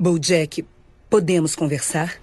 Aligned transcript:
Bojack, 0.00 0.64
podemos 1.10 1.54
conversar? 1.54 2.14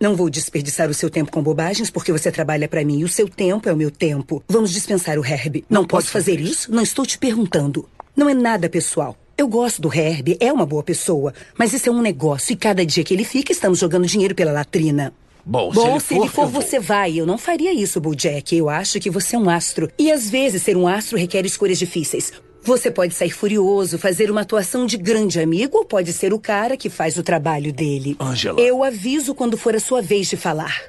Não 0.00 0.16
vou 0.16 0.28
desperdiçar 0.28 0.90
o 0.90 0.94
seu 0.94 1.08
tempo 1.08 1.30
com 1.30 1.40
bobagens 1.40 1.92
porque 1.92 2.10
você 2.10 2.32
trabalha 2.32 2.66
para 2.66 2.84
mim 2.84 2.98
e 2.98 3.04
o 3.04 3.08
seu 3.08 3.28
tempo 3.28 3.68
é 3.68 3.72
o 3.72 3.76
meu 3.76 3.88
tempo. 3.88 4.42
Vamos 4.48 4.72
dispensar 4.72 5.16
o 5.16 5.24
Herb. 5.24 5.64
Não, 5.70 5.82
não 5.82 5.86
posso 5.86 6.08
fazer 6.08 6.40
isso? 6.40 6.52
isso? 6.52 6.72
Não 6.72 6.82
estou 6.82 7.06
te 7.06 7.16
perguntando. 7.16 7.88
Não 8.16 8.28
é 8.28 8.34
nada 8.34 8.68
pessoal. 8.68 9.16
Eu 9.36 9.46
gosto 9.46 9.80
do 9.80 9.94
Herb, 9.94 10.36
é 10.40 10.52
uma 10.52 10.66
boa 10.66 10.82
pessoa, 10.82 11.32
mas 11.56 11.72
isso 11.72 11.88
é 11.88 11.92
um 11.92 12.02
negócio 12.02 12.52
e 12.52 12.56
cada 12.56 12.84
dia 12.84 13.04
que 13.04 13.14
ele 13.14 13.22
fica 13.22 13.52
estamos 13.52 13.78
jogando 13.78 14.04
dinheiro 14.04 14.34
pela 14.34 14.50
latrina. 14.50 15.14
Bom, 15.46 15.70
Bom, 15.70 16.00
se 16.00 16.16
ele 16.16 16.28
for, 16.28 16.46
for 16.46 16.46
você 16.48 16.80
vai. 16.80 17.16
Eu 17.16 17.26
não 17.26 17.38
faria 17.38 17.72
isso, 17.72 18.00
Bojack. 18.00 18.56
Eu 18.56 18.68
acho 18.68 18.98
que 18.98 19.08
você 19.08 19.36
é 19.36 19.38
um 19.38 19.48
astro. 19.48 19.88
E 19.96 20.10
às 20.10 20.28
vezes 20.28 20.62
ser 20.62 20.76
um 20.76 20.88
astro 20.88 21.16
requer 21.16 21.46
escolhas 21.46 21.78
difíceis. 21.78 22.32
Você 22.62 22.90
pode 22.90 23.14
sair 23.14 23.30
furioso, 23.30 23.98
fazer 23.98 24.30
uma 24.30 24.42
atuação 24.42 24.84
de 24.84 24.96
grande 24.96 25.40
amigo 25.40 25.78
ou 25.78 25.84
pode 25.84 26.12
ser 26.12 26.32
o 26.32 26.38
cara 26.38 26.76
que 26.76 26.90
faz 26.90 27.16
o 27.16 27.22
trabalho 27.22 27.72
dele. 27.72 28.16
Angela. 28.20 28.60
Eu 28.60 28.84
aviso 28.84 29.34
quando 29.34 29.56
for 29.56 29.74
a 29.74 29.80
sua 29.80 30.02
vez 30.02 30.28
de 30.28 30.36
falar. 30.36 30.82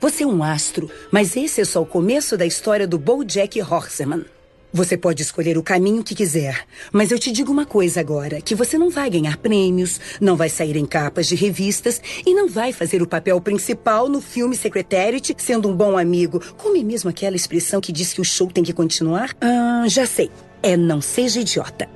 Você 0.00 0.22
é 0.22 0.26
um 0.26 0.42
astro, 0.42 0.90
mas 1.10 1.36
esse 1.36 1.60
é 1.60 1.64
só 1.64 1.82
o 1.82 1.86
começo 1.86 2.36
da 2.36 2.46
história 2.46 2.86
do 2.86 2.98
Bojack 2.98 3.60
Horseman. 3.60 4.24
Você 4.72 4.96
pode 4.96 5.20
escolher 5.20 5.58
o 5.58 5.64
caminho 5.64 6.04
que 6.04 6.14
quiser, 6.14 6.64
mas 6.92 7.10
eu 7.10 7.18
te 7.18 7.32
digo 7.32 7.50
uma 7.50 7.66
coisa 7.66 7.98
agora: 7.98 8.40
que 8.40 8.54
você 8.54 8.78
não 8.78 8.88
vai 8.88 9.10
ganhar 9.10 9.36
prêmios, 9.36 10.00
não 10.20 10.36
vai 10.36 10.48
sair 10.48 10.76
em 10.76 10.86
capas 10.86 11.26
de 11.26 11.34
revistas 11.34 12.00
e 12.24 12.32
não 12.32 12.48
vai 12.48 12.72
fazer 12.72 13.02
o 13.02 13.06
papel 13.06 13.40
principal 13.40 14.08
no 14.08 14.20
filme 14.20 14.56
Secretariat 14.56 15.34
sendo 15.38 15.68
um 15.68 15.74
bom 15.74 15.98
amigo. 15.98 16.40
Como 16.56 16.76
é 16.76 16.82
mesmo 16.84 17.10
aquela 17.10 17.34
expressão 17.34 17.80
que 17.80 17.92
diz 17.92 18.12
que 18.12 18.20
o 18.20 18.24
show 18.24 18.46
tem 18.46 18.62
que 18.62 18.72
continuar? 18.72 19.34
Ah, 19.40 19.84
já 19.88 20.06
sei. 20.06 20.30
É 20.62 20.76
não 20.76 21.00
seja 21.00 21.40
idiota. 21.40 21.88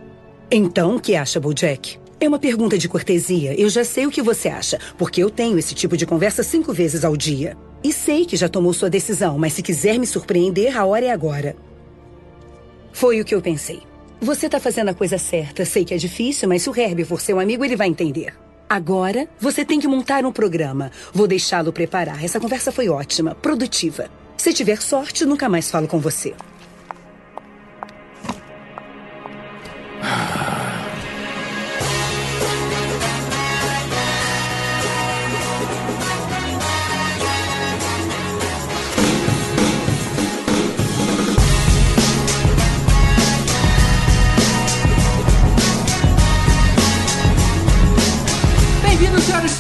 Então, 0.51 0.97
o 0.97 1.01
que 1.01 1.15
acha, 1.15 1.39
Bojack? 1.39 1.99
É 2.19 2.27
uma 2.27 2.39
pergunta 2.39 2.79
de 2.79 2.89
cortesia. 2.89 3.59
Eu 3.61 3.69
já 3.69 3.85
sei 3.85 4.06
o 4.06 4.11
que 4.11 4.23
você 4.23 4.48
acha, 4.48 4.79
porque 4.97 5.23
eu 5.23 5.29
tenho 5.29 5.59
esse 5.59 5.75
tipo 5.75 5.97
de 5.97 6.06
conversa 6.06 6.43
cinco 6.43 6.73
vezes 6.73 7.05
ao 7.05 7.17
dia. 7.17 7.56
E 7.83 7.93
sei 7.93 8.25
que 8.25 8.37
já 8.37 8.48
tomou 8.48 8.73
sua 8.73 8.89
decisão, 8.89 9.37
mas 9.37 9.53
se 9.53 9.62
quiser 9.62 9.98
me 9.98 10.06
surpreender, 10.06 10.79
a 10.79 10.87
hora 10.87 11.05
é 11.05 11.11
agora. 11.11 11.55
Foi 12.93 13.21
o 13.21 13.25
que 13.25 13.34
eu 13.34 13.43
pensei. 13.43 13.83
Você 14.21 14.48
tá 14.48 14.59
fazendo 14.59 14.89
a 14.89 14.95
coisa 14.95 15.19
certa. 15.19 15.67
Sei 15.67 15.84
que 15.84 15.93
é 15.93 15.99
difícil, 15.99 16.49
mas 16.49 16.62
se 16.62 16.71
o 16.71 16.75
Herbie 16.75 17.05
for 17.05 17.21
seu 17.21 17.39
amigo, 17.39 17.62
ele 17.62 17.77
vai 17.77 17.89
entender. 17.89 18.33
Agora, 18.67 19.28
você 19.39 19.62
tem 19.62 19.78
que 19.78 19.87
montar 19.87 20.25
um 20.25 20.33
programa. 20.33 20.91
Vou 21.12 21.27
deixá-lo 21.27 21.73
preparar. 21.73 22.25
Essa 22.25 22.41
conversa 22.41 22.73
foi 22.73 22.89
ótima, 22.89 23.34
produtiva. 23.34 24.09
Se 24.39 24.55
tiver 24.55 24.81
sorte, 24.81 25.27
nunca 25.27 25.49
mais 25.49 25.71
falo 25.71 25.87
com 25.87 25.99
você. 25.99 26.33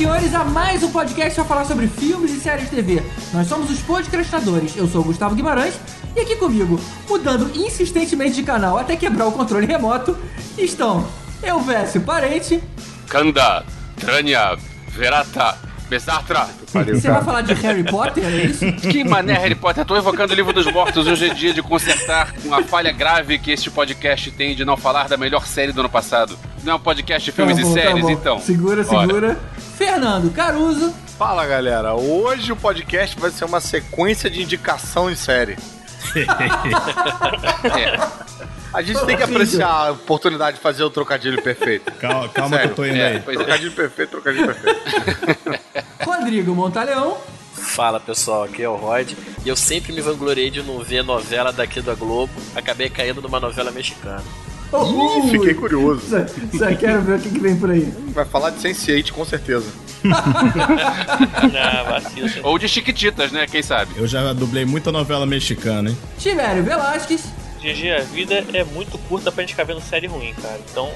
Senhores, 0.04 0.34
a 0.34 0.44
mais 0.44 0.82
um 0.82 0.90
podcast 0.90 1.34
para 1.34 1.44
falar 1.44 1.64
sobre 1.64 1.86
filmes 1.86 2.30
e 2.32 2.38
séries 2.38 2.68
de 2.68 2.76
TV. 2.76 3.02
Nós 3.32 3.46
somos 3.46 3.70
os 3.70 3.78
podcastadores. 3.80 4.76
Eu 4.76 4.86
sou 4.86 5.00
o 5.00 5.04
Gustavo 5.04 5.34
Guimarães 5.34 5.74
e 6.16 6.20
aqui 6.20 6.36
comigo, 6.36 6.80
mudando 7.08 7.50
insistentemente 7.54 8.36
de 8.36 8.42
canal 8.42 8.78
até 8.78 8.96
quebrar 8.96 9.26
o 9.26 9.32
controle 9.32 9.66
remoto, 9.66 10.16
estão 10.56 11.06
Elvésio 11.42 12.00
Parente, 12.02 12.62
Kanda, 13.08 13.64
Tranya, 13.98 14.56
Verata, 14.88 15.56
Besartra. 15.88 16.48
Você 16.72 17.08
vai 17.08 17.22
falar 17.22 17.42
de 17.42 17.54
Harry 17.54 17.84
Potter, 17.84 18.24
é 18.24 18.44
isso? 18.46 18.64
Que 18.90 19.04
mané 19.04 19.34
Harry 19.34 19.54
Potter? 19.54 19.84
Tô 19.84 19.96
evocando 19.96 20.32
o 20.32 20.36
livro 20.36 20.52
dos 20.52 20.66
mortos. 20.66 21.06
Hoje 21.06 21.28
é 21.28 21.34
dia 21.34 21.52
de 21.52 21.62
consertar 21.62 22.34
uma 22.44 22.62
falha 22.62 22.90
grave 22.90 23.38
que 23.38 23.50
este 23.50 23.70
podcast 23.70 24.30
tem 24.32 24.54
de 24.54 24.64
não 24.64 24.76
falar 24.76 25.08
da 25.08 25.16
melhor 25.16 25.46
série 25.46 25.72
do 25.72 25.80
ano 25.80 25.88
passado. 25.88 26.38
Não 26.62 26.72
é 26.72 26.76
um 26.76 26.80
podcast 26.80 27.24
de 27.24 27.32
filmes 27.32 27.56
tá 27.56 27.62
bom, 27.62 27.70
e 27.70 27.74
tá 27.74 27.80
séries, 27.82 28.06
tá 28.06 28.12
então. 28.12 28.40
Segura, 28.40 28.82
segura. 28.82 29.38
Fernando 29.76 30.32
Caruso. 30.32 30.94
Fala 31.18 31.46
galera, 31.46 31.94
hoje 31.94 32.50
o 32.50 32.56
podcast 32.56 33.18
vai 33.20 33.30
ser 33.30 33.44
uma 33.44 33.60
sequência 33.60 34.28
de 34.28 34.42
indicação 34.42 35.08
em 35.08 35.14
série. 35.14 35.56
É. 37.74 38.24
A 38.72 38.82
gente 38.82 39.06
tem 39.06 39.16
que 39.16 39.22
apreciar 39.22 39.68
a 39.68 39.92
oportunidade 39.92 40.56
de 40.56 40.62
fazer 40.62 40.82
o 40.82 40.90
trocadilho 40.90 41.40
perfeito. 41.40 41.92
Calma, 41.92 42.28
calma 42.28 42.58
que 42.58 42.66
eu 42.66 42.74
tô 42.74 42.84
indo 42.84 42.96
é, 42.96 43.06
aí. 43.06 43.16
É. 43.16 43.20
Trocadilho 43.20 43.72
perfeito, 43.72 44.10
trocadilho 44.10 44.46
perfeito. 44.46 44.80
Rodrigo 46.04 46.54
Montaleão. 46.54 47.16
Fala 47.54 48.00
pessoal, 48.00 48.44
aqui 48.44 48.62
é 48.62 48.68
o 48.68 48.74
Rod. 48.74 49.12
E 49.44 49.48
eu 49.48 49.56
sempre 49.56 49.92
me 49.92 50.00
vangloriei 50.00 50.50
de 50.50 50.62
não 50.62 50.80
ver 50.80 51.02
novela 51.04 51.52
daqui 51.52 51.80
da 51.80 51.94
Globo. 51.94 52.32
Acabei 52.54 52.90
caindo 52.90 53.22
numa 53.22 53.38
novela 53.38 53.70
mexicana. 53.70 54.22
Ih, 54.72 55.30
fiquei 55.30 55.54
curioso. 55.54 56.02
Só, 56.58 56.74
quero 56.74 57.00
ver 57.02 57.18
o 57.18 57.20
que, 57.20 57.30
que, 57.30 57.38
vem 57.38 57.56
por 57.56 57.70
aí. 57.70 57.92
Vai 58.08 58.24
falar 58.24 58.50
de 58.50 58.58
Sense8 58.58 59.12
com 59.12 59.24
certeza. 59.24 59.66
Não, 61.52 62.50
Ou 62.50 62.58
de 62.58 62.68
Chiquititas, 62.68 63.32
né? 63.32 63.46
Quem 63.46 63.62
sabe? 63.62 63.92
Eu 63.96 64.06
já 64.06 64.32
dublei 64.32 64.64
muita 64.64 64.92
novela 64.92 65.26
mexicana, 65.26 65.90
hein? 65.90 65.98
Tiveram 66.18 66.62
Velasquez. 66.62 67.24
GG, 67.60 67.90
a 67.92 68.00
vida 68.02 68.44
é 68.52 68.62
muito 68.64 68.98
curta 68.98 69.32
pra 69.32 69.42
gente 69.42 69.50
ficar 69.50 69.64
vendo 69.64 69.80
série 69.80 70.06
ruim, 70.06 70.34
cara. 70.34 70.60
Então. 70.70 70.90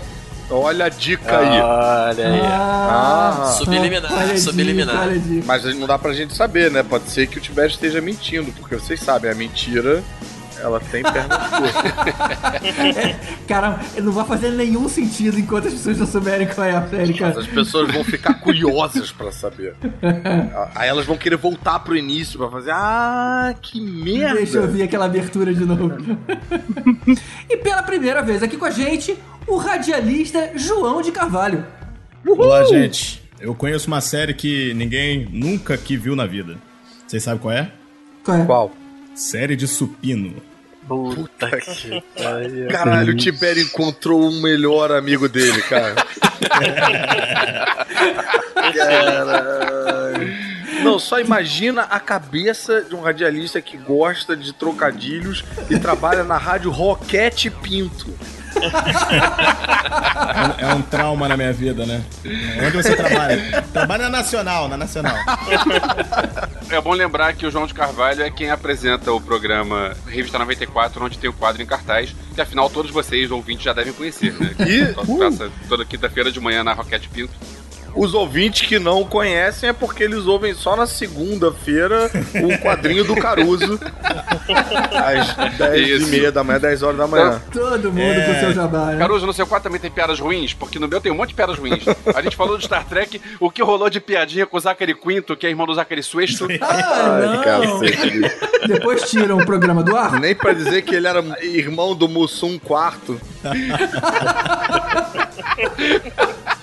Olha 0.51 0.87
a 0.87 0.89
dica 0.89 1.39
aí. 1.39 1.61
Olha 1.61 2.29
aí. 2.29 2.41
Ah, 2.43 3.43
ah, 3.43 3.47
subliminar, 3.53 4.13
olha 4.13 4.39
subliminar. 4.39 5.19
Dica, 5.19 5.45
Mas 5.47 5.65
não 5.77 5.87
dá 5.87 5.99
pra 5.99 6.13
gente 6.15 6.35
saber, 6.35 6.71
né? 6.71 6.83
Pode 6.83 7.11
ser 7.11 7.27
que 7.27 7.37
o 7.39 7.41
Tibete 7.41 7.75
esteja 7.75 8.01
mentindo, 8.01 8.51
porque 8.53 8.75
vocês 8.77 9.01
sabem, 9.01 9.31
a 9.31 9.35
mentira 9.35 10.03
ela 10.61 10.81
tem 10.81 11.03
perna 11.03 11.39
curta. 11.39 11.89
cara, 13.47 13.81
não 14.03 14.13
vai 14.13 14.25
fazer 14.25 14.51
nenhum 14.51 14.89
sentido 14.89 15.39
enquanto 15.39 15.69
as 15.69 15.75
pessoas 15.75 15.99
não 15.99 16.07
souberem 16.07 16.47
qual 16.47 16.67
é 16.67 16.77
a 16.77 16.83
cara. 17.19 17.41
As 17.41 17.47
pessoas 17.47 17.93
vão 17.93 18.05
ficar 18.05 18.35
curiosas 18.35 19.13
para 19.13 19.33
saber. 19.33 19.75
Aí 20.75 20.89
elas 20.89 21.07
vão 21.07 21.17
querer 21.17 21.37
voltar 21.37 21.79
pro 21.81 21.97
início 21.97 22.39
para 22.39 22.51
fazer. 22.51 22.71
Ah, 22.73 23.55
que 23.61 23.81
merda! 23.81 24.37
Deixa 24.37 24.59
eu 24.59 24.69
ver 24.69 24.83
aquela 24.83 25.07
abertura 25.07 25.55
de 25.55 25.65
novo. 25.65 25.97
e 27.49 27.57
pela 27.57 27.83
primeira 27.83 28.23
vez 28.23 28.43
aqui 28.43 28.57
com 28.57 28.65
a 28.65 28.71
gente, 28.71 29.17
o 29.47 29.57
radialista 29.57 30.53
João 30.55 31.03
de 31.03 31.13
Carvalho. 31.13 31.65
Uhul! 32.27 32.45
Olá, 32.45 32.65
gente. 32.65 33.23
Eu 33.41 33.55
conheço 33.55 33.87
uma 33.87 34.01
série 34.01 34.35
que 34.35 34.75
ninguém 34.75 35.29
nunca 35.31 35.77
que 35.79 35.97
viu 35.97 36.17
na 36.17 36.27
vida. 36.27 36.57
Vocês 37.07 37.23
sabem 37.23 37.41
qual 37.41 37.55
é? 37.55 37.71
Qual 38.25 38.37
é? 38.37 38.45
Qual? 38.45 38.73
Série 39.15 39.57
de 39.57 39.67
Supino. 39.67 40.35
Puta 40.89 41.61
que 41.61 42.03
pariu. 42.17 42.69
Caralho, 42.69 43.13
o 43.13 43.17
Tibério 43.17 43.63
encontrou 43.63 44.29
o 44.29 44.41
melhor 44.41 44.91
amigo 44.91 45.29
dele, 45.29 45.61
cara. 45.63 45.95
Caralho. 48.75 50.49
Não, 50.83 50.99
só 50.99 51.21
imagina 51.21 51.83
a 51.83 52.01
cabeça 52.01 52.83
de 52.83 52.95
um 52.95 53.01
radialista 53.01 53.61
que 53.61 53.77
gosta 53.77 54.35
de 54.37 54.53
trocadilhos 54.53 55.45
e 55.69 55.79
trabalha 55.79 56.25
na 56.25 56.39
rádio 56.39 56.71
Roquete 56.71 57.51
Pinto. 57.51 58.17
É, 60.59 60.65
é, 60.65 60.75
um 60.75 60.83
trauma 60.83 61.29
na 61.29 61.37
minha 61.37 61.53
vida, 61.53 61.85
né? 61.85 62.03
Onde 62.67 62.77
você 62.77 62.97
trabalha? 62.97 63.63
Trabalha 63.73 64.05
na 64.05 64.19
Nacional, 64.19 64.69
na 64.69 64.77
Nacional. 64.77 65.17
É 66.71 66.81
bom 66.81 66.93
lembrar 66.93 67.35
que 67.35 67.47
o 67.47 67.51
João 67.51 67.67
de 67.67 67.73
Carvalho 67.73 68.23
é 68.23 68.31
quem 68.31 68.51
apresenta 68.51 69.11
o 69.13 69.21
programa 69.21 69.97
Revista 70.07 70.39
94, 70.39 71.03
onde 71.03 71.19
tem 71.19 71.31
o 71.31 71.33
quadro 71.33 71.63
em 71.63 71.67
cartaz, 71.67 72.15
que 72.35 72.41
afinal 72.41 72.69
todos 72.69 72.91
vocês, 72.91 73.31
ouvintes, 73.31 73.65
já 73.65 73.73
devem 73.73 73.93
conhecer, 73.93 74.35
né? 74.35 74.55
E... 74.69 74.83
Uh. 74.83 75.53
toda 75.69 75.85
quinta-feira 75.85 76.31
de 76.31 76.39
manhã 76.39 76.63
na 76.63 76.75
Roquete 76.75 77.09
Pinto. 77.09 77.33
Os 77.99 78.15
ouvintes 78.15 78.69
que 78.69 78.79
não 78.79 79.03
conhecem 79.03 79.71
é 79.71 79.73
porque 79.73 80.05
eles 80.05 80.25
ouvem 80.25 80.55
só 80.55 80.77
na 80.77 80.87
segunda-feira 80.87 82.09
o 82.45 82.57
quadrinho 82.63 83.03
do 83.03 83.17
Caruso. 83.17 83.77
às 84.95 85.35
10 85.59 86.03
e 86.03 86.07
meia 86.07 86.31
da 86.31 86.45
manhã, 86.45 86.61
10 86.61 86.85
horas 86.85 86.97
da 86.97 87.09
manhã. 87.09 87.43
Todo 87.53 87.93
mundo 87.93 88.01
é... 88.01 88.25
com 88.25 88.35
seu 88.39 88.53
jabá, 88.53 88.93
né? 88.93 88.99
Caruso, 88.99 89.27
no 89.27 89.33
seu 89.33 89.49
quadro 89.49 89.65
também 89.65 89.81
tem 89.81 89.91
piadas 89.91 90.21
ruins? 90.21 90.55
Porque 90.55 90.79
no 90.79 90.87
meu 90.87 91.01
tem 91.01 91.11
um 91.11 91.17
monte 91.17 91.31
de 91.31 91.35
piadas 91.35 91.59
ruins. 91.59 91.85
A 92.15 92.23
gente 92.23 92.37
falou 92.37 92.57
de 92.57 92.67
Star 92.67 92.87
Trek, 92.87 93.21
o 93.41 93.51
que 93.51 93.65
rolou 93.65 93.91
de 93.91 93.99
piadinha 93.99 94.47
com 94.47 94.57
o 94.57 94.61
Zachary 94.61 94.95
Quinto, 94.95 95.37
que 95.37 95.45
é 95.45 95.51
irmão 95.51 95.67
do 95.67 95.75
Zachary 95.75 96.05
Suesto. 96.05 96.47
Ah, 96.63 97.19
não. 97.21 97.43
Cacete. 97.43 98.21
Depois 98.69 99.11
tiram 99.11 99.39
o 99.39 99.45
programa 99.45 99.83
do 99.83 99.97
ar. 99.97 100.21
Nem 100.21 100.37
pra 100.37 100.53
dizer 100.53 100.83
que 100.83 100.95
ele 100.95 101.09
era 101.09 101.19
irmão 101.43 101.97
do 101.97 102.09
Mussum 102.09 102.61
quarto. 102.61 103.21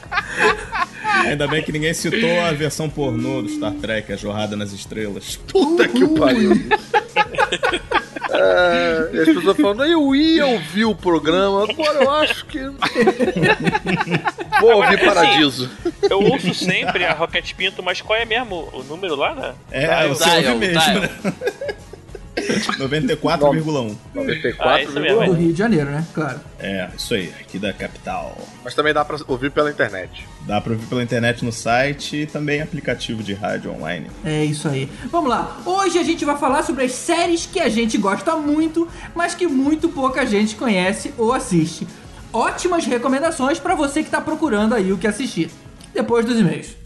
Ainda 1.24 1.48
bem 1.48 1.64
que 1.64 1.72
ninguém 1.72 1.94
citou 1.94 2.40
a 2.42 2.52
versão 2.52 2.90
pornô 2.90 3.42
do 3.42 3.50
Star 3.50 3.74
Trek, 3.74 4.14
a 4.14 4.16
Jorrada 4.16 4.56
nas 4.56 4.72
Estrelas. 4.72 5.38
Puta 5.48 5.88
que 5.88 6.08
pariu. 6.08 6.52
É, 8.38 9.10
e 9.14 9.20
as 9.20 9.26
pessoas 9.34 9.56
falando, 9.58 9.86
eu 9.86 10.14
ia 10.14 10.46
ouvir 10.46 10.84
o 10.84 10.94
programa, 10.94 11.64
agora 11.64 12.04
eu 12.04 12.12
acho 12.12 12.46
que. 12.46 12.60
Vou 14.60 14.74
ouvir 14.76 15.00
Paradiso. 15.06 15.70
Eu 16.10 16.22
ouço 16.22 16.54
sempre 16.54 17.06
a 17.06 17.14
Rocket 17.14 17.54
Pinto, 17.54 17.82
mas 17.82 18.02
qual 18.02 18.20
é 18.20 18.26
mesmo 18.26 18.68
o 18.74 18.84
número 18.84 19.16
lá, 19.16 19.34
né? 19.34 19.54
É, 19.72 20.08
você 20.08 20.26
Dial, 20.26 20.54
ouve 20.54 20.68
mesmo, 20.68 20.82
dial. 20.82 21.00
né? 21.02 21.10
94,1. 22.78 23.96
Ah, 24.60 24.82
isso 24.82 25.00
mesmo, 25.00 25.18
Do 25.18 25.24
é. 25.24 25.38
Rio 25.38 25.54
de 25.54 25.58
Janeiro, 25.58 25.90
né? 25.92 26.06
Claro. 26.14 26.40
É, 26.60 26.90
isso 26.96 27.14
aí, 27.14 27.32
aqui 27.40 27.60
da 27.60 27.74
capital. 27.74 28.38
Mas 28.64 28.74
também 28.74 28.94
dá 28.94 29.04
pra 29.04 29.18
ouvir 29.28 29.52
pela 29.52 29.70
internet. 29.70 30.28
Dá 30.42 30.62
pra 30.62 30.74
ouvir 30.74 30.86
pela 30.88 31.04
internet 31.04 31.44
no 31.44 31.52
site 31.52 32.24
e 32.24 32.26
também 32.26 32.62
aplicativo 32.62 33.24
de 33.24 33.34
rádio 33.34 33.72
online. 33.72 34.08
É 34.24 34.44
isso 34.46 34.68
aí. 34.68 34.90
Vamos 35.12 35.30
lá. 35.30 35.60
Hoje 35.66 35.98
a 35.98 36.04
gente 36.04 36.24
vai 36.26 36.38
falar 36.38 36.64
sobre 36.64 36.86
as 36.86 36.92
séries 36.92 37.46
que 37.46 37.60
a 37.60 37.70
gente 37.70 37.98
gosta 37.98 38.36
muito, 38.36 38.88
mas 39.14 39.34
que 39.34 39.48
muito 39.48 39.90
pouca 39.90 40.26
gente 40.26 40.56
conhece 40.56 41.14
ou 41.18 41.34
assiste. 41.34 41.88
Ótimas 42.32 42.86
recomendações 42.86 43.60
pra 43.60 43.76
você 43.76 44.04
que 44.04 44.10
tá 44.10 44.20
procurando 44.20 44.76
aí 44.76 44.92
o 44.92 44.98
que 44.98 45.08
assistir. 45.08 45.50
Depois 45.94 46.26
dos 46.26 46.38
e-mails. 46.38 46.85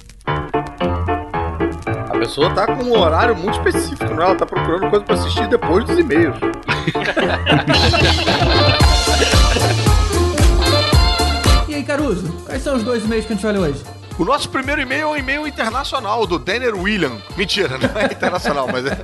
A 2.19 2.23
pessoa 2.23 2.53
tá 2.53 2.65
com 2.67 2.83
um 2.83 2.99
horário 2.99 3.33
muito 3.33 3.57
específico, 3.65 4.13
não 4.13 4.21
é? 4.21 4.25
Ela 4.25 4.35
tá 4.35 4.45
procurando 4.45 4.89
coisa 4.89 5.05
pra 5.05 5.15
assistir 5.15 5.47
depois 5.47 5.85
dos 5.85 5.97
e-mails. 5.97 6.35
E 11.67 11.75
aí, 11.75 11.83
Caruso, 11.83 12.27
quais 12.45 12.61
são 12.63 12.75
os 12.75 12.83
dois 12.83 13.03
e-mails 13.05 13.25
que 13.25 13.33
a 13.33 13.35
gente 13.35 13.45
ler 13.45 13.59
hoje? 13.59 13.83
O 14.17 14.25
nosso 14.25 14.49
primeiro 14.49 14.81
e-mail 14.81 15.03
é 15.03 15.07
um 15.07 15.15
e-mail 15.15 15.47
internacional, 15.47 16.25
do 16.27 16.37
Denner 16.37 16.75
William. 16.75 17.13
Mentira, 17.37 17.77
não 17.77 18.01
é 18.01 18.05
internacional, 18.05 18.67
mas, 18.69 18.85
é, 18.85 18.97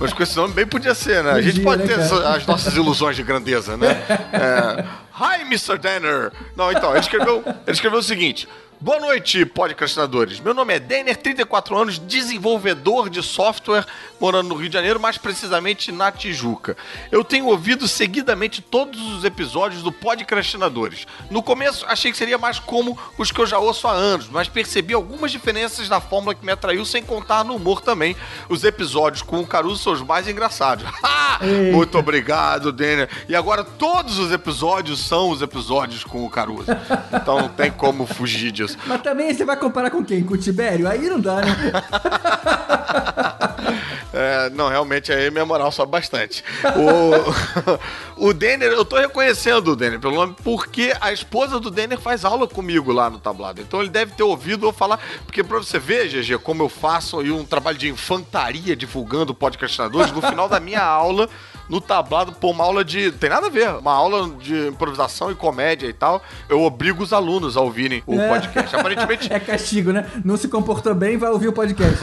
mas 0.00 0.12
com 0.14 0.22
esse 0.22 0.34
nome 0.36 0.54
bem 0.54 0.66
podia 0.66 0.94
ser, 0.94 1.22
né? 1.22 1.32
A 1.32 1.42
gente 1.42 1.60
Podia, 1.60 1.64
pode 1.64 1.82
né, 1.82 1.88
ter 1.94 2.00
essa- 2.00 2.34
as 2.34 2.46
nossas 2.46 2.74
ilusões 2.74 3.16
de 3.16 3.22
grandeza, 3.22 3.76
né? 3.76 4.00
É, 4.32 4.84
Hi, 5.20 5.42
Mr. 5.42 5.76
Denner! 5.78 6.32
Não, 6.56 6.72
então, 6.72 6.90
ele 6.92 7.00
escreveu, 7.00 7.42
ele 7.44 7.54
escreveu 7.68 7.98
o 7.98 8.02
seguinte. 8.02 8.48
Boa 8.82 8.98
noite, 8.98 9.46
podcastinadores. 9.46 10.40
Meu 10.40 10.52
nome 10.52 10.74
é 10.74 10.80
Denner, 10.80 11.16
34 11.16 11.78
anos, 11.78 12.00
desenvolvedor 12.00 13.08
de 13.08 13.22
software, 13.22 13.86
morando 14.20 14.48
no 14.48 14.56
Rio 14.56 14.68
de 14.68 14.74
Janeiro, 14.74 14.98
mais 14.98 15.16
precisamente 15.16 15.92
na 15.92 16.10
Tijuca. 16.10 16.76
Eu 17.08 17.22
tenho 17.22 17.46
ouvido 17.46 17.86
seguidamente 17.86 18.60
todos 18.60 19.00
os 19.00 19.24
episódios 19.24 19.84
do 19.84 19.92
Podcastinadores. 19.92 21.06
No 21.30 21.44
começo, 21.44 21.86
achei 21.86 22.10
que 22.10 22.18
seria 22.18 22.38
mais 22.38 22.58
como 22.58 22.98
os 23.16 23.30
que 23.30 23.40
eu 23.40 23.46
já 23.46 23.56
ouço 23.56 23.86
há 23.86 23.92
anos, 23.92 24.28
mas 24.28 24.48
percebi 24.48 24.94
algumas 24.94 25.30
diferenças 25.30 25.88
na 25.88 26.00
fórmula 26.00 26.34
que 26.34 26.44
me 26.44 26.50
atraiu, 26.50 26.84
sem 26.84 27.04
contar 27.04 27.44
no 27.44 27.54
humor 27.54 27.82
também. 27.82 28.16
Os 28.48 28.64
episódios 28.64 29.22
com 29.22 29.38
o 29.38 29.46
Caruso 29.46 29.80
são 29.80 29.92
os 29.92 30.02
mais 30.02 30.26
engraçados. 30.26 30.84
Muito 31.70 31.96
obrigado, 31.96 32.72
Denner. 32.72 33.08
E 33.28 33.36
agora 33.36 33.62
todos 33.62 34.18
os 34.18 34.32
episódios 34.32 34.98
são 34.98 35.30
os 35.30 35.40
episódios 35.40 36.02
com 36.02 36.26
o 36.26 36.30
Caruso. 36.30 36.66
Então 37.14 37.42
não 37.42 37.48
tem 37.48 37.70
como 37.70 38.06
fugir 38.06 38.50
disso. 38.50 38.71
Mas 38.86 39.02
também 39.02 39.32
você 39.32 39.44
vai 39.44 39.56
comparar 39.56 39.90
com 39.90 40.04
quem? 40.04 40.24
Com 40.24 40.34
o 40.34 40.38
Tibério? 40.38 40.88
Aí 40.88 41.08
não 41.08 41.20
dá, 41.20 41.40
né? 41.40 41.52
É, 44.12 44.50
não, 44.50 44.68
realmente 44.68 45.10
aí 45.10 45.30
minha 45.30 45.46
moral 45.46 45.72
sobe 45.72 45.92
bastante. 45.92 46.44
O, 46.76 48.28
o 48.28 48.34
Denner, 48.34 48.70
eu 48.70 48.84
tô 48.84 48.96
reconhecendo 48.96 49.72
o 49.72 49.76
Denner 49.76 49.98
pelo 49.98 50.14
nome 50.14 50.36
porque 50.44 50.94
a 51.00 51.12
esposa 51.12 51.58
do 51.58 51.70
Denner 51.70 51.98
faz 51.98 52.24
aula 52.24 52.46
comigo 52.46 52.92
lá 52.92 53.08
no 53.08 53.18
tablado. 53.18 53.62
Então 53.62 53.80
ele 53.80 53.88
deve 53.88 54.12
ter 54.12 54.22
ouvido 54.22 54.66
eu 54.66 54.72
falar. 54.72 55.00
Porque 55.24 55.42
pra 55.42 55.58
você 55.58 55.78
ver, 55.78 56.08
GG, 56.08 56.38
como 56.42 56.62
eu 56.62 56.68
faço 56.68 57.20
aí 57.20 57.30
um 57.30 57.44
trabalho 57.44 57.78
de 57.78 57.88
infantaria 57.88 58.76
divulgando 58.76 59.34
podcastinadores, 59.34 60.12
no 60.12 60.20
final 60.20 60.48
da 60.48 60.60
minha 60.60 60.82
aula. 60.82 61.28
No 61.72 61.80
tablado, 61.80 62.32
pô, 62.32 62.50
uma 62.50 62.64
aula 62.64 62.84
de. 62.84 63.10
Tem 63.12 63.30
nada 63.30 63.46
a 63.46 63.50
ver, 63.50 63.66
uma 63.76 63.94
aula 63.94 64.28
de 64.38 64.68
improvisação 64.68 65.30
e 65.30 65.34
comédia 65.34 65.86
e 65.86 65.92
tal. 65.94 66.22
Eu 66.46 66.60
obrigo 66.60 67.02
os 67.02 67.14
alunos 67.14 67.56
a 67.56 67.62
ouvirem 67.62 68.02
o 68.06 68.20
É. 68.20 68.28
podcast. 68.28 68.76
Aparentemente, 68.76 69.22
É 69.32 69.40
castigo, 69.40 69.90
né? 69.90 70.06
Não 70.22 70.36
se 70.36 70.48
comportou 70.48 70.94
bem, 70.94 71.16
vai 71.16 71.30
ouvir 71.30 71.48
o 71.48 71.52
podcast. 71.54 71.96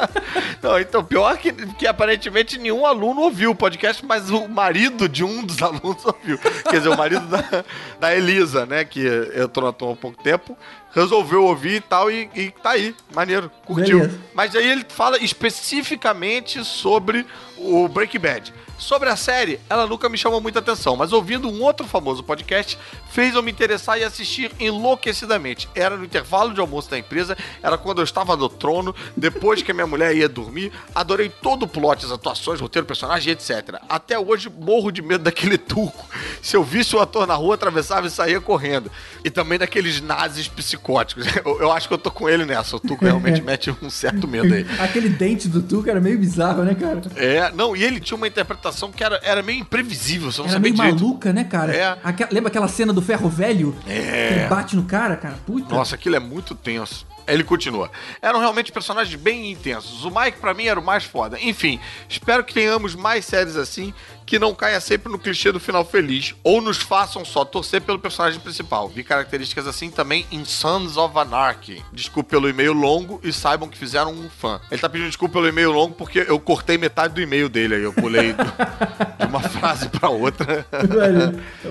Não, 0.62 0.78
então, 0.80 1.04
pior 1.04 1.36
que, 1.36 1.52
que 1.52 1.86
aparentemente 1.86 2.56
nenhum 2.58 2.86
aluno 2.86 3.20
ouviu 3.20 3.50
o 3.50 3.54
podcast, 3.54 4.02
mas 4.02 4.30
o 4.30 4.48
marido 4.48 5.06
de 5.08 5.22
um 5.22 5.44
dos 5.44 5.60
alunos 5.62 6.02
ouviu. 6.06 6.38
Quer 6.38 6.78
dizer, 6.78 6.88
o 6.88 6.96
marido 6.96 7.26
da, 7.26 7.64
da 8.00 8.16
Elisa, 8.16 8.64
né, 8.64 8.82
que 8.82 9.04
entrou 9.36 9.66
na 9.66 9.72
turma 9.74 9.92
há 9.92 9.96
pouco 9.96 10.22
tempo, 10.22 10.56
resolveu 10.94 11.44
ouvir 11.44 11.74
e 11.76 11.80
tal, 11.80 12.10
e, 12.10 12.30
e 12.34 12.50
tá 12.50 12.70
aí, 12.70 12.94
maneiro, 13.14 13.50
curtiu. 13.66 13.98
Beleza. 14.00 14.18
Mas 14.32 14.56
aí 14.56 14.70
ele 14.70 14.86
fala 14.88 15.18
especificamente 15.22 16.64
sobre 16.64 17.26
o 17.58 17.86
Breaking 17.88 18.20
Bad. 18.20 18.54
Sobre 18.82 19.08
a 19.08 19.14
série, 19.14 19.60
ela 19.70 19.86
nunca 19.86 20.08
me 20.08 20.18
chamou 20.18 20.40
muita 20.40 20.58
atenção, 20.58 20.96
mas 20.96 21.12
ouvindo 21.12 21.48
um 21.48 21.62
outro 21.62 21.86
famoso 21.86 22.20
podcast 22.20 22.76
fez 23.12 23.32
eu 23.32 23.40
me 23.40 23.52
interessar 23.52 23.96
e 23.96 24.02
assistir 24.02 24.50
enlouquecidamente. 24.58 25.68
Era 25.72 25.96
no 25.96 26.04
intervalo 26.04 26.52
de 26.52 26.58
almoço 26.58 26.90
da 26.90 26.98
empresa, 26.98 27.38
era 27.62 27.78
quando 27.78 27.98
eu 27.98 28.04
estava 28.04 28.36
no 28.36 28.48
trono, 28.48 28.92
depois 29.16 29.62
que 29.62 29.70
a 29.70 29.74
minha 29.74 29.86
mulher 29.86 30.16
ia 30.16 30.28
dormir. 30.28 30.72
Adorei 30.92 31.28
todo 31.28 31.62
o 31.62 31.68
plot, 31.68 32.04
as 32.04 32.10
atuações, 32.10 32.60
roteiro, 32.60 32.84
personagem, 32.84 33.32
etc. 33.32 33.76
Até 33.88 34.18
hoje 34.18 34.50
morro 34.50 34.90
de 34.90 35.00
medo 35.00 35.22
daquele 35.22 35.58
turco. 35.58 36.04
Se 36.42 36.56
eu 36.56 36.64
visse 36.64 36.96
o 36.96 37.00
ator 37.00 37.24
na 37.24 37.34
rua, 37.34 37.54
atravessava 37.54 38.08
e 38.08 38.10
saía 38.10 38.40
correndo. 38.40 38.90
E 39.24 39.30
também 39.30 39.60
daqueles 39.60 40.00
nazis 40.00 40.48
psicóticos. 40.48 41.24
Eu, 41.44 41.60
eu 41.60 41.72
acho 41.72 41.88
que 41.88 41.94
eu 41.94 41.98
tô 41.98 42.10
com 42.10 42.28
ele 42.28 42.44
nessa. 42.44 42.76
O 42.76 42.80
turco 42.80 43.04
realmente 43.04 43.40
mete 43.42 43.74
um 43.82 43.90
certo 43.90 44.28
medo 44.28 44.52
aí. 44.52 44.66
Aquele 44.78 45.08
dente 45.08 45.48
do 45.48 45.60
Tuca 45.62 45.90
era 45.90 46.00
meio 46.00 46.18
bizarro, 46.18 46.62
né, 46.62 46.74
cara? 46.74 47.00
É, 47.16 47.50
não, 47.52 47.74
e 47.74 47.82
ele 47.82 47.98
tinha 47.98 48.16
uma 48.16 48.28
interpretação 48.28 48.71
que 48.92 49.02
era, 49.04 49.20
era 49.22 49.42
meio 49.42 49.60
imprevisível, 49.60 50.30
você 50.32 50.38
não 50.40 50.46
Era 50.46 50.54
sabia 50.54 50.72
meio 50.72 50.74
direito. 50.82 51.00
maluca, 51.04 51.32
né, 51.32 51.44
cara? 51.44 51.74
É. 51.76 51.98
Aquela- 52.02 52.30
lembra 52.32 52.48
aquela 52.48 52.68
cena 52.68 52.92
do 52.92 53.02
ferro 53.02 53.28
velho? 53.28 53.76
É. 53.86 54.28
Que 54.28 54.34
ele 54.34 54.46
bate 54.48 54.76
no 54.76 54.84
cara, 54.84 55.16
cara? 55.16 55.34
Puta. 55.46 55.74
Nossa, 55.74 55.94
aquilo 55.94 56.16
é 56.16 56.20
muito 56.20 56.54
tenso. 56.54 57.06
Ele 57.26 57.44
continua. 57.44 57.88
Eram 58.20 58.40
realmente 58.40 58.72
personagens 58.72 59.14
bem 59.14 59.52
intensos. 59.52 60.04
O 60.04 60.10
Mike, 60.10 60.38
pra 60.38 60.52
mim, 60.52 60.64
era 60.66 60.80
o 60.80 60.84
mais 60.84 61.04
foda. 61.04 61.38
Enfim, 61.40 61.78
espero 62.08 62.42
que 62.42 62.52
tenhamos 62.52 62.96
mais 62.96 63.24
séries 63.24 63.56
assim, 63.56 63.94
que 64.24 64.38
não 64.38 64.54
caia 64.54 64.80
sempre 64.80 65.10
no 65.10 65.18
clichê 65.18 65.50
do 65.52 65.60
final 65.60 65.84
feliz, 65.84 66.34
ou 66.42 66.60
nos 66.60 66.78
façam 66.78 67.24
só 67.24 67.44
torcer 67.44 67.80
pelo 67.82 67.98
personagem 67.98 68.40
principal. 68.40 68.88
Vi 68.88 69.02
características 69.04 69.66
assim 69.66 69.90
também 69.90 70.26
em 70.30 70.44
Sons 70.44 70.96
of 70.96 71.18
Anarchy. 71.18 71.82
Desculpe 71.92 72.30
pelo 72.30 72.48
e-mail 72.48 72.72
longo 72.72 73.20
e 73.22 73.32
saibam 73.32 73.68
que 73.68 73.76
fizeram 73.76 74.12
um 74.12 74.30
fã. 74.30 74.60
Ele 74.70 74.80
tá 74.80 74.88
pedindo 74.88 75.08
desculpa 75.08 75.34
pelo 75.34 75.48
e-mail 75.48 75.70
longo 75.72 75.94
porque 75.94 76.24
eu 76.26 76.38
cortei 76.40 76.78
metade 76.78 77.14
do 77.14 77.20
e-mail 77.20 77.48
dele 77.48 77.74
aí. 77.74 77.82
Eu 77.82 77.92
pulei 77.92 78.32
do- 78.32 78.42
de 79.18 79.26
uma 79.26 79.40
frase 79.40 79.88
pra 79.88 80.08
outra. 80.08 80.66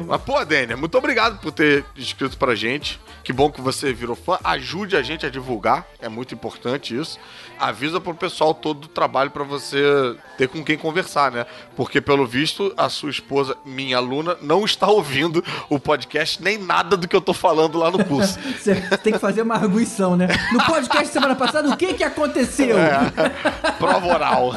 Mas, 0.08 0.22
pô, 0.22 0.44
Daniel, 0.46 0.78
muito 0.78 0.98
obrigado 0.98 1.40
por 1.40 1.52
ter 1.52 1.86
escrito 1.96 2.38
pra 2.38 2.56
gente. 2.56 3.00
Que 3.24 3.32
bom 3.32 3.52
que 3.52 3.62
você 3.62 3.94
virou 3.94 4.16
fã. 4.16 4.40
Ajude 4.44 4.96
a 4.96 5.02
gente 5.02 5.26
a 5.26 5.30
divulgar, 5.30 5.86
é 6.00 6.10
muito 6.10 6.34
importante 6.34 6.98
isso. 7.00 7.20
Avisa 7.60 8.00
pro 8.02 8.16
pessoal 8.16 8.54
todo 8.54 8.82
do 8.82 8.88
trabalho 8.88 9.30
pra 9.30 9.44
você 9.44 10.16
ter 10.38 10.48
com 10.48 10.64
quem 10.64 10.76
conversar, 10.78 11.32
né? 11.32 11.46
Porque, 11.76 12.02
pelo 12.02 12.26
visto, 12.42 12.74
a 12.76 12.90
sua 12.90 13.12
esposa, 13.12 13.56
minha 13.64 13.98
aluna, 13.98 14.36
não 14.42 14.66
está 14.66 14.88
ouvindo 14.88 15.44
o 15.70 15.80
podcast 15.80 16.42
nem 16.42 16.58
nada 16.58 16.98
do 16.98 17.08
que 17.08 17.16
eu 17.16 17.22
tô 17.22 17.36
falando 17.36 17.78
lá 17.78 17.92
no 17.92 18.04
curso. 18.04 18.40
Você 18.60 18.74
tem 18.98 19.14
que 19.14 19.20
fazer 19.20 19.44
uma 19.44 19.54
arguição, 19.54 20.18
né? 20.18 20.28
No 20.52 20.64
podcast 20.66 21.14
semana 21.14 21.36
passada, 21.36 21.70
o 21.70 21.78
que 21.78 21.94
que 21.94 22.04
aconteceu? 22.04 22.80
É. 22.80 23.72
Prova 23.78 24.08
oral. 24.08 24.54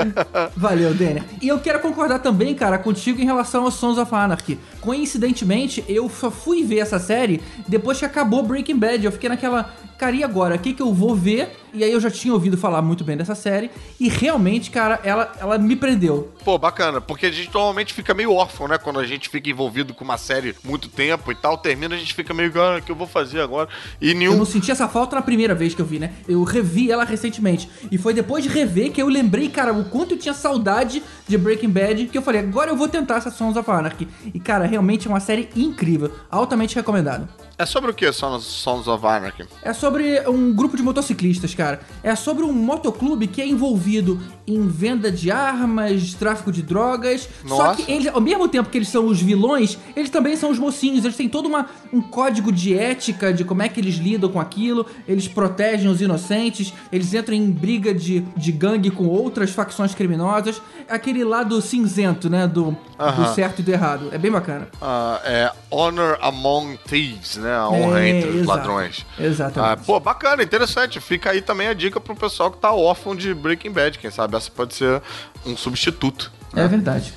Valeu, 0.56 0.94
Denner. 0.94 1.22
E 1.42 1.48
eu 1.48 1.58
quero 1.58 1.80
concordar 1.80 2.20
também, 2.20 2.54
cara, 2.54 2.78
contigo 2.78 3.20
em 3.20 3.26
relação 3.26 3.64
aos 3.64 3.74
Sons 3.74 3.98
of 3.98 4.14
Anarchy. 4.14 4.58
Coincidentemente, 4.80 5.84
eu 5.86 6.08
só 6.08 6.30
fui 6.30 6.64
ver 6.64 6.78
essa 6.78 6.98
série 6.98 7.42
depois 7.66 7.98
que 7.98 8.06
acabou 8.06 8.42
Breaking 8.42 8.78
Bad. 8.78 9.04
Eu 9.04 9.12
fiquei 9.12 9.28
naquela. 9.28 9.74
Cara, 9.98 10.14
e 10.14 10.22
agora? 10.22 10.54
O 10.54 10.58
que, 10.60 10.72
que 10.72 10.80
eu 10.80 10.94
vou 10.94 11.16
ver? 11.16 11.56
E 11.74 11.82
aí 11.82 11.92
eu 11.92 12.00
já 12.00 12.08
tinha 12.08 12.32
ouvido 12.32 12.56
falar 12.56 12.80
muito 12.80 13.02
bem 13.02 13.16
dessa 13.16 13.34
série. 13.34 13.68
E 13.98 14.08
realmente, 14.08 14.70
cara, 14.70 15.00
ela, 15.02 15.32
ela 15.40 15.58
me 15.58 15.74
prendeu. 15.74 16.32
Pô, 16.44 16.56
bacana, 16.56 17.00
porque 17.00 17.26
a 17.26 17.32
gente 17.32 17.52
normalmente 17.52 17.92
fica 17.92 18.14
meio 18.14 18.32
órfão, 18.32 18.68
né? 18.68 18.78
Quando 18.78 19.00
a 19.00 19.04
gente 19.06 19.28
fica 19.28 19.50
envolvido 19.50 19.92
com 19.92 20.04
uma 20.04 20.16
série 20.16 20.54
muito 20.64 20.88
tempo 20.88 21.32
e 21.32 21.34
tal, 21.34 21.58
termina, 21.58 21.96
a 21.96 21.98
gente 21.98 22.14
fica 22.14 22.32
meio, 22.32 22.52
cara, 22.52 22.78
o 22.78 22.82
que 22.82 22.92
eu 22.92 22.96
vou 22.96 23.08
fazer 23.08 23.40
agora? 23.40 23.68
E 24.00 24.10
Eu 24.12 24.16
nenhum. 24.16 24.36
não 24.36 24.44
senti 24.44 24.70
essa 24.70 24.86
falta 24.86 25.16
na 25.16 25.22
primeira 25.22 25.52
vez 25.52 25.74
que 25.74 25.82
eu 25.82 25.86
vi, 25.86 25.98
né? 25.98 26.12
Eu 26.28 26.44
revi 26.44 26.92
ela 26.92 27.02
recentemente. 27.02 27.68
E 27.90 27.98
foi 27.98 28.14
depois 28.14 28.44
de 28.44 28.48
rever 28.48 28.92
que 28.92 29.02
eu 29.02 29.08
lembrei, 29.08 29.48
cara, 29.48 29.72
o 29.72 29.86
quanto 29.86 30.14
eu 30.14 30.18
tinha 30.18 30.32
saudade 30.32 31.02
de 31.26 31.36
Breaking 31.36 31.70
Bad, 31.70 32.06
que 32.06 32.16
eu 32.16 32.22
falei, 32.22 32.40
agora 32.40 32.70
eu 32.70 32.76
vou 32.76 32.88
tentar 32.88 33.16
essa 33.16 33.32
Sons 33.32 33.56
of 33.56 33.68
Anarchy. 33.68 34.06
E, 34.32 34.38
cara, 34.38 34.64
realmente 34.64 35.08
é 35.08 35.10
uma 35.10 35.20
série 35.20 35.48
incrível. 35.56 36.12
Altamente 36.30 36.76
recomendado. 36.76 37.28
É 37.60 37.66
sobre 37.66 37.90
o 37.90 37.94
que, 37.94 38.12
Sons, 38.12 38.44
Sons 38.44 38.86
of 38.86 39.04
Anarchy? 39.04 39.44
É 39.62 39.72
sobre 39.72 40.20
um 40.28 40.54
grupo 40.54 40.76
de 40.76 40.82
motociclistas, 40.82 41.56
cara. 41.56 41.80
É 42.04 42.14
sobre 42.14 42.44
um 42.44 42.52
motoclube 42.52 43.26
que 43.26 43.42
é 43.42 43.46
envolvido 43.48 44.20
em 44.46 44.68
venda 44.68 45.10
de 45.10 45.32
armas, 45.32 46.14
tráfico 46.14 46.52
de 46.52 46.62
drogas. 46.62 47.28
Só 47.44 47.56
Nossa. 47.56 47.82
que 47.82 47.90
eles, 47.90 48.06
ao 48.06 48.20
mesmo 48.20 48.46
tempo 48.46 48.70
que 48.70 48.78
eles 48.78 48.88
são 48.88 49.06
os 49.06 49.20
vilões, 49.20 49.76
eles 49.96 50.08
também 50.08 50.36
são 50.36 50.52
os 50.52 50.58
mocinhos. 50.58 51.04
Eles 51.04 51.16
têm 51.16 51.28
todo 51.28 51.46
uma, 51.46 51.66
um 51.92 52.00
código 52.00 52.52
de 52.52 52.78
ética 52.78 53.32
de 53.32 53.44
como 53.44 53.60
é 53.60 53.68
que 53.68 53.80
eles 53.80 53.96
lidam 53.96 54.30
com 54.30 54.38
aquilo. 54.38 54.86
Eles 55.08 55.26
protegem 55.26 55.88
os 55.90 56.00
inocentes. 56.00 56.72
Eles 56.92 57.12
entram 57.12 57.34
em 57.34 57.50
briga 57.50 57.92
de, 57.92 58.20
de 58.36 58.52
gangue 58.52 58.88
com 58.92 59.08
outras 59.08 59.50
facções 59.50 59.96
criminosas. 59.96 60.62
Aquele 60.88 61.24
lado 61.24 61.60
cinzento, 61.60 62.30
né? 62.30 62.46
Do, 62.46 62.70
do 62.70 62.76
Aham. 63.00 63.34
certo 63.34 63.58
e 63.58 63.62
do 63.64 63.72
errado. 63.72 64.10
É 64.12 64.18
bem 64.18 64.30
bacana. 64.30 64.68
Ah, 64.80 65.20
é 65.24 65.50
Honor 65.72 66.18
Among 66.22 66.78
Thieves, 66.88 67.36
né? 67.36 67.47
A 67.54 67.68
honra 67.68 68.00
É, 68.00 68.08
entre 68.08 68.28
os 68.30 68.36
exato. 68.36 68.48
ladrões. 68.48 69.06
Exatamente. 69.18 69.72
Ah, 69.72 69.76
pô, 69.84 69.98
bacana, 70.00 70.42
interessante. 70.42 71.00
Fica 71.00 71.30
aí 71.30 71.40
também 71.42 71.68
a 71.68 71.74
dica 71.74 72.00
pro 72.00 72.14
pessoal 72.16 72.50
que 72.50 72.58
tá 72.58 72.72
órfão 72.72 73.14
de 73.14 73.32
Breaking 73.34 73.70
Bad. 73.72 73.98
Quem 73.98 74.10
sabe 74.10 74.36
essa 74.36 74.50
pode 74.50 74.74
ser 74.74 75.02
um 75.46 75.56
substituto. 75.56 76.30
É 76.54 76.66
verdade. 76.66 77.12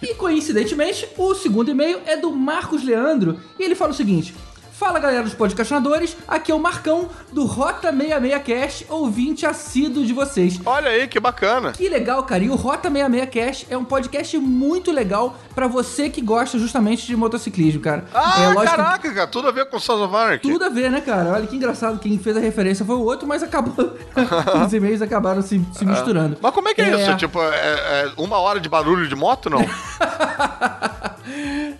E 0.00 0.14
coincidentemente, 0.14 1.08
o 1.16 1.34
segundo 1.34 1.70
e-mail 1.70 2.00
é 2.06 2.16
do 2.16 2.30
Marcos 2.30 2.84
Leandro 2.84 3.40
e 3.58 3.64
ele 3.64 3.74
fala 3.74 3.90
o 3.90 3.94
seguinte: 3.94 4.34
Fala 4.78 5.00
galera 5.00 5.24
dos 5.24 5.34
podcastinadores, 5.34 6.16
aqui 6.28 6.52
é 6.52 6.54
o 6.54 6.60
Marcão 6.60 7.08
do 7.32 7.44
Rota 7.44 7.90
66 7.90 8.42
Cast, 8.44 8.86
ouvinte 8.88 9.44
assíduo 9.44 10.06
de 10.06 10.12
vocês. 10.12 10.60
Olha 10.64 10.88
aí, 10.88 11.08
que 11.08 11.18
bacana. 11.18 11.72
Que 11.72 11.88
legal, 11.88 12.22
cara. 12.22 12.44
E 12.44 12.48
o 12.48 12.54
Rota 12.54 12.88
66 12.88 13.28
Cast 13.28 13.66
é 13.68 13.76
um 13.76 13.84
podcast 13.84 14.38
muito 14.38 14.92
legal 14.92 15.36
pra 15.52 15.66
você 15.66 16.08
que 16.08 16.20
gosta 16.20 16.60
justamente 16.60 17.04
de 17.08 17.16
motociclismo, 17.16 17.80
cara. 17.80 18.04
Ah, 18.14 18.40
é 18.40 18.54
lógico 18.54 18.76
caraca, 18.76 19.12
cara, 19.12 19.26
tudo 19.26 19.48
a 19.48 19.50
ver 19.50 19.68
com 19.68 19.80
Sons 19.80 20.00
of 20.00 20.14
Anarchy. 20.14 20.48
tudo 20.48 20.64
a 20.64 20.68
ver, 20.68 20.92
né, 20.92 21.00
cara? 21.00 21.30
Olha 21.30 21.46
que 21.48 21.56
engraçado, 21.56 21.98
quem 21.98 22.16
fez 22.16 22.36
a 22.36 22.40
referência 22.40 22.86
foi 22.86 22.94
o 22.94 23.02
outro, 23.02 23.26
mas 23.26 23.42
acabou. 23.42 23.74
Os 24.64 24.72
e-mails 24.72 25.02
acabaram 25.02 25.42
se, 25.42 25.60
se 25.72 25.84
misturando. 25.84 26.38
Mas 26.40 26.54
como 26.54 26.68
é 26.68 26.74
que 26.74 26.82
é, 26.82 27.02
isso? 27.02 27.16
Tipo, 27.16 27.42
é, 27.42 28.04
é 28.06 28.12
uma 28.16 28.38
hora 28.38 28.60
de 28.60 28.68
barulho 28.68 29.08
de 29.08 29.16
moto, 29.16 29.50
não? 29.50 29.58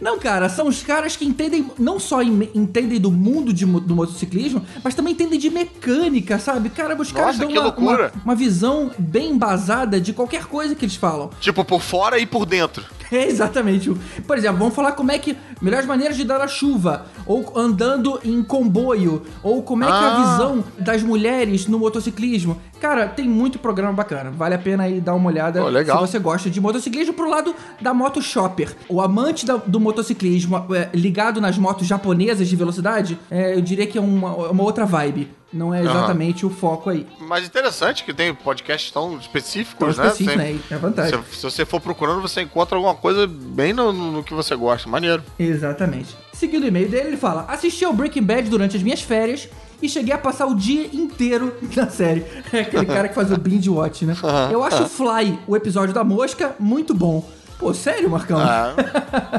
Não, 0.00 0.18
cara, 0.18 0.48
são 0.48 0.68
os 0.68 0.82
caras 0.82 1.16
que 1.16 1.24
entendem, 1.24 1.70
não 1.78 1.98
só 1.98 2.22
em- 2.22 2.48
entendem 2.54 3.00
do 3.00 3.10
mundo 3.10 3.52
de 3.52 3.64
do 3.66 3.94
motociclismo, 3.94 4.62
mas 4.82 4.94
também 4.94 5.12
entendem 5.12 5.38
de 5.38 5.50
mecânica, 5.50 6.38
sabe? 6.38 6.70
Cara, 6.70 6.94
os 7.00 7.12
caras 7.12 7.38
Nossa, 7.38 7.52
dão 7.52 7.62
uma, 7.64 7.74
uma, 7.76 8.12
uma 8.24 8.34
visão 8.34 8.90
bem 8.98 9.30
embasada 9.30 10.00
de 10.00 10.12
qualquer 10.12 10.44
coisa 10.46 10.74
que 10.74 10.84
eles 10.84 10.96
falam. 10.96 11.30
tipo, 11.40 11.64
por 11.64 11.80
fora 11.80 12.18
e 12.18 12.26
por 12.26 12.44
dentro. 12.46 12.84
É 13.10 13.26
exatamente. 13.26 13.90
Por 14.26 14.36
exemplo, 14.36 14.58
vamos 14.58 14.74
falar 14.74 14.92
como 14.92 15.10
é 15.10 15.18
que. 15.18 15.34
Melhores 15.62 15.86
maneiras 15.86 16.14
de 16.14 16.24
dar 16.24 16.42
a 16.42 16.46
chuva, 16.46 17.06
ou 17.24 17.54
andando 17.58 18.20
em 18.22 18.42
comboio, 18.42 19.22
ou 19.42 19.62
como 19.62 19.82
é 19.82 19.86
que 19.86 19.92
é 19.92 19.96
a 19.96 20.16
Ah. 20.16 20.32
visão 20.32 20.64
das 20.78 21.02
mulheres 21.02 21.66
no 21.66 21.78
motociclismo. 21.78 22.60
Cara, 22.78 23.08
tem 23.08 23.26
muito 23.26 23.58
programa 23.58 23.94
bacana. 23.94 24.30
Vale 24.30 24.54
a 24.54 24.58
pena 24.58 24.82
aí 24.84 25.00
dar 25.00 25.14
uma 25.14 25.30
olhada 25.30 25.64
legal. 25.64 26.04
se 26.06 26.12
você 26.12 26.18
gosta 26.18 26.50
de 26.50 26.60
motociclismo 26.60 27.14
pro 27.14 27.30
lado 27.30 27.54
da 27.80 27.94
moto 27.94 28.20
shopper. 28.20 28.76
O 28.90 29.00
amante 29.00 29.37
da- 29.46 29.56
do 29.56 29.78
motociclismo 29.80 30.56
é, 30.74 30.88
ligado 30.94 31.40
nas 31.40 31.56
motos 31.58 31.86
japonesas 31.86 32.48
de 32.48 32.56
velocidade, 32.56 33.18
é, 33.30 33.54
eu 33.54 33.60
diria 33.60 33.86
que 33.86 33.98
é 33.98 34.00
uma, 34.00 34.32
uma 34.50 34.62
outra 34.62 34.84
vibe. 34.86 35.28
Não 35.50 35.72
é 35.72 35.80
exatamente 35.80 36.44
o 36.44 36.50
foco 36.50 36.90
aí. 36.90 37.06
Mas 37.20 37.46
interessante 37.46 38.04
que 38.04 38.12
tem 38.12 38.34
podcasts 38.34 38.90
tão 38.90 39.16
específicos, 39.16 39.96
Tão 39.96 40.04
né? 40.04 40.10
específico, 40.10 40.38
Tem- 40.38 40.54
né? 40.56 40.60
É 40.70 40.74
a 40.74 40.78
vantagem. 40.78 41.18
Se, 41.30 41.36
se 41.36 41.42
você 41.42 41.64
for 41.64 41.80
procurando, 41.80 42.20
você 42.20 42.42
encontra 42.42 42.76
alguma 42.76 42.94
coisa 42.94 43.26
bem 43.26 43.72
no, 43.72 43.90
no 43.90 44.22
que 44.22 44.34
você 44.34 44.54
gosta. 44.54 44.86
Maneiro. 44.90 45.22
Exatamente. 45.38 46.14
Seguindo 46.34 46.64
o 46.64 46.66
e-mail 46.66 46.90
dele, 46.90 47.08
ele 47.08 47.16
fala: 47.16 47.46
Assisti 47.48 47.82
ao 47.82 47.94
Breaking 47.94 48.22
Bad 48.24 48.50
durante 48.50 48.76
as 48.76 48.82
minhas 48.82 49.00
férias 49.00 49.48
e 49.80 49.88
cheguei 49.88 50.12
a 50.12 50.18
passar 50.18 50.44
o 50.46 50.54
dia 50.54 50.86
inteiro 50.92 51.54
na 51.74 51.88
série. 51.88 52.26
É 52.52 52.60
aquele 52.60 52.84
cara 52.84 53.08
que 53.08 53.14
faz 53.14 53.32
o 53.32 53.36
binge 53.38 53.70
watch, 53.70 54.04
né? 54.04 54.14
Eu 54.52 54.62
acho 54.62 54.86
Fly, 54.86 55.38
o 55.46 55.56
episódio 55.56 55.94
da 55.94 56.04
mosca, 56.04 56.54
muito 56.60 56.92
bom. 56.92 57.26
Pô, 57.58 57.74
sério, 57.74 58.08
Marcão? 58.08 58.38
Ah, 58.38 58.72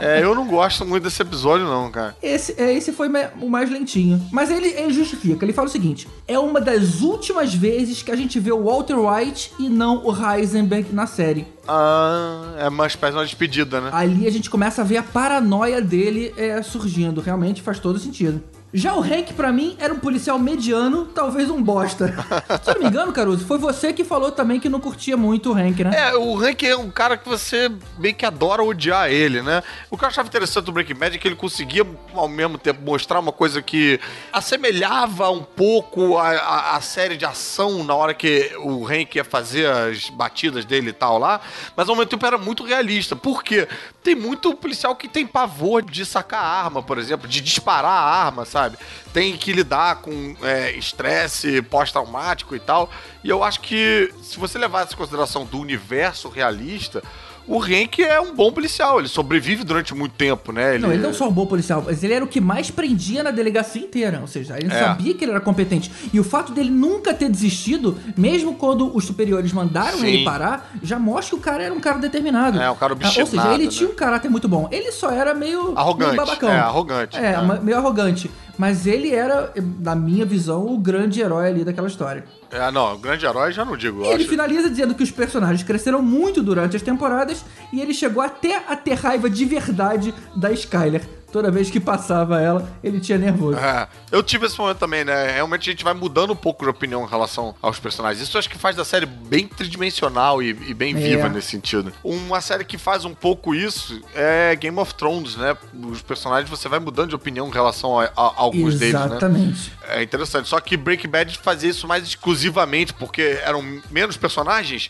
é, 0.01 0.21
eu 0.21 0.35
não 0.35 0.45
gosto 0.45 0.85
muito 0.85 1.03
desse 1.03 1.21
episódio, 1.21 1.65
não, 1.65 1.89
cara. 1.89 2.15
Esse, 2.21 2.53
é, 2.61 2.73
esse 2.73 2.91
foi 2.91 3.07
o 3.41 3.49
mais 3.49 3.69
lentinho. 3.71 4.21
Mas 4.31 4.51
ele, 4.51 4.67
ele 4.67 4.91
justifica, 4.91 5.45
ele 5.45 5.53
fala 5.53 5.67
o 5.67 5.71
seguinte: 5.71 6.07
é 6.27 6.37
uma 6.37 6.59
das 6.59 7.01
últimas 7.01 7.53
vezes 7.53 8.03
que 8.03 8.11
a 8.11 8.15
gente 8.15 8.37
vê 8.39 8.51
o 8.51 8.65
Walter 8.65 8.97
White 8.97 9.53
e 9.57 9.69
não 9.69 10.05
o 10.05 10.13
Heisenberg 10.13 10.93
na 10.93 11.07
série. 11.07 11.47
Ah, 11.65 12.55
é 12.57 12.67
uma 12.67 12.87
espécie 12.87 13.13
de 13.13 13.19
uma 13.19 13.25
despedida, 13.25 13.79
né? 13.79 13.89
Ali 13.93 14.27
a 14.27 14.31
gente 14.31 14.49
começa 14.49 14.81
a 14.81 14.85
ver 14.85 14.97
a 14.97 15.03
paranoia 15.03 15.81
dele 15.81 16.33
é, 16.35 16.61
surgindo. 16.61 17.21
Realmente 17.21 17.61
faz 17.61 17.79
todo 17.79 17.97
sentido. 17.99 18.43
Já 18.71 18.93
o 18.93 19.01
Hank, 19.01 19.33
pra 19.33 19.51
mim, 19.51 19.75
era 19.79 19.91
um 19.91 19.97
policial 19.99 20.37
mediano, 20.37 21.05
talvez 21.07 21.49
um 21.49 21.61
bosta. 21.61 22.13
Se 22.63 22.69
eu 22.69 22.75
não 22.75 22.81
me 22.83 22.87
engano, 22.87 23.11
Caruso, 23.11 23.43
foi 23.45 23.57
você 23.57 23.91
que 23.91 24.03
falou 24.03 24.31
também 24.31 24.59
que 24.59 24.69
não 24.69 24.79
curtia 24.79 25.17
muito 25.17 25.51
o 25.51 25.53
Hank, 25.57 25.83
né? 25.83 25.91
É, 26.09 26.15
o 26.15 26.37
Hank 26.39 26.63
é 26.67 26.77
um 26.77 26.91
cara 26.91 27.17
que 27.17 27.27
você 27.27 27.71
meio 27.97 28.13
que 28.13 28.25
adora 28.25 28.63
odiar 28.63 29.09
ele, 29.09 29.41
né? 29.41 29.63
O 29.89 29.97
que 29.97 30.03
eu 30.03 30.07
achava 30.07 30.27
interessante 30.27 30.65
do 30.65 30.71
Breaking 30.71 30.93
Bad 30.93 31.15
é 31.15 31.19
que 31.19 31.27
ele 31.27 31.35
conseguia, 31.35 31.83
ao 32.13 32.27
mesmo 32.27 32.59
tempo, 32.59 32.79
mostrar 32.83 33.19
uma 33.19 33.31
coisa 33.31 33.59
que 33.61 33.99
assemelhava 34.31 35.29
um 35.31 35.41
pouco 35.43 36.17
a, 36.17 36.29
a- 36.29 36.75
a 36.77 36.81
série 36.81 37.17
de 37.17 37.25
ação 37.25 37.83
na 37.83 37.95
hora 37.95 38.13
que 38.13 38.51
o 38.59 38.85
Hank 38.87 39.15
ia 39.15 39.23
fazer 39.23 39.67
as 39.67 40.09
batidas 40.09 40.63
dele 40.65 40.89
e 40.89 40.93
tal 40.93 41.17
lá, 41.17 41.41
mas 41.75 41.89
ao 41.89 41.95
mesmo 41.95 42.09
tempo 42.09 42.25
era 42.25 42.37
muito 42.37 42.63
realista. 42.63 43.15
Por 43.15 43.43
quê? 43.43 43.67
Tem 44.03 44.15
muito 44.15 44.55
policial 44.55 44.95
que 44.95 45.09
tem 45.09 45.27
pavor 45.27 45.81
de 45.81 46.05
sacar 46.05 46.41
arma, 46.41 46.81
por 46.81 46.97
exemplo, 46.97 47.27
de 47.27 47.41
disparar 47.41 47.91
a 47.91 48.25
arma, 48.25 48.45
sabe? 48.45 48.77
Tem 49.13 49.35
que 49.35 49.51
lidar 49.51 49.97
com 49.97 50.35
é, 50.41 50.71
estresse 50.71 51.61
pós-traumático 51.61 52.55
e 52.55 52.59
tal. 52.59 52.89
E 53.23 53.29
eu 53.29 53.43
acho 53.43 53.59
que 53.59 54.13
se 54.21 54.39
você 54.39 54.57
levar 54.57 54.87
em 54.87 54.95
consideração 54.95 55.45
do 55.45 55.59
universo 55.59 56.29
realista, 56.29 57.03
o 57.49 57.61
Hank 57.61 57.99
é 58.03 58.19
um 58.21 58.33
bom 58.35 58.51
policial. 58.51 58.99
Ele 58.99 59.07
sobrevive 59.07 59.63
durante 59.63 59.93
muito 59.95 60.13
tempo, 60.13 60.51
né? 60.51 60.77
Não, 60.77 60.91
ele 60.93 61.01
não 61.01 61.13
só 61.13 61.27
um 61.27 61.31
bom 61.31 61.45
policial, 61.45 61.83
mas 61.85 62.03
ele 62.03 62.13
era 62.13 62.23
o 62.23 62.27
que 62.27 62.39
mais 62.39 62.69
prendia 62.71 63.23
na 63.23 63.31
delegacia 63.31 63.81
inteira. 63.81 64.19
Ou 64.21 64.27
seja, 64.27 64.57
ele 64.57 64.71
É. 64.71 64.79
sabia 64.79 65.13
que 65.13 65.23
ele 65.25 65.31
era 65.31 65.41
competente. 65.41 65.91
E 66.13 66.19
o 66.19 66.23
fato 66.23 66.51
dele 66.51 66.69
nunca 66.69 67.13
ter 67.13 67.29
desistido, 67.29 67.97
mesmo 68.15 68.53
quando 68.55 68.95
os 68.95 69.03
superiores 69.05 69.51
mandaram 69.51 69.97
Sim. 69.99 70.07
ele 70.07 70.23
parar, 70.23 70.71
já 70.83 70.99
mostra 70.99 71.29
que 71.35 71.35
o 71.35 71.43
cara 71.43 71.63
era 71.63 71.73
um 71.73 71.79
cara 71.79 71.97
determinado. 71.97 72.59
É, 72.59 72.69
um 72.69 72.75
cara 72.75 72.93
Ah, 72.93 72.97
Ou 72.97 73.03
seja, 73.09 73.21
obstinado, 73.23 73.53
ele 73.55 73.65
né? 73.65 73.69
tinha 73.71 73.89
um 73.89 73.95
caráter 73.95 74.29
muito 74.29 74.47
bom. 74.47 74.67
Ele 74.71 74.91
só 74.91 75.09
era 75.11 75.33
meio, 75.33 75.73
Arrogante. 75.77 76.11
meio 76.11 76.25
babacão. 76.25 76.49
É, 76.49 76.59
arrogante. 76.59 77.17
É, 77.17 77.31
É. 77.33 77.59
meio 77.61 77.77
arrogante. 77.77 78.29
Mas 78.59 78.85
ele 78.85 79.15
era, 79.15 79.53
na 79.79 79.95
minha 79.95 80.25
visão, 80.25 80.67
o 80.67 80.77
grande 80.77 81.21
herói 81.21 81.47
ali 81.47 81.63
daquela 81.63 81.87
história. 81.87 82.25
É, 82.51 82.69
não, 82.69 82.93
o 82.93 82.97
grande 82.97 83.25
herói 83.25 83.53
já 83.53 83.63
não 83.63 83.77
digo. 83.77 84.03
E 84.03 84.07
ele 84.07 84.23
acho. 84.23 84.27
finaliza 84.27 84.69
dizendo 84.69 84.93
que 84.93 85.01
os 85.01 85.09
personagens 85.09 85.63
cresceram 85.63 86.01
muito 86.01 86.43
durante 86.43 86.75
as 86.75 86.81
temporadas 86.81 87.45
e 87.71 87.79
ele 87.79 87.93
chegou 87.93 88.21
até 88.21 88.57
a 88.67 88.75
ter 88.75 88.95
raiva 88.95 89.29
de 89.29 89.45
verdade 89.45 90.13
da 90.35 90.51
Skyler. 90.51 91.07
Toda 91.31 91.51
vez 91.51 91.69
que 91.69 91.79
passava 91.79 92.41
ela, 92.41 92.69
ele 92.83 92.99
tinha 92.99 93.17
nervoso. 93.17 93.57
É, 93.59 93.87
eu 94.11 94.23
tive 94.23 94.45
esse 94.47 94.57
momento 94.59 94.77
também, 94.77 95.03
né? 95.03 95.31
Realmente 95.31 95.69
a 95.69 95.71
gente 95.73 95.83
vai 95.83 95.93
mudando 95.93 96.31
um 96.31 96.35
pouco 96.35 96.63
de 96.65 96.69
opinião 96.69 97.03
em 97.05 97.07
relação 97.09 97.55
aos 97.61 97.79
personagens. 97.79 98.21
Isso 98.27 98.37
acho 98.37 98.49
que 98.49 98.57
faz 98.57 98.75
da 98.75 98.83
série 98.85 99.05
bem 99.05 99.47
tridimensional 99.47 100.41
e, 100.41 100.49
e 100.67 100.73
bem 100.73 100.95
É. 100.95 100.99
viva 100.99 101.29
nesse 101.29 101.49
sentido. 101.49 101.91
Uma 102.03 102.41
série 102.41 102.63
que 102.65 102.77
faz 102.77 103.05
um 103.05 103.13
pouco 103.13 103.53
isso 103.55 104.01
é 104.15 104.55
Game 104.55 104.77
of 104.79 104.93
Thrones, 104.95 105.35
né? 105.35 105.55
Os 105.91 106.01
personagens 106.01 106.49
você 106.49 106.67
vai 106.67 106.79
mudando 106.79 107.09
de 107.09 107.15
opinião 107.15 107.47
em 107.47 107.51
relação 107.51 107.99
a, 107.99 108.05
a- 108.05 108.09
a 108.15 108.33
alguns 108.35 108.79
deles, 108.79 108.93
né? 108.99 109.05
Exatamente. 109.05 109.73
É 109.87 110.03
interessante. 110.03 110.47
Só 110.47 110.59
que 110.59 110.75
Breaking 110.77 111.09
Bad 111.09 111.37
fazia 111.41 111.69
isso 111.69 111.87
mais 111.87 112.03
exclusivamente, 112.03 112.93
porque 112.93 113.39
eram 113.43 113.81
menos 113.89 114.17
personagens. 114.17 114.89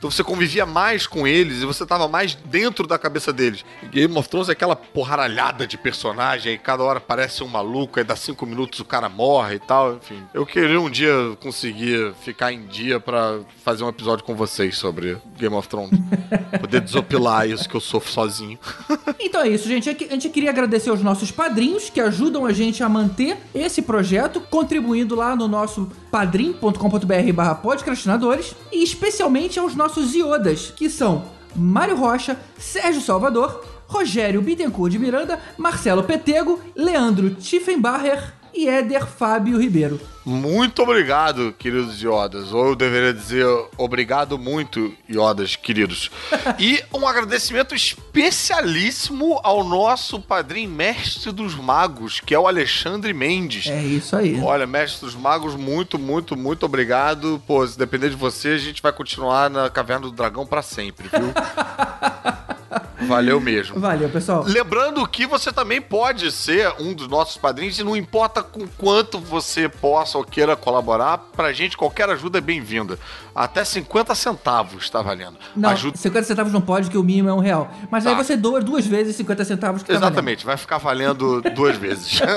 Então 0.00 0.10
você 0.10 0.24
convivia 0.24 0.64
mais 0.64 1.06
com 1.06 1.26
eles 1.26 1.60
e 1.60 1.66
você 1.66 1.84
tava 1.84 2.08
mais 2.08 2.34
dentro 2.34 2.86
da 2.86 2.98
cabeça 2.98 3.34
deles. 3.34 3.62
Game 3.90 4.16
of 4.16 4.30
Thrones 4.30 4.48
é 4.48 4.52
aquela 4.52 4.74
porraralhada 4.74 5.66
de 5.66 5.76
personagem, 5.76 6.54
e 6.54 6.58
cada 6.58 6.82
hora 6.82 6.98
parece 6.98 7.44
um 7.44 7.46
maluco, 7.46 7.98
aí 7.98 8.04
dá 8.04 8.16
cinco 8.16 8.46
minutos 8.46 8.80
o 8.80 8.84
cara 8.86 9.10
morre 9.10 9.56
e 9.56 9.58
tal, 9.58 9.96
enfim. 9.96 10.22
Eu 10.32 10.46
queria 10.46 10.80
um 10.80 10.88
dia 10.88 11.12
conseguir 11.42 12.14
ficar 12.22 12.50
em 12.50 12.64
dia 12.66 12.98
pra 12.98 13.40
fazer 13.62 13.84
um 13.84 13.90
episódio 13.90 14.24
com 14.24 14.34
vocês 14.34 14.78
sobre 14.78 15.18
Game 15.36 15.54
of 15.54 15.68
Thrones. 15.68 15.90
Poder 16.58 16.80
desopilar 16.80 17.46
isso 17.46 17.68
que 17.68 17.76
eu 17.76 17.80
sofro 17.80 18.10
sozinho. 18.10 18.58
Então 19.22 19.42
é 19.42 19.48
isso, 19.48 19.68
gente. 19.68 19.88
A 19.88 19.92
gente 19.92 20.28
queria 20.30 20.50
agradecer 20.50 20.90
aos 20.90 21.02
nossos 21.02 21.30
padrinhos 21.30 21.88
que 21.88 22.00
ajudam 22.00 22.46
a 22.46 22.52
gente 22.52 22.82
a 22.82 22.88
manter 22.88 23.36
esse 23.54 23.82
projeto, 23.82 24.40
contribuindo 24.40 25.14
lá 25.14 25.36
no 25.36 25.46
nosso 25.46 25.92
padrim.com.br 26.10 27.32
barra 27.32 27.54
podcastinadores 27.54 28.56
e 28.72 28.82
especialmente 28.82 29.58
aos 29.58 29.76
nossos 29.76 29.89
iodas, 30.14 30.72
que 30.74 30.88
são 30.88 31.24
Mário 31.54 31.96
Rocha, 31.96 32.36
Sérgio 32.58 33.00
Salvador, 33.00 33.64
Rogério 33.86 34.40
Bittencourt 34.40 34.90
de 34.90 34.98
Miranda, 34.98 35.40
Marcelo 35.58 36.04
Petego, 36.04 36.60
Leandro 36.76 37.30
Tiffenbacher 37.34 38.39
e 38.54 38.68
Éder 38.68 39.06
Fábio 39.06 39.58
Ribeiro. 39.60 40.00
Muito 40.24 40.82
obrigado, 40.82 41.54
queridos 41.58 42.00
Iodas. 42.02 42.52
Ou 42.52 42.68
eu 42.68 42.76
deveria 42.76 43.12
dizer 43.12 43.46
obrigado 43.76 44.38
muito, 44.38 44.94
Iodas, 45.08 45.56
queridos. 45.56 46.10
E 46.58 46.82
um 46.92 47.06
agradecimento 47.06 47.74
especialíssimo 47.74 49.40
ao 49.42 49.64
nosso 49.64 50.20
padrinho 50.20 50.68
mestre 50.68 51.32
dos 51.32 51.54
magos, 51.54 52.20
que 52.20 52.34
é 52.34 52.38
o 52.38 52.46
Alexandre 52.46 53.14
Mendes. 53.14 53.66
É 53.66 53.82
isso 53.82 54.14
aí. 54.14 54.38
Olha, 54.42 54.66
mestre 54.66 55.06
dos 55.06 55.14
magos, 55.14 55.54
muito, 55.54 55.98
muito, 55.98 56.36
muito 56.36 56.66
obrigado. 56.66 57.42
Pô, 57.46 57.66
se 57.66 57.78
depender 57.78 58.10
de 58.10 58.16
você, 58.16 58.48
a 58.48 58.58
gente 58.58 58.82
vai 58.82 58.92
continuar 58.92 59.48
na 59.48 59.70
Caverna 59.70 60.06
do 60.06 60.12
Dragão 60.12 60.46
pra 60.46 60.60
sempre, 60.60 61.08
viu? 61.08 61.32
Valeu 63.06 63.40
mesmo. 63.40 63.78
Valeu, 63.80 64.08
pessoal. 64.08 64.44
Lembrando 64.46 65.06
que 65.08 65.26
você 65.26 65.52
também 65.52 65.80
pode 65.80 66.30
ser 66.30 66.72
um 66.78 66.92
dos 66.94 67.08
nossos 67.08 67.36
padrinhos 67.36 67.78
e 67.78 67.84
não 67.84 67.96
importa 67.96 68.42
com 68.42 68.66
quanto 68.78 69.18
você 69.18 69.68
possa 69.68 70.18
ou 70.18 70.24
queira 70.24 70.56
colaborar, 70.56 71.18
pra 71.18 71.52
gente 71.52 71.76
qualquer 71.76 72.08
ajuda 72.10 72.38
é 72.38 72.40
bem-vinda. 72.40 72.98
Até 73.34 73.64
50 73.64 74.14
centavos 74.14 74.90
tá 74.90 75.00
valendo. 75.00 75.36
Não, 75.56 75.70
Ajuda... 75.70 75.96
50 75.96 76.26
centavos 76.26 76.52
não 76.52 76.60
pode, 76.60 76.90
que 76.90 76.98
o 76.98 77.02
mínimo 77.02 77.28
é 77.28 77.32
um 77.32 77.38
real. 77.38 77.70
Mas 77.90 78.06
aí 78.06 78.14
Tá. 78.14 78.22
você 78.22 78.36
doa 78.36 78.60
duas 78.60 78.86
vezes 78.86 79.16
50 79.16 79.44
centavos 79.44 79.82
que 79.82 79.88
tá. 79.88 79.94
Exatamente, 79.94 80.44
vai 80.44 80.56
ficar 80.56 80.78
valendo 80.78 81.40
duas 81.54 81.76
vezes. 81.76 82.20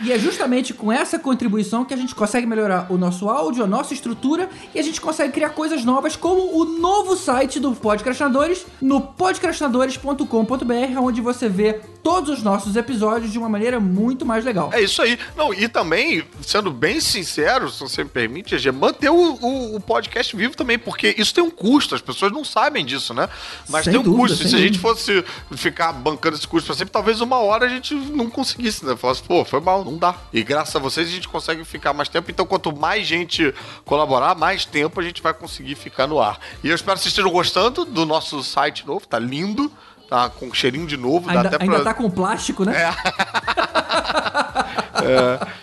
E 0.00 0.10
é 0.12 0.18
justamente 0.18 0.72
com 0.72 0.90
essa 0.90 1.18
contribuição 1.18 1.84
que 1.84 1.92
a 1.92 1.96
gente 1.96 2.14
consegue 2.14 2.46
melhorar 2.46 2.86
o 2.88 2.96
nosso 2.96 3.28
áudio, 3.28 3.62
a 3.62 3.66
nossa 3.66 3.92
estrutura 3.92 4.48
e 4.74 4.78
a 4.78 4.82
gente 4.82 5.00
consegue 5.00 5.32
criar 5.32 5.50
coisas 5.50 5.84
novas, 5.84 6.16
como 6.16 6.58
o 6.58 6.64
novo 6.64 7.14
site 7.16 7.60
do 7.60 7.72
Podcastinadores 7.72 8.64
no 8.80 9.00
podcastinadores.com.br, 9.00 11.00
onde 11.00 11.20
você 11.20 11.48
vê 11.48 11.80
todos 12.02 12.30
os 12.38 12.42
nossos 12.42 12.76
episódios 12.76 13.30
de 13.32 13.38
uma 13.38 13.48
maneira 13.48 13.78
muito 13.80 14.24
mais 14.26 14.44
legal. 14.44 14.70
É 14.72 14.80
isso 14.80 15.00
aí. 15.02 15.18
Não, 15.36 15.52
e 15.52 15.68
também, 15.68 16.24
sendo 16.42 16.70
bem 16.70 17.00
sincero, 17.00 17.70
se 17.70 17.80
você 17.80 18.02
me 18.04 18.10
permite, 18.10 18.54
EG, 18.54 18.70
manter 18.72 19.10
o, 19.10 19.14
o- 19.40 19.76
o 19.76 19.80
podcast 19.80 20.34
vivo 20.36 20.56
também, 20.56 20.78
porque 20.78 21.14
isso 21.18 21.34
tem 21.34 21.42
um 21.44 21.50
custo, 21.50 21.94
as 21.94 22.00
pessoas 22.00 22.32
não 22.32 22.44
sabem 22.44 22.84
disso, 22.84 23.12
né? 23.14 23.28
Mas 23.68 23.84
Sem 23.84 23.92
tem 23.92 24.00
um 24.00 24.04
dúvida, 24.04 24.28
custo. 24.28 24.48
Se 24.48 24.54
a 24.54 24.58
gente 24.58 24.78
dúvida. 24.78 24.80
fosse 24.80 25.24
ficar 25.56 25.92
bancando 25.92 26.36
esse 26.36 26.46
custo 26.46 26.66
pra 26.66 26.74
sempre, 26.76 26.92
talvez 26.92 27.20
uma 27.20 27.36
hora 27.38 27.66
a 27.66 27.68
gente 27.68 27.94
não 27.94 28.28
conseguisse, 28.30 28.84
né? 28.84 28.96
Falasse, 28.96 29.22
pô, 29.22 29.44
foi 29.44 29.60
mal, 29.60 29.84
não 29.84 29.96
dá. 29.96 30.14
E 30.32 30.42
graças 30.42 30.74
a 30.74 30.78
vocês 30.78 31.08
a 31.08 31.10
gente 31.12 31.28
consegue 31.28 31.64
ficar 31.64 31.92
mais 31.92 32.08
tempo. 32.08 32.30
Então, 32.30 32.46
quanto 32.46 32.74
mais 32.74 33.06
gente 33.06 33.54
colaborar, 33.84 34.34
mais 34.34 34.64
tempo 34.64 35.00
a 35.00 35.02
gente 35.02 35.22
vai 35.22 35.34
conseguir 35.34 35.74
ficar 35.74 36.06
no 36.06 36.20
ar. 36.20 36.38
E 36.64 36.68
eu 36.68 36.74
espero 36.74 36.96
que 36.96 37.02
vocês 37.02 37.12
estejam 37.12 37.30
gostando 37.30 37.84
do 37.84 38.04
nosso 38.06 38.42
site 38.42 38.86
novo, 38.86 39.06
tá 39.06 39.18
lindo. 39.18 39.70
Tá 40.10 40.28
com 40.28 40.52
cheirinho 40.52 40.88
de 40.88 40.96
novo, 40.96 41.28
dá 41.28 41.34
Ainda, 41.34 41.48
até 41.50 41.62
ainda 41.62 41.76
pra... 41.76 41.84
tá 41.84 41.94
com 41.94 42.10
plástico, 42.10 42.64
né? 42.64 42.72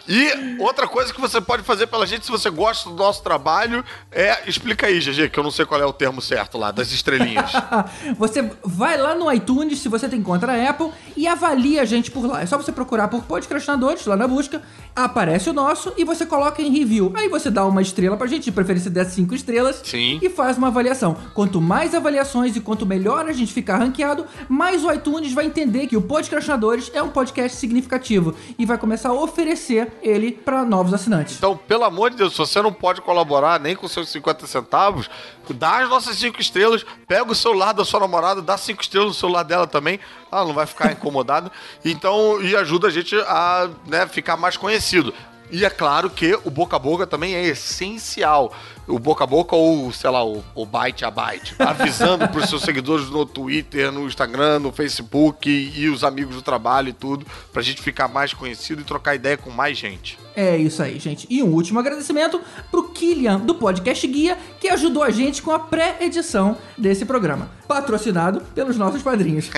E 0.08 0.58
outra 0.60 0.88
coisa 0.88 1.14
que 1.14 1.20
você 1.20 1.42
pode 1.42 1.64
fazer 1.64 1.88
pela 1.88 2.06
gente, 2.06 2.26
se 2.26 2.32
você 2.32 2.50
gosta 2.50 2.90
do 2.90 2.96
nosso 2.96 3.22
trabalho, 3.22 3.84
é. 4.12 4.38
Explica 4.48 4.88
aí, 4.88 5.00
GG, 5.00 5.30
que 5.30 5.40
eu 5.40 5.44
não 5.44 5.52
sei 5.52 5.66
qual 5.66 5.82
é 5.82 5.86
o 5.86 5.94
termo 5.94 6.22
certo 6.22 6.58
lá, 6.58 6.72
das 6.72 6.92
estrelinhas. 6.92 7.52
Você 8.18 8.50
vai 8.64 8.98
lá 8.98 9.14
no 9.14 9.32
iTunes, 9.32 9.80
se 9.80 9.90
você 9.90 10.08
tem 10.08 10.22
conta 10.22 10.48
na 10.48 10.70
Apple, 10.70 10.92
e 11.16 11.28
avalia 11.28 11.82
a 11.82 11.86
gente 11.86 12.10
por 12.10 12.26
lá. 12.26 12.42
É 12.42 12.46
só 12.46 12.58
você 12.58 12.72
procurar 12.72 13.08
por 13.08 13.24
Podcastinadores 13.24 14.06
lá 14.06 14.16
na 14.16 14.28
busca, 14.28 14.62
aparece 14.96 15.50
o 15.50 15.54
nosso 15.54 15.94
e 15.98 16.04
você 16.04 16.26
coloca 16.26 16.62
em 16.62 16.72
review. 16.72 17.12
Aí 17.16 17.28
você 17.30 17.50
dá 17.50 17.66
uma 17.66 17.82
estrela 17.82 18.16
pra 18.18 18.28
gente, 18.28 18.46
de 18.46 18.52
preferência 18.52 18.90
der 18.90 19.06
cinco 19.06 19.36
estrelas, 19.36 19.82
Sim. 19.84 20.20
e 20.22 20.30
faz 20.30 20.58
uma 20.58 20.68
avaliação. 20.68 21.18
Quanto 21.34 21.62
mais 21.62 21.94
avaliações 21.94 22.56
e 22.56 22.62
quanto 22.62 22.86
melhor 22.86 23.28
a 23.28 23.34
gente 23.34 23.54
ficar 23.54 23.78
ranqueado, 23.78 24.26
mais 24.48 24.84
o 24.84 24.92
iTunes 24.92 25.34
vai 25.34 25.46
entender 25.46 25.88
que 25.88 25.98
o 25.98 26.02
Podcastinadores 26.02 26.92
é 26.94 27.02
um 27.02 27.10
podcast 27.10 27.58
significativo 27.58 28.36
e 28.58 28.66
vai 28.66 28.78
começar 28.78 29.10
a 29.10 29.14
oferecer 29.28 29.92
ele 30.02 30.32
pra 30.32 30.64
novos 30.64 30.94
assinantes. 30.94 31.38
Então, 31.38 31.56
pelo 31.56 31.84
amor 31.84 32.10
de 32.10 32.18
Deus, 32.18 32.34
se 32.34 32.40
você 32.40 32.62
não 32.62 32.74
pode 32.74 33.02
colaborar 33.02 33.60
nem 33.60 33.76
com 33.76 33.88
seus 33.88 34.10
50 34.10 34.48
centavos, 34.48 35.10
dá 35.50 35.80
as 35.80 35.90
nossas 35.90 36.18
5 36.18 36.40
estrelas, 36.42 36.86
pega 37.08 37.32
o 37.32 37.36
celular 37.36 37.74
da 37.74 37.86
sua 37.86 38.00
namorada, 38.00 38.42
dá 38.42 38.58
5 38.58 38.82
estrelas 38.82 39.10
no 39.10 39.14
celular 39.14 39.44
dela 39.44 39.68
também, 39.68 40.00
ela 40.32 40.46
não 40.46 40.54
vai 40.54 40.66
ficar 40.66 40.92
incomodada. 40.92 41.52
Então, 41.84 42.42
e 42.42 42.56
ajuda 42.56 42.88
a 42.88 42.92
gente 42.92 43.16
a 43.16 43.70
né, 43.86 44.08
ficar 44.08 44.38
mais 44.38 44.58
conhecido. 44.58 45.14
E 45.50 45.64
é 45.64 45.70
claro 45.70 46.10
que 46.10 46.38
o 46.44 46.50
boca 46.50 46.76
a 46.76 46.80
boca 46.80 47.08
também 47.08 47.34
é 47.34 47.46
essencial. 47.46 48.54
O 48.88 48.98
boca 48.98 49.26
a 49.26 49.28
boca 49.28 49.56
ou, 49.56 49.92
sei 49.92 50.10
lá, 50.10 50.24
o, 50.24 50.44
o 50.56 50.66
byte 50.66 51.04
a 51.04 51.12
byte. 51.12 51.56
Avisando 51.60 52.28
pros 52.30 52.50
seus 52.50 52.62
seguidores 52.62 53.10
no 53.10 53.26
Twitter, 53.26 53.92
no 53.92 54.08
Instagram, 54.08 54.60
no 54.60 54.72
Facebook 54.72 55.50
e, 55.50 55.82
e 55.82 55.90
os 55.90 56.04
amigos 56.04 56.36
do 56.36 56.42
trabalho 56.42 56.90
e 56.90 56.94
tudo, 56.94 57.26
pra 57.52 57.62
gente 57.62 57.82
ficar 57.82 58.08
mais 58.08 58.34
conhecido 58.34 58.82
e 58.82 58.86
trocar 58.86 59.16
ideia 59.16 59.38
com 59.38 59.50
mais 59.50 59.78
gente. 59.78 60.18
É 60.38 60.56
isso 60.56 60.84
aí, 60.84 61.00
gente. 61.00 61.26
E 61.32 61.42
um 61.42 61.52
último 61.52 61.80
agradecimento 61.80 62.40
pro 62.70 62.90
Killian, 62.90 63.40
do 63.40 63.56
Podcast 63.56 64.06
Guia, 64.06 64.38
que 64.60 64.70
ajudou 64.70 65.02
a 65.02 65.10
gente 65.10 65.42
com 65.42 65.50
a 65.50 65.58
pré-edição 65.58 66.56
desse 66.78 67.06
programa. 67.06 67.50
Patrocinado 67.68 68.42
pelos 68.54 68.78
nossos 68.78 69.02
padrinhos. 69.02 69.50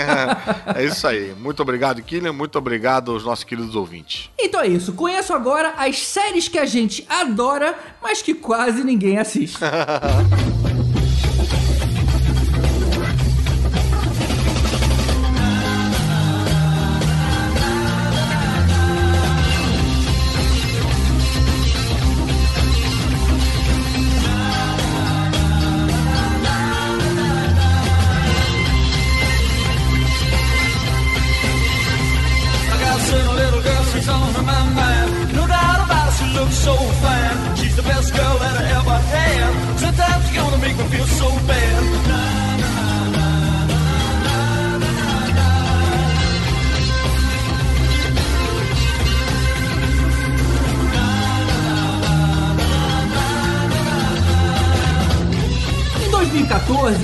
é 0.74 0.86
isso 0.86 1.06
aí. 1.06 1.36
Muito 1.38 1.62
obrigado, 1.62 2.02
Killian. 2.02 2.32
Muito 2.32 2.58
obrigado 2.58 3.12
aos 3.12 3.26
nossos 3.26 3.44
queridos 3.44 3.76
ouvintes. 3.76 4.30
Então 4.40 4.62
é 4.62 4.68
isso. 4.68 4.94
Conheço 4.94 5.34
agora 5.34 5.74
as 5.78 6.00
séries 6.00 6.48
que 6.48 6.58
a 6.58 6.66
gente 6.66 7.06
adora, 7.10 7.78
mas 8.02 8.22
que 8.22 8.34
quase 8.34 8.82
ninguém 8.82 9.18
assiste. 9.18 9.60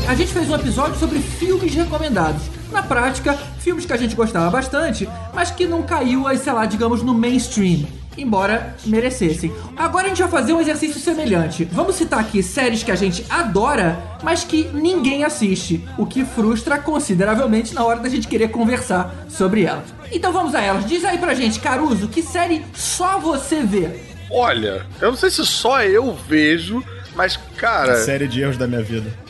a 0.08 0.13
gente 0.13 0.34
fez 0.34 0.50
um 0.50 0.56
episódio 0.56 0.98
sobre 1.00 1.20
filmes 1.20 1.74
recomendados. 1.74 2.44
Na 2.72 2.84
prática, 2.84 3.38
filmes 3.60 3.86
que 3.86 3.94
a 3.94 3.98
gente 3.98 4.15
gostava 4.15 4.50
bastante, 4.50 5.10
mas 5.34 5.52
que 5.52 5.65
não 5.65 5.82
caiu, 5.84 6.28
aí, 6.28 6.38
sei 6.38 6.54
lá, 6.54 6.65
digamos, 6.65 7.02
no 7.02 7.13
mainstream. 7.13 7.86
Embora 8.18 8.76
merecessem. 8.86 9.54
Agora 9.76 10.06
a 10.06 10.10
gente 10.10 10.22
vai 10.22 10.32
fazer 10.32 10.54
um 10.54 10.62
exercício 10.62 11.02
semelhante. 11.02 11.65
Vamos 11.65 11.96
citar 11.96 12.20
aqui 12.20 12.41
séries 12.41 12.82
que 12.82 12.91
a 12.91 12.96
gente 12.96 13.26
adora, 13.30 14.02
mas 14.24 14.44
que 14.44 14.70
ninguém 14.74 15.24
assiste. 15.24 15.84
O 15.98 16.06
que 16.06 16.24
frustra 16.24 16.78
consideravelmente 16.78 17.74
na 17.74 17.84
hora 17.84 18.00
da 18.00 18.08
gente 18.08 18.28
querer 18.28 18.50
conversar 18.50 19.13
sobre 19.28 19.63
elas. 19.63 19.94
Então 20.12 20.32
vamos 20.32 20.56
a 20.56 20.62
elas. 20.62 20.86
Diz 20.86 21.04
aí 21.04 21.18
pra 21.18 21.34
gente, 21.34 21.60
Caruso, 21.60 22.08
que 22.08 22.22
série 22.22 22.65
só 22.74 23.20
você 23.20 23.63
vê? 23.63 23.89
Olha, 24.32 24.86
eu 25.02 25.10
não 25.10 25.18
sei 25.18 25.30
se 25.30 25.46
só 25.46 25.84
eu 25.84 26.18
vejo, 26.28 26.82
mas, 27.15 27.38
cara, 27.58 27.98
Série 27.98 28.28
de 28.28 28.41
erros 28.41 28.58
da 28.58 28.65
minha 28.65 28.82
vida. 28.82 29.25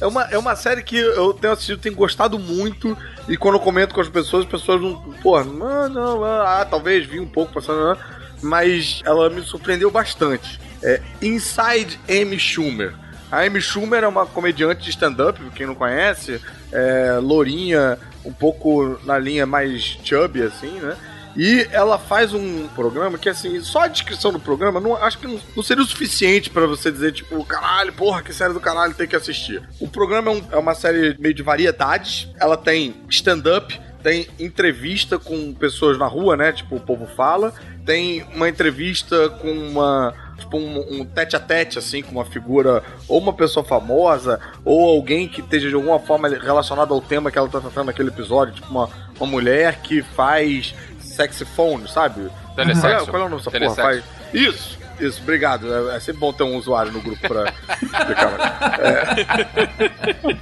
É 0.00 0.06
uma, 0.06 0.22
é 0.24 0.38
uma 0.38 0.56
série 0.56 0.82
que 0.82 0.96
eu 0.96 1.32
tenho 1.32 1.52
assistido, 1.52 1.80
tenho 1.80 1.94
gostado 1.94 2.38
muito. 2.38 2.96
E 3.28 3.36
quando 3.36 3.54
eu 3.54 3.60
comento 3.60 3.94
com 3.94 4.00
as 4.00 4.08
pessoas, 4.08 4.44
as 4.44 4.50
pessoas 4.50 4.80
não. 4.80 4.96
Pô, 5.22 5.42
não, 5.44 5.88
não, 5.88 6.24
ah, 6.24 6.66
talvez 6.68 7.06
vi 7.06 7.20
um 7.20 7.28
pouco 7.28 7.54
passando, 7.54 7.98
mas 8.42 9.00
ela 9.04 9.30
me 9.30 9.42
surpreendeu 9.42 9.90
bastante. 9.90 10.60
É 10.82 11.00
Inside 11.20 11.98
Amy 12.08 12.38
Schumer. 12.38 12.94
A 13.30 13.40
Amy 13.40 13.60
Schumer 13.60 14.04
é 14.04 14.08
uma 14.08 14.26
comediante 14.26 14.84
de 14.84 14.90
stand-up, 14.90 15.40
quem 15.54 15.66
não 15.66 15.74
conhece, 15.74 16.40
é, 16.70 17.18
lourinha, 17.22 17.98
um 18.24 18.32
pouco 18.32 19.00
na 19.04 19.18
linha 19.18 19.46
mais 19.46 19.98
chubby, 20.04 20.42
assim, 20.42 20.72
né? 20.80 20.96
E 21.36 21.66
ela 21.72 21.98
faz 21.98 22.32
um 22.34 22.68
programa 22.68 23.16
que, 23.18 23.28
assim, 23.28 23.60
só 23.60 23.80
a 23.82 23.88
descrição 23.88 24.32
do 24.32 24.38
programa, 24.40 24.80
não, 24.80 24.94
acho 24.96 25.18
que 25.18 25.26
não, 25.26 25.62
seria 25.62 25.82
o 25.82 25.86
suficiente 25.86 26.50
pra 26.50 26.66
você 26.66 26.90
dizer, 26.92 27.12
tipo, 27.12 27.42
caralho, 27.44 27.92
porra, 27.92 28.22
que 28.22 28.32
série 28.32 28.52
do 28.52 28.60
caralho 28.60 28.94
tem 28.94 29.06
que 29.08 29.16
assistir. 29.16 29.62
O 29.80 29.88
programa 29.88 30.30
é, 30.30 30.34
um- 30.34 30.44
é 30.52 30.56
uma 30.56 30.74
série 30.74 31.16
meio 31.18 31.34
de 31.34 31.42
variedades, 31.42 32.28
ela 32.38 32.56
tem 32.56 32.94
stand-up, 33.08 33.80
tem 34.02 34.26
entrevista 34.38 35.18
com 35.18 35.54
pessoas 35.54 35.96
na 35.96 36.06
rua, 36.06 36.36
né? 36.36 36.52
Tipo, 36.52 36.76
o 36.76 36.80
povo 36.80 37.06
fala. 37.06 37.54
Tem 37.86 38.24
uma 38.34 38.48
entrevista 38.48 39.28
com 39.28 39.50
uma. 39.52 40.12
Tipo, 40.38 40.56
um, 40.56 41.00
um 41.00 41.04
tete 41.04 41.36
a 41.36 41.40
tete, 41.40 41.78
assim, 41.78 42.02
com 42.02 42.10
uma 42.10 42.24
figura, 42.24 42.82
ou 43.06 43.20
uma 43.20 43.32
pessoa 43.32 43.64
famosa, 43.64 44.40
ou 44.64 44.88
alguém 44.88 45.28
que 45.28 45.40
esteja 45.40 45.68
de 45.68 45.74
alguma 45.76 46.00
forma 46.00 46.28
relacionado 46.28 46.92
ao 46.92 47.00
tema 47.00 47.30
que 47.30 47.38
ela 47.38 47.48
tá 47.48 47.60
tratando 47.60 47.86
naquele 47.86 48.08
episódio. 48.08 48.54
Tipo, 48.54 48.68
uma, 48.70 48.90
uma 49.20 49.26
mulher 49.26 49.80
que 49.82 50.02
faz 50.02 50.74
saxofone, 51.12 51.88
sabe? 51.88 52.30
Telesexo. 52.56 52.86
Qual 52.86 53.02
é, 53.02 53.06
qual 53.06 53.22
é 53.22 53.26
o 53.26 53.28
nome 53.28 53.42
dessa 53.42 53.50
porra? 53.58 53.74
Faz... 53.74 54.04
Isso, 54.32 54.78
isso, 55.00 55.20
obrigado. 55.22 55.72
É, 55.90 55.96
é 55.96 56.00
sempre 56.00 56.20
bom 56.20 56.32
ter 56.32 56.42
um 56.42 56.56
usuário 56.56 56.92
no 56.92 57.00
grupo 57.00 57.20
pra 57.26 57.52
explicar. 57.82 58.32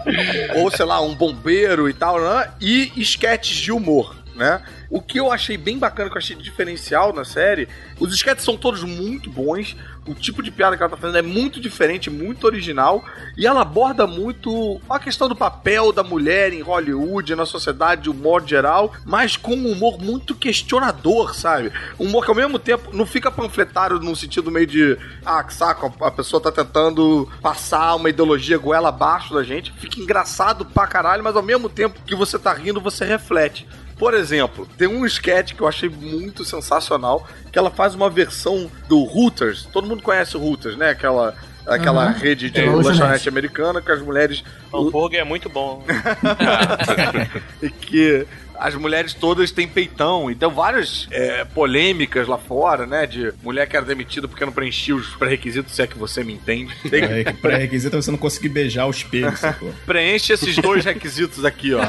É. 0.08 0.60
Ou, 0.60 0.70
sei 0.70 0.84
lá, 0.84 1.00
um 1.00 1.14
bombeiro 1.14 1.88
e 1.88 1.94
tal, 1.94 2.20
né? 2.20 2.50
E 2.60 2.92
esquetes 2.96 3.56
de 3.56 3.72
humor, 3.72 4.16
né? 4.34 4.62
O 4.88 5.00
que 5.00 5.18
eu 5.18 5.30
achei 5.30 5.56
bem 5.56 5.78
bacana, 5.78 6.10
que 6.10 6.16
eu 6.16 6.20
achei 6.20 6.36
diferencial 6.36 7.12
na 7.12 7.24
série, 7.24 7.68
os 7.98 8.12
esquetes 8.12 8.44
são 8.44 8.56
todos 8.56 8.82
muito 8.82 9.30
bons, 9.30 9.76
o 10.10 10.14
tipo 10.14 10.42
de 10.42 10.50
piada 10.50 10.76
que 10.76 10.82
ela 10.82 10.90
tá 10.90 10.96
fazendo 10.96 11.18
é 11.18 11.22
muito 11.22 11.60
diferente, 11.60 12.10
muito 12.10 12.44
original, 12.44 13.04
e 13.36 13.46
ela 13.46 13.62
aborda 13.62 14.06
muito 14.06 14.80
a 14.88 14.98
questão 14.98 15.28
do 15.28 15.36
papel 15.36 15.92
da 15.92 16.02
mulher 16.02 16.52
em 16.52 16.60
Hollywood, 16.60 17.34
na 17.34 17.46
sociedade, 17.46 18.02
de 18.02 18.10
um 18.10 18.14
modo 18.14 18.46
geral, 18.46 18.92
mas 19.04 19.36
com 19.36 19.54
um 19.54 19.72
humor 19.72 19.98
muito 20.00 20.34
questionador, 20.34 21.34
sabe? 21.34 21.72
Um 21.98 22.06
humor 22.06 22.24
que 22.24 22.30
ao 22.30 22.36
mesmo 22.36 22.58
tempo 22.58 22.94
não 22.94 23.06
fica 23.06 23.30
panfletário 23.30 23.98
no 24.00 24.16
sentido 24.16 24.50
meio 24.50 24.66
de, 24.66 24.98
ah, 25.24 25.42
que 25.44 25.54
saco, 25.54 25.94
a 26.04 26.10
pessoa 26.10 26.42
tá 26.42 26.50
tentando 26.50 27.28
passar 27.40 27.94
uma 27.94 28.10
ideologia 28.10 28.58
goela 28.58 28.88
abaixo 28.88 29.32
da 29.32 29.42
gente, 29.42 29.72
fica 29.72 30.00
engraçado 30.00 30.64
pra 30.64 30.86
caralho, 30.86 31.22
mas 31.22 31.36
ao 31.36 31.42
mesmo 31.42 31.68
tempo 31.68 32.00
que 32.04 32.14
você 32.14 32.38
tá 32.38 32.52
rindo, 32.52 32.80
você 32.80 33.04
reflete. 33.04 33.66
Por 34.00 34.14
exemplo, 34.14 34.66
tem 34.78 34.88
um 34.88 35.04
sketch 35.04 35.52
que 35.52 35.60
eu 35.60 35.68
achei 35.68 35.90
muito 35.90 36.42
sensacional, 36.42 37.28
que 37.52 37.58
ela 37.58 37.70
faz 37.70 37.94
uma 37.94 38.08
versão 38.08 38.70
do 38.88 38.98
Hooters. 38.98 39.68
Todo 39.70 39.86
mundo 39.86 40.02
conhece 40.02 40.38
o 40.38 40.42
Hooters, 40.42 40.74
né? 40.74 40.88
Aquela, 40.88 41.36
aquela 41.66 42.04
Aham. 42.06 42.18
rede 42.18 42.50
de 42.50 42.60
É, 42.60 42.70
lanchonete 42.70 43.28
americana 43.28 43.80
que 43.80 43.90
as 43.90 44.00
mulheres... 44.02 44.42
O 44.72 44.88
hambúrguer 44.88 45.20
é 45.20 45.24
muito 45.24 45.48
bom. 45.48 45.84
e 47.62 47.70
que 47.70 48.26
as 48.60 48.74
mulheres 48.74 49.14
todas 49.14 49.50
têm 49.50 49.66
peitão. 49.66 50.30
Então, 50.30 50.50
várias 50.50 51.08
é, 51.10 51.44
polêmicas 51.46 52.28
lá 52.28 52.36
fora, 52.36 52.86
né? 52.86 53.06
De 53.06 53.32
mulher 53.42 53.66
que 53.66 53.74
era 53.74 53.86
demitida 53.86 54.28
porque 54.28 54.44
não 54.44 54.52
preenchia 54.52 54.94
os 54.94 55.08
pré-requisitos, 55.16 55.74
se 55.74 55.80
é 55.82 55.86
que 55.86 55.96
você 55.98 56.22
me 56.22 56.34
entende. 56.34 56.72
Tem 56.88 57.00
que 57.08 57.28
É, 57.30 57.32
Pré-requisito 57.32 57.96
é 57.96 58.02
você 58.02 58.10
não 58.10 58.18
conseguir 58.18 58.50
beijar 58.50 58.86
o 58.86 58.90
espelho, 58.90 59.34
sacou? 59.38 59.72
Preenche 59.86 60.34
esses 60.34 60.56
dois 60.56 60.84
requisitos 60.84 61.44
aqui, 61.44 61.72
ó. 61.72 61.80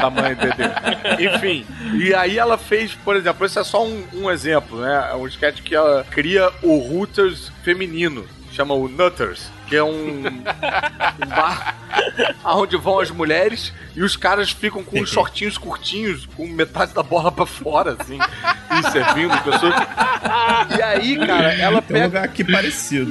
Tamanho 0.00 0.36
DD. 0.36 1.34
Enfim. 1.34 1.66
E 2.02 2.14
aí 2.14 2.38
ela 2.38 2.56
fez, 2.56 2.94
por 2.94 3.14
exemplo, 3.14 3.44
esse 3.44 3.58
é 3.58 3.64
só 3.64 3.86
um, 3.86 4.02
um 4.14 4.30
exemplo, 4.30 4.80
né? 4.80 5.10
É 5.12 5.14
um 5.16 5.26
sketch 5.26 5.60
que 5.60 5.74
ela 5.74 6.04
cria 6.10 6.50
o 6.62 6.78
Hooters 6.78 7.52
feminino. 7.62 8.24
Chama 8.58 8.74
o 8.74 8.88
Nutters, 8.88 9.52
que 9.68 9.76
é 9.76 9.84
um, 9.84 10.20
um 10.26 11.28
bar 11.28 11.76
aonde 12.42 12.76
vão 12.76 13.00
as 13.00 13.10
mulheres 13.10 13.72
e 13.94 14.02
os 14.02 14.16
caras 14.16 14.50
ficam 14.50 14.84
com 14.84 15.00
os 15.00 15.10
shortinhos 15.10 15.58
curtinhos, 15.58 16.26
com 16.26 16.46
metade 16.46 16.94
da 16.94 17.02
bola 17.02 17.32
pra 17.32 17.44
fora, 17.44 17.96
assim, 17.98 18.18
e 18.18 18.90
servindo 18.90 19.36
pessoas. 19.42 19.74
E 20.76 20.82
aí, 20.82 21.18
cara, 21.18 21.52
ela 21.54 21.82
Tem 21.82 21.96
um 21.96 22.00
pega 22.00 22.06
lugar 22.06 22.24
aqui 22.24 22.44
parecido. 22.44 23.10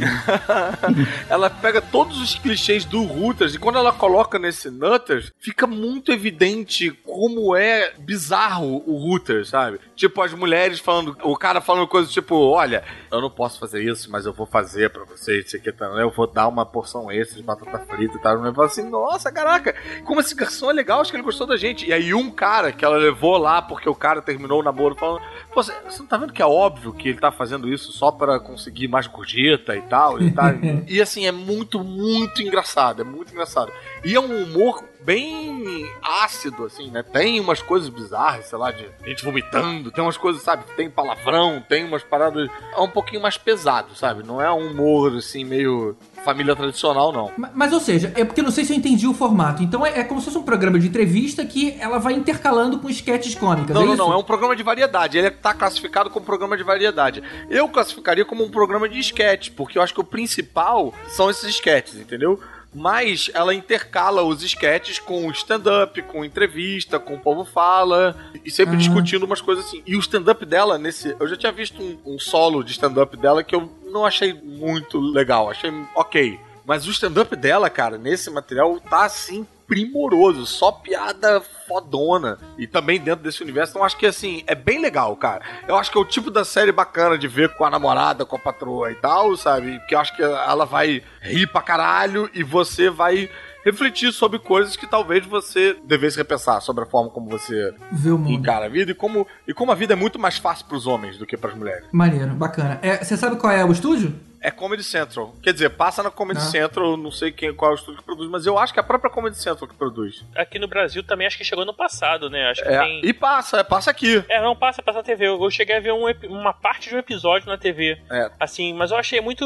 ela 1.30 1.50
pega 1.50 1.82
todos 1.82 2.22
os 2.22 2.36
clichês 2.36 2.86
do 2.86 3.04
Hooters 3.04 3.56
e 3.56 3.60
quando 3.60 3.78
ela 3.78 3.92
coloca 3.92 4.40
nesse 4.40 4.70
Nutters, 4.70 5.32
fica 5.40 5.68
muito 5.68 6.12
evidente 6.12 6.92
como 7.06 7.56
é 7.56 7.94
bizarro 7.98 8.84
o 8.86 9.10
Hooters, 9.10 9.50
sabe? 9.50 9.80
Tipo, 9.96 10.22
as 10.22 10.34
mulheres 10.34 10.80
falando, 10.80 11.18
o 11.22 11.36
cara 11.36 11.60
falando 11.60 11.88
coisas 11.88 12.12
tipo, 12.12 12.36
olha, 12.36 12.84
eu 13.12 13.20
não 13.20 13.30
posso 13.30 13.60
fazer 13.60 13.84
isso, 13.84 14.10
mas 14.10 14.26
eu 14.26 14.34
vou 14.34 14.46
fazer 14.46 14.90
pra 14.90 15.04
vocês, 15.04 15.48
isso 15.48 15.58
aqui 15.58 15.72
também, 15.72 16.00
eu 16.02 16.12
vou 16.12 16.28
dar 16.28 16.47
uma 16.48 16.66
porção 16.66 17.12
extra 17.12 17.38
de 17.38 17.44
batata 17.44 17.80
frita 17.80 18.16
e 18.16 18.20
tal. 18.20 18.46
Eu 18.46 18.54
falo 18.54 18.68
assim, 18.68 18.90
nossa, 18.90 19.32
caraca, 19.32 19.76
como 20.04 20.20
esse 20.20 20.36
garçom 20.36 20.70
é 20.70 20.74
legal, 20.74 21.02
acho 21.02 21.12
que 21.12 21.18
ele 21.18 21.24
gostou 21.24 21.48
da 21.48 21.58
gente. 21.58 21.88
E 21.88 21.94
aí 21.94 22.14
um 22.14 22.30
cara 22.30 22.72
que 22.72 22.84
ela 22.84 22.98
levou 22.98 23.38
lá 23.38 23.62
porque 23.62 23.90
o 23.90 23.96
cara 23.96 24.22
terminou 24.22 24.60
o 24.60 24.64
namoro 24.64 24.96
falando, 24.96 25.22
você 25.54 25.74
você 25.86 26.00
não 26.00 26.08
tá 26.08 26.18
vendo 26.18 26.34
que 26.34 26.42
é 26.42 26.46
óbvio 26.46 26.94
que 26.94 27.10
ele 27.10 27.20
tá 27.20 27.32
fazendo 27.32 27.68
isso 27.68 27.92
só 27.92 28.12
pra 28.12 28.40
conseguir 28.40 28.88
mais 28.88 29.08
gorjeta 29.08 29.76
e 29.76 29.82
tal? 29.82 30.22
E, 30.22 30.32
tá, 30.32 30.54
e 30.88 31.02
assim, 31.02 31.26
é 31.26 31.32
muito, 31.32 31.80
muito 31.84 32.42
engraçado. 32.42 33.02
É 33.02 33.06
muito 33.06 33.32
engraçado. 33.32 33.72
E 34.04 34.16
é 34.16 34.20
um 34.20 34.44
humor 34.44 34.84
bem 35.02 35.90
ácido, 36.02 36.66
assim, 36.66 36.92
né? 36.92 37.02
Tem 37.02 37.40
umas 37.40 37.62
coisas 37.62 37.88
bizarras, 37.88 38.48
sei 38.48 38.58
lá, 38.58 38.72
de 38.72 38.86
gente 39.06 39.24
vomitando, 39.24 39.90
tem 39.90 40.04
umas 40.04 40.18
coisas, 40.18 40.42
sabe? 40.42 40.66
Tem 40.76 40.90
palavrão, 40.90 41.64
tem 41.68 41.86
umas 41.86 42.04
paradas. 42.04 42.50
É 42.74 42.80
um 42.80 42.90
pouquinho 42.90 43.22
mais 43.22 43.38
pesado, 43.38 43.96
sabe? 43.96 44.22
Não 44.24 44.42
é 44.42 44.52
um 44.52 44.72
humor, 44.72 45.16
assim, 45.16 45.46
meio 45.46 45.96
família 46.28 46.56
tradicional, 46.58 47.14
não. 47.14 47.32
Ma- 47.38 47.52
Mas, 47.56 47.72
ou 47.72 47.80
seja, 47.80 48.12
é 48.16 48.26
porque 48.26 48.42
eu 48.42 48.44
não 48.44 48.52
sei 48.52 48.66
se 48.66 48.74
eu 48.74 48.78
entendi 48.78 49.08
o 49.08 49.14
formato. 49.14 49.64
Então 49.64 49.86
é, 49.86 50.00
é 50.00 50.04
como 50.04 50.20
se 50.20 50.26
fosse 50.26 50.38
um 50.38 50.44
programa 50.44 50.78
de 50.78 50.88
entrevista 50.88 51.46
que 51.46 51.76
ela 51.80 52.00
vai 52.00 52.14
intercalando 52.14 52.80
com 52.80 52.90
sketches 52.90 53.34
cômicas. 53.34 53.74
Não, 53.74 53.84
é 53.84 53.86
não, 53.86 53.94
isso? 53.94 54.04
não. 54.04 54.12
É 54.14 54.18
um 54.18 54.24
programa 54.24 54.54
de 54.56 54.62
variedade. 54.64 55.18
Ele 55.18 55.32
tá 55.32 55.54
classificado 55.54 56.10
como 56.10 56.26
programa 56.26 56.58
de 56.58 56.64
variedade. 56.64 57.24
Eu 57.50 57.70
classificaria 57.70 58.26
como 58.26 58.44
um 58.44 58.50
programa 58.50 58.90
de 58.90 59.00
sketch, 59.00 59.52
porque 59.56 59.78
eu 59.78 59.82
acho 59.82 59.94
que 59.94 60.02
o 60.02 60.04
principal 60.04 60.94
são 61.08 61.30
esses 61.30 61.46
sketches, 61.50 61.96
entendeu? 61.96 62.38
Mas 62.76 63.32
ela 63.34 63.56
intercala 63.56 64.22
os 64.24 64.44
sketches 64.44 65.00
com 65.00 65.32
stand-up, 65.32 66.00
com 66.04 66.24
entrevista, 66.26 67.00
com 67.00 67.16
o 67.16 67.20
povo 67.20 67.46
fala, 67.46 68.16
e 68.44 68.52
sempre 68.52 68.74
Uhum. 68.74 68.78
discutindo 68.80 69.24
umas 69.26 69.42
coisas 69.42 69.66
assim. 69.66 69.82
E 69.88 69.96
o 69.96 70.00
stand-up 70.00 70.46
dela, 70.46 70.78
nesse. 70.78 71.16
Eu 71.20 71.28
já 71.28 71.36
tinha 71.38 71.52
visto 71.52 71.82
um, 71.82 71.98
um 72.06 72.20
solo 72.20 72.62
de 72.64 72.72
stand-up 72.74 73.16
dela 73.18 73.44
que 73.44 73.56
eu 73.56 73.72
não 73.92 74.06
achei 74.06 74.34
muito 74.34 75.00
legal. 75.00 75.50
Achei 75.50 75.72
ok. 75.96 76.40
Mas 76.66 76.86
o 76.86 76.92
stand-up 76.92 77.36
dela, 77.36 77.70
cara, 77.70 77.98
nesse 77.98 78.30
material 78.30 78.78
tá 78.80 79.06
assim 79.06 79.48
primoroso, 79.68 80.46
só 80.46 80.72
piada 80.72 81.42
fodona. 81.68 82.40
E 82.58 82.66
também 82.66 83.00
dentro 83.00 83.24
desse 83.24 83.44
universo, 83.44 83.72
então 83.72 83.84
acho 83.84 83.98
que 83.98 84.06
assim, 84.06 84.44
é 84.48 84.56
bem 84.56 84.82
legal, 84.82 85.16
cara. 85.16 85.44
Eu 85.68 85.76
acho 85.76 85.92
que 85.92 85.98
é 85.98 86.02
o 86.02 86.06
tipo 86.06 86.32
da 86.32 86.46
série 86.46 86.72
bacana 86.72 87.18
de 87.18 87.28
ver 87.28 87.56
com 87.56 87.66
a 87.66 87.70
namorada, 87.70 88.26
com 88.26 88.36
a 88.36 88.40
patroa 88.40 88.92
e 88.92 88.96
tal, 88.96 89.36
sabe? 89.36 89.80
Que 89.88 89.96
eu 89.96 90.00
acho 90.00 90.16
que 90.16 90.24
ela 90.24 90.66
vai 90.66 91.04
rir 91.22 91.48
pra 91.48 91.62
caralho 91.62 92.30
e 92.34 92.44
você 92.44 92.90
vai 92.90 93.30
refletir 93.72 94.14
sobre 94.14 94.40
coisas 94.40 94.76
que 94.78 94.88
talvez 94.88 95.26
você 95.26 95.76
devesse 95.86 96.18
repensar 96.18 96.62
sobre 96.62 96.84
a 96.84 96.88
forma 96.88 97.10
como 97.10 97.30
você 97.30 97.74
Vê 97.92 98.12
o 98.12 98.18
mundo. 98.18 98.32
encara 98.32 98.66
a 98.66 98.70
vida 98.70 98.92
e 98.92 98.96
como, 98.96 99.28
e 99.48 99.54
como 99.54 99.72
a 99.72 99.76
vida 99.76 99.94
é 99.94 99.96
muito 99.96 100.18
mais 100.18 100.38
fácil 100.38 100.66
pros 100.68 100.88
homens 100.88 101.18
do 101.18 101.26
que 101.26 101.36
pras 101.36 101.54
mulheres. 101.56 101.86
Maneiro, 101.92 102.34
bacana. 102.34 102.80
É, 102.82 103.04
Você 103.04 103.18
sabe 103.18 103.36
qual 103.36 103.52
é 103.52 103.64
o 103.66 103.72
estúdio? 103.72 104.16
É 104.40 104.52
Comedy 104.52 104.84
Central. 104.84 105.34
Quer 105.42 105.52
dizer, 105.54 105.70
passa 105.72 106.04
na 106.04 106.12
Comedy 106.12 106.40
Ah. 106.40 106.44
Central, 106.44 106.96
não 106.96 107.12
sei 107.12 107.32
quem, 107.32 107.54
qual 107.54 107.72
é 107.72 107.74
o 107.74 107.78
estúdio 107.78 108.00
que 108.00 108.06
produz, 108.06 108.30
mas 108.30 108.46
eu 108.46 108.58
acho 108.58 108.72
que 108.74 108.80
é 108.80 108.84
a 108.84 108.86
própria 108.86 109.10
Comedy 109.12 109.36
Central 109.38 109.68
que 109.68 109.76
produz. 109.76 110.24
Aqui 110.36 110.60
no 110.60 110.68
Brasil 110.68 111.04
também 111.04 111.26
acho 111.28 111.38
que 111.38 111.44
chegou 111.44 111.66
no 111.66 111.74
passado, 111.74 112.30
né? 112.30 112.50
Acho 112.52 112.62
que 112.62 112.70
É, 112.70 112.80
tem. 112.80 113.02
E 113.04 113.14
passa, 113.14 113.58
é, 113.60 113.64
passa 113.64 113.90
aqui. 113.92 114.24
É, 114.30 114.42
não 114.42 114.56
passa, 114.56 114.82
passa 114.84 115.00
na 115.00 115.04
TV. 115.04 115.28
Eu 115.28 115.42
eu 115.44 115.50
cheguei 115.52 115.76
a 115.76 115.80
ver 115.80 115.92
um 115.94 116.06
uma 116.30 116.54
parte 116.54 116.90
de 116.90 116.96
um 116.96 117.00
episódio 117.00 117.48
na 117.48 117.58
TV. 117.58 117.98
É. 118.12 118.30
Assim, 118.40 118.74
mas 118.74 118.92
eu 118.92 118.98
achei 118.98 119.20
muito 119.22 119.44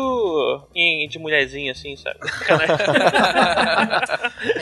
em- 0.75 1.07
de 1.07 1.17
mulherzinha, 1.19 1.71
assim, 1.71 1.95
sabe? 1.95 2.19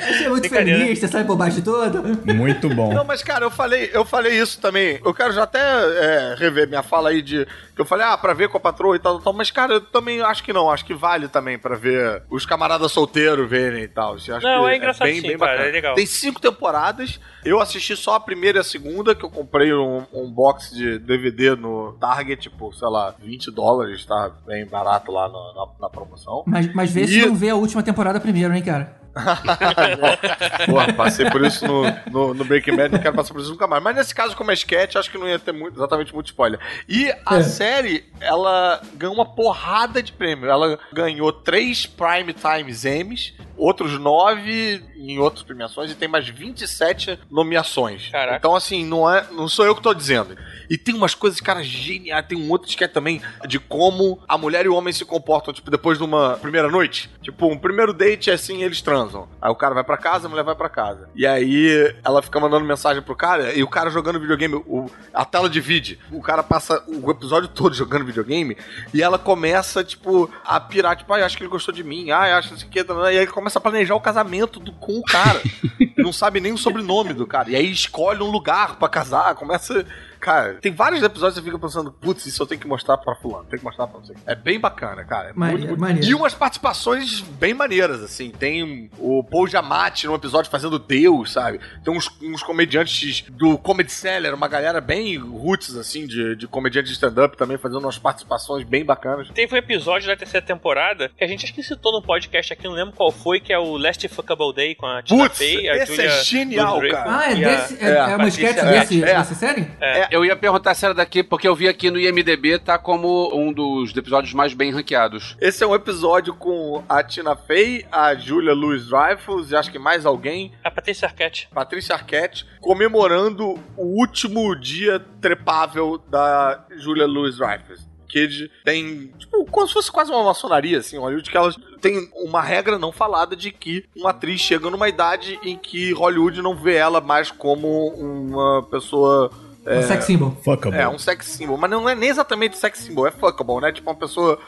Você 0.09 0.25
é 0.25 0.29
muito 0.29 0.49
feminista, 0.49 1.07
sai 1.07 1.23
por 1.23 1.35
baixo 1.35 1.57
de 1.57 1.63
todo. 1.63 2.03
Muito 2.33 2.69
bom. 2.69 2.93
Não, 2.93 3.03
mas 3.03 3.23
cara, 3.23 3.45
eu 3.45 3.51
falei, 3.51 3.89
eu 3.93 4.05
falei 4.05 4.39
isso 4.39 4.59
também. 4.61 4.99
Eu 5.03 5.13
quero 5.13 5.33
já 5.33 5.43
até 5.43 5.59
é, 5.59 6.35
rever 6.37 6.67
minha 6.67 6.83
fala 6.83 7.09
aí 7.09 7.21
de 7.21 7.45
que 7.75 7.81
eu 7.81 7.85
falei, 7.85 8.05
ah, 8.05 8.17
pra 8.17 8.33
ver 8.33 8.49
com 8.49 8.57
a 8.57 8.59
patroa 8.59 8.95
e 8.95 8.99
tal, 8.99 9.13
tal, 9.15 9.23
tal. 9.23 9.33
Mas, 9.33 9.49
cara, 9.51 9.73
eu 9.73 9.81
também 9.81 10.18
acho 10.25 10.43
que 10.43 10.53
não. 10.53 10.69
Acho 10.69 10.85
que 10.85 10.93
vale 10.93 11.27
também 11.27 11.57
pra 11.57 11.75
ver 11.75 12.23
os 12.29 12.45
camaradas 12.45 12.91
solteiros 12.91 13.49
verem 13.49 13.83
e 13.83 13.87
tal. 13.87 14.15
Acho 14.15 14.31
Não, 14.41 14.65
que 14.65 14.69
é 14.71 14.75
engraçado 14.77 15.07
sim, 15.09 15.21
cara, 15.21 15.37
bacana. 15.37 15.63
é 15.67 15.71
legal. 15.71 15.95
Tem 15.95 16.05
cinco 16.05 16.39
temporadas. 16.41 17.19
Eu 17.43 17.59
assisti 17.59 17.95
só 17.95 18.15
a 18.15 18.19
primeira 18.19 18.59
e 18.59 18.61
a 18.61 18.63
segunda, 18.63 19.15
que 19.15 19.23
eu 19.23 19.29
comprei 19.29 19.73
um, 19.73 20.05
um 20.13 20.29
box 20.31 20.75
de 20.75 20.99
DVD 20.99 21.55
no 21.55 21.93
Target, 21.99 22.49
tipo, 22.49 22.71
sei 22.73 22.87
lá, 22.89 23.13
20 23.17 23.51
dólares, 23.51 24.05
tá 24.05 24.31
bem 24.45 24.65
barato 24.65 25.11
lá 25.11 25.27
no- 25.29 25.53
na, 25.53 25.67
na 25.81 25.89
promoção. 25.89 26.43
Mas, 26.45 26.73
mas 26.73 26.91
vê 26.91 27.07
se 27.07 27.19
E- 27.19 27.25
não 27.25 27.35
vê 27.35 27.49
a 27.49 27.55
última 27.55 27.81
temporada 27.81 28.19
primeiro, 28.19 28.53
hein, 28.53 28.61
cara? 28.63 28.99
Porra, 30.65 30.93
passei 30.93 31.29
por 31.29 31.43
isso 31.43 31.65
no, 31.65 31.83
no, 32.11 32.33
no 32.33 32.45
Breaking 32.45 32.75
Bad, 32.75 32.93
não 32.93 32.99
quero 33.01 33.15
passar 33.15 33.33
por 33.33 33.41
isso 33.41 33.51
nunca 33.51 33.67
mais. 33.67 33.81
Mas 33.83 33.95
nesse 33.95 34.13
caso, 34.15 34.35
como 34.35 34.51
é 34.51 34.53
sketch, 34.53 34.95
acho 34.95 35.09
que 35.09 35.17
não 35.17 35.27
ia 35.27 35.39
ter 35.39 35.51
muito, 35.51 35.77
exatamente 35.77 36.13
muito 36.13 36.27
spoiler. 36.27 36.59
E 36.87 37.11
a 37.25 37.37
É. 37.37 37.43
série, 37.43 38.05
ela 38.19 38.81
ganhou 38.95 39.13
uma 39.15 39.25
porrada 39.25 40.01
de 40.03 40.11
prêmio. 40.11 40.49
Ela 40.49 40.77
ganhou 40.93 41.31
três 41.31 41.85
Prime 41.85 42.33
Times 42.33 42.85
Emmys, 42.85 43.33
outros 43.57 43.99
nove 43.99 44.83
em 44.95 45.17
outras 45.19 45.43
premiações, 45.43 45.91
e 45.91 45.95
tem 45.95 46.07
mais 46.07 46.27
27 46.27 47.19
nomeações. 47.31 48.09
Caraca. 48.09 48.37
Então, 48.37 48.55
assim, 48.55 48.85
não, 48.85 49.09
é, 49.09 49.25
não 49.31 49.47
sou 49.47 49.65
eu 49.65 49.75
que 49.75 49.81
tô 49.81 49.93
dizendo. 49.93 50.37
E 50.69 50.77
tem 50.77 50.93
umas 50.95 51.15
coisas, 51.15 51.39
cara, 51.41 51.63
geniais. 51.63 52.25
Tem 52.27 52.37
um 52.37 52.49
outro 52.49 52.69
sketch 52.69 52.91
também 52.91 53.21
de 53.47 53.59
como 53.59 54.19
a 54.27 54.37
mulher 54.37 54.65
e 54.65 54.69
o 54.69 54.75
homem 54.75 54.93
se 54.93 55.03
comportam, 55.03 55.53
tipo, 55.53 55.71
depois 55.71 55.97
de 55.97 56.03
uma 56.03 56.37
primeira 56.37 56.69
noite. 56.69 57.09
Tipo, 57.21 57.47
um 57.47 57.57
primeiro 57.57 57.91
date 57.93 58.29
é 58.29 58.33
assim, 58.33 58.63
eles 58.63 58.81
transam. 58.81 59.27
Aí 59.41 59.49
o 59.49 59.55
cara 59.55 59.73
vai 59.73 59.83
pra 59.83 59.97
casa, 59.97 60.27
a 60.27 60.29
mulher 60.29 60.43
vai 60.43 60.55
pra 60.55 60.69
casa. 60.69 61.09
E 61.15 61.25
aí 61.25 61.93
ela 62.03 62.21
fica 62.21 62.39
mandando 62.39 62.65
mensagem 62.65 63.01
pro 63.01 63.15
cara, 63.15 63.53
e 63.53 63.63
o 63.63 63.67
cara 63.67 63.89
jogando 63.89 64.19
videogame, 64.19 64.55
o- 64.55 64.89
a 65.13 65.25
tela 65.25 65.49
divide. 65.49 65.99
O 66.11 66.21
cara 66.21 66.43
passa 66.43 66.83
o 66.87 67.09
episódio 67.09 67.49
todo 67.49 67.73
jogando 67.75 68.05
videogame, 68.05 68.55
e 68.93 69.01
ela 69.01 69.17
começa, 69.17 69.83
tipo, 69.83 70.29
a 70.45 70.59
pirar, 70.59 70.95
tipo, 70.95 71.11
ah, 71.13 71.25
acho 71.25 71.35
que 71.37 71.43
ele 71.43 71.49
gostou 71.49 71.73
de 71.73 71.83
mim, 71.83 72.11
ah, 72.11 72.37
acho 72.37 72.55
que 72.67 72.69
que. 72.69 72.79
E 72.79 73.17
aí 73.19 73.27
começa 73.27 73.57
a 73.57 73.61
planejar 73.61 73.95
o 73.95 74.01
casamento 74.01 74.59
do, 74.59 74.71
com 74.73 74.99
o 74.99 75.03
cara. 75.03 75.41
não 75.97 76.13
sabe 76.13 76.39
nem 76.39 76.53
o 76.53 76.57
sobrenome 76.57 77.13
do 77.13 77.25
cara. 77.27 77.49
E 77.49 77.55
aí 77.55 77.71
escolhe 77.71 78.21
um 78.21 78.29
lugar 78.31 78.75
pra 78.77 78.87
casar, 78.87 79.33
começa. 79.35 79.85
Cara, 80.19 80.55
tem 80.55 80.71
vários 80.73 81.01
episódios 81.01 81.35
que 81.35 81.41
você 81.41 81.45
fica 81.45 81.59
pensando, 81.59 81.91
putz, 81.91 82.25
isso 82.25 82.41
eu 82.43 82.47
tenho 82.47 82.59
que 82.59 82.67
mostrar 82.67 82.97
pra 82.97 83.15
fulano, 83.15 83.45
tenho 83.45 83.59
que 83.59 83.65
mostrar 83.65 83.87
pra 83.87 83.99
você. 83.99 84.13
É 84.25 84.35
bem 84.35 84.59
bacana, 84.59 85.03
cara. 85.05 85.29
É 85.29 85.33
Maneiro, 85.33 85.59
muito, 85.59 85.69
muito- 85.69 85.81
maneiro. 85.81 86.07
E 86.07 86.13
umas 86.13 86.33
participações 86.33 87.21
bem 87.21 87.53
maneiras, 87.53 88.01
assim. 88.01 88.31
Tem 88.31 88.89
o 88.97 89.23
Paul 89.23 89.47
Giamatti 89.47 90.07
num 90.07 90.15
episódio 90.15 90.51
fazendo 90.51 90.77
Deus, 90.77 91.31
sabe? 91.31 91.59
Tem 91.83 91.93
uns, 91.93 92.09
uns 92.21 92.43
comediantes 92.43 93.23
do 93.29 93.57
Comedy 93.57 93.91
Cellar, 93.91 94.33
uma 94.33 94.47
galera 94.47 94.81
bem 94.81 95.17
roots, 95.17 95.75
assim, 95.75 96.05
de, 96.05 96.35
de 96.35 96.47
comediante 96.47 96.87
de 96.87 96.93
stand-up 96.93 97.37
também, 97.37 97.57
fazendo 97.57 97.79
umas 97.81 97.97
participações 97.97 98.65
bem 98.65 98.83
bacanas. 98.83 99.29
Teve 99.29 99.55
um 99.55 99.57
episódio 99.57 100.07
da 100.07 100.15
terceira 100.15 100.45
temporada 100.45 101.09
que 101.17 101.23
a 101.23 101.27
gente 101.27 101.45
acho 101.45 101.53
que 101.53 101.63
citou 101.63 101.91
no 101.91 102.01
podcast 102.01 102.53
aqui, 102.53 102.65
não 102.65 102.73
lembro 102.73 102.93
qual 102.93 103.11
foi, 103.11 103.39
que 103.39 103.53
é 103.53 103.59
o 103.59 103.77
Last 103.77 104.07
Fuckable 104.09 104.53
Day 104.53 104.75
com 104.75 104.85
a 104.85 105.01
Tina 105.01 105.23
Putz, 105.23 105.37
Fey, 105.37 105.69
a 105.69 105.77
esse 105.77 105.95
Julia 105.95 106.09
é 106.09 106.23
genial, 106.23 106.81
cara. 106.89 107.17
Ah, 107.19 107.31
é, 107.31 107.35
desse, 107.35 107.83
é, 107.83 107.89
é, 107.89 107.95
é 107.97 108.15
uma 108.15 108.27
sketch 108.27 108.57
é, 108.57 108.71
desse, 108.71 109.03
é. 109.03 109.05
dessa 109.05 109.35
série? 109.35 109.67
Eu 110.11 110.25
ia 110.25 110.35
perguntar 110.35 110.73
se 110.73 110.83
era 110.85 110.93
daqui, 110.93 111.21
porque 111.23 111.47
eu 111.47 111.55
vi 111.55 111.67
aqui 111.67 111.91
no 111.91 111.99
IMDB, 111.99 112.57
tá 112.57 112.79
como 112.79 113.29
um 113.35 113.53
dos 113.53 113.95
episódios 113.95 114.33
mais 114.33 114.53
bem 114.55 114.71
ranqueados. 114.71 115.37
Esse 115.39 115.63
é 115.63 115.67
um 115.67 115.75
episódio 115.75 116.33
com 116.33 116.83
a 116.89 117.03
Tina 117.03 117.35
Fey, 117.35 117.85
a 117.91 118.15
Julia 118.15 118.53
Louis-Dreyfus 118.53 119.51
e 119.51 119.55
acho 119.55 119.71
que 119.71 119.77
mais 119.77 120.05
alguém, 120.07 120.51
A 120.63 120.71
Patrícia 120.71 121.07
Arquette. 121.07 121.47
Patrícia 121.53 121.93
Arquette, 121.93 122.43
comemorando 122.59 123.59
o 123.77 123.85
último 123.99 124.55
dia 124.55 124.99
trepável 125.21 125.99
da 126.09 126.65
Julia 126.77 127.05
Louis-Dreyfus. 127.05 127.87
Que 128.09 128.25
de- 128.25 128.49
tem, 128.65 129.13
tipo, 129.19 129.45
como 129.45 129.67
se 129.67 129.73
fosse 129.73 129.91
quase 129.91 130.09
uma 130.11 130.23
maçonaria, 130.23 130.79
assim, 130.79 130.97
Hollywood, 130.97 131.29
que 131.29 131.37
elas 131.37 131.55
tem 131.79 132.09
uma 132.15 132.41
regra 132.41 132.79
não 132.79 132.91
falada 132.91 133.35
de 133.35 133.51
que 133.51 133.85
uma 133.95 134.09
atriz 134.09 134.41
chega 134.41 134.67
numa 134.71 134.89
idade 134.89 135.39
em 135.43 135.55
que 135.55 135.93
Hollywood 135.93 136.41
não 136.41 136.55
vê 136.55 136.73
ela 136.75 136.99
mais 136.99 137.29
como 137.29 137.89
uma 137.89 138.63
pessoa. 138.63 139.29
Um 139.77 139.83
sex 139.83 140.05
symbol. 140.05 140.37
Fuckable. 140.43 140.79
É, 140.79 140.87
um 140.87 140.97
sex 140.97 141.25
symbol. 141.27 141.57
Mas 141.57 141.69
não 141.69 141.87
é 141.87 141.95
nem 141.95 142.09
exatamente 142.09 142.57
sex 142.57 142.79
symbol, 142.79 143.07
é 143.07 143.11
fuckable, 143.11 143.61
né? 143.61 143.71
Tipo, 143.71 143.89
uma 143.89 143.95
pessoa 143.95 144.39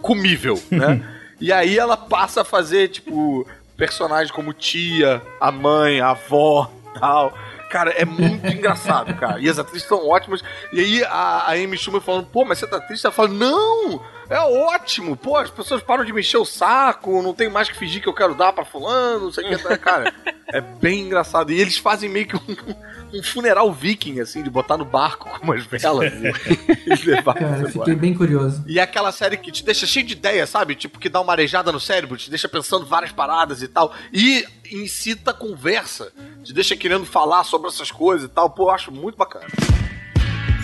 comível, 0.00 0.60
né? 0.70 1.06
e 1.40 1.52
aí 1.52 1.78
ela 1.78 1.96
passa 1.96 2.40
a 2.42 2.44
fazer, 2.44 2.88
tipo, 2.88 3.46
personagens 3.76 4.30
como 4.30 4.52
tia, 4.52 5.22
a 5.40 5.50
mãe, 5.50 6.00
a 6.00 6.10
avó, 6.10 6.70
tal. 6.98 7.32
Cara, 7.70 7.90
é 7.90 8.04
muito 8.04 8.46
engraçado, 8.48 9.14
cara. 9.14 9.40
E 9.40 9.48
as 9.48 9.58
atrizes 9.58 9.86
são 9.86 10.08
ótimas. 10.08 10.42
E 10.72 10.80
aí 10.80 11.04
a, 11.04 11.44
a 11.46 11.52
Amy 11.52 11.78
Schumer 11.78 12.00
falando, 12.00 12.26
pô, 12.26 12.44
mas 12.44 12.58
você 12.58 12.66
tá 12.66 12.80
triste? 12.80 13.06
Ela 13.06 13.14
fala, 13.14 13.28
não! 13.28 14.00
É 14.30 14.38
ótimo! 14.38 15.16
Pô, 15.16 15.36
as 15.36 15.50
pessoas 15.50 15.82
param 15.82 16.04
de 16.04 16.12
mexer 16.12 16.36
o 16.36 16.44
saco, 16.44 17.20
não 17.20 17.34
tem 17.34 17.50
mais 17.50 17.68
que 17.68 17.76
fingir 17.76 18.00
que 18.00 18.08
eu 18.08 18.14
quero 18.14 18.32
dar 18.32 18.52
pra 18.52 18.64
fulano, 18.64 19.24
não 19.24 19.32
sei 19.32 19.44
o 19.44 19.58
que. 19.58 19.78
Cara, 19.78 20.14
é 20.46 20.60
bem 20.60 21.00
engraçado. 21.00 21.50
E 21.50 21.60
eles 21.60 21.76
fazem 21.76 22.08
meio 22.08 22.28
que 22.28 22.36
um, 22.36 23.18
um 23.18 23.22
funeral 23.24 23.72
viking, 23.72 24.20
assim, 24.20 24.40
de 24.40 24.48
botar 24.48 24.76
no 24.76 24.84
barco 24.84 25.28
com 25.28 25.44
umas 25.44 25.64
velas 25.66 26.12
e, 26.12 26.90
e 26.90 27.10
levar 27.10 27.34
Cara, 27.34 27.68
fiquei 27.68 27.96
bem 27.96 28.14
curioso. 28.14 28.62
E 28.68 28.78
é 28.78 28.82
aquela 28.82 29.10
série 29.10 29.36
que 29.36 29.50
te 29.50 29.64
deixa 29.64 29.84
cheio 29.84 30.06
de 30.06 30.12
ideia, 30.12 30.46
sabe? 30.46 30.76
Tipo, 30.76 31.00
que 31.00 31.08
dá 31.08 31.20
uma 31.20 31.32
arejada 31.32 31.72
no 31.72 31.80
cérebro, 31.80 32.16
te 32.16 32.30
deixa 32.30 32.48
pensando 32.48 32.86
várias 32.86 33.10
paradas 33.10 33.62
e 33.62 33.66
tal. 33.66 33.92
E 34.12 34.46
incita 34.70 35.32
a 35.32 35.34
conversa. 35.34 36.12
Te 36.44 36.52
deixa 36.52 36.76
querendo 36.76 37.04
falar 37.04 37.42
sobre 37.42 37.68
essas 37.68 37.90
coisas 37.90 38.30
e 38.30 38.32
tal. 38.32 38.48
Pô, 38.48 38.66
eu 38.66 38.70
acho 38.70 38.92
muito 38.92 39.16
bacana. 39.16 39.46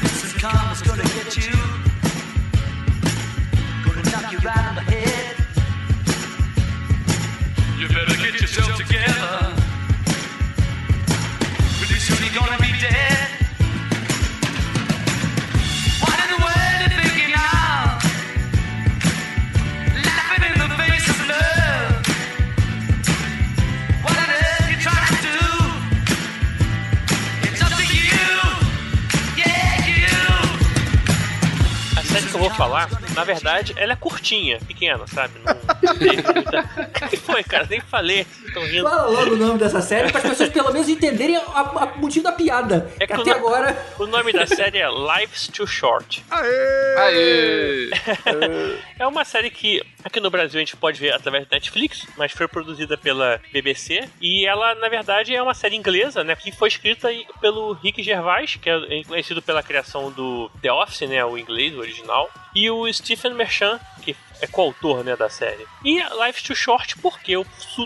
This 0.02 0.33
karma's 0.35 0.83
gonna 0.83 1.02
get 1.02 1.37
you. 1.37 1.76
You 7.88 7.94
better 7.94 8.16
get 8.16 8.40
yourself 8.40 8.75
together. 8.77 9.55
Pretty 11.79 12.01
soon 12.01 12.25
you're 12.25 12.35
gonna 12.35 12.59
be 12.59 12.72
dead. 12.81 13.36
Eu 32.37 32.40
vou 32.40 32.51
falar, 32.51 32.88
na 33.14 33.25
verdade, 33.25 33.75
ela 33.77 33.94
é 33.94 33.96
curtinha, 33.96 34.59
pequena, 34.66 35.07
sabe? 35.07 35.35
Não 35.83 35.96
teve 35.96 36.22
muita. 36.33 36.62
Foi, 37.25 37.42
cara? 37.42 37.66
Nem 37.68 37.81
falei, 37.81 38.27
estão 38.46 38.62
rindo. 38.62 38.88
Fala 38.88 39.09
logo 39.09 39.33
o 39.33 39.37
nome 39.37 39.59
dessa 39.59 39.81
série 39.81 40.11
para 40.12 40.20
as 40.20 40.29
pessoas 40.29 40.51
pelo 40.51 40.72
menos 40.72 40.88
entenderem 40.88 41.38
o 41.38 41.99
motivo 41.99 42.25
da 42.25 42.33
piada. 42.33 42.90
É 43.01 43.07
que 43.07 43.12
Até 43.14 43.33
o 43.33 43.35
agora. 43.37 43.77
O 43.99 44.07
nome 44.07 44.33
da 44.33 44.46
série 44.46 44.79
é 44.79 44.88
Life's 44.88 45.49
Too 45.49 45.66
Short. 45.66 46.22
Aê! 46.31 46.96
Aê! 46.99 47.90
É 48.99 49.07
uma 49.07 49.25
série 49.25 49.51
que 49.51 49.83
aqui 50.07 50.21
no 50.21 50.31
Brasil 50.31 50.59
a 50.59 50.64
gente 50.64 50.77
pode 50.77 51.01
ver 51.01 51.12
através 51.12 51.47
da 51.47 51.57
Netflix, 51.57 52.07
mas 52.16 52.31
foi 52.31 52.47
produzida 52.47 52.97
pela 52.97 53.40
BBC 53.53 54.09
e 54.21 54.47
ela, 54.47 54.75
na 54.77 54.88
verdade, 54.88 55.35
é 55.35 55.42
uma 55.42 55.53
série 55.53 55.77
inglesa, 55.77 56.23
né, 56.23 56.37
que 56.37 56.53
foi 56.53 56.69
escrita 56.69 57.09
pelo 57.40 57.73
Rick 57.73 58.03
Gervais, 58.03 58.55
que 58.55 58.71
é 58.71 59.05
conhecido 59.05 59.42
pela 59.42 59.62
criação 59.62 60.11
do 60.12 60.49
The 60.62 60.73
Office, 60.73 61.09
né, 61.09 61.25
o 61.25 61.37
inglês, 61.37 61.75
o 61.75 61.81
original, 61.81 62.31
e 62.55 62.71
o 62.71 62.90
Stephen 62.92 63.35
Merchant, 63.35 63.81
que 64.03 64.16
é 64.40 64.47
coautor, 64.47 65.03
né, 65.03 65.16
da 65.16 65.29
série. 65.29 65.66
E 65.85 66.01
Life's 66.25 66.42
Too 66.42 66.57
Short 66.57 66.97
porque 66.99 67.35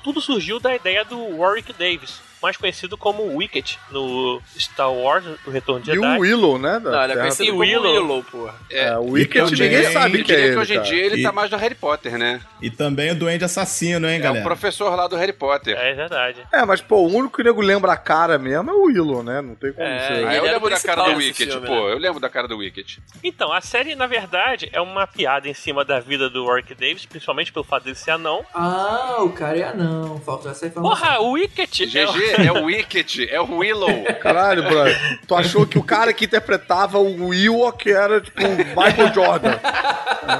tudo 0.05 0.21
surgiu 0.21 0.61
da 0.61 0.75
ideia 0.75 1.05
do 1.05 1.39
Warwick 1.39 1.73
Davis, 1.73 2.21
mais 2.43 2.57
conhecido 2.57 2.97
como 2.97 3.23
Wicket 3.37 3.77
no 3.91 4.41
Star 4.59 4.93
Wars, 4.93 5.25
o 5.47 5.51
Retorno 5.51 5.83
de 5.83 5.91
E 5.91 5.95
Jedi. 5.95 6.07
o 6.17 6.21
Willow, 6.21 6.59
né? 6.59 6.81
da 6.81 6.91
Não, 6.91 7.03
ele 7.05 7.13
é 7.13 7.17
conhecido 7.17 7.45
E 7.45 7.49
como 7.49 7.61
Willow. 7.61 7.93
Willow, 7.93 8.23
porra. 8.25 8.55
É, 8.71 8.97
o 8.99 9.09
E 9.09 9.11
Wicked 9.23 9.51
também- 9.51 9.69
ninguém 9.71 9.93
sabe 9.93 10.19
Eu 10.21 10.25
quem 10.25 10.35
é 10.35 10.41
ele, 10.41 10.53
que 10.53 10.59
hoje 10.59 10.75
em 10.77 10.83
dia 10.83 11.05
ele 11.07 11.17
E- 11.21 11.23
tá 11.23 11.33
mais 11.33 11.51
no 11.51 11.57
Harry 11.59 11.75
Potter, 11.75 12.19
né? 12.19 12.41
E 12.63 12.71
também 12.71 13.11
o 13.11 13.15
Duende 13.15 13.45
Assassino, 13.45 14.09
hein, 14.09 14.17
É 14.17 14.21
o 14.21 14.23
galera? 14.23 14.45
professor 14.45 14.95
lá 14.97 15.07
do 15.07 15.17
Harry 15.17 15.33
Potter. 15.33 15.77
É 15.77 15.95
verdade. 15.95 16.41
É, 16.53 16.65
mas, 16.65 16.81
pô, 16.81 16.97
o 16.97 17.07
único 17.15 17.37
que 17.37 17.43
o 17.43 17.45
nego 17.45 17.61
lembra 17.61 17.93
a 17.93 17.97
cara 17.97 18.39
mesmo 18.39 18.71
é 18.71 18.75
o 18.75 18.83
Willow, 18.85 19.23
né? 19.23 19.41
Não 19.41 19.55
tem 19.55 19.73
como 19.73 19.87
É, 19.87 19.99
ser. 20.07 20.27
Ah, 20.27 20.35
eu 20.37 20.43
o 20.43 20.47
lembro 20.47 20.71
da 20.71 20.81
cara 20.81 21.03
do 21.05 21.17
Wicket, 21.17 21.51
filme, 21.51 21.67
pô. 21.67 21.75
né? 21.87 21.93
Eu 21.93 21.99
lembro 21.99 22.21
da 22.21 22.29
cara 22.29 22.49
do 22.49 22.57
Wicket. 22.59 22.99
Então, 23.23 23.53
a 23.53 23.61
série, 23.61 23.95
na 23.95 24.07
verdade, 24.07 24.69
é 24.73 24.81
uma 24.81 25.07
piada 25.07 25.49
em 25.49 25.55
cima 25.55 25.85
da 25.85 26.01
vida 26.01 26.29
do 26.31 26.45
Warwick 26.47 26.75
Davis, 26.75 27.05
principalmente 27.07 27.53
pelo 27.53 27.65
fato 27.65 27.85
dele 27.85 27.97
ser 27.97 28.13
anão. 28.13 28.45
Ah, 28.55 29.17
o 29.21 29.31
cara 29.31 29.57
é 29.59 29.65
anão. 29.65 30.21
Faltou 30.25 30.51
essa 30.51 30.67
informação. 30.67 30.99
Porra, 31.07 31.21
o 31.21 31.33
Wicket! 31.33 31.81
é 31.81 31.85
o- 32.07 32.13
GG 32.13 32.30
é 32.33 32.53
o 32.53 32.65
Wicket, 32.65 33.19
é 33.29 33.41
o 33.41 33.57
Willow. 33.57 34.05
Caralho, 34.21 34.63
brother. 34.63 35.19
Tu 35.27 35.35
achou 35.35 35.67
que 35.67 35.79
o 35.79 35.83
cara 35.83 36.13
que 36.13 36.25
interpretava 36.25 36.99
o 36.99 37.29
Willow 37.29 37.73
que 37.73 37.91
era, 37.91 38.21
tipo, 38.21 38.41
o 38.43 38.57
Michael 38.57 39.15
Jordan. 39.15 39.59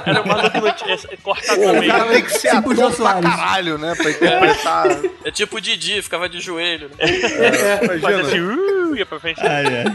Era 0.05 0.21
o 0.21 0.27
maluco 0.27 0.67
é, 0.67 1.17
cortado 1.17 1.61
o 1.61 1.87
cara 1.87 2.05
tem 2.05 2.23
que 2.23 2.31
ser 2.31 2.55
Tipo 2.55 2.71
ator 2.71 2.95
pra 2.95 3.21
caralho, 3.21 3.77
né? 3.77 3.93
Pra 3.95 4.09
interpretar. 4.09 4.87
É 5.25 5.31
tipo 5.31 5.57
o 5.57 5.61
Didi, 5.61 6.01
ficava 6.01 6.29
de 6.29 6.39
joelho. 6.39 6.89
Né? 6.89 7.77
Fazia 7.77 7.95
Imagina. 7.95 8.21
assim, 8.21 8.39
uh, 8.39 8.95
ia 8.95 9.05
pra 9.05 9.19
frente. 9.19 9.39
Ah, 9.41 9.61
é. 9.61 9.85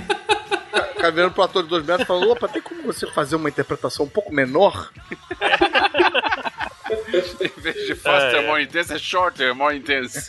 O 0.92 0.94
cara 0.96 1.10
virando 1.10 1.32
pro 1.32 1.42
ator 1.42 1.62
de 1.62 1.68
dois 1.68 1.84
metros 1.84 2.04
e 2.04 2.06
falando, 2.06 2.30
opa, 2.30 2.48
tem 2.48 2.62
como 2.62 2.82
você 2.82 3.06
fazer 3.06 3.36
uma 3.36 3.48
interpretação 3.48 4.06
um 4.06 4.08
pouco 4.08 4.32
menor? 4.32 4.90
vez 7.72 7.86
de 7.86 7.94
faster, 7.94 8.40
É, 8.40 8.46
more 8.46 8.62
intense, 8.62 8.92
é 8.94 8.98
shorter, 8.98 9.54
more 9.54 9.76
intense. 9.76 10.26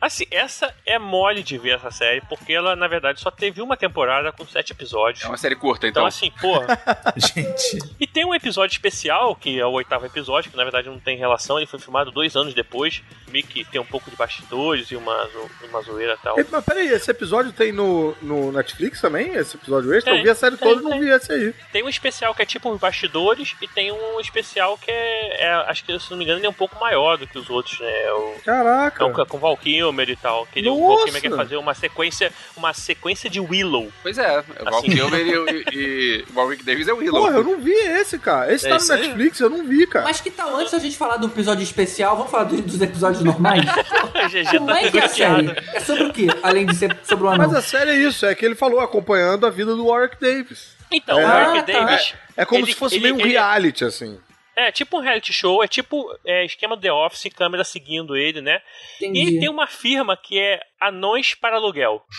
Assim, 0.00 0.24
essa 0.30 0.72
é 0.86 0.98
mole 0.98 1.42
de 1.42 1.58
ver 1.58 1.76
essa 1.76 1.90
série, 1.90 2.20
porque 2.22 2.52
ela, 2.52 2.74
na 2.76 2.86
verdade, 2.88 3.20
só 3.20 3.30
teve 3.30 3.60
uma 3.62 3.76
temporada 3.76 4.32
com 4.32 4.46
sete 4.46 4.72
episódios. 4.72 5.24
É 5.24 5.28
uma 5.28 5.36
série 5.36 5.56
curta, 5.56 5.86
Então, 5.86 6.02
então. 6.02 6.06
assim, 6.06 6.30
porra. 6.40 6.66
Gente. 7.16 7.78
E 8.00 8.06
tem 8.06 8.24
um 8.24 8.34
episódio 8.34 8.72
especial, 8.74 9.34
que 9.36 9.58
é 9.58 9.66
o 9.66 9.70
oitavo 9.72 10.06
episódio, 10.06 10.50
que 10.50 10.56
na 10.56 10.62
verdade 10.64 10.88
não 10.88 10.98
tem 10.98 11.16
relação, 11.16 11.56
ele 11.58 11.66
foi 11.66 11.78
filmado 11.78 12.10
dois 12.10 12.34
anos 12.36 12.54
depois. 12.54 13.02
Meio 13.28 13.46
que 13.46 13.64
tem 13.64 13.80
um 13.80 13.84
pouco 13.84 14.10
de 14.10 14.16
bastidores 14.16 14.90
e 14.90 14.96
uma, 14.96 15.28
uma 15.68 15.80
zoeira 15.82 16.14
e 16.14 16.22
tal. 16.22 16.36
Mas 16.50 16.64
peraí, 16.64 16.88
esse 16.88 17.10
episódio 17.10 17.52
tem 17.52 17.72
no, 17.72 18.14
no 18.20 18.52
Netflix 18.52 19.00
também? 19.00 19.34
Esse 19.34 19.56
episódio 19.56 19.92
extra? 19.94 20.12
Tem, 20.12 20.20
eu 20.20 20.24
vi 20.24 20.30
a 20.30 20.34
série 20.34 20.56
tem, 20.56 20.68
toda 20.68 20.80
e 20.80 20.84
não 20.84 21.00
vi 21.00 21.08
esse 21.08 21.32
aí. 21.32 21.54
Tem 21.72 21.82
um 21.82 21.88
especial 21.88 22.34
que 22.34 22.42
é 22.42 22.46
tipo 22.46 22.70
uns 22.70 22.78
bastidores, 22.80 23.54
e 23.62 23.66
tem 23.68 23.90
um 23.90 24.20
especial 24.20 24.76
que 24.76 24.90
é, 24.90 25.44
é- 25.46 25.52
acho 25.68 25.84
que 25.84 25.98
se 25.98 26.10
não 26.10 26.18
me 26.18 26.24
engano, 26.24 26.38
ele 26.40 26.46
é 26.46 26.50
um 26.52 26.54
pouco 26.54 26.78
maior 26.80 27.16
do 27.18 27.26
que 27.26 27.38
os 27.38 27.50
outros, 27.50 27.78
né? 27.80 27.86
É 28.04 28.12
o, 28.12 28.34
Caraca. 28.44 29.02
é 29.02 29.06
o 29.06 29.26
com 29.26 29.38
Val 29.38 29.56
Kilmer 29.56 30.08
e 30.08 30.16
tal. 30.16 30.46
Que 30.46 30.60
ele, 30.60 30.68
o 30.68 30.76
Nossa! 30.78 30.96
Val 30.96 31.04
Kilmer 31.04 31.22
quer 31.22 31.30
fazer 31.36 31.56
uma 31.56 31.74
sequência, 31.74 32.32
uma 32.56 32.72
sequência 32.72 33.28
de 33.28 33.40
Willow. 33.40 33.90
Pois 34.02 34.18
é, 34.18 34.40
o 34.60 34.64
Val 34.64 34.78
Assim. 34.78 34.90
Kilmer 34.90 35.20
e, 35.20 35.30
e, 35.30 35.64
e 35.72 36.24
o 36.32 36.38
Warwick 36.38 36.62
Davis 36.64 36.86
é 36.88 36.92
o 36.92 36.98
Willow. 36.98 37.22
Porra, 37.22 37.36
eu 37.38 37.44
não 37.44 37.58
vi 37.58 37.72
esse, 37.72 38.18
cara. 38.18 38.52
Esse 38.52 38.66
É 38.66 38.70
tá 38.70 38.76
isso 38.76 38.88
no 38.88 38.94
aí? 38.94 39.00
Netflix, 39.08 39.40
eu 39.40 39.50
não 39.50 39.64
vi, 39.66 39.86
cara. 39.86 40.04
Mas 40.04 40.20
que 40.20 40.30
tal, 40.30 40.54
antes 40.56 40.70
da 40.72 40.78
gente 40.78 40.96
falar 40.96 41.16
do 41.16 41.26
episódio 41.26 41.62
especial, 41.62 42.16
vamos 42.16 42.30
falar 42.30 42.44
do- 42.44 42.62
dos 42.62 42.80
episódios 42.80 43.22
normais? 43.24 43.64
GG 44.30 44.58
Como 44.58 44.66
tá 44.66 44.80
é 44.82 44.90
que 44.90 44.98
é 44.98 45.04
a 45.04 45.08
série? 45.08 45.56
É 45.74 45.80
sobre 45.80 46.04
o 46.04 46.12
quê? 46.12 46.26
Além 46.42 46.66
de 46.66 46.74
ser 46.76 46.96
sobre 47.02 47.24
o 47.24 47.28
anão. 47.28 47.46
Mas 47.48 47.56
a 47.56 47.62
série 47.62 47.90
é 47.90 47.96
isso, 47.96 48.24
é 48.26 48.34
que 48.34 48.44
ele 48.44 48.54
falou 48.54 48.80
acompanhando 48.80 49.46
a 49.46 49.50
vida 49.50 49.74
do 49.74 49.86
Warwick 49.86 50.16
Davis. 50.20 50.72
Então, 50.90 51.18
É. 51.18 51.24
o 51.24 51.28
Warwick 51.28 51.58
Ah, 51.70 51.74
tá. 51.74 51.84
Davis. 51.86 52.14
É 52.36 52.44
como 52.44 52.64
ele- 52.64 52.72
se 52.72 52.78
fosse 52.78 52.94
ele- 52.96 53.02
meio 53.04 53.14
um 53.16 53.20
ele- 53.20 53.30
reality, 53.30 53.84
assim. 53.84 54.18
É, 54.56 54.70
tipo 54.70 54.98
um 54.98 55.00
reality 55.00 55.32
show, 55.32 55.62
é 55.62 55.68
tipo 55.68 56.06
é, 56.26 56.44
esquema 56.44 56.76
The 56.76 56.92
Office, 56.92 57.32
câmera 57.34 57.64
seguindo 57.64 58.16
ele, 58.16 58.40
né? 58.40 58.60
E 59.00 59.04
Entendi. 59.06 59.20
ele 59.20 59.40
tem 59.40 59.48
uma 59.48 59.66
firma 59.66 60.16
que 60.16 60.38
é 60.38 60.60
Anões 60.80 61.34
para 61.34 61.56
Aluguel. 61.56 62.02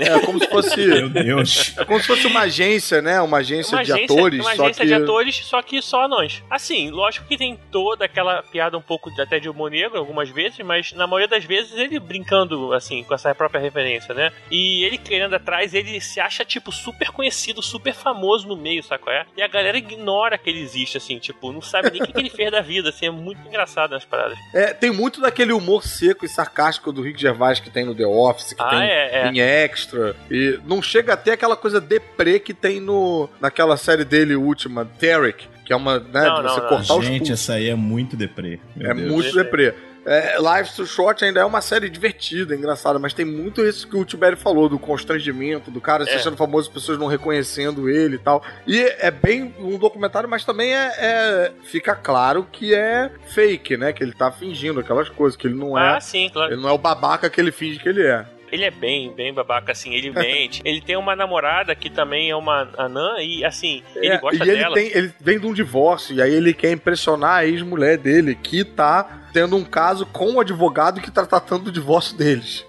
É 0.00 0.18
como 0.26 0.40
se 0.40 0.48
fosse. 0.48 0.76
Meu 0.86 1.08
Deus. 1.08 1.72
É 1.78 1.84
como 1.84 2.00
se 2.00 2.06
fosse 2.08 2.26
uma 2.26 2.40
agência, 2.40 3.00
né? 3.00 3.20
Uma 3.20 3.38
agência, 3.38 3.76
Uma 3.76 3.84
de 3.84 3.92
agência, 3.92 4.16
atores. 4.16 4.40
uma 4.40 4.56
só 4.56 4.64
agência 4.64 4.82
que... 4.82 4.88
de 4.88 4.94
atores, 4.94 5.36
só 5.36 5.62
que 5.62 5.80
só 5.82 6.02
anões. 6.04 6.42
Assim, 6.50 6.90
lógico 6.90 7.26
que 7.28 7.36
tem 7.36 7.56
toda 7.70 8.04
aquela 8.04 8.42
piada 8.42 8.76
um 8.76 8.82
pouco 8.82 9.08
de- 9.14 9.20
até 9.22 9.38
de 9.38 9.48
humor 9.48 9.70
negro 9.70 9.96
algumas 9.98 10.28
vezes, 10.30 10.58
mas 10.60 10.92
na 10.92 11.06
maioria 11.06 11.28
das 11.28 11.44
vezes 11.44 11.72
ele 11.78 12.00
brincando, 12.00 12.72
assim, 12.72 13.04
com 13.04 13.14
essa 13.14 13.32
própria 13.36 13.60
referência, 13.60 14.12
né? 14.14 14.32
E 14.50 14.84
ele 14.84 14.98
querendo 14.98 15.34
atrás, 15.34 15.72
ele 15.74 16.00
se 16.00 16.18
acha, 16.18 16.44
tipo, 16.44 16.72
super 16.72 17.10
conhecido, 17.12 17.62
super 17.62 17.94
famoso 17.94 18.48
no 18.48 18.56
meio, 18.56 18.82
sabe 18.82 19.04
qual 19.04 19.14
é? 19.14 19.26
E 19.36 19.42
a 19.42 19.48
galera 19.48 19.78
ignora 19.78 20.36
que 20.36 20.50
ele 20.50 20.60
existe, 20.60 20.96
assim, 20.96 21.18
tipo, 21.20 21.52
não 21.52 21.62
sabe 21.62 21.73
nem 21.82 22.00
o 22.02 22.04
que, 22.06 22.12
que 22.12 22.18
ele 22.20 22.30
fez 22.30 22.50
da 22.50 22.60
vida, 22.60 22.88
assim, 22.90 23.06
é 23.06 23.10
muito 23.10 23.46
engraçado 23.46 23.90
nas 23.92 24.04
paradas. 24.04 24.38
É, 24.52 24.72
tem 24.72 24.90
muito 24.90 25.20
daquele 25.20 25.52
humor 25.52 25.84
seco 25.84 26.24
e 26.24 26.28
sarcástico 26.28 26.92
do 26.92 27.02
Rick 27.02 27.20
Gervais 27.20 27.60
que 27.60 27.70
tem 27.70 27.84
no 27.84 27.94
The 27.94 28.06
Office, 28.06 28.52
que 28.52 28.62
Ah, 28.62 28.70
tem 28.70 28.80
é, 28.82 29.10
é. 29.22 29.28
em 29.28 29.40
Extra. 29.40 30.14
E 30.30 30.58
não 30.66 30.80
chega 30.82 31.12
até 31.14 31.32
aquela 31.32 31.56
coisa 31.56 31.80
deprê 31.80 32.38
que 32.38 32.54
tem 32.54 32.80
no, 32.80 33.28
naquela 33.40 33.76
série 33.76 34.04
dele 34.04 34.34
última, 34.36 34.84
Derek, 34.84 35.46
que 35.64 35.72
é 35.72 35.76
uma, 35.76 35.98
né, 35.98 36.22
Não, 36.24 36.36
de 36.36 36.42
não, 36.42 36.48
você 36.54 36.60
não. 36.60 36.68
cortar 36.68 36.94
os 36.96 37.04
Gente, 37.06 37.32
essa 37.32 37.54
aí 37.54 37.68
é 37.68 37.74
muito 37.74 38.16
deprê. 38.16 38.58
Meu 38.76 38.90
É 38.90 38.94
Deus. 38.94 39.10
muito 39.10 39.34
deprê. 39.34 39.74
É, 40.06 40.36
Lives 40.38 40.74
to 40.74 40.86
Short 40.86 41.24
ainda 41.24 41.40
é 41.40 41.44
uma 41.44 41.60
série 41.60 41.88
divertida, 41.88 42.54
engraçada, 42.54 42.98
mas 42.98 43.14
tem 43.14 43.24
muito 43.24 43.64
isso 43.64 43.88
que 43.88 43.96
o 43.96 44.04
Tiberi 44.04 44.36
falou, 44.36 44.68
do 44.68 44.78
constrangimento, 44.78 45.70
do 45.70 45.80
cara 45.80 46.04
se 46.04 46.10
É. 46.10 46.16
achando 46.16 46.36
famoso, 46.36 46.68
as 46.68 46.74
pessoas 46.74 46.98
não 46.98 47.06
reconhecendo 47.06 47.88
ele 47.88 48.16
e 48.16 48.18
tal. 48.18 48.42
E 48.66 48.80
é 48.98 49.10
bem 49.10 49.54
um 49.58 49.78
documentário, 49.78 50.28
mas 50.28 50.44
também 50.44 50.74
é, 50.74 50.92
é- 50.98 51.52
fica 51.64 51.94
claro 51.94 52.46
que 52.52 52.74
é 52.74 53.10
fake, 53.28 53.76
né? 53.76 53.92
Que 53.92 54.02
ele 54.02 54.12
tá 54.12 54.30
fingindo 54.30 54.80
aquelas 54.80 55.08
coisas, 55.08 55.36
que 55.36 55.46
ele 55.46 55.54
não 55.54 55.78
é. 55.78 55.96
Ah, 55.96 56.00
sim, 56.00 56.28
claro. 56.32 56.52
Ele 56.52 56.60
não 56.60 56.68
é 56.68 56.72
o 56.72 56.78
babaca 56.78 57.30
que 57.30 57.40
ele 57.40 57.50
finge 57.52 57.78
que 57.78 57.88
ele 57.88 58.06
é. 58.06 58.26
Ele 58.54 58.64
é 58.64 58.70
bem, 58.70 59.12
bem 59.12 59.32
babaca, 59.34 59.72
assim, 59.72 59.92
ele 59.92 60.10
mente. 60.14 60.62
ele 60.64 60.80
tem 60.80 60.96
uma 60.96 61.16
namorada 61.16 61.74
que 61.74 61.90
também 61.90 62.30
é 62.30 62.36
uma 62.36 62.68
anã 62.78 63.16
e, 63.20 63.44
assim, 63.44 63.82
ele 63.96 64.06
É, 64.12 64.18
gosta 64.18 64.44
e 64.44 64.48
ele, 64.48 64.60
dela. 64.60 64.74
tem, 64.74 64.86
ele 64.94 65.12
vem 65.20 65.38
de 65.40 65.46
um 65.46 65.52
divórcio, 65.52 66.14
e 66.14 66.22
aí 66.22 66.32
ele 66.32 66.54
quer 66.54 66.70
impressionar 66.72 67.38
a 67.38 67.46
ex-mulher 67.46 67.98
dele, 67.98 68.34
que 68.34 68.64
tá 68.64 69.26
tendo 69.32 69.56
um 69.56 69.64
caso 69.64 70.06
com 70.06 70.34
o 70.34 70.40
advogado 70.40 71.00
que 71.00 71.10
tá 71.10 71.26
tratando 71.26 71.64
do 71.64 71.72
divórcio 71.72 72.16
deles. 72.16 72.64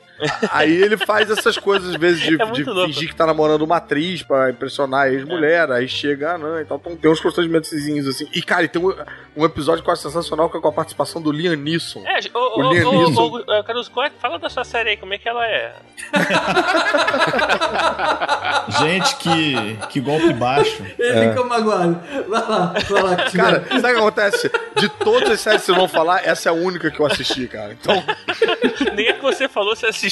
Aí 0.51 0.71
ele 0.71 0.97
faz 0.97 1.29
essas 1.29 1.57
coisas, 1.57 1.89
às 1.89 1.95
vezes, 1.95 2.21
de, 2.21 2.41
É 2.41 2.45
de 2.45 2.63
fingir 2.63 3.09
que 3.09 3.15
tá 3.15 3.25
namorando 3.25 3.63
uma 3.63 3.77
atriz 3.77 4.23
pra 4.23 4.49
impressionar 4.49 5.01
a 5.01 5.09
ex-mulher, 5.11 5.69
aí 5.71 5.87
chega, 5.87 6.33
ah, 6.33 6.37
não, 6.37 6.59
então 6.59 6.79
tem 6.79 7.11
uns 7.11 7.19
constrangimentos 7.19 7.71
assim. 7.73 8.27
E, 8.33 8.41
cara, 8.41 8.63
e 8.63 8.67
tem 8.69 8.81
um, 8.81 8.93
um 9.35 9.45
episódio 9.45 9.83
que 9.83 9.89
eu 9.89 9.93
acho 9.93 10.03
sensacional, 10.03 10.49
que 10.49 10.57
é 10.57 10.61
com 10.61 10.67
a 10.67 10.71
participação 10.71 11.21
do 11.21 11.31
Liam 11.31 11.55
Neeson. 11.55 12.03
É, 12.05 12.19
ô, 12.33 12.61
O 12.61 12.67
ô, 12.67 12.73
Liam 12.73 12.91
Neeson. 12.91 13.41
ô, 13.47 13.63
Caruso, 13.63 13.91
qual 13.91 14.05
é- 14.05 14.11
fala 14.19 14.39
da 14.39 14.49
sua 14.49 14.63
série 14.63 14.91
aí, 14.91 14.97
como 14.97 15.13
é 15.13 15.17
que 15.17 15.27
ela 15.27 15.45
é? 15.45 15.73
Gente, 18.79 19.15
que, 19.17 19.77
que 19.89 19.99
golpe 19.99 20.33
baixo. 20.33 20.83
Ele 20.97 21.29
fica 21.29 21.43
magoado. 21.43 21.99
Vai 22.27 22.41
lá, 22.41 22.73
vai 22.89 23.03
lá. 23.03 23.15
que 23.17 23.37
Cara, 23.37 23.63
sabe 23.69 23.77
o 23.77 23.81
que 23.81 23.87
acontece? 23.99 24.51
De 24.77 24.89
todas 24.89 25.29
as 25.29 25.39
séries 25.39 25.61
que 25.61 25.65
vocês 25.67 25.77
vão 25.77 25.87
falar, 25.87 26.25
essa 26.25 26.49
é 26.49 26.51
a 26.51 26.53
única 26.53 26.89
que 26.89 26.99
eu 26.99 27.05
assisti, 27.05 27.47
cara. 27.47 27.73
Então, 27.79 28.03
Nem 28.95 29.09
a 29.09 29.13
que 29.13 29.21
você 29.21 29.47
falou, 29.47 29.75
você 29.75 29.87
assistiu. 29.87 30.04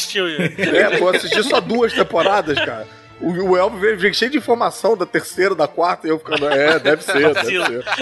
É, 0.58 0.98
pô, 0.98 1.10
assisti 1.10 1.44
só 1.44 1.60
duas 1.60 1.94
temporadas, 1.94 2.58
cara. 2.60 2.88
O, 3.22 3.30
o 3.30 3.70
veio, 3.70 3.98
veio 3.98 4.14
cheio 4.14 4.32
de 4.32 4.38
informação 4.38 4.98
da 4.98 5.06
terceira, 5.06 5.56
da 5.56 5.68
quarta, 5.68 6.08
e 6.08 6.10
eu 6.10 6.20
ficando, 6.20 6.48
é, 6.50 6.78
deve 6.80 7.04
ser, 7.04 7.34
deve 7.34 7.46
ser. 7.46 7.84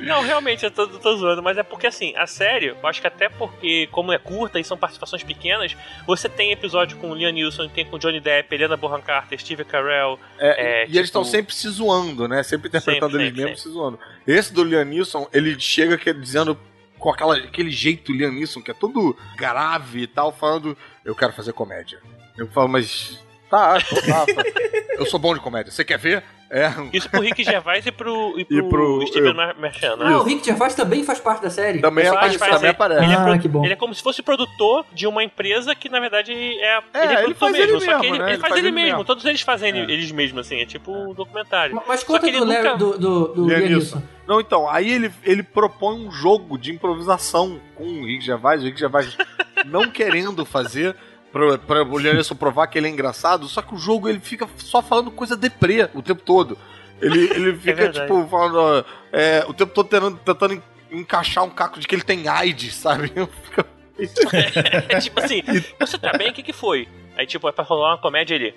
Não, 0.00 0.20
realmente, 0.20 0.64
eu 0.64 0.70
tô, 0.70 0.86
tô 0.88 1.16
zoando, 1.16 1.42
mas 1.42 1.56
é 1.56 1.62
porque 1.62 1.86
assim, 1.86 2.12
a 2.16 2.26
série, 2.26 2.66
eu 2.68 2.76
acho 2.88 3.00
que 3.00 3.06
até 3.06 3.28
porque, 3.28 3.88
como 3.92 4.12
é 4.12 4.18
curta 4.18 4.58
e 4.58 4.64
são 4.64 4.76
participações 4.76 5.22
pequenas, 5.22 5.76
você 6.06 6.28
tem 6.28 6.50
episódio 6.50 6.96
com 6.98 7.10
o 7.10 7.14
Liam 7.14 7.30
Neeson, 7.32 7.68
tem 7.68 7.86
com 7.86 7.94
o 7.96 7.98
Johnny 7.98 8.20
Depp, 8.20 8.52
Helena 8.52 8.76
Bonham 8.76 9.00
Carter, 9.00 9.38
Steve 9.40 9.64
Carell. 9.64 10.18
É, 10.38 10.48
É, 10.48 10.80
e 10.80 10.82
eles 10.82 10.92
tipo- 10.92 11.04
estão 11.04 11.24
sempre 11.24 11.54
se 11.54 11.68
zoando, 11.68 12.26
né? 12.26 12.42
Sempre 12.42 12.68
interpretando 12.68 13.12
Sempre, 13.12 13.22
eles 13.26 13.28
sempre, 13.36 13.44
mesmos 13.44 13.62
se 13.62 13.68
zoando. 13.70 13.98
Esse 14.26 14.52
do 14.52 14.64
Liam 14.64 14.84
Neeson, 14.84 15.28
ele 15.32 15.58
chega 15.60 15.96
que- 15.96 16.12
dizendo 16.12 16.58
com 17.02 17.10
aquela, 17.10 17.36
aquele 17.36 17.70
jeito 17.70 18.12
Liam 18.12 18.30
Neeson, 18.32 18.62
que 18.62 18.70
é 18.70 18.74
todo 18.74 19.16
grave 19.36 20.02
e 20.02 20.06
tal, 20.06 20.30
falando, 20.32 20.76
eu 21.04 21.14
quero 21.14 21.32
fazer 21.32 21.52
comédia. 21.52 21.98
Eu 22.38 22.46
falo, 22.48 22.68
mas... 22.68 23.18
Tá, 23.50 23.78
tá, 23.80 24.24
tá. 24.26 24.42
Eu 24.98 25.04
sou 25.06 25.18
bom 25.18 25.34
de 25.34 25.40
comédia. 25.40 25.70
Você 25.72 25.84
quer 25.84 25.98
ver? 25.98 26.22
É. 26.50 26.70
Isso 26.92 27.08
pro 27.10 27.20
Rick 27.20 27.42
Gervais 27.42 27.84
e 27.86 27.90
pro, 27.90 28.34
e 28.38 28.44
pro, 28.44 28.56
E 28.58 28.68
pro- 28.68 29.06
Steven 29.06 29.30
eu- 29.30 29.34
Marchand, 29.60 29.96
né? 29.96 30.04
Ah, 30.06 30.18
o 30.18 30.22
Rick 30.22 30.44
Gervais 30.46 30.74
também 30.74 31.02
faz 31.02 31.18
parte 31.18 31.42
da 31.42 31.50
série. 31.50 31.80
Também, 31.80 32.04
Faz, 32.04 32.16
aparece, 32.16 32.38
faz, 32.38 32.52
também 32.54 32.68
é. 32.68 32.70
aparece. 32.70 33.04
Ele 33.04 33.12
é, 33.12 33.16
Ah, 33.16 33.38
que 33.38 33.48
bom. 33.48 33.64
ele 33.64 33.72
é 33.72 33.76
como 33.76 33.94
se 33.94 34.02
fosse 34.02 34.22
produtor 34.22 34.84
de 34.92 35.06
uma 35.06 35.24
empresa 35.24 35.74
que, 35.74 35.88
na 35.88 35.98
verdade, 35.98 36.32
é, 36.32 36.34
É, 36.34 37.04
ele 37.04 37.14
é 37.14 37.24
ele 37.24 37.34
produtor 37.34 37.36
faz 37.38 37.54
ele 37.56 37.72
mesmo. 37.72 37.80
só 37.80 37.86
que 37.98 38.00
mesmo, 38.02 38.14
ele, 38.16 38.22
né? 38.24 38.30
ele 38.32 38.38
faz 38.40 38.56
ele 38.56 38.70
mesmo. 38.70 38.88
mesmo. 38.90 39.04
Todos 39.04 39.24
eles 39.24 39.40
fazem 39.40 39.68
ele- 39.70 39.92
eles 39.92 40.12
mesmos, 40.12 40.46
assim. 40.46 40.60
É 40.60 40.66
tipo 40.66 40.92
um 40.92 41.12
documentário. 41.14 41.74
Ma- 41.74 41.82
Mas 41.88 42.00
Só 42.00 42.06
conta 42.06 42.20
que 42.20 42.26
ele 42.28 42.38
do, 42.38 42.44
Larry, 42.44 42.62
nunca- 42.62 42.76
do, 42.76 42.98
do, 42.98 43.28
do 43.34 43.48
Liam 43.48 43.58
Liam 43.58 43.70
Neeson. 43.78 44.02
Não, 44.32 44.40
então, 44.40 44.66
aí 44.70 44.90
ele, 44.90 45.12
ele 45.24 45.42
propõe 45.42 45.94
um 46.06 46.10
jogo 46.10 46.56
de 46.56 46.72
improvisação 46.72 47.60
com 47.74 47.84
o 47.84 48.06
Rick 48.06 48.24
Gervais, 48.24 48.62
o 48.62 48.64
Rick 48.64 48.78
Gervais 48.80 49.14
não 49.66 49.90
querendo 49.90 50.46
fazer 50.46 50.96
pra, 51.30 51.58
pra 51.58 51.82
o 51.82 51.98
Leonisson 51.98 52.34
provar 52.34 52.66
que 52.68 52.78
ele 52.78 52.86
é 52.86 52.90
engraçado, 52.90 53.46
só 53.46 53.60
que 53.60 53.74
o 53.74 53.78
jogo 53.78 54.08
ele 54.08 54.20
fica 54.20 54.48
só 54.56 54.80
falando 54.80 55.10
coisa 55.10 55.36
deprê 55.36 55.86
o 55.92 56.00
tempo 56.00 56.22
todo. 56.22 56.56
Ele, 57.00 57.24
ele 57.30 57.52
fica, 57.60 57.74
verdade. 57.74 58.06
tipo, 58.06 58.26
falando 58.26 58.86
é, 59.12 59.44
o 59.46 59.52
tempo 59.52 59.74
todo 59.74 59.86
tentando, 59.88 60.16
tentando 60.18 60.54
en- 60.54 60.62
encaixar 61.00 61.44
um 61.44 61.50
caco 61.50 61.78
de 61.78 61.86
que 61.86 61.94
ele 61.94 62.02
tem 62.02 62.26
AIDS, 62.26 62.74
sabe? 62.74 63.08
Fica- 63.42 63.66
É 64.88 64.98
tipo 64.98 65.20
assim, 65.20 65.42
você 65.78 65.98
tá 65.98 66.12
bem? 66.16 66.30
O 66.30 66.32
que 66.32 66.42
que 66.42 66.52
foi? 66.54 66.88
Aí, 67.16 67.26
tipo, 67.26 67.46
é 67.48 67.52
pra 67.52 67.62
rolar 67.62 67.90
uma 67.90 67.98
comédia 67.98 68.34
ali. 68.36 68.54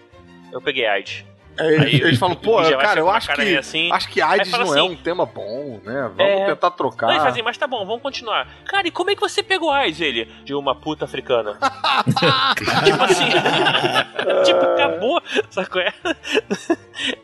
Eu 0.54 0.62
peguei 0.62 0.86
AIDS. 0.88 1.26
É, 1.58 1.68
eles, 1.74 1.82
Aí, 1.82 2.02
eles 2.02 2.20
falam, 2.20 2.36
pô, 2.38 2.58
cara, 2.78 3.00
eu 3.00 3.10
acho 3.10 3.34
que, 3.34 3.58
assim. 3.58 3.92
acho 3.92 4.10
que 4.10 4.22
AIDS 4.22 4.54
Aí 4.54 4.60
não 4.60 4.76
é 4.76 4.80
assim, 4.80 4.90
um 4.90 4.96
tema 4.96 5.26
bom, 5.26 5.80
né? 5.84 6.12
Vamos 6.16 6.20
É. 6.20 6.46
tentar 6.48 6.72
trocar. 6.72 7.16
Fala 7.16 7.30
assim, 7.30 7.42
mas 7.42 7.58
tá 7.58 7.68
bom, 7.68 7.86
vamos 7.86 8.02
continuar. 8.02 8.48
Cara, 8.66 8.88
e 8.88 8.92
como 8.92 9.10
é 9.10 9.16
que 9.16 9.22
você 9.22 9.42
pegou 9.42 9.72
AIDS, 9.72 10.02
ele? 10.02 10.26
De 10.44 10.54
uma 10.54 10.76
puta 10.76 11.06
africana. 11.06 11.58
tipo 12.86 13.04
assim. 13.04 13.30
tipo, 14.44 14.60
acabou. 14.60 15.22
Qual 15.70 15.84
é? 15.84 15.94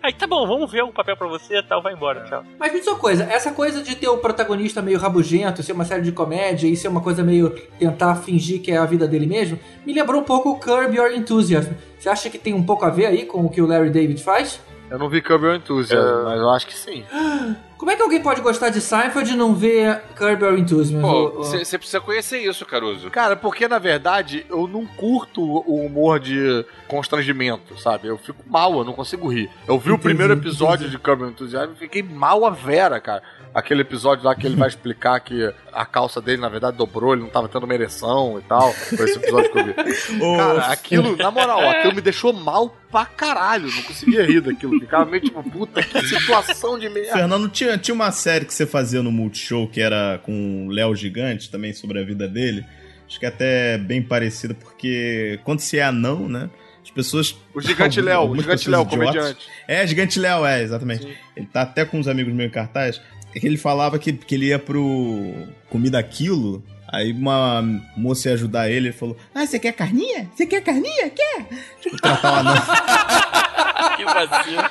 Aí 0.04 0.13
tá 0.13 0.28
bom, 0.28 0.46
vamos 0.48 0.72
ver 0.72 0.84
um 0.84 0.91
papel 0.91 1.15
pra 1.15 1.28
você 1.28 1.58
e 1.58 1.63
tal, 1.63 1.82
vai 1.82 1.94
embora, 1.94 2.24
tchau. 2.26 2.44
Mas 2.60 2.74
me 2.74 2.80
diz 2.80 2.88
uma 2.88 2.98
coisa, 2.98 3.24
essa 3.24 3.52
coisa 3.52 3.82
de 3.82 3.96
ter 3.96 4.08
o 4.08 4.17
protagonista 4.17 4.82
meio 4.82 5.00
rabugento, 5.00 5.63
ser 5.63 5.72
uma 5.74 5.86
série 5.86 6.02
de 6.02 6.12
comédia 6.12 6.67
e 6.67 6.76
ser 6.76 6.88
uma 6.88 7.02
coisa 7.02 7.24
meio 7.24 7.50
tentar 7.80 8.15
fingir 8.15 8.62
que 8.62 8.72
é 8.72 8.78
a 8.78 8.86
vida 8.86 9.08
dele 9.08 9.26
mesmo, 9.26 9.60
me 9.86 9.94
lembrou 9.94 10.22
um 10.22 10.26
pouco 10.26 10.52
o 10.52 10.60
Curb 10.60 10.96
Your 10.96 11.12
Enthusiasm. 11.12 11.72
Você 12.02 12.10
acha 12.10 12.32
que 12.32 12.40
tem 12.40 12.52
um 12.52 12.64
pouco 12.64 12.84
a 12.84 12.90
ver 12.90 13.06
aí 13.06 13.28
com 13.28 13.46
o 13.46 13.50
que 13.50 13.62
o 13.62 13.68
Larry 13.68 13.92
David 13.92 14.24
faz? 14.24 14.60
Eu 14.90 14.98
não 14.98 15.08
vi 15.08 15.22
Curb 15.22 15.46
Your 15.46 15.56
Enthusiasm, 15.56 16.04
É. 16.04 16.24
mas 16.24 16.40
eu 16.40 16.50
acho 16.50 16.66
que 16.66 16.74
sim. 16.76 17.04
Como 17.82 17.89
é 17.89 17.96
que 17.96 18.02
alguém 18.04 18.22
pode 18.22 18.41
gostar 18.41 18.70
de 18.70 18.80
Seinfeld 18.80 19.32
e 19.32 19.36
não 19.36 19.56
ver 19.56 20.02
Curb 20.15 20.44
Your 20.44 20.56
Enthusiasm? 20.60 21.02
Pô, 21.02 21.08
O- 21.12 21.39
o- 21.39 21.44
você 21.44 21.80
precisa 21.80 22.00
conhecer 22.00 22.38
isso, 22.38 22.63
Caruso. 22.63 23.10
Cara, 23.10 23.36
porque 23.36 23.67
na 23.67 23.80
verdade 23.80 24.46
eu 24.52 24.67
não 24.67 24.86
curto 24.86 25.41
o 25.41 25.84
humor 25.84 26.20
de 26.20 26.63
constrangimento, 26.88 27.76
sabe? 27.82 28.08
Eu 28.08 28.20
fico 28.20 28.44
mal, 28.48 28.72
eu 28.78 28.84
não 28.86 28.94
consigo 28.94 29.28
rir. 29.28 29.50
Eu 29.67 29.80
vi 29.80 29.89
o 29.89 29.94
Entendi, 29.96 30.04
primeiro 30.04 30.34
episódio 30.34 30.84
entendi. 30.86 30.91
de 30.91 31.00
Curb 31.00 31.22
Your 31.24 31.32
Enthusiasm 31.32 31.72
e 31.74 31.76
fiquei 31.80 32.04
mal 32.04 32.46
a 32.46 32.52
vera, 32.52 33.00
cara. 33.00 33.24
Aquele 33.52 33.82
episódio 33.82 34.24
lá 34.24 34.36
que 34.36 34.46
ele 34.46 34.56
vai 34.56 34.70
explicar 34.70 35.20
que 35.20 35.52
a 35.74 35.86
calça 35.86 36.22
dele, 36.22 36.39
na 36.39 36.48
verdade, 36.50 36.78
dobrou, 36.78 37.13
ele 37.13 37.24
não 37.24 37.30
tava 37.30 37.50
tendo 37.50 37.63
uma 37.63 37.74
ereção 37.74 38.38
e 38.38 38.41
tal. 38.44 38.72
Foi 38.72 39.06
esse 39.06 39.17
episódio 39.17 39.52
que 39.52 39.58
eu 39.60 39.65
vi. 39.65 39.74
Cara, 40.38 40.65
aquilo, 40.67 41.17
na 41.17 41.32
moral, 41.32 41.60
aquilo 41.67 41.96
me 41.96 42.02
deixou 42.02 42.32
mal 42.32 42.74
pra 42.89 43.06
caralho. 43.06 43.70
Não 43.70 43.84
conseguia 43.84 44.26
rir 44.26 44.39
daquilo. 44.41 44.80
Ficava 44.80 45.06
meio 45.10 45.24
tipo, 45.24 45.44
puta, 45.44 45.82
que 45.84 46.02
situação 46.08 46.78
de 46.80 46.88
merda. 46.89 47.13
Fernando, 47.13 47.50
tinha, 47.72 47.78
tinha 47.78 47.96
uma 47.96 48.12
série 48.12 48.46
que 48.46 48.54
você 48.54 48.66
fazia 48.66 49.02
no 49.02 49.12
Multishow 49.12 49.68
que 49.68 49.82
era 49.82 50.20
com 50.24 50.68
o 50.68 50.70
Léo 50.70 50.96
Gigante, 50.96 51.50
também 51.50 51.74
sobre 51.74 52.00
a 52.00 52.04
vida 52.04 52.28
dele. 52.28 52.66
Acho 53.08 53.20
que 53.20 53.26
é 53.26 53.30
até 53.30 53.78
bem 53.78 54.02
parecida, 54.02 54.54
porque 54.54 55.40
quando 55.44 55.60
você 55.60 55.78
é 55.78 55.84
anão, 55.84 56.28
né? 56.30 56.50
As 56.84 56.90
pessoas. 56.90 57.36
O 57.54 57.62
Gigante 57.62 58.02
Léo, 58.02 58.32
o 58.32 58.36
Gigante 58.36 58.70
Léo, 58.70 58.86
comediante. 58.86 59.48
É, 59.68 59.86
Gigante 59.86 60.20
Léo, 60.20 60.46
é, 60.46 60.64
exatamente. 60.64 61.08
Ele 61.36 61.46
tá 61.46 61.62
até 61.62 61.86
com 61.86 62.00
uns 62.00 62.08
amigos 62.08 62.34
meio 62.34 62.48
em 62.48 62.52
cartaz. 62.52 63.02
É 63.36 63.40
que 63.40 63.46
ele 63.46 63.58
falava 63.58 64.00
que, 64.00 64.12
que 64.14 64.36
ele 64.36 64.48
ia 64.48 64.60
pro 64.60 65.48
Comida 65.70 66.02
Quilo. 66.02 66.64
Aí 66.88 67.14
uma 67.14 67.62
moça 67.96 68.30
ia 68.30 68.34
ajudar 68.34 68.70
ele, 68.70 68.88
ele 68.88 68.92
falou: 68.92 69.16
Ah, 69.34 69.46
você 69.46 69.60
quer 69.60 69.74
carninha? 69.74 70.30
Você 70.36 70.46
quer 70.46 70.62
carninha? 70.62 71.10
Quer? 71.10 71.48
Tipo, 71.82 71.98
tratar 72.02 72.34
o 72.34 72.36
anão. 72.36 72.56
que 73.96 74.04
vacilo. 74.06 74.63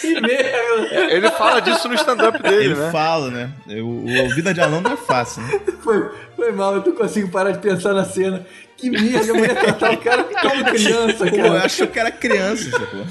Que 0.00 0.20
merda! 0.20 1.12
Ele 1.12 1.30
fala 1.30 1.60
disso 1.60 1.88
no 1.88 1.94
stand-up 1.94 2.42
dele, 2.42 2.64
Ele 2.64 2.74
né? 2.74 2.90
fala, 2.90 3.30
né? 3.30 3.52
O, 3.80 4.04
o 4.04 4.34
Vida 4.34 4.52
de 4.52 4.60
Anão 4.60 4.80
não 4.80 4.92
é 4.92 4.96
fácil, 4.96 5.42
né? 5.42 5.60
Foi, 5.82 6.10
foi 6.36 6.52
mal, 6.52 6.74
eu 6.76 6.84
não 6.84 6.92
consigo 6.92 7.30
parar 7.30 7.50
de 7.52 7.58
pensar 7.60 7.94
na 7.94 8.04
cena. 8.04 8.44
Que 8.76 8.90
merda, 8.90 9.32
a 9.32 9.34
mulher 9.34 9.58
tratar 9.58 9.92
o 9.92 9.96
cara 9.98 10.22
como 10.24 10.64
criança, 10.66 11.26
Pô, 11.26 11.36
eu 11.36 11.44
cara. 11.44 11.64
achou 11.64 11.86
que 11.86 11.98
era 11.98 12.10
criança, 12.12 12.70
sacou? 12.70 13.06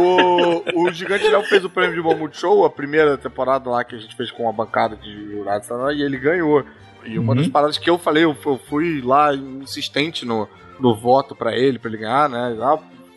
O, 0.00 0.84
o 0.84 0.90
Gigante 0.92 1.26
Léo 1.26 1.42
fez 1.44 1.64
o 1.64 1.70
prêmio 1.70 1.96
de 1.96 2.00
Bom 2.02 2.14
Multishow, 2.16 2.64
a 2.64 2.70
primeira 2.70 3.18
temporada 3.18 3.68
lá 3.68 3.82
que 3.84 3.96
a 3.96 3.98
gente 3.98 4.16
fez 4.16 4.30
com 4.30 4.44
uma 4.44 4.52
bancada 4.52 4.96
de 4.96 5.32
jurados, 5.32 5.66
tá, 5.66 5.92
e 5.92 6.00
ele 6.00 6.16
ganhou. 6.16 6.64
E 7.04 7.18
uma 7.18 7.34
das 7.34 7.48
paradas 7.48 7.76
que 7.76 7.90
eu 7.90 7.98
falei, 7.98 8.24
eu, 8.24 8.36
eu 8.46 8.60
fui 8.68 9.02
lá 9.02 9.34
insistente 9.34 10.24
no, 10.24 10.48
no 10.78 10.94
voto 10.94 11.34
pra 11.34 11.56
ele, 11.56 11.78
pra 11.78 11.90
ele 11.90 11.98
ganhar, 11.98 12.28
né? 12.28 12.56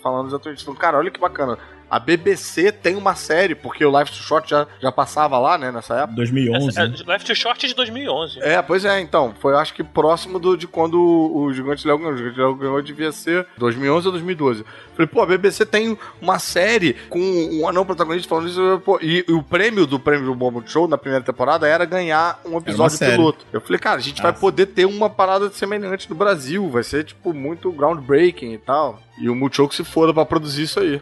Falando 0.06 0.28
exatamente 0.28 0.58
isso. 0.58 0.66
Falando, 0.66 0.80
Cara, 0.80 0.98
olha 1.00 1.10
que 1.10 1.20
bacana. 1.20 1.58
A 1.90 2.00
BBC 2.00 2.72
tem 2.72 2.96
uma 2.96 3.16
série, 3.16 3.54
porque 3.56 3.86
o 3.86 4.00
Life 4.00 4.12
to 4.12 4.18
Short 4.18 4.48
já, 4.50 4.68
já 4.80 4.92
passava 4.92 5.38
lá, 5.40 5.56
né, 5.58 5.72
nessa 5.72 5.96
época. 5.96 6.16
2011. 6.16 6.80
É, 6.80 6.88
né? 6.88 6.96
Left 7.08 7.28
to 7.28 7.36
Short 7.36 7.64
é 7.66 7.70
de 7.70 7.76
2011. 7.76 8.40
É, 8.42 8.62
pois 8.62 8.86
é, 8.86 9.00
então. 9.00 9.34
Foi, 9.40 9.56
acho 9.56 9.74
que 9.74 9.84
próximo 9.84 10.38
do, 10.40 10.56
de 10.58 10.68
quando 10.68 11.00
o, 11.00 11.52
Gigante 11.54 11.88
Léo 11.88 11.98
ganhou. 11.98 12.14
O 12.14 12.18
Gigante 12.18 12.38
Léo 12.40 12.56
ganhou 12.56 12.82
devia 12.84 13.12
ser 13.12 13.48
2011 13.58 14.08
ou 14.08 14.12
2012. 14.12 14.66
Falei, 14.94 15.08
pô, 15.08 15.22
a 15.22 15.26
BBC 15.26 15.66
tem 15.66 15.98
uma 16.22 16.38
série 16.38 16.94
com 17.10 17.20
um 17.20 17.68
anão 17.68 17.86
protagonista 17.86 18.30
falando 18.30 18.48
isso. 18.48 18.82
Pô, 18.86 19.00
e, 19.02 19.26
e 19.28 19.34
o 19.34 19.42
prêmio 19.42 19.88
do 19.88 20.00
prêmio 20.00 20.26
do 20.26 20.36
Bombo 20.36 20.64
Show 20.66 20.88
na 20.88 20.98
primeira 21.00 21.24
temporada 21.24 21.68
era 21.68 21.84
ganhar 21.86 22.40
um 22.46 22.58
episódio 22.58 22.98
piloto. 23.00 23.46
Eu 23.54 23.62
falei, 23.62 23.80
cara, 23.80 23.98
a 23.98 24.04
gente 24.04 24.22
vai 24.22 24.32
Ah. 24.32 24.36
poder 24.36 24.68
ter 24.68 24.86
uma 24.86 25.10
parada 25.10 25.50
semelhante 25.52 26.10
no 26.10 26.16
Brasil. 26.16 26.68
Vai 26.70 26.84
ser, 26.84 27.06
tipo, 27.06 27.34
muito 27.34 27.72
groundbreaking 27.72 28.54
e 28.54 28.58
tal. 28.58 29.00
E 29.18 29.30
o 29.30 29.36
Multishow 29.36 29.70
que 29.70 29.76
se 29.76 29.84
foda 29.84 30.14
pra 30.14 30.26
produzir 30.26 30.64
isso 30.64 30.80
aí. 30.80 31.02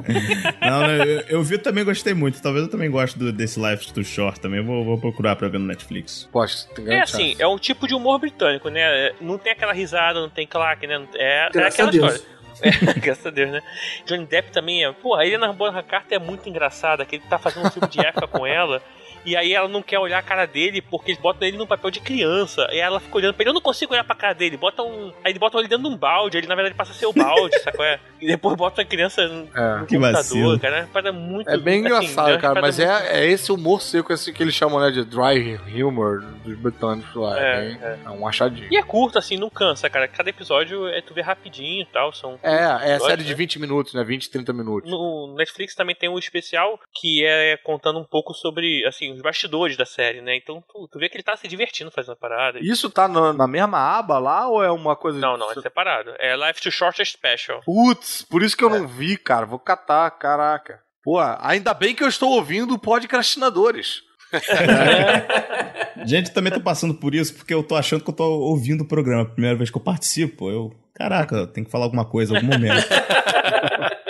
Não, 0.60 0.80
não, 0.80 0.90
eu, 1.04 1.20
eu 1.28 1.42
vi 1.42 1.58
também 1.58 1.84
gostei 1.84 2.14
muito. 2.14 2.40
Talvez 2.40 2.64
eu 2.64 2.70
também 2.70 2.90
goste 2.90 3.18
do, 3.18 3.30
desse 3.30 3.60
Life 3.60 3.92
to 3.92 4.02
Short 4.02 4.40
também. 4.40 4.64
Vou, 4.64 4.84
vou 4.84 4.98
procurar 4.98 5.36
pra 5.36 5.48
ver 5.48 5.58
no 5.58 5.66
Netflix. 5.66 6.28
Que 6.74 6.82
tem 6.82 6.94
É 6.94 7.02
assim, 7.02 7.36
é 7.38 7.46
um 7.46 7.58
tipo 7.58 7.86
de 7.86 7.94
humor 7.94 8.18
britânico, 8.18 8.68
né? 8.68 8.80
É, 8.80 9.14
Não 9.20 9.36
tem 9.36 9.52
aquela 9.52 9.72
risada, 9.72 10.20
não 10.20 10.30
tem 10.30 10.46
claque, 10.46 10.86
né? 10.86 11.06
É, 11.14 11.50
é 11.54 11.66
aquela 11.66 11.90
história. 11.90 12.20
É, 12.60 12.70
graças 13.00 13.26
a 13.26 13.30
Deus, 13.30 13.50
né? 13.50 13.62
Johnny 14.06 14.26
Depp 14.26 14.52
também 14.52 14.84
é. 14.84 14.92
Pô, 14.92 15.14
a 15.14 15.26
Helena 15.26 15.52
Bonham 15.52 15.82
Carter 15.82 16.20
é 16.20 16.22
muito 16.22 16.48
engraçada, 16.48 17.04
que 17.04 17.16
ele 17.16 17.24
tá 17.28 17.38
fazendo 17.38 17.66
um 17.66 17.70
filme 17.70 17.88
de 17.88 18.00
época 18.00 18.26
com 18.28 18.46
ela. 18.46 18.82
E 19.24 19.36
aí 19.36 19.52
ela 19.52 19.68
não 19.68 19.82
quer 19.82 19.98
olhar 19.98 20.18
a 20.18 20.22
cara 20.22 20.46
dele 20.46 20.82
porque 20.82 21.12
eles 21.12 21.20
botam 21.20 21.46
ele 21.46 21.56
num 21.56 21.66
papel 21.66 21.90
de 21.90 22.00
criança. 22.00 22.66
E 22.72 22.78
ela 22.78 23.00
fica 23.00 23.16
olhando 23.16 23.34
pra 23.34 23.42
ele, 23.42 23.50
eu 23.50 23.54
não 23.54 23.60
consigo 23.60 23.92
olhar 23.92 24.04
pra 24.04 24.16
cara 24.16 24.34
dele. 24.34 24.56
Bota 24.56 24.82
um. 24.82 25.12
Aí 25.24 25.32
botam 25.38 25.60
ele 25.60 25.68
dentro 25.68 25.88
de 25.88 25.94
um 25.94 25.96
balde, 25.96 26.38
ele 26.38 26.46
na 26.46 26.54
verdade 26.54 26.74
passa 26.74 26.92
a 26.92 26.94
ser 26.94 27.06
o 27.06 27.12
balde, 27.12 27.58
sacou? 27.62 27.84
É? 27.84 28.00
E 28.22 28.26
depois 28.28 28.56
bota 28.56 28.82
a 28.82 28.84
criança 28.84 29.26
no, 29.26 29.48
É. 29.54 29.78
no 29.80 29.86
Que 29.86 29.94
computador, 29.96 30.12
vacilo. 30.12 30.60
cara. 30.60 30.88
É 30.94 31.10
muito. 31.12 31.50
É 31.50 31.58
bem 31.58 31.84
assim, 31.84 31.86
engraçado, 32.06 32.28
é 32.30 32.32
uma 32.34 32.40
cara, 32.40 32.60
mas 32.60 32.78
muito- 32.78 32.90
é, 32.90 33.20
é 33.24 33.26
esse 33.26 33.50
humor 33.50 33.82
seco 33.82 34.12
assim, 34.12 34.32
que 34.32 34.42
eles 34.42 34.54
chamam 34.54 34.80
né, 34.80 34.90
de 34.90 35.04
dry 35.04 35.58
humor 35.82 36.22
dos 36.44 36.56
britânicos 36.56 37.14
lá. 37.14 37.38
É, 37.38 37.42
É, 37.42 37.60
bem- 37.74 37.78
é 38.06 38.10
um 38.10 38.26
achadinho. 38.26 38.68
E 38.70 38.76
é 38.76 38.82
curto, 38.82 39.18
assim, 39.18 39.36
não 39.36 39.50
cansa, 39.50 39.90
cara. 39.90 40.06
Cada 40.06 40.30
episódio 40.30 40.86
é 40.86 41.00
tu 41.00 41.12
vê 41.12 41.20
rapidinho 41.20 41.82
e 41.82 41.86
tal. 41.86 42.12
São 42.12 42.38
É, 42.42 42.94
é 42.94 42.98
série 43.00 43.24
de 43.24 43.30
né? 43.30 43.34
20 43.34 43.58
minutos, 43.58 43.92
né? 43.94 44.04
20, 44.04 44.30
30 44.30 44.52
minutos. 44.52 44.90
No 44.90 45.34
Netflix 45.36 45.74
também 45.74 45.96
tem 45.96 46.08
um 46.08 46.18
especial 46.18 46.78
que 46.94 47.24
é 47.26 47.56
contando 47.56 47.98
um 47.98 48.04
pouco 48.04 48.32
sobre, 48.34 48.84
assim, 48.86 49.12
os 49.12 49.20
bastidores 49.20 49.76
da 49.76 49.84
série, 49.84 50.20
né? 50.20 50.36
Então 50.36 50.62
tu, 50.72 50.88
tu 50.90 50.98
vê 50.98 51.08
que 51.08 51.16
ele 51.16 51.24
tá 51.24 51.36
se 51.36 51.48
divertindo 51.48 51.90
fazendo 51.90 52.12
a 52.12 52.16
parada. 52.16 52.58
Isso 52.60 52.88
tá 52.88 53.08
na, 53.08 53.32
na 53.32 53.46
mesma 53.48 53.78
aba 53.98 54.18
lá 54.18 54.46
ou 54.48 54.62
é 54.62 54.70
uma 54.70 54.94
coisa. 54.94 55.18
Não, 55.18 55.36
não, 55.36 55.50
é 55.50 55.54
separado. 55.54 56.12
É 56.18 56.36
Life 56.36 56.60
to 56.60 56.70
Short 56.70 57.04
Special. 57.04 57.60
Putz, 57.64 58.11
por 58.20 58.42
isso 58.42 58.56
que 58.56 58.64
eu 58.64 58.70
não 58.70 58.86
vi, 58.86 59.16
cara. 59.16 59.46
Vou 59.46 59.58
catar, 59.58 60.10
caraca. 60.12 60.80
Pô, 61.02 61.18
ainda 61.40 61.72
bem 61.72 61.94
que 61.94 62.04
eu 62.04 62.08
estou 62.08 62.30
ouvindo 62.30 62.74
o 62.74 62.78
podcastinadores. 62.78 64.02
Gente, 66.06 66.28
eu 66.28 66.34
também 66.34 66.52
tô 66.52 66.60
passando 66.60 66.94
por 66.94 67.14
isso 67.14 67.34
porque 67.34 67.52
eu 67.52 67.62
tô 67.62 67.76
achando 67.76 68.02
que 68.02 68.10
eu 68.10 68.14
tô 68.14 68.24
ouvindo 68.24 68.82
o 68.82 68.88
programa. 68.88 69.24
Primeira 69.24 69.56
vez 69.56 69.70
que 69.70 69.76
eu 69.76 69.82
participo, 69.82 70.50
eu. 70.50 70.72
Caraca, 70.94 71.46
tem 71.46 71.64
que 71.64 71.70
falar 71.70 71.84
alguma 71.84 72.04
coisa, 72.04 72.34
algum 72.34 72.46
momento. 72.46 72.86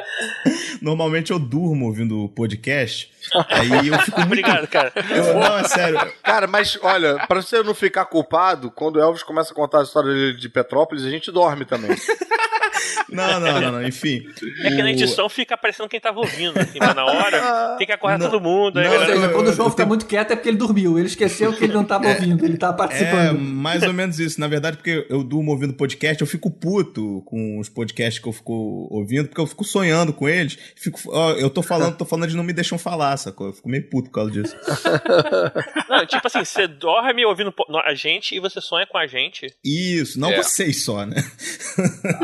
Normalmente 0.82 1.30
eu 1.30 1.38
durmo 1.38 1.86
ouvindo 1.86 2.24
o 2.24 2.28
podcast, 2.28 3.11
aí 3.48 3.86
eu 3.86 3.98
fico 4.00 4.18
muito. 4.18 4.32
Obrigado, 4.32 4.66
cara. 4.66 4.92
Eu, 5.11 5.34
não, 5.34 5.59
é 5.59 5.64
sério. 5.64 6.12
Cara, 6.22 6.48
mas 6.48 6.76
olha, 6.82 7.24
pra 7.26 7.40
você 7.40 7.62
não 7.62 7.72
ficar 7.72 8.05
culpado, 8.07 8.70
quando 8.70 8.96
o 8.96 9.00
Elvis 9.00 9.22
começa 9.22 9.53
a 9.53 9.55
contar 9.55 9.80
a 9.80 9.82
história 9.84 10.12
dele 10.12 10.36
de 10.36 10.48
Petrópolis, 10.48 11.05
a 11.05 11.11
gente 11.11 11.30
dorme 11.30 11.64
também. 11.64 11.96
Não, 13.11 13.41
não, 13.41 13.61
não, 13.61 13.72
não. 13.72 13.87
Enfim. 13.87 14.26
É 14.62 14.70
que 14.70 14.83
na 14.83 14.91
edição 14.91 15.28
fica 15.28 15.57
parecendo 15.57 15.89
quem 15.89 16.01
tava 16.01 16.18
ouvindo, 16.20 16.59
assim, 16.59 16.78
mas 16.78 16.95
na 16.95 17.05
hora 17.05 17.76
tem 17.78 17.87
que 17.87 17.93
acordar 17.93 18.18
Não, 18.18 18.30
todo 18.30 18.41
mundo. 18.43 18.78
Aí, 18.78 18.85
não, 18.85 18.93
galera- 18.93 19.14
seja, 19.14 19.28
quando 19.28 19.47
o 19.47 19.51
eu 19.51 19.55
João 19.55 19.70
fica 19.70 19.85
muito 19.87 20.07
quieto 20.07 20.30
é 20.33 20.37
porque 20.37 20.49
ele 20.49 20.57
dormiu. 20.59 20.99
Ele 20.99 21.07
esqueceu 21.07 21.53
que 21.53 21.64
ele 21.64 21.72
não 21.72 21.85
tava 21.85 22.09
ouvindo, 22.09 22.45
ele 22.45 22.57
tava 22.57 22.74
É, 22.74 22.76
participando. 22.76 23.39
mais 23.39 23.83
ou 23.83 23.93
menos 23.93 24.18
isso. 24.18 24.41
Na 24.41 24.49
verdade, 24.49 24.76
porque 24.76 25.07
eu 25.11 25.22
durmo 25.22 25.51
ouvindo 25.51 25.74
podcast, 25.74 26.20
eu 26.20 26.26
fico 26.26 26.51
puto 26.51 27.22
com 27.26 27.59
os 27.59 27.68
podcasts 27.68 28.20
que 28.22 28.28
eu 28.28 28.33
fico 28.33 28.89
ouvindo, 28.91 29.28
porque 29.28 29.41
eu 29.41 29.47
fico 29.47 29.64
sonhando 29.64 30.12
com 30.12 30.28
eles. 30.28 30.59
Fico, 30.76 31.01
ó, 31.09 31.33
eu 31.33 31.51
tô 31.51 31.62
falando, 31.62 31.97
tô 31.97 32.05
falando, 32.05 32.24
eles 32.24 32.35
não 32.35 32.45
me 32.45 32.53
deixam 32.53 32.78
falar, 32.78 33.16
sacou? 33.16 33.49
Eu 33.49 33.53
fico 33.53 33.68
meio 33.68 33.89
puto 33.89 34.09
por 34.11 34.14
causa 34.14 34.30
disso. 34.30 34.57
Não, 35.89 36.07
tipo 36.07 36.26
assim, 36.26 36.45
você 36.45 36.66
dorme 36.66 37.24
ouvindo 37.24 37.53
a 37.85 37.95
gente 37.95 38.35
e 38.35 38.41
você 38.41 38.61
sonha 38.61 38.87
com 38.87 38.97
a 38.97 39.07
gente. 39.07 39.47
Isso, 39.64 40.18
não 40.18 40.30
É. 40.33 40.37
vocês 40.43 40.85
só, 40.85 41.05
né? 41.05 41.16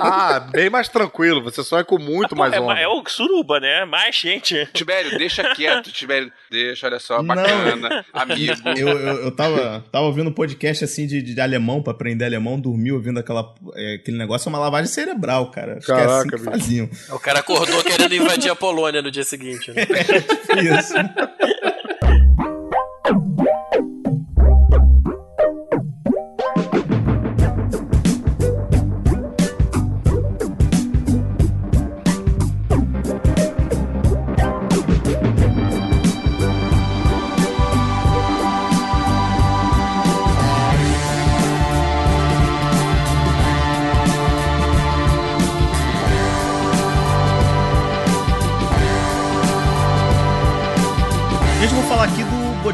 Ah, 0.01 0.47
bem 0.51 0.70
mais 0.70 0.88
tranquilo. 0.88 1.42
Você 1.42 1.62
sonha 1.62 1.84
com 1.84 1.99
muito 1.99 2.30
Pô, 2.30 2.36
mais 2.36 2.53
é, 2.53 2.61
onda. 2.61 2.78
é 2.78 2.88
o 2.88 3.03
suruba, 3.07 3.61
né? 3.61 3.84
Mais 3.84 4.14
gente. 4.16 4.66
Tibério, 4.72 5.16
deixa 5.18 5.55
quieto, 5.55 5.90
Tibério. 5.92 6.32
Deixa, 6.51 6.86
olha 6.86 6.99
só, 6.99 7.18
Não. 7.18 7.34
bacana, 7.34 8.05
amigo. 8.12 8.68
Eu, 8.76 8.88
eu, 8.88 9.16
eu 9.24 9.30
tava, 9.30 9.84
tava 9.90 10.05
ouvindo 10.07 10.30
um 10.30 10.32
podcast 10.32 10.84
assim 10.84 11.07
de, 11.07 11.22
de 11.22 11.40
alemão 11.40 11.82
pra 11.82 11.92
aprender 11.92 12.24
alemão, 12.24 12.59
dormi 12.61 12.92
ouvindo 12.92 13.18
aquela, 13.18 13.55
é, 13.74 13.94
aquele 13.94 14.16
negócio, 14.16 14.49
é 14.49 14.51
uma 14.51 14.59
lavagem 14.59 14.90
cerebral, 14.90 15.51
cara. 15.51 15.78
Acho 15.78 15.86
que 15.86 15.92
é 15.92 15.94
assim 15.94 16.07
Caraca, 16.07 16.36
que 16.38 16.44
faziam. 16.44 16.90
O 17.11 17.18
cara 17.18 17.40
acordou 17.40 17.82
querendo 17.82 18.14
invadir 18.14 18.51
a 18.51 18.57
Polônia 18.57 19.03
no 19.03 19.11
dia 19.11 19.24
seguinte. 19.24 19.72
Né? 19.72 19.82
Isso. 20.78 20.94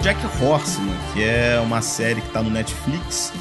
Bojack 0.05 0.20
Horseman, 0.38 0.94
que 1.14 1.24
é 1.24 1.59
uma 1.61 1.80
série 1.80 2.20
que 2.20 2.28
tá 2.28 2.42
no 2.42 2.50
Netflix. 2.50 3.32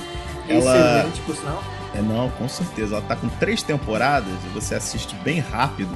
Ela, 0.47 0.77
Excelente, 0.77 1.21
por 1.25 1.35
sinal. 1.35 1.61
É, 1.93 2.01
não, 2.01 2.29
com 2.31 2.49
certeza. 2.49 2.95
Ela 2.95 3.05
tá 3.05 3.15
com 3.15 3.29
três 3.29 3.61
temporadas 3.61 4.33
e 4.45 4.47
você 4.53 4.75
assiste 4.75 5.15
bem 5.23 5.39
rápido. 5.39 5.93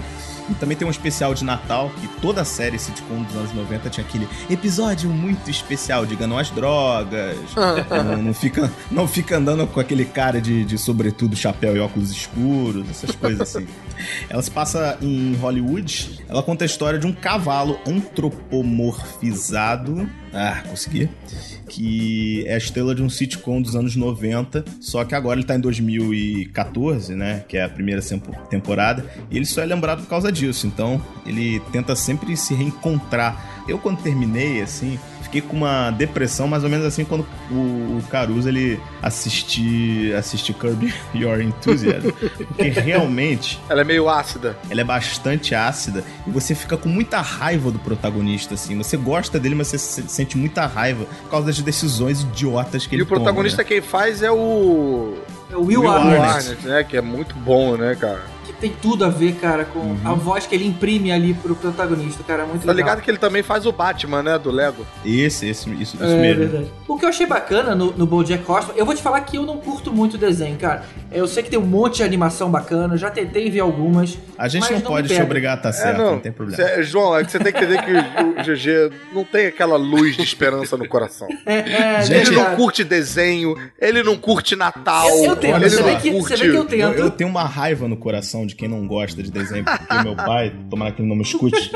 E 0.50 0.54
também 0.54 0.78
tem 0.78 0.88
um 0.88 0.92
especial 0.92 1.34
de 1.34 1.44
Natal, 1.44 1.92
que 2.00 2.08
toda 2.22 2.40
a 2.42 2.46
série 2.46 2.80
sitcom 2.80 3.22
dos 3.24 3.36
anos 3.36 3.54
90 3.54 3.90
tinha 3.90 4.06
aquele 4.06 4.26
episódio 4.50 5.10
muito 5.10 5.52
especial, 5.52 6.06
diga 6.06 6.26
não 6.26 6.38
às 6.38 6.50
drogas. 6.50 7.36
não, 8.06 8.24
não 8.24 8.34
fica, 8.34 8.72
não 8.90 9.06
fica 9.08 9.36
andando 9.38 9.68
com 9.68 9.80
aquele 9.80 10.06
cara 10.06 10.40
de, 10.40 10.64
de 10.64 10.78
sobretudo, 10.78 11.36
chapéu 11.36 11.76
e 11.76 11.80
óculos 11.80 12.12
escuros, 12.12 12.90
essas 12.90 13.14
coisas 13.14 13.42
assim. 13.42 13.68
Ela 14.30 14.42
se 14.42 14.52
passa 14.52 14.98
em 15.02 15.36
Hollywood. 15.36 16.24
Ela 16.30 16.42
conta 16.42 16.64
a 16.64 16.68
história 16.68 16.98
de 16.98 17.06
um 17.06 17.12
cavalo 17.12 17.78
antropomorfizado. 17.86 20.10
Ah, 20.34 20.64
consegui. 20.70 21.10
Que 21.68 22.46
é 22.48 22.56
a 22.56 22.58
estrela 22.58 22.96
de 22.96 23.04
um 23.04 23.10
sitcom 23.10 23.62
dos 23.62 23.76
anos 23.76 23.96
90. 23.96 24.64
Só 24.80 25.04
que 25.04 25.14
agora 25.14 25.40
ele 25.40 25.48
tá 25.48 25.56
em 25.56 25.60
2014, 25.60 27.16
né? 27.16 27.44
Que 27.48 27.58
é 27.58 27.64
a 27.64 27.70
primeira 27.70 28.02
temporada. 28.50 29.06
E 29.30 29.36
ele 29.36 29.46
só 29.46 29.62
é 29.62 29.66
lembrado 29.66 30.02
por 30.02 30.10
causa 30.10 30.32
disso. 30.32 30.68
Então 30.68 31.02
ele 31.26 31.60
tenta 31.72 31.96
sempre 31.96 32.36
se 32.38 32.54
reencontrar. 32.54 33.64
Eu, 33.68 33.78
quando 33.78 34.02
terminei, 34.02 34.62
assim, 34.62 34.98
fiquei 35.28 35.42
com 35.42 35.56
uma 35.56 35.92
depressão, 35.92 36.48
mais 36.48 36.64
ou 36.64 36.70
menos 36.70 36.86
assim, 36.86 37.04
quando 37.06 37.26
o, 37.52 38.02
Caruso 38.10 38.48
ele 38.50 38.80
assistir, 39.02 40.14
assistir 40.16 40.54
Kirby 40.54 40.94
Your 41.14 41.42
Enthusiasm. 41.42 42.10
Porque 42.48 42.70
realmente 42.70 43.60
Ela 43.70 43.82
é 43.82 43.84
meio 43.84 44.10
ácida. 44.10 44.58
ela 44.70 44.82
é 44.82 44.84
bastante 44.84 45.54
ácida 45.54 46.04
e 46.26 46.30
você 46.32 46.56
fica 46.56 46.78
com 46.78 46.90
muita 46.90 47.20
raiva 47.22 47.70
do 47.72 47.80
protagonista, 47.80 48.54
assim. 48.54 48.78
Você 48.78 48.96
gosta 48.98 49.40
dele, 49.40 49.56
mas 49.56 49.68
você 49.68 49.78
se- 49.78 50.08
sente 50.08 50.38
muita 50.38 50.66
raiva 50.66 51.06
por 51.24 51.30
causa 51.30 51.48
das 51.48 51.60
decisões 51.62 52.22
idiotas 52.22 52.88
que 52.88 52.96
E 52.96 52.98
ele 52.98 53.04
o 53.04 53.06
protagonista 53.06 53.58
toma, 53.64 53.70
né? 53.76 53.82
quem 53.82 53.82
faz 53.82 54.22
é 54.24 54.32
o. 54.32 55.16
É 55.52 55.56
o 55.56 55.62
Will. 55.66 55.82
Will 55.82 55.92
Arnett. 55.92 56.22
Arnett, 56.50 56.68
né? 56.68 56.84
Que 56.84 56.98
é 56.98 57.02
muito 57.02 57.36
bom, 57.36 57.76
né, 57.78 57.96
cara? 58.00 58.22
Tem 58.60 58.74
tudo 58.82 59.06
a 59.06 59.10
ver, 59.10 59.34
cara, 59.36 59.66
com 59.66 59.80
Uhum. 59.80 59.98
a 60.04 60.14
voz 60.14 60.48
que 60.48 60.56
ele 60.56 60.66
imprime 60.66 61.12
ali 61.12 61.34
pro 61.34 61.56
protagonista, 61.56 62.24
cara, 62.24 62.44
é 62.44 62.46
muito 62.46 62.66
Tá 62.66 62.72
legal. 62.72 62.90
ligado 62.90 63.04
que 63.04 63.12
ele 63.12 63.18
também 63.20 63.44
faz 63.44 63.66
o 63.66 63.72
Batman, 63.72 64.24
né? 64.24 64.38
Do 64.40 64.50
Lego. 64.52 64.86
Esse, 65.06 65.48
esse, 65.48 65.70
isso, 65.72 65.96
isso 65.96 66.04
É 66.04 66.16
mesmo. 66.18 66.40
verdade. 66.48 66.72
O 66.88 66.98
que 66.98 67.06
eu 67.06 67.10
achei 67.10 67.26
bacana 67.28 67.76
no, 67.76 67.92
no 67.94 68.06
BoJack 68.08 68.50
Horseman, 68.50 68.76
eu 68.76 68.86
vou 68.86 68.96
te 68.96 69.02
falar 69.04 69.22
que 69.22 69.38
eu 69.38 69.44
não 69.44 69.58
curto 69.58 69.94
muito 69.94 70.16
o 70.16 70.18
desenho, 70.18 70.58
cara. 70.58 70.84
Eu 71.12 71.28
sei 71.28 71.44
que 71.44 71.50
tem 71.50 71.60
um 71.60 71.66
monte 71.66 71.98
de 71.98 72.04
animação 72.04 72.50
bacana, 72.50 72.98
já 72.98 73.12
tentei 73.12 73.50
ver 73.52 73.60
algumas. 73.60 74.18
A 74.38 74.48
gente 74.48 74.62
mas 74.62 74.72
não 74.72 74.78
me 74.80 74.84
pode 74.84 75.08
te 75.14 75.22
obrigar 75.22 75.54
a 75.54 75.58
estar 75.58 75.72
certo, 75.74 75.98
não, 75.98 76.20
tem 76.20 76.32
problema. 76.32 76.64
Cê- 76.64 76.82
João, 76.84 77.16
é 77.16 77.24
que 77.24 77.32
você 77.32 77.40
tem 77.40 77.54
que 77.54 77.60
entender 77.64 77.84
que 77.84 77.92
o, 77.94 78.30
o 78.30 78.44
GG 78.44 78.92
não 79.14 79.24
tem 79.24 79.46
aquela 79.48 79.78
luz 79.78 80.16
de 80.16 80.24
esperança 80.24 80.76
no 80.76 80.88
coração. 80.88 81.28
É, 81.46 81.58
é, 81.98 82.02
Gente, 82.02 82.28
Ele 82.30 82.36
não 82.38 82.56
curte 82.56 82.84
desenho, 82.84 83.56
ele 83.80 84.02
não 84.02 84.18
curte 84.18 84.56
Natal. 84.56 85.08
Eu, 85.10 85.26
eu 85.26 85.36
tento, 85.36 85.60
você 85.60 85.84
vê, 85.84 85.96
que, 85.98 86.12
você 86.12 86.36
vê 86.36 86.50
que 86.50 86.56
eu 86.58 86.66
tento. 86.66 86.82
Eu, 86.98 87.06
eu 87.06 87.12
tenho 87.12 87.30
uma 87.30 87.44
raiva 87.44 87.88
no 87.88 87.98
coração 87.98 88.47
de 88.48 88.56
quem 88.56 88.68
não 88.68 88.88
gosta 88.88 89.22
de 89.22 89.30
desenho, 89.30 89.64
porque 89.66 90.04
meu 90.04 90.16
pai, 90.16 90.56
tomara 90.70 90.92
que 90.92 91.02
ele 91.02 91.10
não 91.10 91.16
me 91.16 91.24
escute, 91.24 91.72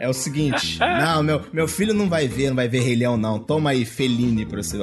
é 0.00 0.08
o 0.08 0.12
seguinte: 0.12 0.78
não, 0.78 1.22
meu, 1.22 1.42
meu 1.52 1.68
filho 1.68 1.94
não 1.94 2.08
vai 2.08 2.28
ver, 2.28 2.48
não 2.48 2.56
vai 2.56 2.68
ver 2.68 2.80
Rei 2.80 2.96
Leão, 2.96 3.16
não. 3.16 3.38
Toma 3.38 3.70
aí, 3.70 3.84
Feline 3.84 4.44
pra 4.44 4.62
você. 4.62 4.78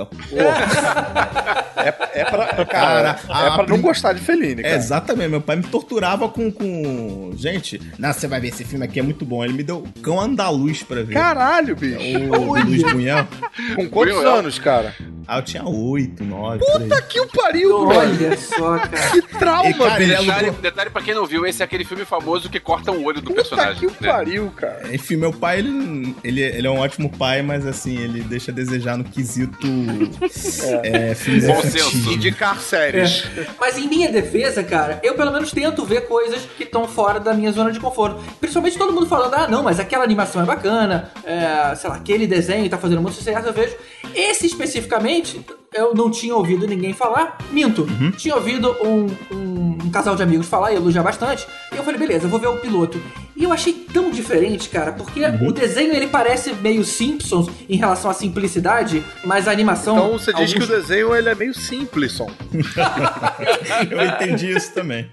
É, 1.78 2.22
é 2.22 2.26
pra, 2.26 2.66
cara, 2.66 3.14
Cara, 3.16 3.48
é 3.48 3.56
pra 3.56 3.68
não 3.68 3.82
gostar 3.82 4.14
de 4.14 4.22
Fellini, 4.22 4.62
É, 4.62 4.64
cara. 4.64 4.76
exatamente, 4.76 5.30
meu 5.30 5.42
pai 5.42 5.56
me 5.58 5.64
torturava 5.64 6.30
com. 6.30 6.52
com... 6.52 7.32
Gente, 7.36 7.82
não, 7.98 8.12
você 8.14 8.28
vai 8.28 8.40
ver 8.40 8.50
esse 8.50 8.64
filme 8.64 8.86
aqui, 8.86 9.00
é 9.00 9.04
muito 9.04 9.26
bom. 9.26 9.44
Ele 9.44 9.54
me 9.54 9.64
deu 9.64 9.84
Cão 10.02 10.20
Andaluz 10.20 10.84
pra 10.84 11.04
ver. 11.04 11.14
Caralho, 11.14 11.76
bicho. 11.76 12.00
O 12.34 12.56
Luiz 12.64 12.84
Bunhel. 12.84 13.28
Com 13.76 13.90
quantos 13.90 14.24
anos, 14.24 14.60
cara? 14.60 14.94
Ah, 15.28 15.40
eu 15.40 15.42
tinha 15.42 15.64
oito, 15.68 16.24
nove. 16.24 16.60
Puta 16.60 17.02
que 17.02 17.20
o 17.20 17.28
pariu, 17.28 17.88
velho. 17.88 18.00
Olha 18.00 18.38
só, 18.38 18.78
cara. 18.78 19.10
Que 19.12 19.22
trauma, 19.40 19.70
E, 19.70 19.74
cara, 19.74 19.96
bicho. 19.98 20.14
é 20.14 20.18
Detalhe, 20.22 20.52
detalhe 20.52 20.90
pra 20.92 21.02
quem 21.02 21.16
não 21.16 21.26
viu, 21.26 21.46
esse 21.48 21.62
é 21.64 21.66
aquele 21.66 21.84
filme 21.84 22.06
famoso 22.06 22.48
que 22.50 22.60
corta 22.60 22.92
um 22.92 23.04
olho 23.04 23.22
do 23.22 23.30
Puta 23.32 23.36
personagem. 23.42 23.76
que 23.80 23.88
o 23.88 23.90
né? 24.00 24.08
pariu, 24.12 24.52
cara. 24.56 24.94
Enfim, 24.94 25.16
meu 25.16 25.34
pai, 25.34 25.60
ele, 25.60 26.16
ele, 26.24 26.42
ele 26.42 26.68
é 26.68 26.70
um 26.70 26.78
ótimo 26.78 27.10
pai, 27.10 27.42
mas 27.42 27.66
assim, 27.66 27.98
ele 27.98 28.22
deixa 28.22 28.52
a 28.52 28.54
desejar 28.54 28.98
no 28.98 29.04
quesito 29.04 29.68
é, 30.84 31.16
filmes 31.16 31.44
Bom 31.66 31.78
infantis. 31.80 31.92
senso. 31.92 32.12
Indicar 32.12 32.60
séries. 32.60 33.24
Mas 33.60 33.78
em 33.78 33.88
minha 33.88 34.12
defesa, 34.12 34.64
cara, 34.64 35.00
eu 35.04 35.16
pelo 35.16 35.32
menos 35.32 35.52
tento 35.52 35.84
ver 35.86 36.08
coisas 36.08 36.42
que 36.58 36.64
estão 36.64 36.88
fora 36.88 37.20
da 37.20 37.34
minha 37.34 37.52
zona 37.52 37.72
de 37.72 37.80
conforto. 37.80 38.22
Principalmente 38.40 38.78
todo 38.78 38.94
mundo 38.94 39.08
falando, 39.08 39.34
ah, 39.34 39.48
não, 39.48 39.64
mas 39.64 39.80
aquela 39.80 40.04
animação 40.04 40.42
é 40.42 40.46
bacana, 40.46 41.12
é, 41.24 41.76
sei 41.76 41.90
lá, 41.90 41.96
aquele 41.96 42.28
desenho 42.28 42.70
tá 42.70 42.78
fazendo 42.78 43.02
muito 43.02 43.16
sucesso, 43.16 43.48
eu 43.48 43.54
vejo. 43.54 43.76
Esse 44.14 44.46
especificamente, 44.46 45.44
eu 45.76 45.94
não 45.94 46.10
tinha 46.10 46.36
ouvido 46.36 46.66
ninguém 46.68 46.94
falar. 46.94 47.38
Minto, 47.52 47.86
tinha 48.18 48.36
ouvido 48.36 48.76
um, 48.82 49.06
um- 49.36 49.78
um 49.86 49.90
casal 49.92 50.16
de 50.16 50.24
amigos 50.24 50.48
falar 50.48 50.72
e 50.72 50.76
elogiar 50.76 51.04
bastante. 51.04 51.46
E 51.74 51.78
eu 51.78 51.84
falei, 51.84 52.00
beleza, 52.00 52.26
eu 52.26 52.30
vou 52.30 52.40
ver 52.40 52.48
o 52.48 52.58
piloto. 52.58 53.00
E 53.36 53.44
eu 53.44 53.52
achei 53.52 53.74
tão 53.74 54.10
diferente, 54.10 54.70
cara, 54.70 54.94
porque 54.94 55.22
o 55.46 55.52
desenho 55.52 55.94
ele 55.94 56.08
parece 56.08 56.54
meio 56.54 56.84
Simpsons 56.84 57.48
em 57.70 57.76
relação 57.78 58.10
à 58.10 58.14
simplicidade, 58.14 59.04
mas 59.26 59.48
a 59.48 59.52
animação. 59.52 59.96
Então 59.98 60.12
você 60.14 60.34
diz 60.34 60.54
que 60.54 60.60
o 60.60 60.62
alguns- 60.64 60.80
desenho 60.82 61.14
ele 61.16 61.30
é 61.30 61.36
meio 61.36 61.54
simples, 61.54 62.14
som. 62.14 62.30
Eu 63.92 64.06
entendi 64.06 64.52
isso 64.56 64.74
também. 64.74 65.10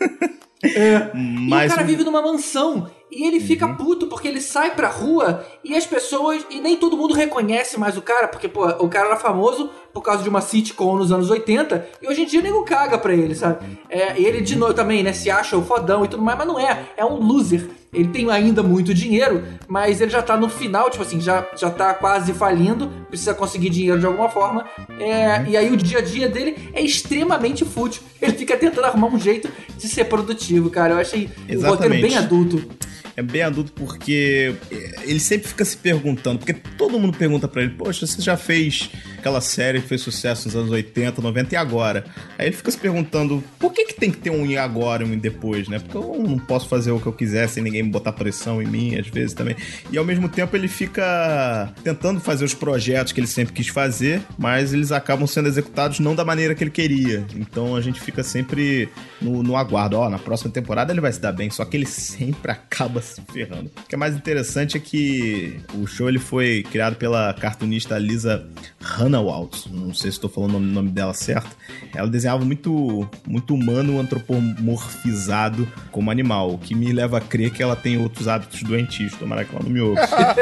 E 0.66 1.10
Mas 1.50 1.70
o 1.72 1.74
cara 1.74 1.86
vive 1.86 2.04
numa 2.04 2.22
mansão 2.22 2.90
e 3.12 3.26
ele 3.26 3.38
fica 3.38 3.68
puto 3.68 4.06
porque 4.06 4.26
ele 4.26 4.40
sai 4.40 4.74
pra 4.74 4.88
rua 4.88 5.44
e 5.62 5.76
as 5.76 5.84
pessoas. 5.86 6.42
E 6.48 6.58
nem 6.58 6.78
todo 6.78 6.96
mundo 6.96 7.12
reconhece 7.12 7.78
mais 7.78 7.98
o 7.98 8.02
cara, 8.02 8.28
porque, 8.28 8.48
pô, 8.48 8.66
o 8.82 8.88
cara 8.88 9.08
era 9.08 9.16
famoso 9.18 9.68
por 9.94 10.02
causa 10.02 10.24
de 10.24 10.28
uma 10.28 10.40
sitcom 10.40 10.96
nos 10.96 11.12
anos 11.12 11.30
80 11.30 11.86
e 12.02 12.08
hoje 12.08 12.22
em 12.22 12.26
dia 12.26 12.42
nego 12.42 12.64
caga 12.64 12.98
pra 12.98 13.14
ele, 13.14 13.34
sabe? 13.34 13.64
É, 13.88 14.18
e 14.20 14.26
ele 14.26 14.40
de 14.40 14.56
novo 14.56 14.74
também, 14.74 15.04
né, 15.04 15.12
se 15.12 15.30
acha 15.30 15.56
o 15.56 15.62
fodão 15.64 16.04
e 16.04 16.08
tudo 16.08 16.22
mais, 16.22 16.36
mas 16.36 16.46
não 16.48 16.58
é. 16.58 16.86
É 16.96 17.04
um 17.04 17.14
loser. 17.14 17.70
Ele 17.92 18.08
tem 18.08 18.28
ainda 18.28 18.60
muito 18.60 18.92
dinheiro, 18.92 19.44
mas 19.68 20.00
ele 20.00 20.10
já 20.10 20.20
tá 20.20 20.36
no 20.36 20.48
final, 20.48 20.90
tipo 20.90 21.04
assim, 21.04 21.20
já, 21.20 21.46
já 21.56 21.70
tá 21.70 21.94
quase 21.94 22.32
falindo, 22.34 22.90
precisa 23.08 23.32
conseguir 23.32 23.70
dinheiro 23.70 24.00
de 24.00 24.06
alguma 24.06 24.28
forma. 24.28 24.64
É, 24.98 25.44
E 25.48 25.56
aí 25.56 25.70
o 25.72 25.76
dia 25.76 25.98
a 25.98 26.02
dia 26.02 26.28
dele 26.28 26.56
é 26.72 26.82
extremamente 26.82 27.64
fútil. 27.64 28.02
Ele 28.20 28.32
fica 28.32 28.56
tentando 28.56 28.84
arrumar 28.86 29.06
um 29.06 29.18
jeito 29.18 29.48
de 29.78 29.88
ser 29.88 30.06
produtivo, 30.06 30.70
cara. 30.70 30.94
Eu 30.94 30.98
achei 30.98 31.26
o 31.26 31.28
roteiro 31.28 31.66
Exatamente. 31.68 32.02
bem 32.02 32.16
adulto. 32.18 32.68
É 33.16 33.22
bem 33.22 33.42
adulto 33.42 33.72
porque 33.72 34.54
ele 35.02 35.20
sempre 35.20 35.48
fica 35.48 35.64
se 35.64 35.76
perguntando, 35.76 36.38
porque 36.38 36.54
todo 36.76 36.98
mundo 36.98 37.16
pergunta 37.16 37.46
pra 37.46 37.62
ele, 37.62 37.72
poxa, 37.72 38.06
você 38.06 38.20
já 38.20 38.36
fez 38.36 38.90
aquela 39.18 39.40
série 39.40 39.80
que 39.80 39.88
fez 39.88 40.00
sucesso 40.00 40.48
nos 40.48 40.56
anos 40.56 40.70
80, 40.70 41.22
90 41.22 41.54
e 41.54 41.56
agora? 41.56 42.04
Aí 42.36 42.48
ele 42.48 42.56
fica 42.56 42.70
se 42.70 42.78
perguntando, 42.78 43.42
por 43.58 43.72
que 43.72 43.84
que 43.86 43.94
tem 43.94 44.10
que 44.10 44.18
ter 44.18 44.30
um 44.30 44.44
e 44.44 44.58
agora 44.58 45.04
e 45.04 45.06
um 45.06 45.16
depois, 45.16 45.68
né? 45.68 45.78
Porque 45.78 45.96
eu 45.96 46.22
não 46.22 46.38
posso 46.38 46.68
fazer 46.68 46.90
o 46.90 47.00
que 47.00 47.06
eu 47.06 47.12
quiser 47.12 47.48
sem 47.48 47.62
ninguém 47.62 47.88
botar 47.88 48.12
pressão 48.12 48.60
em 48.60 48.66
mim, 48.66 48.96
às 48.98 49.06
vezes 49.06 49.32
também. 49.32 49.56
E 49.90 49.96
ao 49.96 50.04
mesmo 50.04 50.28
tempo 50.28 50.56
ele 50.56 50.68
fica 50.68 51.72
tentando 51.82 52.20
fazer 52.20 52.44
os 52.44 52.52
projetos 52.52 53.12
que 53.12 53.20
ele 53.20 53.26
sempre 53.26 53.54
quis 53.54 53.68
fazer, 53.68 54.20
mas 54.36 54.74
eles 54.74 54.90
acabam 54.90 55.26
sendo 55.26 55.48
executados 55.48 56.00
não 56.00 56.14
da 56.14 56.24
maneira 56.24 56.54
que 56.54 56.64
ele 56.64 56.70
queria. 56.70 57.24
Então 57.34 57.76
a 57.76 57.80
gente 57.80 58.00
fica 58.00 58.22
sempre 58.22 58.88
no, 59.22 59.42
no 59.42 59.56
aguardo. 59.56 59.96
Ó, 59.96 60.08
na 60.10 60.18
próxima 60.18 60.50
temporada 60.50 60.92
ele 60.92 61.00
vai 61.00 61.12
se 61.12 61.20
dar 61.20 61.32
bem, 61.32 61.48
só 61.48 61.64
que 61.64 61.76
ele 61.76 61.86
sempre 61.86 62.50
acaba 62.52 63.03
se 63.04 63.20
ferrando. 63.32 63.70
O 63.76 63.88
que 63.88 63.94
é 63.94 63.98
mais 63.98 64.14
interessante 64.14 64.76
é 64.76 64.80
que 64.80 65.60
o 65.74 65.86
show 65.86 66.08
ele 66.08 66.18
foi 66.18 66.64
criado 66.70 66.96
pela 66.96 67.32
cartunista 67.34 67.98
Lisa 67.98 68.46
Hannawalt. 68.80 69.66
Não 69.70 69.94
sei 69.94 70.10
se 70.10 70.16
estou 70.16 70.30
falando 70.30 70.50
o 70.50 70.52
nome, 70.54 70.72
nome 70.72 70.90
dela 70.90 71.14
certo. 71.14 71.56
Ela 71.94 72.08
desenhava 72.08 72.44
muito, 72.44 73.08
muito 73.26 73.54
humano 73.54 74.00
antropomorfizado 74.00 75.70
como 75.90 76.10
animal, 76.10 76.54
o 76.54 76.58
que 76.58 76.74
me 76.74 76.92
leva 76.92 77.18
a 77.18 77.20
crer 77.20 77.50
que 77.50 77.62
ela 77.62 77.76
tem 77.76 77.96
outros 77.96 78.28
hábitos 78.28 78.62
doentios. 78.62 79.14
Tomara 79.14 79.44
que 79.44 79.54
ela 79.54 79.64
não 79.64 79.70
me 79.70 79.80
ouça. 79.80 80.08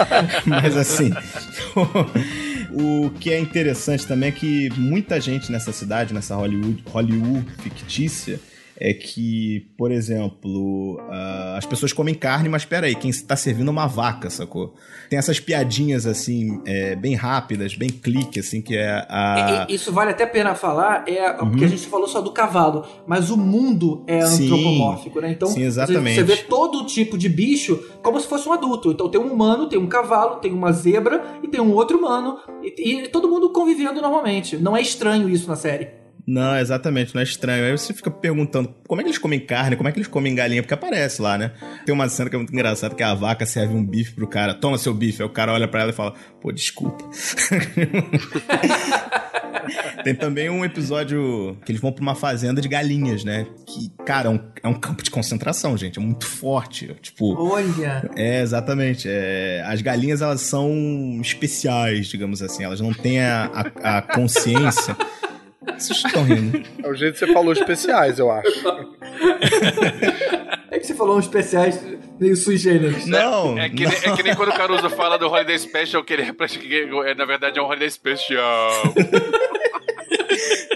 Mas 0.46 0.76
assim. 0.76 1.10
O 2.72 3.10
que 3.18 3.30
é 3.30 3.38
interessante 3.38 4.06
também 4.06 4.28
é 4.28 4.32
que 4.32 4.70
muita 4.76 5.20
gente 5.20 5.50
nessa 5.50 5.72
cidade, 5.72 6.14
nessa 6.14 6.36
Hollywood, 6.36 6.82
Hollywood 6.88 7.46
fictícia, 7.58 8.38
é 8.80 8.94
que, 8.94 9.68
por 9.76 9.92
exemplo, 9.92 10.98
ah, 11.10 11.56
as 11.58 11.66
pessoas 11.66 11.92
comem 11.92 12.14
carne, 12.14 12.48
mas 12.48 12.64
peraí, 12.64 12.94
quem 12.94 13.10
está 13.10 13.36
servindo 13.36 13.68
é 13.68 13.70
uma 13.70 13.86
vaca, 13.86 14.30
sacou? 14.30 14.74
Tem 15.10 15.18
essas 15.18 15.38
piadinhas, 15.38 16.06
assim, 16.06 16.62
é, 16.64 16.96
bem 16.96 17.14
rápidas, 17.14 17.74
bem 17.74 17.90
clique, 17.90 18.40
assim, 18.40 18.62
que 18.62 18.76
é 18.76 19.06
a... 19.08 19.66
Isso 19.68 19.92
vale 19.92 20.12
até 20.12 20.24
a 20.24 20.26
pena 20.26 20.54
falar, 20.54 21.04
é 21.06 21.32
porque 21.32 21.64
a 21.64 21.68
gente 21.68 21.86
falou 21.86 22.08
só 22.08 22.20
do 22.20 22.32
cavalo, 22.32 22.86
mas 23.06 23.30
o 23.30 23.36
mundo 23.36 24.02
é 24.06 24.20
Uhum. 24.20 24.26
Sim. 24.26 24.44
antropomórfico, 24.44 25.20
né? 25.20 25.30
Então 25.32 25.48
Sim, 25.48 25.62
exatamente. 25.62 26.14
você 26.14 26.22
vê 26.22 26.36
todo 26.36 26.86
tipo 26.86 27.18
de 27.18 27.28
bicho 27.28 27.76
como 28.02 28.20
se 28.20 28.26
fosse 28.26 28.48
um 28.48 28.52
adulto. 28.52 28.90
Então 28.92 29.08
tem 29.08 29.20
um 29.20 29.32
humano, 29.32 29.68
tem 29.68 29.78
um 29.78 29.86
cavalo, 29.86 30.36
tem 30.36 30.52
uma 30.52 30.72
zebra 30.72 31.22
e 31.42 31.48
tem 31.48 31.60
um 31.60 31.72
outro 31.72 31.98
humano 31.98 32.38
e, 32.62 33.04
e 33.04 33.08
todo 33.08 33.28
mundo 33.28 33.50
convivendo 33.50 34.00
normalmente. 34.00 34.56
Não 34.56 34.76
é 34.76 34.80
estranho 34.80 35.28
isso 35.28 35.48
na 35.48 35.56
série. 35.56 35.99
Não, 36.30 36.56
exatamente, 36.56 37.12
não 37.12 37.20
é 37.20 37.24
estranho. 37.24 37.64
Aí 37.64 37.72
você 37.72 37.92
fica 37.92 38.08
perguntando 38.08 38.72
como 38.86 39.00
é 39.00 39.04
que 39.04 39.10
eles 39.10 39.18
comem 39.18 39.40
carne, 39.40 39.74
como 39.74 39.88
é 39.88 39.92
que 39.92 39.98
eles 39.98 40.06
comem 40.06 40.32
galinha, 40.32 40.62
porque 40.62 40.72
aparece 40.72 41.20
lá, 41.20 41.36
né? 41.36 41.50
Tem 41.84 41.92
uma 41.92 42.08
cena 42.08 42.30
que 42.30 42.36
é 42.36 42.38
muito 42.38 42.52
engraçada, 42.52 42.94
que 42.94 43.02
a 43.02 43.12
vaca 43.14 43.44
serve 43.44 43.74
um 43.74 43.84
bife 43.84 44.12
pro 44.12 44.28
cara, 44.28 44.54
toma 44.54 44.78
seu 44.78 44.94
bife, 44.94 45.20
aí 45.20 45.26
o 45.26 45.32
cara 45.32 45.52
olha 45.52 45.66
pra 45.66 45.80
ela 45.80 45.90
e 45.90 45.92
fala, 45.92 46.14
pô, 46.40 46.52
desculpa. 46.52 47.04
Tem 50.04 50.14
também 50.14 50.48
um 50.48 50.64
episódio 50.64 51.58
que 51.64 51.72
eles 51.72 51.82
vão 51.82 51.90
pra 51.90 52.00
uma 52.00 52.14
fazenda 52.14 52.60
de 52.60 52.68
galinhas, 52.68 53.24
né? 53.24 53.48
Que, 53.66 53.90
cara, 54.04 54.28
é 54.28 54.30
um, 54.30 54.40
é 54.62 54.68
um 54.68 54.74
campo 54.74 55.02
de 55.02 55.10
concentração, 55.10 55.76
gente, 55.76 55.98
é 55.98 56.02
muito 56.02 56.26
forte. 56.26 56.94
Tipo, 57.02 57.34
Olha. 57.34 58.08
é, 58.16 58.40
exatamente. 58.40 59.08
É, 59.10 59.64
as 59.66 59.82
galinhas, 59.82 60.22
elas 60.22 60.42
são 60.42 60.70
especiais, 61.20 62.06
digamos 62.06 62.40
assim. 62.40 62.62
Elas 62.62 62.80
não 62.80 62.92
têm 62.94 63.20
a, 63.20 63.50
a, 63.82 63.98
a 63.98 64.02
consciência. 64.02 64.96
Vocês 65.80 66.04
estão 66.04 66.24
rindo. 66.24 66.62
É 66.82 66.88
o 66.88 66.94
jeito 66.94 67.14
que 67.14 67.18
você 67.20 67.32
falou 67.32 67.52
especiais, 67.52 68.18
eu 68.18 68.30
acho. 68.30 68.48
É 70.70 70.78
que 70.78 70.86
você 70.86 70.94
falou 70.94 71.16
uns 71.18 71.24
especiais 71.24 71.82
meio 72.20 72.36
sui 72.36 72.56
generis. 72.56 73.06
Não, 73.06 73.58
É 73.58 73.68
que, 73.68 73.84
não. 73.84 73.90
nem, 73.90 74.00
é 74.04 74.16
que 74.16 74.22
nem 74.22 74.34
quando 74.36 74.50
o 74.50 74.54
Caruso 74.54 74.88
fala 74.90 75.18
do 75.18 75.26
Holiday 75.26 75.58
Special, 75.58 76.04
que 76.04 76.12
ele 76.12 76.22
repete 76.22 76.58
que 76.58 76.88
é, 77.06 77.14
na 77.14 77.24
verdade 77.24 77.58
é 77.58 77.62
um 77.62 77.66
Holiday 77.66 77.90
Special. 77.90 78.70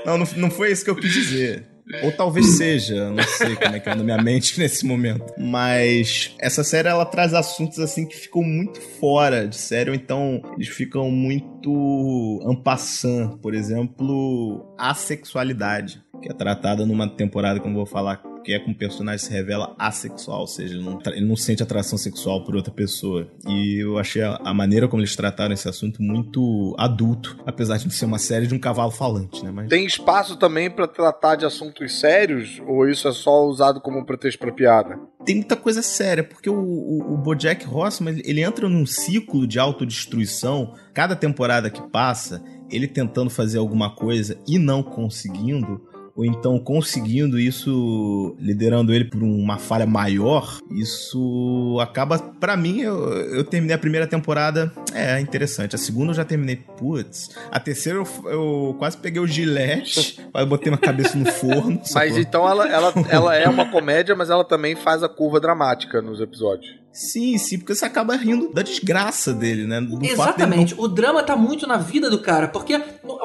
Não, 0.05 0.18
não, 0.18 0.26
não 0.36 0.50
foi 0.50 0.72
isso 0.72 0.84
que 0.84 0.90
eu 0.90 0.96
quis 0.96 1.12
dizer. 1.12 1.66
Ou 2.03 2.12
talvez 2.12 2.57
seja, 2.57 3.11
não 3.11 3.22
sei 3.22 3.57
como 3.57 3.76
é 3.76 3.80
que 3.80 3.91
anda 3.91 4.03
minha 4.03 4.22
mente 4.22 4.59
nesse 4.61 4.87
momento. 4.87 5.24
Mas 5.39 6.35
essa 6.41 6.64
série 6.64 6.89
ela 6.89 7.05
traz 7.05 7.35
assuntos 7.35 7.78
assim 7.78 8.07
que 8.07 8.16
ficam 8.16 8.43
muito 8.43 8.80
fora 8.80 9.47
de 9.47 9.57
série, 9.57 9.91
ou 9.91 9.97
então 9.97 10.41
eles 10.55 10.68
ficam 10.68 11.11
muito 11.11 12.41
ampassant. 12.47 13.37
Por 13.39 13.55
exemplo, 13.55 14.74
a 14.78 14.95
sexualidade, 14.95 16.03
que 16.22 16.30
é 16.30 16.32
tratada 16.32 16.87
numa 16.87 17.09
temporada 17.09 17.61
que 17.61 17.66
eu 17.66 17.70
não 17.70 17.76
vou 17.76 17.87
falar 17.87 18.22
que 18.45 18.53
é 18.53 18.59
com 18.59 18.70
o 18.72 18.74
personagem 18.74 19.24
se 19.26 19.32
revela 19.32 19.74
assexual, 19.78 20.40
ou 20.40 20.47
seja, 20.47 20.74
ele 20.74 20.84
não, 20.84 20.99
ele 21.07 21.24
não 21.26 21.36
sente 21.36 21.62
atração 21.62 21.97
sexual 21.99 22.45
por 22.45 22.55
outra 22.55 22.72
pessoa. 22.72 23.26
E 23.49 23.82
eu 23.82 23.99
achei 23.99 24.22
a, 24.22 24.38
a 24.45 24.53
maneira 24.53 24.86
como 24.86 25.01
eles 25.03 25.16
trataram 25.16 25.55
esse 25.55 25.68
assunto 25.68 26.03
muito 26.03 26.74
adulto, 26.78 27.36
apesar 27.47 27.78
de 27.78 27.92
ser 27.92 28.05
uma 28.05 28.18
série 28.18 28.47
de 28.47 28.55
um 28.55 28.59
cavalo 28.59 28.90
falante, 28.90 29.42
né? 29.45 29.51
Mas 29.51 29.68
Tem 29.68 29.86
espaço 29.86 30.36
também 30.36 30.70
pra 30.70 30.86
tratar 30.86 31.36
de 31.36 31.45
assuntos 31.45 31.99
sérios? 31.99 32.61
Ou 32.66 32.88
isso 32.88 33.09
é 33.09 33.12
só 33.12 33.45
usado 33.47 33.80
como 33.80 34.05
pretexto 34.05 34.38
pra 34.38 34.53
piada? 34.53 34.99
tem 35.24 35.36
muita 35.36 35.57
coisa 35.57 35.80
séria, 35.80 36.22
porque 36.22 36.51
o, 36.51 36.55
o, 36.55 37.14
o 37.14 37.16
Bojack 37.16 37.66
Horseman, 37.66 38.11
ele- 38.12 38.22
ele 38.26 38.42
entra 38.42 38.68
num 38.68 38.84
ciclo 38.84 39.47
de 39.47 39.59
autodestruição. 39.59 40.74
Cada 40.92 41.16
temporada 41.16 41.70
que 41.70 41.80
passa, 41.90 42.45
ele 42.70 42.86
tentando 42.86 43.30
fazer 43.30 43.57
alguma 43.57 43.95
coisa 43.95 44.36
e 44.47 44.59
não 44.59 44.82
conseguindo, 44.82 45.80
ou 46.16 46.24
então 46.24 46.58
conseguindo 46.58 47.38
isso, 47.38 48.36
liderando 48.38 48.92
ele 48.92 49.04
por 49.04 49.22
uma 49.22 49.58
falha 49.58 49.86
maior, 49.86 50.58
isso 50.70 51.78
acaba, 51.80 52.18
pra 52.18 52.56
mim, 52.56 52.80
eu, 52.80 53.10
eu 53.10 53.44
terminei 53.44 53.74
a 53.74 53.78
primeira 53.78 54.06
temporada, 54.06 54.72
é 54.94 55.18
interessante. 55.20 55.74
A 55.74 55.78
segunda 55.78 56.10
eu 56.10 56.14
já 56.14 56.24
terminei, 56.24 56.56
putz. 56.56 57.30
A 57.50 57.58
terceira 57.58 57.98
eu, 57.98 58.30
eu 58.30 58.76
quase 58.78 58.96
peguei 58.96 59.20
o 59.20 59.26
gilete, 59.26 60.20
aí 60.32 60.42
eu 60.44 60.46
botei 60.46 60.70
minha 60.70 60.80
cabeça 60.80 61.18
no 61.18 61.26
forno. 61.26 61.80
Mas 61.92 62.16
então 62.16 62.48
ela, 62.48 62.68
ela, 62.68 62.92
ela 63.10 63.34
é 63.34 63.48
uma 63.50 63.70
comédia, 63.70 64.14
mas 64.14 64.30
ela 64.30 64.44
também 64.44 64.76
faz 64.76 65.02
a 65.02 65.08
curva 65.08 65.40
dramática 65.40 66.00
nos 66.00 66.20
episódios. 66.20 66.84
Sim, 66.95 67.36
sim, 67.38 67.59
porque 67.59 67.74
você 67.74 67.84
acaba 67.84 68.14
rindo 68.14 68.53
da 68.53 68.62
desgraça 68.62 69.34
dele, 69.34 69.66
né? 69.66 69.80
Do 69.80 69.99
dele 69.99 70.12
Exatamente. 70.12 70.76
O 70.78 70.86
drama 70.86 71.24
tá 71.24 71.34
muito 71.36 71.66
na 71.66 71.76
vida 71.76 72.09
do 72.09 72.20
cara, 72.20 72.47
porque 72.47 72.78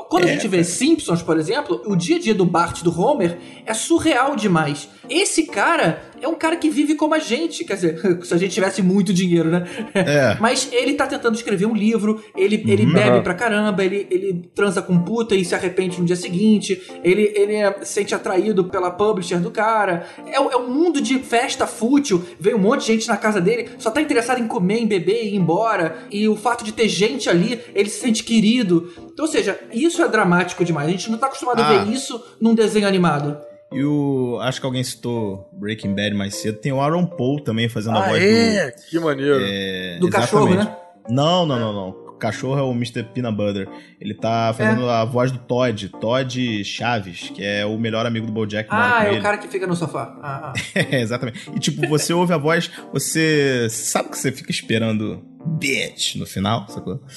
quando 0.10 0.26
a 0.26 0.30
É, 0.30 0.34
gente 0.34 0.48
vê 0.48 0.64
Simpsons, 0.64 1.22
por 1.22 1.38
exemplo, 1.38 1.80
o 1.86 1.96
dia 1.96 2.16
a 2.16 2.20
dia 2.20 2.34
do 2.34 2.46
Bart 2.46 2.82
do 2.82 3.00
Homer 3.00 3.38
é 3.68 3.74
surreal 3.76 4.36
demais. 4.36 4.90
Esse 5.08 5.44
cara 5.44 6.02
é 6.22 6.28
um 6.28 6.36
cara 6.36 6.56
que 6.56 6.70
vive 6.70 6.96
como 6.96 7.14
a 7.14 7.20
gente, 7.20 7.64
quer 7.64 7.76
dizer, 7.76 8.00
se 8.24 8.34
a 8.34 8.38
gente 8.38 8.54
tivesse 8.54 8.82
muito 8.82 9.14
dinheiro, 9.14 9.50
né? 9.50 9.66
É. 9.94 10.38
Mas 10.42 10.70
ele 10.72 10.94
tá 10.94 11.06
tentando 11.08 11.36
escrever 11.36 11.66
um 11.66 11.76
livro, 11.76 12.24
ele, 12.36 12.64
ele 12.68 12.86
Uhum. 12.86 12.94
bebe 12.94 13.22
pra 13.22 13.34
caramba, 13.34 13.84
ele, 13.84 14.08
ele 14.10 14.50
transa 14.56 14.82
com 14.82 14.98
puta 15.00 15.36
e 15.36 15.44
se 15.46 15.54
arrepende 15.56 16.00
no 16.00 16.06
dia 16.06 16.16
seguinte, 16.16 16.82
ele, 17.04 17.32
ele 17.36 17.56
é- 17.56 17.76
se 17.84 18.00
sente 18.00 18.16
atraído 18.16 18.64
pela 18.66 18.90
publisher 18.92 19.40
do 19.40 19.52
cara. 19.52 20.06
É, 20.28 20.40
um- 20.40 20.52
é 20.52 20.56
um 20.58 20.70
mundo 20.70 21.02
de 21.02 21.20
festa 21.20 21.68
fútil, 21.68 22.24
vem 22.40 22.54
um 22.56 22.60
monte 22.60 22.82
de 22.82 22.88
gente 22.88 23.08
na 23.08 23.18
casa 23.18 23.42
dele, 23.42 23.70
só 23.78 23.92
tá 23.92 24.02
interessado 24.02 24.40
em 24.40 24.48
comer, 24.48 24.80
em 24.80 24.88
beber 24.88 25.24
e 25.26 25.30
ir 25.30 25.36
embora. 25.36 25.98
E 26.10 26.28
o 26.28 26.36
fato 26.36 26.64
de 26.64 26.72
ter 26.72 26.88
gente 26.88 27.30
ali, 27.30 27.60
ele 27.76 27.90
se 27.90 28.00
sente 28.00 28.24
querido. 28.24 28.92
Então, 29.12 29.26
ou 29.26 29.32
seja, 29.32 29.60
isso 29.74 30.02
é 30.02 30.08
dramático 30.08 30.64
demais. 30.64 30.88
A 30.88 30.92
gente 30.92 31.12
não 31.12 31.18
tá 31.18 31.28
acostumado 31.28 31.60
a 31.62 31.68
Ah. 31.70 31.84
ver 31.84 31.92
isso 31.94 32.24
num 32.40 32.56
desenho 32.56 32.88
animado. 32.88 33.38
E 33.72 33.84
o. 33.84 34.40
Acho 34.42 34.60
que 34.60 34.66
alguém 34.66 34.84
citou 34.84 35.50
Breaking 35.54 35.94
Bad 35.94 36.16
mais 36.16 36.36
cedo. 36.36 36.58
Tem 36.60 36.72
o 36.72 36.82
Aaron 36.82 37.06
Paul 37.06 37.40
também 37.40 37.70
fazendo 37.70 37.98
a 37.98 38.06
Ah, 38.06 38.10
voz 38.10 38.24
é? 38.24 38.72
Que 38.90 39.00
maneiro. 39.00 39.40
do. 39.40 39.46
é, 39.46 39.98
Do 40.00 40.10
cachorro, 40.10 40.48
exatamente. 40.50 40.70
né? 40.72 40.78
Não, 41.10 41.46
não, 41.46 41.60
não, 41.60 41.74
não. 41.74 41.90
O 42.10 42.20
cachorro 42.20 42.60
é 42.60 42.64
o 42.64 42.72
Mr. 42.72 43.04
Peanut 43.04 43.38
Butter. 43.38 43.70
Ele 44.02 44.14
tá 44.14 44.54
fazendo 44.58 44.90
a 44.90 45.06
voz 45.06 45.32
do 45.32 45.38
Todd, 45.40 45.88
Todd 46.02 46.64
Chaves, 46.66 47.30
que 47.34 47.42
é 47.46 47.66
o 47.66 47.78
melhor 47.78 48.06
amigo 48.06 48.26
do 48.26 48.32
Bojack. 48.34 48.70
mora 48.70 48.84
Ah, 49.00 49.06
com 49.06 49.16
é 49.16 49.20
o 49.20 49.22
cara 49.22 49.38
que 49.38 49.48
fica 49.48 49.66
no 49.66 49.76
sofá. 49.76 50.18
Ah, 50.22 50.52
ah. 50.54 50.54
É, 50.92 51.00
exatamente. 51.00 51.50
E 51.56 51.60
tipo, 51.60 51.88
você 51.88 52.12
ouve 52.12 52.34
a 52.34 52.38
voz, 52.38 52.70
você 52.92 53.68
sabe 53.70 54.10
que 54.10 54.18
você 54.18 54.32
fica 54.34 54.52
esperando 54.52 55.24
bitch 55.46 56.16
no 56.16 56.26
final, 56.26 56.68
sacou? 56.70 57.00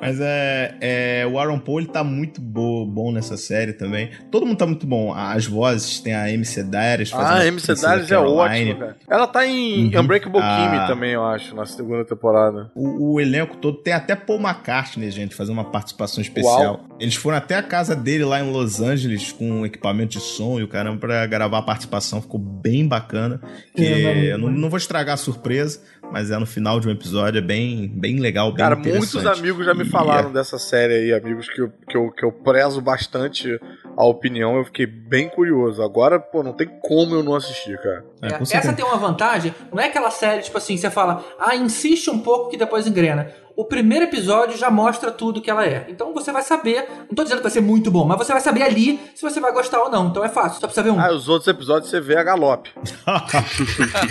Mas 0.00 0.18
é, 0.20 0.74
é, 0.80 1.26
o 1.26 1.38
Aaron 1.38 1.58
Paul 1.58 1.80
ele 1.80 1.88
tá 1.88 2.04
muito 2.04 2.40
bo- 2.40 2.84
bom 2.86 3.10
nessa 3.12 3.36
série 3.36 3.72
também. 3.72 4.10
Todo 4.30 4.44
mundo 4.46 4.58
tá 4.58 4.66
muito 4.66 4.86
bom. 4.86 5.12
As 5.14 5.46
vozes, 5.46 6.00
tem 6.00 6.14
a 6.14 6.30
MC 6.30 6.62
Darius 6.62 7.10
fazendo 7.10 7.32
Ah, 7.32 7.38
a 7.38 7.40
a 7.40 7.46
MC 7.46 7.74
Darius 7.80 8.10
é 8.10 8.18
ótima, 8.18 8.74
cara. 8.74 8.96
Ela 9.08 9.26
tá 9.26 9.46
em 9.46 9.94
Uhum. 9.94 10.00
Unbreakable 10.02 10.40
Ah. 10.42 10.56
Kimmy 10.70 10.86
também, 10.86 11.12
eu 11.12 11.24
acho, 11.24 11.54
na 11.54 11.64
segunda 11.66 12.04
temporada. 12.04 12.70
O, 12.74 13.14
o 13.14 13.20
elenco 13.20 13.56
todo 13.56 13.78
tem 13.78 13.92
até 13.94 14.14
Paul 14.14 14.40
McCartney, 14.40 15.10
gente, 15.10 15.34
fazendo 15.34 15.54
uma 15.54 15.64
participação 15.70 16.20
especial. 16.22 16.84
Eles 17.00 17.14
foram 17.16 17.38
até 17.38 17.56
a 17.56 17.62
casa 17.62 17.96
dele 17.96 18.24
lá 18.24 18.40
em 18.40 18.50
Los 18.52 18.80
Angeles 18.80 19.32
com 19.32 19.64
equipamento 19.64 20.12
de 20.18 20.20
som 20.20 20.60
e 20.60 20.62
o 20.62 20.68
caramba 20.68 20.98
pra 20.98 21.26
gravar 21.26 21.58
a 21.58 21.62
participação. 21.62 22.20
Ficou 22.20 22.38
bem 22.40 22.86
bacana. 22.86 23.40
Que 23.74 23.84
É, 23.86 24.02
não- 24.02 24.22
eu 24.22 24.38
não, 24.38 24.50
não 24.50 24.70
vou 24.70 24.76
estragar 24.76 25.14
a 25.14 25.16
surpresa, 25.16 25.80
mas 26.12 26.30
é 26.30 26.38
no 26.38 26.46
final 26.46 26.78
de 26.80 26.88
um 26.88 26.90
episódio, 26.90 27.38
é 27.38 27.42
bem, 27.42 27.88
bem 27.88 28.18
legal, 28.20 28.48
bem 28.52 28.58
Cara, 28.64 28.78
interessante. 28.78 29.14
muitos 29.14 29.38
amigos 29.38 29.66
já 29.66 29.74
me 29.74 29.82
E 29.82 29.90
falaram 29.90 30.30
é- 30.30 30.32
dessa 30.32 30.58
série 30.58 30.94
aí, 30.94 31.12
amigos 31.12 31.48
que 31.48 31.60
eu, 31.60 31.72
que, 31.88 31.96
eu, 31.96 32.10
que 32.10 32.24
eu 32.24 32.30
prezo 32.32 32.80
bastante 32.80 33.58
a 33.96 34.04
opinião, 34.04 34.56
eu 34.56 34.64
fiquei 34.64 34.86
bem 34.86 35.28
curioso. 35.28 35.82
Agora, 35.82 36.18
pô, 36.18 36.42
não 36.42 36.52
tem 36.52 36.68
como 36.82 37.14
eu 37.14 37.22
não 37.22 37.34
assistir, 37.34 37.76
cara. 37.78 38.04
é, 38.22 38.28
É, 38.28 38.56
essa 38.58 38.72
tem 38.72 38.84
uma 38.84 38.96
vantagem, 38.96 39.54
não 39.72 39.80
é 39.80 39.86
aquela 39.86 40.10
série, 40.10 40.42
tipo 40.42 40.58
assim, 40.58 40.76
você 40.76 40.90
fala, 40.90 41.24
ah, 41.38 41.54
insiste 41.54 42.10
um 42.10 42.18
pouco 42.18 42.50
que 42.50 42.56
depois 42.56 42.86
engrena. 42.86 43.28
O 43.56 43.64
primeiro 43.64 44.06
episódio 44.06 44.58
já 44.58 44.68
mostra 44.68 45.12
tudo 45.12 45.40
que 45.40 45.48
ela 45.48 45.64
é. 45.64 45.86
Então 45.88 46.12
você 46.12 46.32
vai 46.32 46.42
saber, 46.42 46.88
não 47.08 47.14
tô 47.14 47.22
dizendo 47.22 47.38
que 47.38 47.44
vai 47.44 47.52
ser 47.52 47.60
muito 47.60 47.88
bom, 47.88 48.04
mas 48.04 48.18
você 48.18 48.32
vai 48.32 48.40
saber 48.40 48.62
ali 48.62 48.98
se 49.14 49.22
você 49.22 49.38
vai 49.38 49.52
gostar 49.52 49.80
ou 49.80 49.90
não. 49.90 50.08
Então 50.08 50.24
é 50.24 50.28
fácil, 50.28 50.60
só 50.60 50.66
precisa 50.66 50.82
ver 50.82 50.90
um. 50.90 50.98
Ah, 50.98 51.12
os 51.12 51.28
outros 51.28 51.46
episódios 51.46 51.88
você 51.88 52.00
vê 52.00 52.16
a 52.16 52.24
galope. 52.24 52.70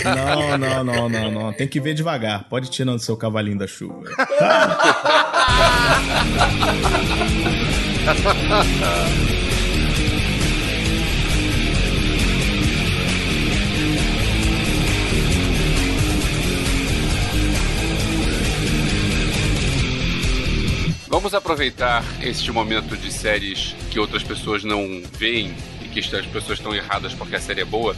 não, 0.05 0.57
não, 0.57 0.83
não, 0.83 1.09
não, 1.09 1.31
não. 1.31 1.53
Tem 1.53 1.67
que 1.67 1.81
ver 1.81 1.93
devagar. 1.93 2.45
Pode 2.49 2.67
ir 2.67 2.69
tirando 2.69 2.99
seu 2.99 3.17
cavalinho 3.17 3.57
da 3.57 3.67
chuva. 3.67 4.03
Vamos 21.13 21.35
aproveitar 21.35 22.03
este 22.23 22.51
momento 22.51 22.97
de 22.97 23.11
séries 23.11 23.75
que 23.91 23.99
outras 23.99 24.23
pessoas 24.23 24.63
não 24.63 25.03
veem 25.11 25.55
e 25.79 25.87
que 25.87 25.99
as 25.99 26.07
pessoas 26.25 26.57
estão 26.57 26.73
erradas 26.73 27.13
porque 27.13 27.35
a 27.35 27.39
série 27.39 27.61
é 27.61 27.65
boa 27.65 27.95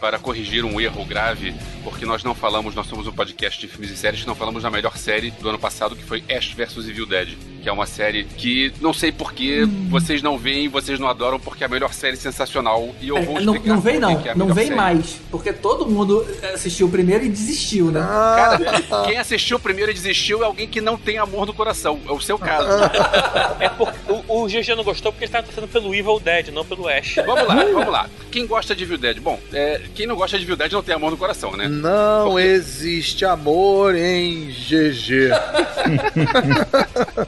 para 0.00 0.18
corrigir 0.18 0.64
um 0.64 0.80
erro 0.80 1.04
grave, 1.04 1.54
porque 1.82 2.04
nós 2.06 2.22
não 2.24 2.34
falamos, 2.34 2.74
nós 2.74 2.86
somos 2.86 3.06
um 3.06 3.12
podcast 3.12 3.60
de 3.60 3.68
filmes 3.68 3.90
e 3.90 3.96
séries 3.96 4.20
que 4.22 4.26
não 4.26 4.34
falamos 4.34 4.62
da 4.62 4.70
melhor 4.70 4.96
série 4.96 5.30
do 5.30 5.48
ano 5.48 5.58
passado, 5.58 5.96
que 5.96 6.02
foi 6.04 6.22
Ash 6.30 6.52
vs 6.52 6.88
Evil 6.88 7.06
Dead, 7.06 7.30
que 7.62 7.68
é 7.68 7.72
uma 7.72 7.86
série 7.86 8.24
que 8.24 8.72
não 8.80 8.92
sei 8.92 9.10
porquê 9.12 9.66
vocês 9.88 10.22
não 10.22 10.38
veem, 10.38 10.68
vocês 10.68 10.98
não 10.98 11.08
adoram, 11.08 11.40
porque 11.40 11.64
é 11.64 11.66
a 11.66 11.70
melhor 11.70 11.92
série 11.92 12.16
sensacional 12.16 12.94
e 13.00 13.08
eu 13.08 13.16
É, 13.18 13.22
vou 13.22 13.40
não, 13.40 13.54
explicar 13.54 13.74
não 13.74 13.80
vem 13.80 13.98
não, 13.98 14.16
que 14.16 14.22
que 14.22 14.28
é 14.28 14.32
a 14.32 14.34
não 14.34 14.46
vem 14.54 14.64
série. 14.66 14.76
mais, 14.76 15.20
porque 15.30 15.52
todo 15.52 15.86
mundo 15.86 16.26
assistiu 16.54 16.86
o 16.86 16.90
primeiro 16.90 17.24
e 17.24 17.28
desistiu, 17.28 17.90
né? 17.90 18.00
Cara, 18.00 18.58
quem 19.06 19.18
assistiu 19.18 19.58
primeiro 19.58 19.90
e 19.90 19.94
desistiu 19.94 20.42
é 20.42 20.46
alguém 20.46 20.68
que 20.68 20.80
não 20.80 20.96
tem 20.96 21.18
amor 21.18 21.46
no 21.46 21.52
coração. 21.54 22.00
É 22.08 22.12
o 22.12 22.20
seu 22.20 22.38
caso. 22.38 22.68
É 23.60 23.68
porque 23.68 23.98
o, 24.28 24.42
o 24.44 24.46
GG 24.46 24.74
não 24.76 24.84
gostou 24.84 25.10
porque 25.12 25.24
ele 25.24 25.28
estava 25.28 25.44
torcendo 25.46 25.68
pelo 25.68 25.92
Evil 25.94 26.20
Dead, 26.20 26.48
não 26.48 26.64
pelo 26.64 26.86
Ash. 26.88 27.16
Vamos 27.16 27.46
lá, 27.48 27.54
vamos 27.64 27.88
lá. 27.92 28.08
Quem 28.30 28.46
gosta 28.46 28.74
de 28.74 28.84
Evil 28.84 28.98
Dead? 28.98 29.18
Bom, 29.20 29.38
é, 29.52 29.80
quem 29.94 30.06
não 30.06 30.16
gosta 30.16 30.38
de 30.38 30.44
Evil 30.44 30.56
Dead 30.56 30.72
não 30.72 30.82
tem 30.82 30.94
amor 30.94 31.10
no 31.10 31.16
coração, 31.16 31.56
né? 31.56 31.68
Não 31.68 32.38
existe 32.38 33.24
amor 33.24 33.94
em 33.94 34.50
GG. 34.50 35.30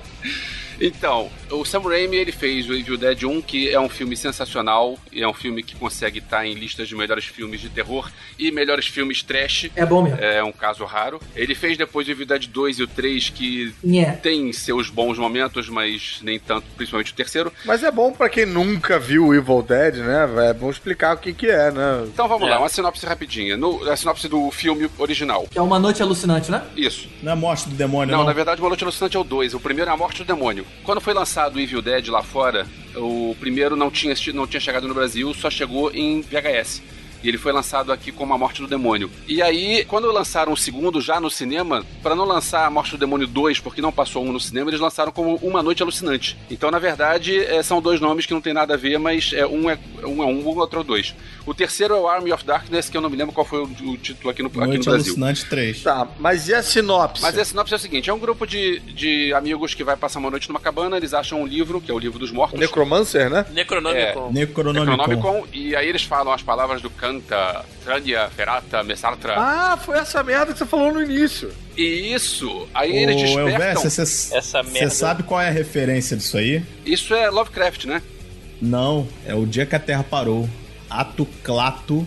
Então, 0.81 1.29
o 1.51 1.65
Sam 1.65 1.81
Raimi 1.81 2.17
ele 2.17 2.33
fez 2.33 2.69
o 2.69 2.75
Evil 2.75 2.97
Dead 2.97 3.23
1, 3.25 3.43
que 3.43 3.69
é 3.69 3.79
um 3.79 3.89
filme 3.89 4.17
sensacional, 4.17 4.99
e 5.13 5.23
é 5.23 5.29
um 5.29 5.35
filme 5.35 5.63
que 5.63 5.77
consegue 5.77 6.19
estar 6.21 6.47
em 6.47 6.55
listas 6.55 6.89
de 6.89 6.97
melhores 6.97 7.25
filmes 7.27 7.61
de 7.61 7.69
terror 7.69 8.11
e 8.39 8.51
melhores 8.51 8.87
filmes 8.87 9.23
trash. 9.23 9.71
É 9.77 9.85
bom 9.85 10.03
mesmo. 10.03 10.19
É 10.21 10.43
um 10.43 10.53
caso 10.53 10.85
raro. 10.85 11.21
Ele 11.37 11.55
fez 11.55 11.77
depois 11.77 12.09
o 12.09 12.11
Evil 12.11 12.27
Dead 12.27 12.47
2 12.47 12.79
e 12.79 12.83
o 12.83 12.87
3, 12.87 13.29
que 13.31 13.75
Nhé. 13.85 14.13
tem 14.23 14.53
seus 14.53 14.89
bons 14.89 15.19
momentos, 15.19 15.69
mas 15.69 16.19
nem 16.23 16.39
tanto, 16.39 16.65
principalmente 16.77 17.13
o 17.13 17.17
terceiro. 17.17 17.53
Mas 17.65 17.83
é 17.85 17.91
bom 17.91 18.13
pra 18.13 18.29
quem 18.29 18.47
nunca 18.47 18.99
viu 18.99 19.27
o 19.27 19.35
Evil 19.35 19.63
Dead, 19.63 19.97
né? 19.97 20.29
É 20.49 20.55
bom 20.55 20.71
explicar 20.71 21.15
o 21.15 21.19
que 21.19 21.33
que 21.33 21.47
é, 21.49 21.71
né? 21.71 22.05
Então 22.07 22.27
vamos 22.27 22.47
É. 22.49 22.51
lá, 22.53 22.59
uma 22.59 22.69
sinopse 22.69 23.05
rapidinha. 23.05 23.57
No, 23.57 23.89
a 23.91 23.97
sinopse 23.97 24.29
do 24.29 24.51
filme 24.51 24.89
original. 24.99 25.47
Que 25.51 25.59
é 25.59 25.63
uma 25.63 25.79
noite 25.79 26.03
alucinante, 26.03 26.51
né? 26.51 26.63
Isso. 26.77 27.09
Não 27.23 27.31
é 27.31 27.33
a 27.35 27.37
morte 27.37 27.69
do 27.69 27.75
demônio, 27.75 28.13
Não, 28.13 28.21
não. 28.21 28.27
na 28.27 28.33
verdade, 28.33 28.63
o 28.63 28.69
Noite 28.71 28.85
Alucinante 28.85 29.17
é 29.17 29.21
o 29.21 29.25
2. 29.25 29.55
O 29.55 29.61
primeiro 29.61 29.91
é 29.91 29.95
a 29.95 29.97
Morte 29.97 30.19
do 30.23 30.25
Demônio. 30.25 30.65
Quando 30.83 31.01
foi 31.01 31.15
lançado 31.15 31.57
o 31.57 31.61
Evil 31.61 31.83
Dead 31.83 32.09
lá 32.09 32.23
fora, 32.23 32.67
o 32.97 33.37
primeiro 33.39 33.77
não 33.77 33.91
tinha, 33.91 34.15
não 34.35 34.47
tinha 34.47 34.61
chegado 34.61 34.89
no 34.89 34.95
Brasil, 34.95 35.33
só 35.35 35.51
chegou 35.51 35.91
em 35.93 36.23
VHS. 36.23 36.83
E 37.23 37.29
ele 37.29 37.39
foi 37.39 37.53
lançado 37.53 37.93
aqui 37.93 38.11
como 38.13 38.33
A 38.35 38.39
Morte 38.39 38.63
do 38.63 38.69
Demônio. 38.69 39.11
E 39.27 39.43
aí, 39.43 39.85
quando 39.85 40.11
lançaram 40.11 40.53
o 40.53 40.57
segundo 40.57 41.01
já 41.01 41.21
no 41.21 41.31
cinema, 41.31 41.85
para 42.03 42.15
não 42.15 42.25
lançar 42.25 42.67
A 42.67 42.71
Morte 42.71 42.93
do 42.93 42.99
Demônio 42.99 43.27
2, 43.27 43.61
porque 43.61 43.83
não 43.83 43.93
passou 43.93 44.25
um 44.25 44.33
no 44.33 44.41
cinema, 44.41 44.71
eles 44.71 44.81
lançaram 44.81 45.13
como 45.13 45.37
Uma 45.37 45.63
Noite 45.63 45.83
Alucinante. 45.83 46.37
Então, 46.51 46.71
na 46.71 46.79
verdade, 46.79 47.39
é, 47.39 47.63
são 47.63 47.81
dois 47.81 48.01
nomes 48.01 48.27
que 48.27 48.35
não 48.35 48.41
tem 48.41 48.53
nada 48.53 48.75
a 48.75 48.77
ver, 48.77 48.99
mas 48.99 49.33
é, 49.33 49.47
um 49.47 49.69
é 49.69 49.79
um, 50.05 50.23
é 50.23 50.27
um 50.27 50.41
o 50.41 50.59
outro 50.59 50.79
é 50.79 50.83
o 50.83 50.85
dois. 50.85 51.15
O 51.47 51.55
terceiro 51.55 51.95
é 51.95 51.99
o 51.99 52.09
Army 52.09 52.33
of 52.33 52.45
Darkness, 52.45 52.89
que 52.89 52.97
eu 52.97 53.01
não 53.01 53.11
me 53.11 53.17
lembro 53.17 53.33
qual 53.33 53.45
foi 53.45 53.61
o, 53.61 53.65
o 53.65 53.97
título 53.97 54.31
aqui 54.31 54.43
no, 54.43 54.49
aqui 54.49 54.59
no 54.59 54.67
Noite 54.67 54.85
Brasil. 54.85 55.13
Alucinante 55.13 55.45
3. 55.47 55.83
Tá, 55.83 56.09
mas 56.19 56.49
e 56.49 56.55
a 56.55 56.63
sinopse? 56.63 57.23
Mas 57.23 57.39
a 57.39 57.45
sinopse 57.45 57.73
é 57.73 57.77
o 57.77 57.81
seguinte: 57.81 58.11
é 58.11 58.13
um 58.13 58.19
grupo 58.19 58.47
de, 58.47 58.81
de 58.81 59.33
amigos 59.33 59.75
que 59.75 59.85
vai 59.85 59.97
passar 59.97 60.19
uma 60.19 60.31
noite 60.31 60.49
numa 60.49 60.61
cabana, 60.61 60.97
eles 60.97 61.15
acham 61.15 61.43
um 61.43 61.47
livro, 61.47 61.81
que 61.81 61.91
é 61.91 61.95
o 61.95 61.99
livro 61.99 62.19
dos 62.19 62.31
mortos. 62.31 62.59
Necromancer, 62.59 63.31
né? 63.31 63.47
Necronomicon. 63.51 64.31
Necronomicon. 64.33 64.97
Necronomicon, 64.97 65.47
e 65.53 65.75
aí 65.75 65.89
eles 65.89 66.03
falam 66.03 66.33
as 66.33 66.43
palavras 66.43 66.81
do 66.81 66.91
Canta, 67.11 67.65
Tranya, 67.85 68.29
Ferata, 68.29 68.85
Messartra. 68.85 69.35
Ah, 69.37 69.77
foi 69.77 69.99
essa 69.99 70.23
merda 70.23 70.53
que 70.53 70.59
você 70.59 70.67
falou 70.67 70.93
no 70.93 71.03
início. 71.03 71.53
E 71.77 72.15
isso, 72.15 72.69
aí 72.73 72.95
eles 72.97 73.17
Ô, 73.17 73.25
despertam. 73.25 73.83
Elvésio, 73.83 73.91
você 73.91 74.91
sabe 74.91 75.23
qual 75.25 75.41
é 75.41 75.49
a 75.49 75.51
referência 75.51 76.17
disso 76.17 76.37
aí? 76.37 76.63
Isso 76.87 77.13
é 77.15 77.29
Lovecraft, 77.29 77.87
né? 77.87 78.01
Não, 78.63 79.09
é 79.27 79.35
o 79.35 79.45
dia 79.45 79.67
que 79.67 79.75
a 79.75 79.81
Terra 79.81 80.05
parou. 80.05 80.49
Ato 80.89 81.27
Clato. 81.43 82.07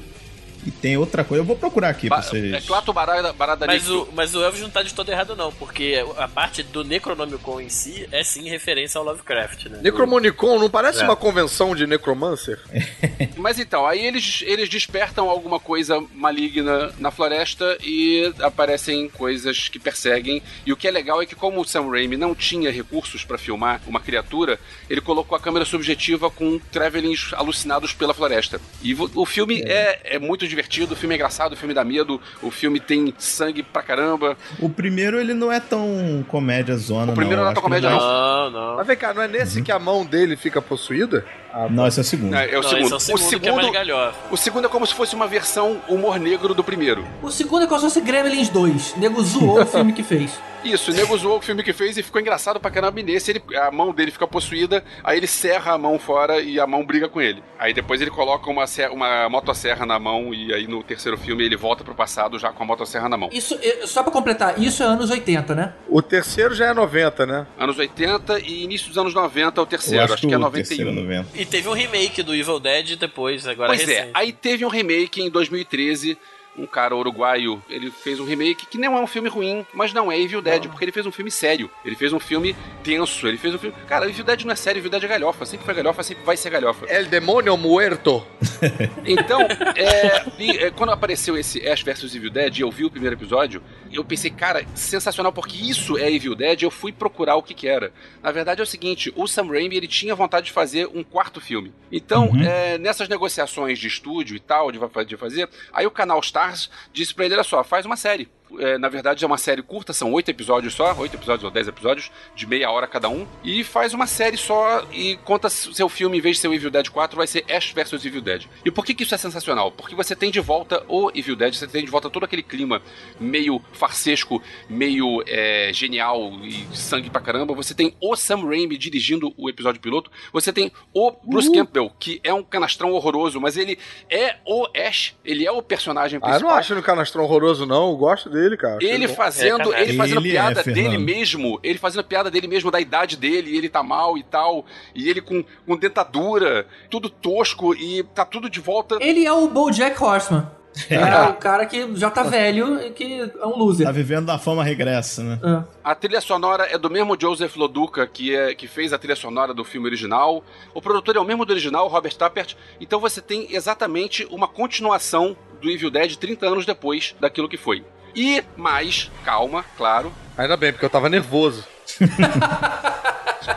E 0.66 0.72
tem 0.72 0.98
outra 0.98 1.24
coisa. 1.24 1.42
Eu 1.42 1.46
vou 1.46 1.56
procurar 1.56 1.90
aqui 1.90 2.08
Ba 2.10 2.18
pra 2.18 2.26
vocês. 2.26 2.54
é 2.54 2.62
Clato 2.62 2.94
Barada, 2.94 3.34
Barada 3.34 3.66
Mas 3.66 3.90
o, 3.90 4.08
mas 4.14 4.34
o 4.36 4.44
Elvis 4.44 4.62
não 4.62 4.70
tá 4.70 4.82
de 4.84 4.94
todo 4.94 5.10
errado, 5.10 5.36
não, 5.36 5.52
porque 5.52 6.04
a 6.18 6.28
parte 6.28 6.64
do 6.64 6.84
Necronomicon 6.84 7.60
em 7.62 7.70
si 7.70 8.08
é 8.12 8.24
sim 8.24 8.50
referência 8.50 8.98
ao 9.00 9.06
Lovecraft, 9.06 9.66
né? 9.66 9.80
Necromonicon 9.82 10.60
não 10.60 10.70
parece 10.70 11.02
É. 11.02 11.04
uma 11.04 11.16
convenção 11.16 11.76
de 11.76 11.86
necromancer? 11.88 12.60
Mas 13.38 13.60
então, 13.60 13.86
aí 13.86 14.06
eles, 14.06 14.44
eles 14.46 14.70
despertam 14.70 15.30
alguma 15.30 15.60
coisa 15.60 16.02
maligna 16.14 16.92
na 16.98 17.12
floresta 17.12 17.78
e 17.84 18.34
aparecem 18.40 19.10
coisas 19.10 19.68
que 19.70 19.80
perseguem. 19.80 20.42
E 20.66 20.72
o 20.74 20.78
que 20.78 20.88
é 20.88 20.92
legal 20.92 21.22
é 21.22 21.26
que, 21.26 21.36
como 21.36 21.62
o 21.62 21.66
Sam 21.66 21.90
Raimi 21.90 22.18
não 22.18 22.34
tinha 22.34 22.72
recursos 22.72 23.24
pra 23.24 23.38
filmar 23.38 23.82
uma 23.88 24.00
criatura, 24.00 24.60
ele 24.90 25.02
colocou 25.02 25.36
a 25.36 25.40
câmera 25.40 25.66
subjetiva 25.66 26.30
com 26.30 26.60
travelings 26.72 27.32
alucinados 27.34 27.94
pela 27.94 28.14
floresta. 28.14 28.60
E 28.82 28.94
o 28.94 29.26
filme 29.26 29.62
é. 29.66 30.16
É, 30.16 30.20
muito 30.20 30.48
divertido, 30.56 30.94
o 30.94 30.96
filme 30.96 31.16
é 31.16 31.18
engraçado, 31.18 31.54
o 31.54 31.56
filme 31.56 31.74
dá 31.74 31.84
medo, 31.84 32.20
o 32.42 32.50
filme 32.52 32.80
tem 32.80 33.14
sangue 33.18 33.64
pra 33.64 33.82
caramba. 33.82 34.38
O 34.60 34.70
primeiro, 34.70 35.20
ele 35.20 35.34
não 35.34 35.52
é 35.52 35.60
tão 35.60 36.24
comédia 36.28 36.76
zona, 36.78 37.12
O 37.12 37.16
primeiro 37.16 37.42
não 37.42 37.48
é 37.48 37.52
Acho 37.52 37.56
tão 37.56 37.64
comédia, 37.64 37.90
dá- 37.90 37.96
Não, 37.98 38.50
não. 38.52 38.76
Mas 38.78 38.88
vem 38.88 38.98
cá, 38.98 39.14
não 39.14 39.22
é 39.22 39.28
nesse 39.28 39.62
que 39.62 39.72
a 39.72 39.80
mão 39.80 40.06
dele 40.06 40.36
fica 40.36 40.62
possuída? 40.62 41.26
Ah, 41.54 41.68
Não, 41.70 41.86
esse 41.88 42.00
é 42.00 42.02
o 42.02 42.04
segundo. 42.04 42.36
É, 42.36 42.52
é 42.52 42.58
o 42.58 42.62
Não, 42.62 42.70
segundo. 42.70 42.96
esse 42.98 43.12
é 43.12 43.16
o 43.16 43.18
segundo, 43.18 43.42
que 43.42 43.50
é 43.50 43.52
mais 43.54 43.72
galhofa. 43.72 44.18
o 44.32 44.38
segundo 44.38 44.66
é 44.66 44.70
como 44.70 44.86
se 44.88 44.94
fosse 44.96 45.14
uma 45.16 45.28
versão 45.28 45.80
humor 45.88 46.20
negro 46.20 46.54
do 46.54 46.64
primeiro. 46.64 47.06
O 47.22 47.30
segundo 47.32 47.64
é 47.64 47.68
como 47.68 47.80
se 47.80 47.86
fosse 47.86 48.02
Gremlins 48.02 48.50
2. 48.50 48.94
O 48.96 49.00
nego 49.00 49.24
zoou 49.24 49.62
o 49.62 49.66
filme 49.66 49.94
que 49.94 50.02
fez. 50.04 50.32
Isso, 50.64 50.92
o 50.92 50.94
nego 50.94 51.18
zoou 51.18 51.40
o 51.40 51.42
filme 51.42 51.62
que 51.62 51.74
fez 51.74 51.98
e 51.98 52.02
ficou 52.04 52.22
engraçado 52.22 52.58
pra 52.58 52.72
caramba. 52.72 52.98
E 52.98 53.04
nesse, 53.04 53.32
ele, 53.32 53.44
a 53.58 53.70
mão 53.70 53.94
dele 53.94 54.12
fica 54.12 54.26
possuída, 54.26 54.82
aí 55.04 55.18
ele 55.18 55.28
serra 55.28 55.74
a 55.74 55.78
mão 55.78 56.00
fora 56.00 56.40
e 56.40 56.58
a 56.58 56.66
mão 56.66 56.86
briga 56.86 57.10
com 57.10 57.20
ele. 57.22 57.44
Aí 57.60 57.74
depois 57.74 58.00
ele 58.00 58.10
coloca 58.10 58.50
uma, 58.50 58.66
ser- 58.66 58.90
uma 58.90 59.28
motosserra 59.28 59.86
na 59.86 60.00
mão 60.00 60.34
e 60.34 60.54
aí 60.54 60.66
no 60.66 60.82
terceiro 60.82 61.18
filme 61.18 61.44
ele 61.44 61.58
volta 61.58 61.84
pro 61.84 61.94
passado 61.94 62.40
já 62.40 62.50
com 62.54 62.64
a 62.64 62.66
motosserra 62.66 63.10
na 63.10 63.18
mão. 63.18 63.30
Isso, 63.34 63.60
eh, 63.62 63.86
só 63.86 64.04
pra 64.04 64.12
completar, 64.14 64.58
isso 64.58 64.82
é 64.82 64.86
anos 64.86 65.10
80, 65.10 65.54
né? 65.54 65.74
O 65.90 66.02
terceiro 66.02 66.56
já 66.56 66.68
é 66.68 66.74
90, 66.74 67.26
né? 67.26 67.46
Anos 67.60 67.78
80 67.78 68.40
e 68.40 68.64
início 68.64 68.88
dos 68.88 68.98
anos 68.98 69.14
90 69.14 69.60
é 69.60 69.62
o 69.62 69.64
Eu 69.64 69.68
terceiro, 69.68 70.14
acho, 70.14 70.26
que 70.26 70.34
é 70.34 70.38
o 70.38 70.50
terceiro 70.50 70.94
91. 70.94 71.04
90. 71.24 71.28
E 71.44 71.46
teve 71.46 71.68
um 71.68 71.74
remake 71.74 72.24
do 72.24 72.34
Evil 72.34 72.58
Dead 72.58 72.96
depois, 72.96 73.46
agora 73.46 73.68
Pois 73.68 73.82
recente. 73.82 73.98
é, 74.08 74.12
aí 74.14 74.32
teve 74.32 74.64
um 74.64 74.70
remake 74.70 75.22
em 75.22 75.30
2013. 75.30 76.18
Um 76.58 76.66
cara 76.66 76.96
uruguaio, 76.96 77.62
ele 77.70 77.90
fez 77.90 78.20
um 78.20 78.26
remake 78.26 78.66
que 78.66 78.78
não 78.78 78.98
é 78.98 79.02
um 79.02 79.08
filme 79.08 79.30
ruim, 79.30 79.66
mas 79.74 79.94
não 79.94 80.12
é 80.12 80.20
Evil 80.20 80.42
Dead, 80.42 80.68
porque 80.68 80.86
ele 80.86 80.92
fez 80.92 81.06
um 81.06 81.12
filme 81.12 81.32
sério. 81.32 81.70
Ele 81.84 81.96
fez 81.96 82.14
um 82.14 82.20
filme 82.20 82.56
tenso, 82.84 83.28
ele 83.28 83.38
fez 83.38 83.56
um 83.56 83.58
filme. 83.58 83.76
Cara, 83.88 84.08
Evil 84.10 84.24
Dead 84.24 84.44
não 84.44 84.54
é 84.54 84.56
sério, 84.56 84.80
Evil 84.80 84.92
Dead 84.92 85.04
é 85.04 85.08
galhofa. 85.08 85.46
Sempre 85.46 85.66
foi 85.66 85.74
galhofa, 85.74 86.04
sempre 86.04 86.24
vai 86.24 86.38
ser 86.38 86.50
galhofa. 86.50 86.86
El 86.88 87.06
Demônio 87.06 87.58
Muerto. 87.58 88.26
Então, 89.06 89.42
é, 89.76 90.26
e, 90.40 90.52
é, 90.52 90.72
quando 90.72 90.92
apareceu 90.92 91.38
esse 91.38 91.68
Ash 91.68 91.82
vs 91.82 92.16
Evil 92.16 92.32
Dead 92.32 92.58
e 92.58 92.62
eu 92.62 92.72
vi 92.72 92.86
o 92.86 92.90
primeiro 92.90 93.16
episódio, 93.16 93.62
eu 93.92 94.04
pensei, 94.04 94.32
cara, 94.32 94.66
sensacional, 94.74 95.34
porque 95.34 95.58
isso 95.58 95.98
é 95.98 96.12
Evil 96.12 96.34
Dead, 96.34 96.64
eu 96.64 96.72
fui 96.72 96.92
procurar 96.92 97.36
o 97.36 97.44
que 97.44 97.54
que 97.54 97.68
era. 97.68 97.92
Na 98.22 98.32
verdade 98.32 98.62
é 98.62 98.64
o 98.64 98.68
seguinte, 98.68 99.12
o 99.16 99.28
Sam 99.28 99.48
Raimi, 99.48 99.76
ele 99.76 99.88
tinha 99.88 100.16
vontade 100.16 100.48
de 100.48 100.52
fazer 100.52 100.88
um 100.94 101.04
quarto 101.04 101.42
filme. 101.42 101.74
Então, 101.92 102.32
é, 102.42 102.78
nessas 102.78 103.10
negociações 103.10 103.78
de 103.78 103.88
estúdio 103.88 104.36
e 104.36 104.40
tal, 104.40 104.72
de, 104.72 104.80
de 105.06 105.18
fazer, 105.18 105.50
aí 105.74 105.86
o 105.86 105.92
canal 105.92 106.20
Stars 106.44 106.70
disse 106.92 107.14
pra 107.14 107.26
ele, 107.26 107.36
olha 107.36 107.44
só, 107.44 107.64
faz 107.64 107.86
uma 107.86 107.96
série. 107.96 108.30
É, 108.60 108.78
na 108.78 108.90
verdade 108.90 109.24
é 109.24 109.28
uma 109.28 109.38
série 109.38 109.62
curta, 109.62 109.94
são 109.94 110.12
oito 110.14 110.30
episódios 110.30 110.74
só, 110.74 110.94
oito 110.98 111.16
episódios 111.16 111.44
ou 111.44 111.52
dez 111.52 111.68
episódios, 111.68 112.12
de 112.36 112.46
meia 112.48 112.70
hora 112.72 112.88
cada 112.88 113.10
um, 113.10 113.26
e 113.44 113.64
faz 113.64 113.94
uma 113.94 114.08
série 114.08 114.38
só 114.38 114.86
e 114.92 115.18
conta 115.24 115.50
seu 115.50 115.90
filme, 115.90 116.18
em 116.18 116.22
vez 116.22 116.36
de 116.38 116.42
ser 116.42 116.48
o 116.48 116.54
Evil 116.54 116.70
Dead 116.72 116.90
4, 116.90 117.18
vai 117.18 117.28
ser 117.28 117.44
Ash 117.52 117.72
vs 117.72 118.06
Evil 118.06 118.22
Dead. 118.22 118.46
E 118.66 118.72
por 118.72 118.86
que, 118.86 118.94
que 118.94 119.04
isso 119.04 119.16
é 119.16 119.18
sensacional? 119.18 119.72
Porque 119.72 119.96
você 119.96 120.16
tem 120.16 120.30
de 120.32 120.40
volta 120.40 120.84
o 120.88 121.12
Evil 121.16 121.36
Dead, 121.36 121.54
você 121.54 121.68
tem 121.68 121.84
de 121.84 121.92
volta 121.92 122.10
todo 122.10 122.24
aquele 122.24 122.44
clima 122.44 122.82
meio 123.20 123.62
farsesco, 123.74 124.42
meio 124.70 125.24
é, 125.28 125.72
genial 125.74 126.32
e 126.44 126.66
sangue 126.76 127.10
pra 127.10 127.22
caramba. 127.22 127.54
Você 127.56 127.74
tem 127.74 127.96
o 128.02 128.16
Sam 128.16 128.46
Raimi 128.48 128.78
dirigindo 128.78 129.34
o 129.38 129.50
episódio 129.50 129.82
piloto, 129.82 130.12
você 130.32 130.52
tem 130.54 130.72
o 130.94 131.12
Bruce 131.24 131.52
Campbell, 131.52 131.92
que 132.00 132.20
é 132.24 132.34
um 132.34 132.44
canastrão 132.44 132.92
horroroso, 132.92 133.40
mas 133.40 133.58
ele 133.58 133.78
é 134.10 134.38
o 134.46 134.68
Ash, 134.76 135.16
ele 135.24 135.46
é 135.46 135.52
o 135.52 135.62
personagem 135.62 136.20
Ah, 136.22 136.26
eu 136.26 136.30
principal. 136.32 136.52
não 136.52 136.58
acho 136.58 136.76
no 136.76 136.84
canastrão 136.84 137.24
horroroso, 137.24 137.66
não. 137.66 137.92
Eu 137.92 137.98
gosto 137.98 138.30
dele, 138.30 138.43
cara. 138.58 138.78
Acho 138.78 138.86
Ele 138.86 139.08
bom. 139.08 139.14
fazendo, 139.14 139.74
É, 139.74 139.82
ele 139.82 139.98
fazendo 139.98 140.20
Ele 140.22 140.30
é, 140.30 140.32
piada 140.32 140.64
Fernando. 140.64 140.84
dele 140.84 140.98
mesmo, 140.98 141.60
ele 141.64 141.80
fazendo 141.80 142.04
piada 142.04 142.30
dele 142.30 142.48
mesmo, 142.48 142.70
da 142.72 142.80
idade 142.80 143.18
dele, 143.18 143.52
e 143.52 143.58
ele 143.58 143.70
tá 143.70 143.82
mal 143.82 144.18
e 144.18 144.24
tal, 144.24 144.66
e 144.94 145.10
ele 145.10 145.22
com, 145.22 145.44
com 145.66 145.78
dentadura, 145.78 146.66
tudo 146.90 147.10
tosco, 147.10 147.74
e 147.76 148.04
tá 148.04 148.26
tudo 148.26 148.50
de 148.50 148.60
volta. 148.60 148.98
Ele 149.02 149.26
é 149.26 149.32
o 149.34 149.48
BoJack 149.48 150.02
Horseman. 150.04 150.48
É 150.90 151.30
o 151.30 151.34
cara 151.36 151.66
que 151.68 151.96
já 151.96 152.10
tá 152.10 152.24
velho 152.24 152.82
e 152.82 152.90
que 152.92 153.20
é 153.22 153.46
um 153.46 153.56
loser. 153.56 153.86
Tá 153.86 153.92
vivendo 153.92 154.26
da 154.26 154.40
fama 154.40 154.64
regressa, 154.64 155.22
né? 155.22 155.40
É. 155.44 155.64
A 155.84 155.94
trilha 155.94 156.20
sonora 156.20 156.64
é 156.64 156.78
do 156.80 156.90
mesmo 156.90 157.16
Joseph 157.20 157.56
Loduca, 157.56 158.08
que, 158.08 158.36
é, 158.36 158.56
que 158.56 158.68
fez 158.68 158.92
a 158.92 158.98
trilha 158.98 159.16
sonora 159.16 159.54
do 159.54 159.64
filme 159.64 159.86
original. 159.88 160.44
O 160.74 160.82
produtor 160.82 161.16
é 161.16 161.20
o 161.20 161.24
mesmo 161.24 161.46
do 161.46 161.52
original, 161.52 161.88
Robert 161.88 162.16
Tappert. 162.16 162.56
Então 162.82 163.00
você 163.00 163.22
tem 163.22 163.54
exatamente 163.54 164.28
uma 164.32 164.48
continuação 164.48 165.38
do 165.62 165.70
Evil 165.70 165.92
Dead 165.92 166.16
30 166.16 166.48
anos 166.48 166.66
depois 166.66 167.16
daquilo 167.20 167.48
que 167.48 167.58
foi. 167.58 167.86
E 168.16 168.44
mais, 168.56 169.12
calma, 169.26 169.66
claro, 169.76 170.12
Ainda 170.38 170.58
bem, 170.58 170.72
porque 170.72 170.86
eu 170.86 170.90
tava 170.90 171.10
nervoso. 171.10 171.64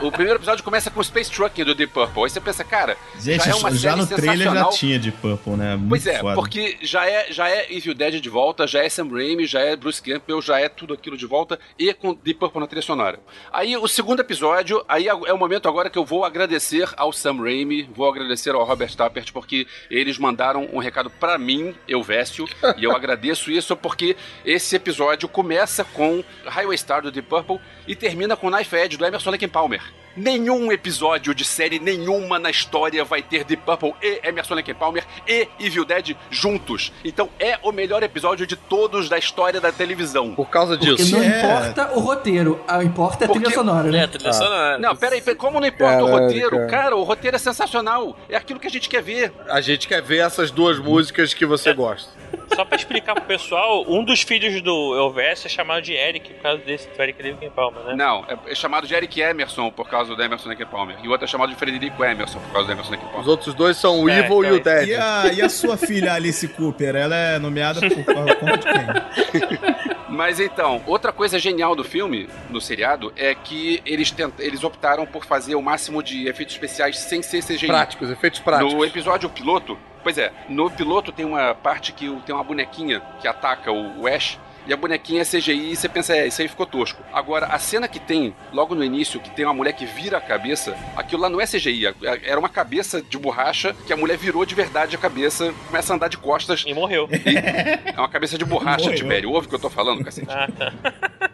o 0.01 0.11
primeiro 0.11 0.39
episódio 0.39 0.65
começa 0.65 0.91
com 0.91 1.01
o 1.01 1.05
Space 1.05 1.31
Trucking 1.31 1.65
do 1.65 1.75
Deep 1.75 1.93
Purple. 1.93 2.25
Aí 2.25 2.31
você 2.31 2.41
pensa, 2.41 2.65
cara, 2.65 2.97
Gente, 3.19 3.45
já 3.45 3.51
é 3.51 3.55
uma 3.55 3.71
já 3.71 3.91
série 3.91 4.01
no 4.01 4.07
trailer 4.07 4.55
já 4.55 4.65
tinha 4.71 4.99
de 4.99 5.13
Purple, 5.13 5.53
né? 5.53 5.77
Muito 5.77 5.89
Pois 5.89 6.07
é, 6.07 6.19
foda. 6.19 6.35
porque 6.35 6.79
já 6.83 7.07
é, 7.09 7.33
já 7.33 7.49
é 7.49 7.67
Evil 7.73 7.95
Dead 7.95 8.21
de 8.21 8.29
volta, 8.29 8.67
já 8.67 8.83
é 8.83 8.89
Sam 8.89 9.09
Raimi, 9.11 9.47
já 9.47 9.61
é 9.61 9.77
Bruce 9.77 10.03
Campbell, 10.03 10.41
já 10.43 10.59
é 10.59 10.69
tudo 10.69 10.95
aquilo 10.95 11.17
de 11.17 11.27
volta 11.27 11.59
e 11.79 11.93
com 11.95 12.15
Deep 12.15 12.39
Purple 12.39 12.61
na 12.61 12.67
trilha 12.67 12.83
sonora. 12.83 13.19
Aí 13.53 13.77
o 13.77 13.89
segundo 13.89 14.21
episódio, 14.21 14.85
aí 14.89 15.09
é 15.09 15.15
o 15.15 15.39
momento 15.39 15.69
agora 15.69 15.89
que 15.91 15.99
eu 15.99 16.05
vou 16.05 16.25
agradecer 16.25 16.89
ao 16.97 17.13
Sam 17.13 17.37
Raimi, 17.43 17.89
vou 17.95 18.09
agradecer 18.09 18.55
ao 18.55 18.65
Robert 18.65 18.95
Tappert 18.95 19.33
porque 19.33 19.67
eles 19.91 20.19
mandaram 20.19 20.69
um 20.73 20.79
recado 20.79 21.11
pra 21.11 21.39
mim, 21.39 21.75
Elvésio, 21.89 22.47
e 22.77 22.85
eu 22.85 22.93
agradeço 22.97 23.51
isso 23.51 23.77
porque 23.77 24.17
esse 24.45 24.77
episódio 24.77 25.29
começa 25.29 25.85
com 25.85 26.23
Highway 26.45 26.77
Star 26.79 27.03
do 27.03 27.11
Deep 27.11 27.29
Purple 27.29 27.61
e 27.87 27.95
termina 27.95 28.37
com 28.37 28.51
Knife 28.51 28.75
Edge 28.77 28.97
do 28.97 29.05
Emerson 29.05 29.31
Lake 29.31 29.47
Palmer. 29.47 29.76
вверх. 29.77 30.06
Nenhum 30.17 30.73
episódio 30.73 31.35
de 31.35 31.45
série 31.45 31.79
nenhuma 31.79 32.39
na 32.39 32.49
história 32.51 33.05
vai 33.05 33.23
ter 33.23 33.45
Deep 33.45 33.63
Purple 33.65 33.95
e 34.03 34.21
Emerson 34.25 34.55
Lake 34.55 34.73
Palmer 34.73 35.05
e 35.29 35.47
Evil 35.61 35.85
Dead 35.85 36.17
juntos. 36.31 36.91
Então 37.05 37.29
é 37.39 37.59
o 37.63 37.71
melhor 37.71 38.03
episódio 38.03 38.47
de 38.47 38.57
todos 38.57 39.09
da 39.09 39.19
história 39.19 39.61
da 39.61 39.71
televisão. 39.71 40.35
Por 40.35 40.49
causa 40.49 40.77
Porque 40.79 40.95
disso. 40.95 41.17
não 41.17 41.23
É. 41.23 41.39
importa 41.39 41.93
o 41.95 42.01
roteiro, 42.01 42.61
a 42.67 42.83
importa 42.83 43.25
é 43.25 43.27
a 43.27 43.29
Porque- 43.29 43.41
trilha 43.45 43.55
sonora, 43.55 43.89
É, 43.89 43.93
né? 43.93 44.07
trilha 44.07 44.33
sonora. 44.33 44.79
Não, 44.79 44.97
peraí, 44.97 45.21
peraí, 45.21 45.37
como 45.37 45.61
não 45.61 45.67
importa 45.67 46.03
o 46.03 46.07
Caralho, 46.07 46.23
roteiro? 46.25 46.67
cara. 46.69 46.97
O 46.97 47.03
roteiro 47.03 47.37
é 47.37 47.39
sensacional. 47.39 48.17
É 48.29 48.37
aquilo 48.37 48.59
que 48.59 48.67
a 48.67 48.71
gente 48.71 48.89
quer 48.89 49.03
ver. 49.03 49.33
A 49.51 49.61
gente 49.61 49.87
quer 49.87 50.01
ver 50.03 50.19
essas 50.25 50.51
duas 50.51 50.79
músicas 50.79 51.35
que 51.35 51.45
você 51.45 51.75
gosta. 51.75 52.11
Só 52.55 52.65
pra 52.65 52.77
explicar 52.77 53.15
pro 53.15 53.25
pessoal, 53.25 53.85
um 53.89 54.03
dos 54.05 54.23
filhos 54.23 54.61
do 54.63 54.95
Elvis 54.97 55.45
é 55.47 55.49
chamado 55.49 55.83
de 55.83 55.93
Eric 55.93 56.33
por 56.35 56.43
causa 56.43 56.63
desse 56.63 56.89
do 56.89 57.03
Eric 57.03 57.23
Living 57.23 57.51
Palma, 57.51 57.83
né? 57.83 57.95
Não, 57.95 58.25
é, 58.29 58.53
é 58.53 58.55
chamado 58.55 58.87
de 58.87 58.95
Eric 58.95 59.21
Emerson 59.21 59.71
por 59.71 59.89
causa 59.89 60.06
do 60.15 60.23
Emerson 60.23 60.49
Lake 60.49 60.65
Palmer. 60.67 60.97
E 61.03 61.09
o 61.09 61.11
outro 61.11 61.25
é 61.25 61.29
chamado 61.29 61.49
de 61.51 61.57
Frederico 61.57 62.05
Emerson 62.05 62.39
por 62.39 62.53
causa 62.53 62.67
do 62.67 62.73
Emerson 62.73 62.91
Lake 62.93 63.05
Os 63.05 63.11
Palmer. 63.11 63.29
outros 63.29 63.55
dois 63.55 63.77
são 63.77 64.03
o 64.03 64.09
É, 64.09 64.19
Evil 64.21 64.45
e 64.45 64.51
o 64.53 64.57
então, 64.57 64.75
Dead. 64.75 64.89
E 64.89 64.95
a, 64.95 65.33
e 65.33 65.43
a 65.43 65.49
sua 65.49 65.77
filha 65.77 66.13
Alice 66.15 66.47
Cooper, 66.49 66.95
ela 66.95 67.17
é 67.17 67.39
nomeada 67.39 67.81
por 67.81 68.05
por 68.05 68.37
conta 68.37 68.57
de 68.59 68.67
quem? 68.67 69.87
Mas 70.09 70.41
então, 70.41 70.83
outra 70.87 71.13
coisa 71.13 71.39
genial 71.39 71.75
do 71.75 71.85
filme, 71.85 72.29
no 72.49 72.61
seriado, 72.61 73.13
é 73.17 73.35
que 73.35 73.83
eles, 73.85 74.11
tent... 74.11 74.33
eles 74.39 74.63
optaram 74.65 75.05
por 75.05 75.25
fazer 75.27 75.55
o 75.57 75.63
máximo 75.63 76.03
de 76.03 76.29
efeitos 76.29 76.55
especiais 76.55 76.99
sem 76.99 77.21
ser 77.23 77.43
CGI. 77.43 77.67
Práticos, 77.67 78.11
efeitos 78.11 78.41
práticos. 78.41 78.73
No 78.73 78.85
episódio 78.85 79.29
piloto, 79.29 79.77
Pois 80.03 80.19
é, 80.19 80.31
no 80.49 80.71
piloto 80.71 81.11
tem 81.11 81.27
uma 81.27 81.53
parte 81.53 81.93
que 81.93 82.09
tem 82.25 82.33
uma 82.33 82.45
bonequinha 82.45 83.03
que 83.21 83.27
ataca 83.27 83.73
o 83.73 84.07
Ash. 84.07 84.39
E 84.67 84.73
a 84.73 84.77
bonequinha 84.77 85.23
é 85.23 85.25
CGI 85.25 85.73
e 85.73 85.77
você 85.77 85.89
pensa, 85.89 86.17
é, 86.17 86.27
isso 86.27 86.43
aí 86.43 86.49
ficou 86.49 86.67
tosco. 86.67 87.01
Agora, 87.13 87.47
a 87.47 87.59
cena 87.59 87.87
que 87.87 88.01
tem, 88.01 88.35
logo 88.53 88.75
no 88.75 88.83
início, 88.85 89.21
que 89.21 89.31
tem 89.31 89.45
uma 89.45 89.55
mulher 89.55 89.73
que 89.73 89.87
vira 89.87 90.19
a 90.19 90.21
cabeça, 90.21 90.77
aquilo 90.97 91.23
lá 91.23 91.29
não 91.29 91.41
é 91.41 91.47
CGI, 91.47 91.87
a- 91.87 91.91
a- 92.05 92.19
era 92.25 92.39
uma 92.39 92.49
cabeça 92.49 93.01
de 93.01 93.17
borracha 93.19 93.75
que 93.87 93.93
a 93.93 93.97
mulher 93.97 94.17
virou 94.19 94.45
de 94.45 94.55
verdade 94.55 94.97
a 94.97 94.99
cabeça, 94.99 95.55
começa 95.69 95.93
a 95.93 95.97
andar 95.97 96.09
de 96.09 96.19
costas. 96.19 96.65
E 96.67 96.75
morreu. 96.75 97.09
É 97.13 97.99
uma 97.99 98.09
cabeça 98.09 98.37
de 98.37 98.45
borracha. 98.45 98.93
Tibério. 98.95 99.31
Ouve 99.31 99.47
o 99.47 99.49
que 99.49 99.55
eu 99.55 99.59
tô 99.61 99.71
falando, 99.71 100.05
cacete. 100.05 100.27
Ah, 100.31 100.49
tá. 100.59 100.73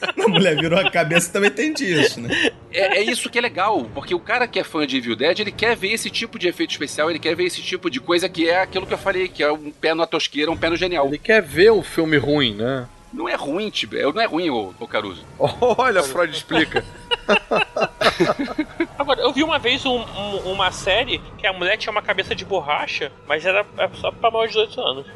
A 0.24 0.28
mulher 0.28 0.56
virou 0.56 0.78
a 0.78 0.90
cabeça 0.90 1.32
também 1.32 1.50
tem 1.50 1.72
disso, 1.72 2.20
né? 2.20 2.50
É, 2.72 2.98
é 2.98 3.02
isso 3.02 3.30
que 3.30 3.38
é 3.38 3.40
legal, 3.40 3.86
porque 3.94 4.14
o 4.14 4.20
cara 4.20 4.46
que 4.46 4.58
é 4.58 4.64
fã 4.64 4.86
de 4.86 4.98
Evil 4.98 5.16
Dead, 5.16 5.38
ele 5.40 5.52
quer 5.52 5.74
ver 5.76 5.92
esse 5.92 6.10
tipo 6.10 6.38
de 6.38 6.48
efeito 6.48 6.70
especial, 6.70 7.08
ele 7.10 7.18
quer 7.18 7.34
ver 7.34 7.44
esse 7.44 7.62
tipo 7.62 7.88
de 7.90 7.98
coisa 8.00 8.28
que 8.28 8.48
é 8.48 8.60
aquilo 8.60 8.86
que 8.86 8.92
eu 8.94 8.98
falei, 8.98 9.28
que 9.28 9.42
é 9.42 9.50
um 9.50 9.70
pé 9.70 9.94
na 9.94 10.06
tosqueira, 10.06 10.50
um 10.50 10.56
pé 10.56 10.68
no 10.70 10.76
genial. 10.76 11.06
Ele 11.06 11.18
quer 11.18 11.40
ver 11.42 11.70
o 11.70 11.82
filme 11.82 12.16
ruim, 12.18 12.54
né? 12.54 12.86
Não 13.12 13.28
é 13.28 13.34
ruim, 13.34 13.70
Tibério, 13.70 14.12
não 14.12 14.20
é 14.20 14.26
ruim, 14.26 14.50
ô, 14.50 14.74
ô 14.78 14.86
Caruso. 14.86 15.24
Olha, 15.38 16.02
Freud 16.02 16.34
explica. 16.36 16.84
Agora, 18.98 19.20
eu 19.20 19.32
vi 19.32 19.42
uma 19.42 19.58
vez 19.58 19.84
um- 19.86 20.00
um- 20.00 20.52
uma 20.52 20.70
série 20.70 21.20
que 21.38 21.46
a 21.46 21.52
mulher 21.52 21.76
tinha 21.76 21.90
uma 21.90 22.02
cabeça 22.02 22.34
de 22.34 22.44
borracha, 22.44 23.10
mas 23.26 23.44
era 23.46 23.64
era 23.78 23.90
só 23.94 24.10
pra 24.10 24.30
maior 24.30 24.46
de 24.46 24.52
18 24.54 24.80
anos. 24.80 25.06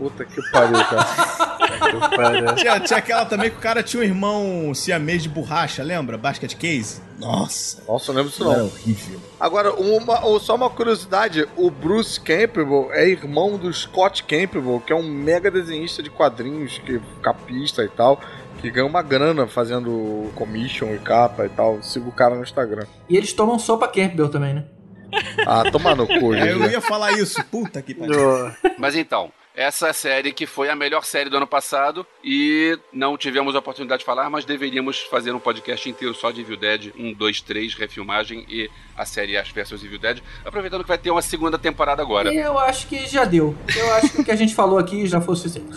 Puta 0.00 0.24
que 0.24 0.40
pariu, 0.50 0.82
cara. 0.82 2.54
Tinha, 2.54 2.80
tinha 2.80 2.98
aquela 2.98 3.26
também 3.26 3.50
que 3.50 3.56
o 3.56 3.60
cara 3.60 3.82
tinha 3.82 4.00
um 4.02 4.04
irmão 4.04 4.72
siamês 4.74 5.22
de 5.22 5.28
borracha, 5.28 5.82
lembra? 5.82 6.16
Basket 6.16 6.54
case. 6.56 7.02
Nossa, 7.18 7.82
Nossa, 7.86 8.10
eu 8.10 8.14
não 8.14 8.22
lembro 8.22 8.30
disso 8.30 8.50
era 8.50 8.58
não. 8.60 8.66
horrível. 8.66 9.20
Agora, 9.38 9.72
uma, 9.74 10.24
ou 10.24 10.40
só 10.40 10.54
uma 10.54 10.70
curiosidade: 10.70 11.46
o 11.54 11.70
Bruce 11.70 12.18
Campbell 12.18 12.88
é 12.92 13.06
irmão 13.08 13.58
do 13.58 13.70
Scott 13.72 14.24
Campbell, 14.24 14.82
que 14.86 14.92
é 14.92 14.96
um 14.96 15.02
mega 15.02 15.50
desenhista 15.50 16.02
de 16.02 16.08
quadrinhos, 16.08 16.78
que 16.78 16.98
capista 17.22 17.84
e 17.84 17.88
tal, 17.88 18.18
que 18.62 18.70
ganha 18.70 18.86
uma 18.86 19.02
grana 19.02 19.46
fazendo 19.46 20.30
commission 20.34 20.94
e 20.94 20.98
capa 20.98 21.44
e 21.44 21.50
tal. 21.50 21.82
Siga 21.82 22.08
o 22.08 22.12
cara 22.12 22.34
no 22.34 22.42
Instagram. 22.42 22.86
E 23.06 23.18
eles 23.18 23.34
tomam 23.34 23.58
sopa 23.58 23.86
Campbell 23.86 24.30
também, 24.30 24.54
né? 24.54 24.64
Ah, 25.46 25.64
toma 25.72 25.94
no 25.94 26.06
cu, 26.06 26.32
É, 26.34 26.52
eu 26.52 26.70
ia 26.70 26.80
falar 26.80 27.12
isso, 27.18 27.42
puta 27.50 27.82
que 27.82 27.92
pariu. 27.94 28.16
Mas 28.78 28.94
então, 28.94 29.30
essa 29.60 29.88
é 29.88 29.92
série 29.92 30.32
que 30.32 30.46
foi 30.46 30.70
a 30.70 30.74
melhor 30.74 31.04
série 31.04 31.28
do 31.28 31.36
ano 31.36 31.46
passado 31.46 32.06
e 32.24 32.78
não 32.90 33.18
tivemos 33.18 33.54
a 33.54 33.58
oportunidade 33.58 33.98
de 33.98 34.06
falar, 34.06 34.30
mas 34.30 34.46
deveríamos 34.46 35.00
fazer 35.00 35.32
um 35.32 35.38
podcast 35.38 35.86
inteiro 35.86 36.14
só 36.14 36.30
de 36.30 36.40
Evil 36.40 36.56
Dead 36.56 36.94
1, 36.98 37.12
2, 37.12 37.40
3, 37.42 37.74
refilmagem 37.74 38.46
e 38.48 38.70
a 38.96 39.04
série 39.04 39.36
Ash 39.36 39.50
vs 39.50 39.84
Evil 39.84 39.98
Dead, 39.98 40.22
aproveitando 40.46 40.80
que 40.80 40.88
vai 40.88 40.96
ter 40.96 41.10
uma 41.10 41.20
segunda 41.20 41.58
temporada 41.58 42.00
agora. 42.00 42.32
E 42.32 42.38
eu 42.38 42.58
acho 42.58 42.86
que 42.86 43.06
já 43.06 43.26
deu. 43.26 43.54
Eu 43.76 43.94
acho 43.96 44.08
que 44.08 44.22
o 44.22 44.24
que 44.24 44.30
a 44.30 44.36
gente 44.36 44.54
falou 44.54 44.78
aqui 44.78 45.06
já 45.06 45.20
foi 45.20 45.34
o 45.34 45.36
suficiente. 45.36 45.76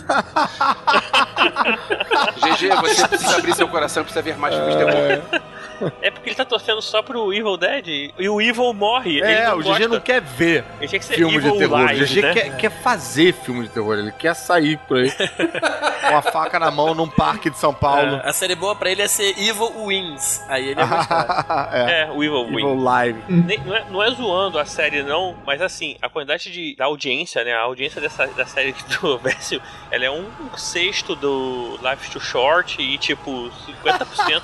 GG, 2.40 2.74
você 2.80 3.06
precisa 3.06 3.36
abrir 3.36 3.54
seu 3.54 3.68
coração, 3.68 4.02
precisa 4.02 4.22
ver 4.22 4.38
mais 4.38 4.54
filmes 4.54 4.76
de 4.76 4.82
terror. 4.82 5.53
É 6.00 6.10
porque 6.10 6.28
ele 6.30 6.36
tá 6.36 6.44
torcendo 6.44 6.80
só 6.82 7.02
pro 7.02 7.32
Evil 7.32 7.56
Dead 7.56 8.12
e 8.18 8.28
o 8.28 8.40
Evil 8.40 8.72
morre. 8.72 9.18
ele 9.18 9.26
É, 9.26 9.48
não 9.48 9.58
o 9.58 9.62
GG 9.62 9.88
não 9.88 10.00
quer 10.00 10.20
ver 10.20 10.64
Ele 10.78 10.88
tinha 10.88 10.98
que 10.98 11.04
ser 11.04 11.14
filme 11.14 11.32
de 11.40 11.46
Evil 11.46 11.58
terror. 11.58 11.78
Live, 11.80 12.02
o 12.02 12.06
GG 12.06 12.22
né? 12.22 12.32
quer, 12.32 12.56
quer 12.56 12.70
fazer 12.70 13.32
filme 13.34 13.62
de 13.64 13.68
terror. 13.70 13.98
Ele 13.98 14.12
quer 14.12 14.34
sair 14.34 14.78
por 14.88 14.98
aí 14.98 15.10
com 16.08 16.16
a 16.16 16.22
faca 16.22 16.58
na 16.58 16.70
mão 16.70 16.94
num 16.94 17.08
parque 17.08 17.50
de 17.50 17.58
São 17.58 17.72
Paulo. 17.74 18.20
A 18.24 18.32
série 18.32 18.54
boa 18.54 18.74
pra 18.76 18.90
ele 18.90 19.02
é 19.02 19.08
ser 19.08 19.34
Evil 19.38 19.86
Wins. 19.86 20.42
Aí 20.48 20.68
ele 20.68 20.74
gostar. 20.84 21.70
é. 21.72 22.02
É, 22.02 22.10
o 22.10 22.22
Evil. 22.22 22.44
Evil 22.48 22.74
Live. 22.82 23.22
Nem- 23.28 23.58
não, 23.64 23.74
é, 23.74 23.84
não 23.90 24.02
é 24.02 24.10
zoando 24.10 24.58
a 24.58 24.64
série, 24.64 25.02
não, 25.02 25.36
mas 25.46 25.60
assim, 25.62 25.96
a 26.02 26.08
quantidade 26.08 26.50
de, 26.50 26.74
da 26.76 26.84
audiência, 26.86 27.42
né? 27.44 27.52
A 27.54 27.60
audiência 27.60 28.00
dessa, 28.00 28.26
da 28.28 28.46
série 28.46 28.74
do 29.00 29.18
Verso, 29.18 29.60
ela 29.90 30.04
é 30.04 30.10
um 30.10 30.26
sexto 30.56 31.14
do 31.16 31.78
Life 31.82 32.10
to 32.10 32.20
Short 32.20 32.80
e 32.80 32.98
tipo 32.98 33.50
50%. 33.84 34.42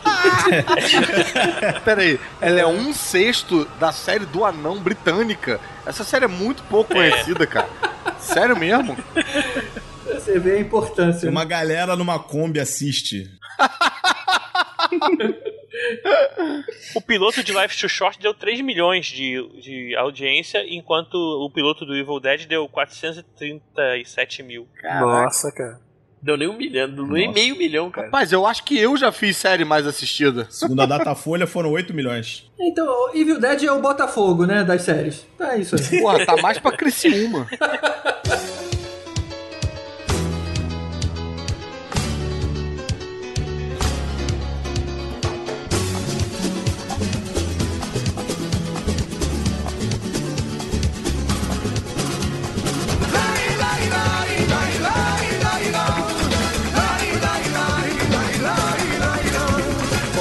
Pera 1.84 2.02
aí, 2.02 2.18
ela 2.40 2.60
é 2.60 2.66
um 2.66 2.92
sexto 2.92 3.64
da 3.78 3.92
série 3.92 4.26
do 4.26 4.44
Anão 4.44 4.80
Britânica. 4.80 5.60
Essa 5.86 6.04
série 6.04 6.24
é 6.24 6.28
muito 6.28 6.62
pouco 6.64 6.94
conhecida, 6.94 7.46
cara. 7.46 7.68
Sério 8.18 8.56
mesmo? 8.56 8.96
Você 10.04 10.38
vê 10.38 10.56
a 10.56 10.60
importância. 10.60 11.26
né? 11.26 11.30
Uma 11.30 11.44
galera 11.44 11.96
numa 11.96 12.18
Kombi 12.18 12.60
assiste. 12.60 13.30
o 16.94 17.00
piloto 17.00 17.42
de 17.42 17.52
Life 17.52 17.78
to 17.78 17.88
Short 17.88 18.20
deu 18.20 18.34
3 18.34 18.60
milhões 18.60 19.06
de, 19.06 19.40
de 19.60 19.96
audiência, 19.96 20.62
enquanto 20.68 21.14
o 21.14 21.50
piloto 21.50 21.86
do 21.86 21.96
Evil 21.96 22.20
Dead 22.20 22.46
deu 22.46 22.68
437 22.68 24.42
mil. 24.42 24.68
Nossa, 24.82 25.50
cara. 25.52 25.80
Deu 26.22 26.36
nem 26.36 26.48
um 26.48 26.56
milhão, 26.56 26.86
nem 26.88 27.28
Nossa. 27.28 27.40
meio 27.40 27.56
milhão, 27.56 27.90
cara. 27.90 28.08
Rapaz, 28.08 28.30
eu 28.30 28.46
acho 28.46 28.62
que 28.64 28.78
eu 28.78 28.94
já 28.96 29.10
fiz 29.10 29.36
série 29.38 29.64
mais 29.64 29.86
assistida. 29.86 30.46
Segundo 30.50 30.80
a 30.82 30.86
Datafolha, 30.86 31.46
foram 31.46 31.70
8 31.72 31.94
milhões. 31.94 32.50
Então, 32.58 33.14
Evil 33.14 33.40
Dead 33.40 33.64
é 33.64 33.72
o 33.72 33.80
Botafogo, 33.80 34.44
né? 34.44 34.62
Das 34.62 34.82
séries. 34.82 35.26
Tá 35.38 35.56
isso 35.56 35.76
aí. 35.76 36.00
Porra, 36.00 36.26
tá 36.26 36.36
mais 36.36 36.58
pra 36.58 36.72
Criciúma. 36.72 37.46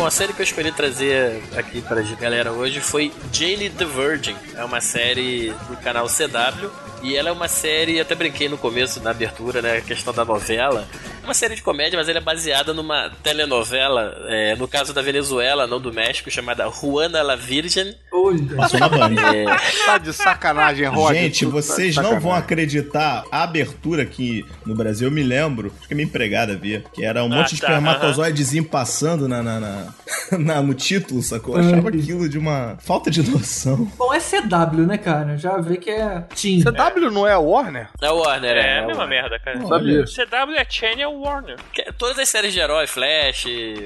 a 0.09 0.11
série 0.11 0.33
que 0.33 0.41
eu 0.41 0.43
escolhi 0.43 0.71
trazer 0.71 1.39
aqui 1.55 1.83
pra 1.83 2.01
galera 2.01 2.51
hoje 2.51 2.79
foi 2.79 3.13
Jane 3.31 3.69
the 3.69 3.85
Virgin. 3.85 4.35
É 4.55 4.63
uma 4.63 4.81
série 4.81 5.53
do 5.69 5.77
canal 5.77 6.07
CW. 6.07 6.67
E 7.03 7.15
ela 7.15 7.29
é 7.29 7.31
uma 7.31 7.47
série, 7.47 7.99
até 7.99 8.15
brinquei 8.15 8.49
no 8.49 8.57
começo, 8.57 8.99
na 9.03 9.11
abertura, 9.11 9.61
né? 9.61 9.77
A 9.77 9.81
questão 9.81 10.11
da 10.11 10.25
novela. 10.25 10.87
É 11.29 11.31
uma 11.31 11.35
série 11.35 11.53
de 11.53 11.61
comédia, 11.61 11.95
mas 11.95 12.09
ela 12.09 12.17
é 12.17 12.21
baseada 12.21 12.73
numa 12.73 13.11
telenovela, 13.21 14.15
é, 14.29 14.55
no 14.55 14.67
caso 14.67 14.95
da 14.95 15.01
Venezuela, 15.03 15.67
não 15.67 15.79
do 15.79 15.93
México, 15.93 16.31
chamada 16.31 16.67
Juana 16.71 17.21
la 17.21 17.35
Virgen. 17.35 17.93
Olha. 18.11 18.55
Passou 18.55 18.79
na 18.79 18.89
Band. 18.89 19.13
É, 19.35 19.45
Tá 19.85 19.97
de 19.99 20.11
sacanagem, 20.11 20.87
Rod. 20.87 21.13
Gente, 21.13 21.45
tá 21.45 21.51
vocês 21.51 21.95
não 21.95 22.03
sacanagem. 22.03 22.19
vão 22.27 22.33
acreditar. 22.33 23.23
A 23.31 23.43
abertura 23.43 24.01
aqui 24.01 24.43
no 24.65 24.73
Brasil, 24.75 25.07
eu 25.07 25.11
me 25.11 25.21
lembro, 25.21 25.71
acho 25.79 25.87
que 25.87 25.93
minha 25.93 26.05
empregada 26.07 26.55
via, 26.55 26.83
que 26.93 27.05
era 27.05 27.23
um 27.23 27.31
Ah, 27.31 27.35
monte 27.37 27.53
de 27.53 27.61
tá, 27.61 27.67
espermatozoidezinho 27.67 28.65
passando 28.65 29.27
na, 29.27 29.43
na, 29.43 29.59
na- 29.59 29.93
na- 30.39 30.61
no 30.63 30.73
título, 30.73 31.21
sacou? 31.21 31.59
Eu 31.59 31.67
achava 31.67 31.89
aquilo 31.89 32.27
de 32.27 32.39
uma 32.39 32.75
falta 32.81 33.11
de 33.11 33.21
noção. 33.29 33.85
Bom, 33.97 34.11
é 34.13 34.19
CW, 34.19 34.87
né, 34.87 34.97
cara? 34.97 35.37
Já 35.37 35.57
vê 35.57 35.77
que 35.77 35.91
é 35.91 36.21
Team. 36.35 36.61
CW 36.63 37.11
não 37.11 37.27
é 37.27 37.33
a 37.33 37.39
Warner? 37.39 37.89
é 38.01 38.09
Warner, 38.09 38.55
É, 38.57 38.59
é. 38.59 38.61
a 38.61 38.65
é 38.83 38.85
mesma 38.87 39.03
Warner. 39.03 39.21
merda, 39.21 39.39
cara. 39.39 39.65
Sabia. 39.67 40.05
CW 40.05 40.55
é 40.57 40.65
Channel 40.67 41.18
Warner. 41.21 41.57
Que- 41.73 41.91
Todas 41.93 42.17
as 42.19 42.29
séries 42.29 42.53
de 42.53 42.59
herói, 42.59 42.87
Flash, 42.87 43.45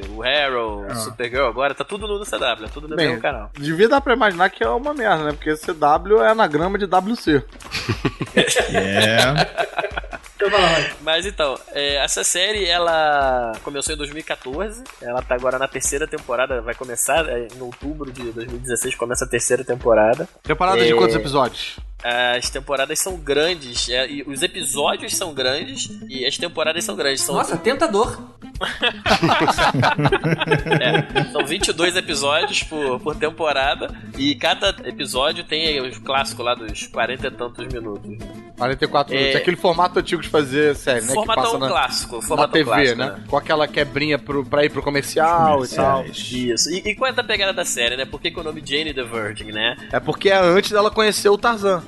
o 0.09 0.23
Arrow, 0.23 0.85
Ah. 0.89 0.95
Supergirl, 0.95 1.45
agora 1.47 1.73
tá 1.73 1.83
tudo 1.83 2.07
no 2.07 2.23
CW, 2.25 2.65
é 2.65 2.69
tudo 2.69 2.87
no 2.87 2.95
Bem, 2.95 3.07
mesmo 3.07 3.21
canal. 3.21 3.49
devia 3.53 3.89
dar 3.89 4.01
pra 4.01 4.13
imaginar 4.13 4.49
que 4.49 4.63
é 4.63 4.67
uma 4.69 4.93
merda, 4.93 5.23
né? 5.25 5.31
Porque 5.31 5.55
CW 5.55 6.21
é 6.23 6.29
anagrama 6.29 6.77
de 6.77 6.85
WC. 6.85 7.43
É. 8.73 9.17
Então 10.35 10.49
vai. 10.49 10.93
Mas 11.01 11.25
então, 11.25 11.57
é, 11.71 11.95
essa 11.95 12.23
série 12.23 12.65
ela 12.65 13.53
começou 13.63 13.93
em 13.93 13.97
2014, 13.97 14.83
ela 15.01 15.21
tá 15.21 15.35
agora 15.35 15.57
na 15.57 15.67
terceira 15.67 16.05
temporada, 16.07 16.61
vai 16.61 16.73
começar 16.73 17.27
é, 17.29 17.47
em 17.55 17.61
outubro 17.61 18.11
de 18.11 18.23
2016, 18.31 18.95
começa 18.95 19.23
a 19.25 19.27
terceira 19.27 19.63
temporada. 19.63 20.27
Temporada 20.43 20.83
de 20.83 20.91
É. 20.91 20.95
quantos 20.95 21.15
episódios? 21.15 21.77
As 22.03 22.49
temporadas 22.49 22.99
são 22.99 23.15
grandes, 23.17 23.87
é, 23.87 24.09
e 24.09 24.23
os 24.23 24.41
episódios 24.43 25.15
são 25.15 25.33
grandes 25.33 25.89
e 26.09 26.25
as 26.25 26.37
temporadas 26.37 26.83
são 26.83 26.95
grandes. 26.95 27.21
São, 27.21 27.35
Nossa, 27.35 27.55
tentador. 27.57 28.19
é, 30.81 31.31
são 31.31 31.45
22 31.45 31.95
episódios 31.95 32.63
por, 32.63 32.99
por 32.99 33.15
temporada 33.15 33.93
e 34.17 34.35
cada 34.35 34.69
episódio 34.85 35.43
tem 35.43 35.79
o 35.79 36.01
clássico 36.01 36.43
lá 36.43 36.55
dos 36.55 36.87
40 36.87 37.27
e 37.27 37.31
tantos 37.31 37.67
minutos. 37.67 38.17
44 38.57 39.13
É. 39.13 39.17
minutos. 39.17 39.41
Aquele 39.41 39.57
formato 39.57 39.99
antigo 39.99 40.21
de 40.21 40.29
fazer 40.29 40.75
série, 40.75 41.01
né? 41.01 41.07
que 41.07 41.13
Formatão 41.13 41.43
passa 41.43 41.57
na, 41.57 41.67
clássico, 41.67 42.15
na 42.17 42.21
formato 42.21 42.53
TV, 42.53 42.65
clássico, 42.65 42.97
né? 42.97 43.23
Com 43.27 43.37
aquela 43.37 43.67
quebrinha 43.67 44.19
pro, 44.19 44.45
pra 44.45 44.63
ir 44.65 44.69
pro 44.69 44.81
comercial 44.83 45.63
e 45.63 45.67
tal. 45.69 46.05
Isso. 46.05 46.69
E, 46.69 46.89
e 46.89 46.95
qual 46.95 47.11
é 47.11 47.19
a 47.19 47.23
pegada 47.23 47.53
da 47.53 47.65
série, 47.65 47.95
né? 47.95 48.05
Por 48.05 48.21
que, 48.21 48.29
que 48.31 48.39
o 48.39 48.43
nome 48.43 48.61
Jane 48.65 48.93
the 48.93 49.03
Virgin, 49.03 49.51
né? 49.51 49.75
É 49.91 49.99
porque 49.99 50.29
é 50.29 50.37
antes 50.37 50.71
dela 50.71 50.91
conhecer 50.91 51.29
o 51.29 51.37
Tarzan. 51.37 51.83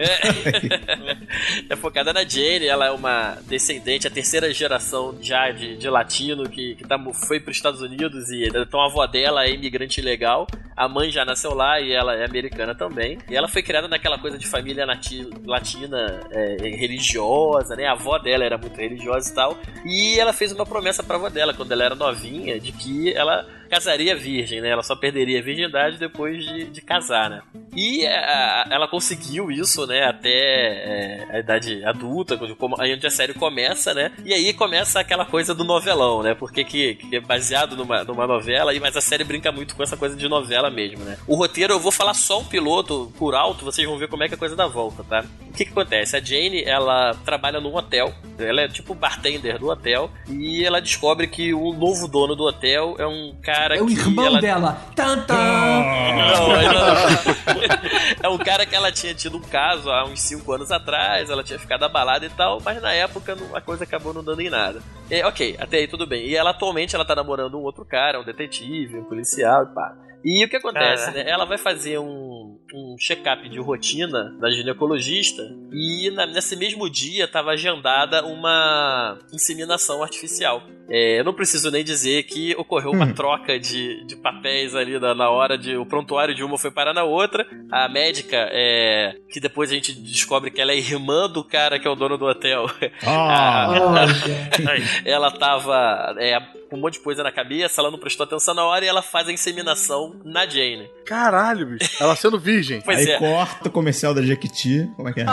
É. 1.70 1.76
focada 1.76 2.12
na 2.12 2.24
Jane, 2.24 2.66
ela 2.66 2.86
é 2.86 2.90
uma 2.90 3.38
descendente, 3.46 4.06
a 4.06 4.10
terceira 4.10 4.52
geração 4.52 5.16
já 5.20 5.50
de, 5.50 5.76
de 5.76 5.88
latino 5.88 6.48
que, 6.48 6.74
que 6.74 6.84
tá, 6.86 6.98
foi 7.26 7.40
para 7.40 7.50
os 7.50 7.56
Estados 7.56 7.80
Unidos 7.80 8.30
e 8.30 8.48
então 8.48 8.80
a 8.80 8.86
avó 8.86 9.06
dela 9.06 9.44
é 9.44 9.50
imigrante 9.50 10.00
legal, 10.00 10.46
a 10.80 10.88
mãe 10.88 11.10
já 11.10 11.26
nasceu 11.26 11.52
lá 11.52 11.78
e 11.78 11.92
ela 11.92 12.14
é 12.16 12.24
americana 12.24 12.74
também. 12.74 13.18
E 13.28 13.36
ela 13.36 13.46
foi 13.46 13.62
criada 13.62 13.86
naquela 13.86 14.18
coisa 14.18 14.38
de 14.38 14.46
família 14.46 14.86
nati, 14.86 15.28
latina 15.44 16.20
é, 16.30 16.56
religiosa, 16.70 17.76
né? 17.76 17.84
A 17.84 17.92
avó 17.92 18.18
dela 18.18 18.46
era 18.46 18.56
muito 18.56 18.78
religiosa 18.78 19.30
e 19.30 19.34
tal. 19.34 19.58
E 19.84 20.18
ela 20.18 20.32
fez 20.32 20.52
uma 20.52 20.64
promessa 20.64 21.02
pra 21.02 21.16
avó 21.16 21.28
dela 21.28 21.52
quando 21.52 21.72
ela 21.72 21.84
era 21.84 21.94
novinha 21.94 22.58
de 22.58 22.72
que 22.72 23.12
ela 23.12 23.46
casaria 23.68 24.16
virgem, 24.16 24.62
né? 24.62 24.70
Ela 24.70 24.82
só 24.82 24.96
perderia 24.96 25.38
a 25.38 25.42
virgindade 25.42 25.98
depois 25.98 26.44
de, 26.44 26.64
de 26.64 26.80
casar, 26.80 27.28
né? 27.28 27.42
E 27.76 28.04
é, 28.04 28.16
a, 28.16 28.64
ela 28.70 28.88
conseguiu 28.88 29.50
isso, 29.50 29.86
né? 29.90 30.04
Até 30.04 30.30
é, 30.30 31.26
a 31.30 31.38
idade 31.40 31.84
adulta, 31.84 32.38
como, 32.56 32.80
aí 32.80 32.94
onde 32.94 33.06
a 33.06 33.10
série 33.10 33.34
começa, 33.34 33.92
né? 33.92 34.12
E 34.24 34.32
aí 34.32 34.52
começa 34.54 35.00
aquela 35.00 35.24
coisa 35.24 35.54
do 35.54 35.64
novelão, 35.64 36.22
né? 36.22 36.34
Porque 36.34 36.64
que, 36.64 36.94
que 36.94 37.16
é 37.16 37.20
baseado 37.20 37.76
numa, 37.76 38.04
numa 38.04 38.26
novela, 38.26 38.72
mas 38.80 38.96
a 38.96 39.00
série 39.00 39.24
brinca 39.24 39.50
muito 39.50 39.74
com 39.74 39.82
essa 39.82 39.96
coisa 39.96 40.16
de 40.16 40.28
novela 40.28 40.70
mesmo, 40.70 41.04
né? 41.04 41.18
O 41.26 41.34
roteiro, 41.34 41.74
eu 41.74 41.80
vou 41.80 41.90
falar 41.90 42.14
só 42.14 42.40
um 42.40 42.44
piloto 42.44 43.12
por 43.18 43.34
alto, 43.34 43.64
vocês 43.64 43.86
vão 43.86 43.98
ver 43.98 44.08
como 44.08 44.22
é 44.22 44.28
que 44.28 44.34
a 44.34 44.38
coisa 44.38 44.54
da 44.54 44.66
volta, 44.66 45.02
tá? 45.02 45.24
O 45.48 45.52
que 45.52 45.64
que 45.64 45.72
acontece? 45.72 46.16
A 46.16 46.20
Jane, 46.20 46.62
ela 46.62 47.12
trabalha 47.24 47.60
num 47.60 47.74
hotel, 47.74 48.14
ela 48.38 48.62
é 48.62 48.68
tipo 48.68 48.94
bartender 48.94 49.58
do 49.58 49.68
hotel, 49.68 50.10
e 50.28 50.64
ela 50.64 50.80
descobre 50.80 51.26
que 51.26 51.52
o 51.52 51.72
novo 51.72 52.06
dono 52.06 52.36
do 52.36 52.44
hotel 52.44 52.94
é 52.98 53.06
um 53.06 53.34
cara 53.42 53.76
é 53.76 53.82
o 53.82 53.86
que 53.86 53.94
irmão 53.94 54.26
ela... 54.26 54.40
dela. 54.40 54.80
Tantan! 54.94 55.34
Não, 55.34 56.48
não. 56.48 58.22
é 58.22 58.28
um 58.28 58.38
cara 58.38 58.64
que 58.64 58.74
ela 58.74 58.92
tinha 58.92 59.14
tido 59.14 59.38
um 59.38 59.42
caso 59.42 59.79
há 59.86 60.04
uns 60.04 60.20
5 60.22 60.52
anos 60.52 60.70
atrás, 60.70 61.30
ela 61.30 61.44
tinha 61.44 61.58
ficado 61.58 61.84
abalada 61.84 62.24
e 62.24 62.30
tal, 62.30 62.60
mas 62.60 62.80
na 62.80 62.92
época 62.92 63.36
a 63.54 63.60
coisa 63.60 63.84
acabou 63.84 64.12
não 64.12 64.24
dando 64.24 64.40
em 64.40 64.50
nada. 64.50 64.82
E, 65.10 65.22
ok, 65.22 65.56
até 65.58 65.78
aí 65.78 65.88
tudo 65.88 66.06
bem. 66.06 66.26
E 66.26 66.36
ela 66.36 66.50
atualmente 66.50 66.94
ela 66.94 67.04
tá 67.04 67.14
namorando 67.14 67.58
um 67.58 67.62
outro 67.62 67.84
cara, 67.84 68.20
um 68.20 68.24
detetive, 68.24 68.98
um 68.98 69.04
policial 69.04 69.64
e 69.64 69.74
pá. 69.74 70.09
E 70.24 70.44
o 70.44 70.48
que 70.48 70.56
acontece, 70.56 71.10
né? 71.12 71.24
Ela 71.28 71.44
vai 71.44 71.58
fazer 71.58 71.98
um, 71.98 72.58
um 72.74 72.96
check-up 72.98 73.48
de 73.48 73.58
rotina 73.58 74.34
da 74.38 74.50
ginecologista 74.50 75.42
e 75.72 76.10
na, 76.10 76.26
nesse 76.26 76.56
mesmo 76.56 76.88
dia 76.90 77.24
estava 77.24 77.50
agendada 77.50 78.24
uma 78.24 79.18
inseminação 79.32 80.02
artificial. 80.02 80.62
É, 80.92 81.20
eu 81.20 81.24
não 81.24 81.32
preciso 81.32 81.70
nem 81.70 81.84
dizer 81.84 82.24
que 82.24 82.52
ocorreu 82.56 82.90
uma 82.90 83.14
troca 83.14 83.58
de, 83.60 84.04
de 84.06 84.16
papéis 84.16 84.74
ali 84.74 84.98
na, 84.98 85.14
na, 85.14 85.30
hora 85.30 85.56
de. 85.56 85.76
O 85.76 85.86
prontuário 85.86 86.34
de 86.34 86.42
uma 86.42 86.58
foi 86.58 86.72
parar 86.72 86.92
na 86.92 87.04
outra. 87.04 87.46
A 87.70 87.88
médica, 87.88 88.48
é, 88.50 89.14
que 89.30 89.38
depois 89.38 89.70
a 89.70 89.74
gente 89.74 89.92
descobre 89.92 90.50
que 90.50 90.60
ela 90.60 90.72
é 90.72 90.76
irmã 90.76 91.30
do 91.30 91.44
cara 91.44 91.78
que 91.78 91.86
é 91.86 91.90
o 91.90 91.94
dono 91.94 92.18
do 92.18 92.26
hotel. 92.26 92.66
Ah. 93.06 93.68
ela 95.06 95.30
tava 95.30 96.16
é, 96.18 96.40
com 96.70 96.76
um 96.76 96.80
monte 96.80 96.94
de 96.94 97.00
coisa 97.00 97.22
na 97.24 97.32
cabeça, 97.32 97.80
ela 97.80 97.90
não 97.90 97.98
prestou 97.98 98.24
atenção 98.24 98.54
na 98.54 98.64
hora 98.64 98.84
e 98.84 98.88
ela 98.88 99.02
faz 99.02 99.28
a 99.28 99.32
inseminação 99.32 100.14
na 100.24 100.46
Jane. 100.46 100.88
Caralho, 101.04 101.66
bicho. 101.66 101.90
Ela 102.00 102.14
sendo 102.14 102.38
virgem. 102.38 102.80
Pois 102.80 102.98
Aí 103.00 103.10
é. 103.10 103.18
corta 103.18 103.68
o 103.68 103.72
comercial 103.72 104.14
da 104.14 104.22
Jequiti. 104.22 104.88
Como 104.96 105.08
é 105.08 105.12
que 105.12 105.20
é? 105.20 105.26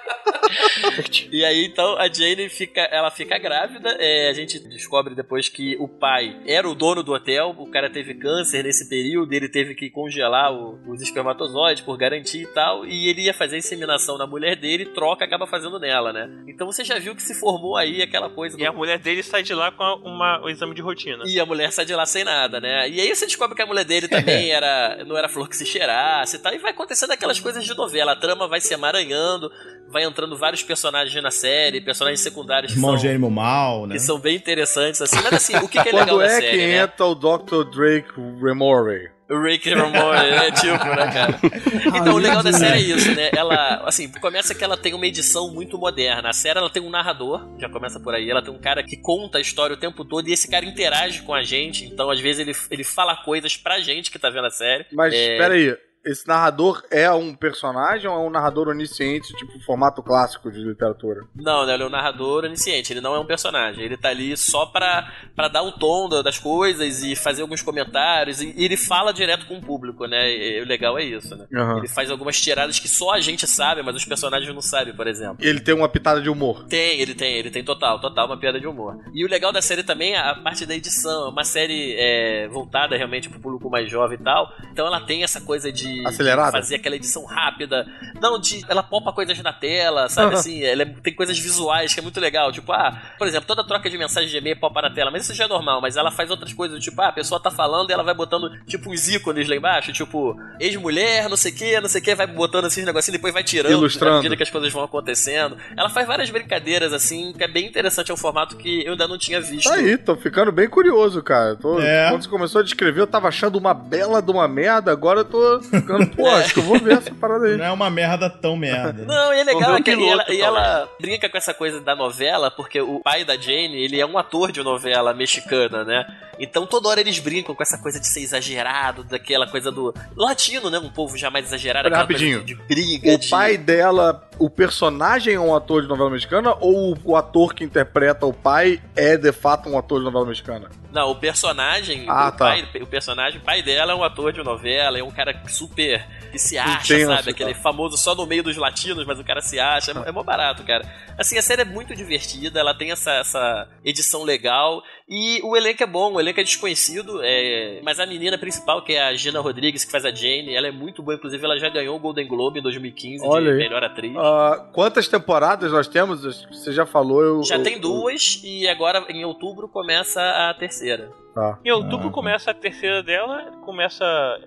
E 1.32 1.44
aí, 1.44 1.64
então, 1.64 1.96
a 1.96 2.08
Jane 2.12 2.48
fica, 2.48 2.80
ela 2.82 3.10
fica 3.10 3.38
grávida. 3.38 3.96
É, 3.98 4.28
a 4.28 4.32
gente 4.32 4.58
descobre 4.58 5.14
depois 5.14 5.48
que 5.48 5.76
o 5.78 5.88
pai 5.88 6.40
era 6.46 6.68
o 6.68 6.74
dono 6.74 7.02
do 7.02 7.12
hotel. 7.12 7.54
O 7.58 7.70
cara 7.70 7.90
teve 7.90 8.14
câncer 8.14 8.64
nesse 8.64 8.88
período. 8.88 9.32
Ele 9.32 9.48
teve 9.48 9.74
que 9.74 9.90
congelar 9.90 10.52
o, 10.52 10.78
os 10.90 11.00
espermatozoides 11.00 11.82
por 11.82 11.96
garantia 11.96 12.42
e 12.42 12.46
tal. 12.46 12.86
E 12.86 13.08
ele 13.08 13.22
ia 13.22 13.34
fazer 13.34 13.56
a 13.56 13.58
inseminação 13.58 14.18
na 14.18 14.26
mulher 14.26 14.56
dele. 14.56 14.86
Troca, 14.86 15.24
acaba 15.24 15.46
fazendo 15.46 15.78
nela, 15.78 16.12
né? 16.12 16.28
Então 16.48 16.66
você 16.66 16.84
já 16.84 16.98
viu 16.98 17.14
que 17.14 17.22
se 17.22 17.34
formou 17.38 17.76
aí 17.76 18.02
aquela 18.02 18.28
coisa. 18.28 18.60
E 18.60 18.66
a 18.66 18.72
mulher 18.72 18.98
dele 18.98 19.22
sai 19.22 19.42
de 19.42 19.54
lá 19.54 19.70
com 19.70 19.84
uma, 20.04 20.42
um 20.42 20.48
exame 20.48 20.74
de 20.74 20.82
rotina. 20.82 21.24
E 21.26 21.38
a 21.38 21.46
mulher 21.46 21.72
sai 21.72 21.84
de 21.84 21.94
lá 21.94 22.06
sem 22.06 22.24
nada, 22.24 22.60
né? 22.60 22.88
E 22.88 23.00
aí 23.00 23.14
você 23.14 23.26
descobre 23.26 23.54
que 23.56 23.62
a 23.62 23.66
mulher 23.66 23.84
dele 23.84 24.08
também 24.08 24.50
era 24.52 25.04
não 25.04 25.16
era 25.16 25.28
flor 25.28 25.48
que 25.48 25.56
se 25.56 25.66
cheirasse 25.66 26.36
e 26.36 26.38
tal. 26.38 26.52
E 26.52 26.58
vai 26.58 26.72
acontecendo 26.72 27.12
aquelas 27.12 27.40
coisas 27.40 27.64
de 27.64 27.74
novela. 27.74 28.12
A 28.12 28.16
trama 28.16 28.48
vai 28.48 28.60
se 28.60 28.72
emaranhando, 28.72 29.50
vai 29.90 30.04
entrando 30.04 30.36
vários 30.36 30.62
personagens 30.62 31.22
na 31.22 31.30
série, 31.30 31.80
personagens 31.80 32.20
secundários 32.20 32.72
que 32.72 32.78
Irmão 32.78 32.92
são, 32.92 32.98
gêmeo 33.00 33.30
mal, 33.30 33.86
né? 33.86 33.94
que 33.94 34.00
são 34.00 34.18
bem 34.18 34.36
interessantes, 34.36 35.02
assim. 35.02 35.16
Mas 35.22 35.32
assim, 35.34 35.56
o 35.56 35.68
que, 35.68 35.82
que 35.82 35.88
é 35.88 35.92
legal 35.92 36.06
Quando 36.06 36.18
da 36.20 36.26
é 36.26 36.40
série, 36.40 36.50
que 36.50 36.56
né? 36.56 36.76
entra 36.78 37.06
o 37.06 37.14
Dr. 37.14 37.64
Drake 37.70 38.12
Remore? 38.42 39.10
O 39.30 39.40
Rick 39.40 39.72
Ramone, 39.72 40.28
né? 40.28 40.50
Tipo, 40.50 40.84
né, 40.84 41.12
cara? 41.12 41.40
Então, 42.00 42.14
o 42.14 42.18
legal 42.18 42.42
da 42.42 42.52
série 42.52 42.78
é 42.78 42.96
isso, 42.96 43.14
né? 43.14 43.30
Ela, 43.32 43.84
assim, 43.86 44.10
começa 44.20 44.52
que 44.56 44.64
ela 44.64 44.76
tem 44.76 44.92
uma 44.92 45.06
edição 45.06 45.54
muito 45.54 45.78
moderna. 45.78 46.30
A 46.30 46.32
série, 46.32 46.58
ela 46.58 46.68
tem 46.68 46.82
um 46.82 46.90
narrador, 46.90 47.48
já 47.56 47.68
começa 47.68 48.00
por 48.00 48.12
aí. 48.12 48.28
Ela 48.28 48.42
tem 48.42 48.52
um 48.52 48.58
cara 48.58 48.82
que 48.82 48.96
conta 48.96 49.38
a 49.38 49.40
história 49.40 49.74
o 49.74 49.78
tempo 49.78 50.04
todo 50.04 50.28
e 50.28 50.32
esse 50.32 50.50
cara 50.50 50.64
interage 50.66 51.22
com 51.22 51.32
a 51.32 51.44
gente. 51.44 51.84
Então, 51.84 52.10
às 52.10 52.18
vezes, 52.18 52.40
ele, 52.40 52.56
ele 52.72 52.82
fala 52.82 53.14
coisas 53.18 53.56
pra 53.56 53.78
gente 53.78 54.10
que 54.10 54.18
tá 54.18 54.30
vendo 54.30 54.46
a 54.46 54.50
série. 54.50 54.84
Mas, 54.92 55.14
É, 55.14 55.38
peraí. 55.38 55.76
Esse 56.04 56.26
narrador 56.26 56.82
é 56.90 57.10
um 57.12 57.34
personagem 57.34 58.08
ou 58.08 58.16
é 58.16 58.26
um 58.26 58.30
narrador 58.30 58.68
onisciente, 58.68 59.34
tipo 59.36 59.60
formato 59.60 60.02
clássico 60.02 60.50
de 60.50 60.58
literatura? 60.60 61.20
Não, 61.34 61.66
né? 61.66 61.74
Ele 61.74 61.82
é 61.82 61.86
um 61.86 61.90
narrador 61.90 62.44
onisciente, 62.44 62.92
ele 62.92 63.00
não 63.02 63.14
é 63.14 63.18
um 63.20 63.26
personagem. 63.26 63.84
Ele 63.84 63.96
tá 63.96 64.08
ali 64.08 64.34
só 64.36 64.64
pra, 64.66 65.12
pra 65.36 65.48
dar 65.48 65.62
o 65.62 65.72
tom 65.72 66.08
da- 66.08 66.22
das 66.22 66.38
coisas 66.38 67.02
e 67.02 67.14
fazer 67.14 67.42
alguns 67.42 67.60
comentários. 67.60 68.40
E, 68.40 68.54
e 68.56 68.64
ele 68.64 68.76
fala 68.76 69.12
direto 69.12 69.46
com 69.46 69.58
o 69.58 69.60
público, 69.60 70.06
né? 70.06 70.30
E, 70.30 70.62
o 70.62 70.66
legal 70.66 70.98
é 70.98 71.04
isso, 71.04 71.36
né? 71.36 71.46
Aham. 71.54 71.78
Ele 71.78 71.88
faz 71.88 72.10
algumas 72.10 72.40
tiradas 72.40 72.78
que 72.78 72.88
só 72.88 73.12
a 73.12 73.20
gente 73.20 73.46
sabe, 73.46 73.82
mas 73.82 73.94
os 73.94 74.04
personagens 74.06 74.54
não 74.54 74.62
sabem, 74.62 74.94
por 74.94 75.06
exemplo. 75.06 75.36
Ele 75.40 75.60
tem 75.60 75.74
uma 75.74 75.88
pitada 75.88 76.22
de 76.22 76.30
humor. 76.30 76.64
Tem, 76.66 76.98
ele 77.00 77.14
tem, 77.14 77.34
ele 77.34 77.50
tem 77.50 77.62
total, 77.62 78.00
total 78.00 78.26
uma 78.26 78.38
piada 78.38 78.58
de 78.58 78.66
humor. 78.66 78.98
E 79.12 79.24
o 79.24 79.28
legal 79.28 79.52
da 79.52 79.60
série 79.60 79.82
também 79.82 80.14
é 80.14 80.18
a 80.18 80.34
parte 80.34 80.64
da 80.64 80.74
edição, 80.74 81.26
é 81.26 81.30
uma 81.30 81.44
série 81.44 81.94
é, 81.98 82.48
voltada 82.48 82.96
realmente 82.96 83.28
pro 83.28 83.38
público 83.40 83.68
mais 83.68 83.90
jovem 83.90 84.16
e 84.18 84.22
tal. 84.24 84.50
Então 84.72 84.86
ela 84.86 85.00
tem 85.02 85.22
essa 85.22 85.40
coisa 85.42 85.70
de 85.70 85.89
Acelerada? 86.06 86.52
fazer 86.52 86.76
aquela 86.76 86.96
edição 86.96 87.24
rápida. 87.24 87.86
Não, 88.20 88.38
de 88.38 88.64
ela 88.68 88.82
popa 88.82 89.12
coisas 89.12 89.38
na 89.42 89.52
tela, 89.52 90.08
sabe 90.08 90.34
assim? 90.34 90.62
Ela 90.62 90.82
é- 90.82 90.86
tem 90.86 91.14
coisas 91.14 91.38
visuais 91.38 91.92
que 91.94 92.00
é 92.00 92.02
muito 92.02 92.20
legal. 92.20 92.50
Tipo, 92.52 92.72
ah, 92.72 93.00
por 93.18 93.26
exemplo, 93.26 93.46
toda 93.46 93.66
troca 93.66 93.88
de 93.90 93.96
mensagem 93.98 94.28
de 94.30 94.36
e-mail 94.36 94.58
popa 94.58 94.82
na 94.82 94.90
tela, 94.90 95.10
mas 95.10 95.24
isso 95.24 95.34
já 95.34 95.44
é 95.44 95.48
normal, 95.48 95.80
mas 95.80 95.96
ela 95.96 96.10
faz 96.10 96.30
outras 96.30 96.52
coisas, 96.52 96.82
tipo, 96.82 97.00
ah, 97.02 97.08
a 97.08 97.12
pessoa 97.12 97.40
tá 97.40 97.50
falando 97.50 97.90
e 97.90 97.92
ela 97.92 98.02
vai 98.02 98.14
botando 98.14 98.50
tipo 98.66 98.90
uns 98.90 99.08
ícones 99.08 99.48
lá 99.48 99.56
embaixo, 99.56 99.92
tipo, 99.92 100.36
ex-mulher, 100.58 101.28
não 101.28 101.36
sei 101.36 101.52
o 101.52 101.54
que, 101.54 101.80
não 101.80 101.88
sei 101.88 102.00
o 102.00 102.04
que, 102.04 102.14
vai 102.14 102.26
botando 102.26 102.66
esses 102.66 102.84
negocinhos, 102.84 103.16
depois 103.18 103.32
vai 103.34 103.42
tirando 103.44 103.72
Ilustrando. 103.72 104.14
à 104.14 104.16
medida 104.18 104.36
que 104.36 104.42
as 104.42 104.50
coisas 104.50 104.72
vão 104.72 104.82
acontecendo. 104.84 105.56
Ela 105.76 105.88
faz 105.88 106.06
várias 106.06 106.30
brincadeiras, 106.30 106.92
assim, 106.92 107.32
que 107.32 107.42
é 107.44 107.48
bem 107.48 107.66
interessante, 107.66 108.10
é 108.10 108.14
um 108.14 108.16
formato 108.16 108.56
que 108.56 108.84
eu 108.84 108.92
ainda 108.92 109.06
não 109.08 109.18
tinha 109.18 109.40
visto. 109.40 109.68
Tá 109.68 109.74
aí, 109.74 109.96
tô 109.96 110.16
ficando 110.16 110.52
bem 110.52 110.68
curioso, 110.68 111.22
cara. 111.22 111.56
Tô- 111.56 111.80
É. 111.80 112.10
Quando 112.10 112.22
você 112.22 112.28
começou 112.28 112.60
a 112.60 112.64
descrever, 112.64 113.00
eu 113.00 113.06
tava 113.06 113.28
achando 113.28 113.56
uma 113.56 113.72
bela 113.74 114.20
de 114.22 114.30
uma 114.30 114.46
merda, 114.48 114.90
agora 114.92 115.20
eu 115.20 115.24
tô 115.24 115.60
ficando, 115.80 116.06
pô, 116.08 116.26
acho 116.28 116.54
que 116.54 116.60
eu 116.60 116.64
vou 116.64 116.78
ver 116.78 116.98
essa 116.98 117.14
parada 117.14 117.46
aí. 117.46 117.56
Não 117.56 117.64
é 117.64 117.70
uma 117.72 117.90
merda 117.90 118.28
tão 118.30 118.56
merda. 118.56 118.92
né? 118.92 119.04
Não, 119.06 119.34
e 119.34 119.40
é 119.40 119.44
legal 119.44 119.76
é 119.76 119.82
que 119.82 119.90
e 119.90 119.96
piloto, 119.96 120.12
ela, 120.22 120.34
e 120.34 120.40
ela 120.40 120.88
brinca 121.00 121.28
com 121.28 121.36
essa 121.36 121.52
coisa 121.54 121.80
da 121.80 121.94
novela, 121.96 122.50
porque 122.50 122.80
o 122.80 123.00
pai 123.00 123.24
da 123.24 123.36
Jane, 123.36 123.76
ele 123.82 124.00
é 124.00 124.06
um 124.06 124.16
ator 124.18 124.52
de 124.52 124.62
novela 124.62 125.12
mexicana, 125.14 125.84
né? 125.84 126.06
Então 126.42 126.66
toda 126.66 126.88
hora 126.88 127.00
eles 127.00 127.18
brincam 127.18 127.54
com 127.54 127.62
essa 127.62 127.76
coisa 127.76 128.00
de 128.00 128.06
ser 128.06 128.20
exagerado, 128.22 129.04
daquela 129.04 129.46
coisa 129.46 129.70
do 129.70 129.92
latino, 130.16 130.70
né? 130.70 130.78
Um 130.78 130.88
povo 130.90 131.16
já 131.18 131.30
mais 131.30 131.46
exagerado, 131.46 131.86
Olha, 131.88 131.98
rapidinho. 131.98 132.40
de, 132.40 132.54
de 132.54 132.54
briga, 132.54 133.12
O 133.14 133.18
de... 133.18 133.28
pai 133.28 133.58
dela, 133.58 134.26
o 134.38 134.48
personagem 134.48 135.34
é 135.34 135.40
um 135.40 135.54
ator 135.54 135.82
de 135.82 135.88
novela 135.88 136.08
mexicana 136.08 136.54
ou 136.58 136.96
o 137.04 137.14
ator 137.14 137.52
que 137.54 137.62
interpreta 137.62 138.24
o 138.24 138.32
pai 138.32 138.80
é 138.96 139.18
de 139.18 139.32
fato 139.32 139.68
um 139.68 139.76
ator 139.78 139.98
de 139.98 140.04
novela 140.06 140.24
mexicana? 140.24 140.70
Não, 140.90 141.10
o 141.10 141.14
personagem, 141.16 142.06
Ah, 142.08 142.28
o, 142.28 142.32
tá. 142.32 142.38
pai, 142.46 142.66
o 142.80 142.86
personagem, 142.86 143.38
o 143.38 143.44
pai 143.44 143.62
dela 143.62 143.92
é 143.92 143.94
um 143.94 144.02
ator 144.02 144.32
de 144.32 144.42
novela, 144.42 144.98
é 144.98 145.02
um 145.04 145.10
cara 145.10 145.38
super 145.46 145.69
que 145.74 146.38
se 146.38 146.56
acha, 146.56 146.94
Intenso, 146.94 147.14
sabe? 147.14 147.30
Aquele 147.30 147.54
tá. 147.54 147.60
famoso 147.60 147.96
só 147.96 148.14
no 148.14 148.26
meio 148.26 148.42
dos 148.42 148.56
latinos, 148.56 149.06
mas 149.06 149.18
o 149.18 149.24
cara 149.24 149.40
se 149.40 149.58
acha. 149.58 149.92
É, 149.92 150.08
é 150.08 150.12
mó 150.12 150.22
barato, 150.22 150.62
cara. 150.64 150.84
Assim, 151.18 151.36
a 151.36 151.42
série 151.42 151.62
é 151.62 151.64
muito 151.64 151.94
divertida, 151.94 152.60
ela 152.60 152.74
tem 152.74 152.92
essa, 152.92 153.12
essa 153.12 153.68
edição 153.84 154.22
legal 154.22 154.82
e 155.08 155.40
o 155.42 155.56
elenco 155.56 155.82
é 155.82 155.86
bom, 155.86 156.14
o 156.14 156.20
elenco 156.20 156.40
é 156.40 156.44
desconhecido, 156.44 157.20
é... 157.22 157.80
mas 157.82 157.98
a 157.98 158.06
menina 158.06 158.38
principal, 158.38 158.82
que 158.84 158.92
é 158.92 159.02
a 159.02 159.14
Gina 159.14 159.40
Rodrigues, 159.40 159.84
que 159.84 159.90
faz 159.90 160.04
a 160.04 160.10
Jane, 160.10 160.54
ela 160.54 160.68
é 160.68 160.70
muito 160.70 161.02
boa, 161.02 161.16
inclusive 161.16 161.44
ela 161.44 161.58
já 161.58 161.68
ganhou 161.68 161.96
o 161.96 161.98
Golden 161.98 162.26
Globe 162.26 162.60
em 162.60 162.62
2015 162.62 163.24
Olha 163.26 163.52
de 163.52 163.58
melhor 163.58 163.82
atriz. 163.82 164.16
Ah, 164.16 164.68
quantas 164.72 165.08
temporadas 165.08 165.72
nós 165.72 165.88
temos? 165.88 166.22
Você 166.22 166.72
já 166.72 166.86
falou, 166.86 167.22
eu. 167.22 167.42
já 167.42 167.56
eu- 167.56 167.62
tem 167.62 167.78
duas 167.78 168.40
e 168.44 168.68
agora 168.68 169.04
em 169.08 169.24
outubro 169.24 169.68
começa 169.68 170.22
a 170.22 170.54
terceira. 170.54 171.10
Tá. 171.40 171.58
Em 171.64 171.70
outubro 171.70 172.08
Ah. 172.08 172.12
começa 172.12 172.50
a 172.50 172.54
terceira 172.54 173.02
dela, 173.02 173.50
começa 173.64 174.04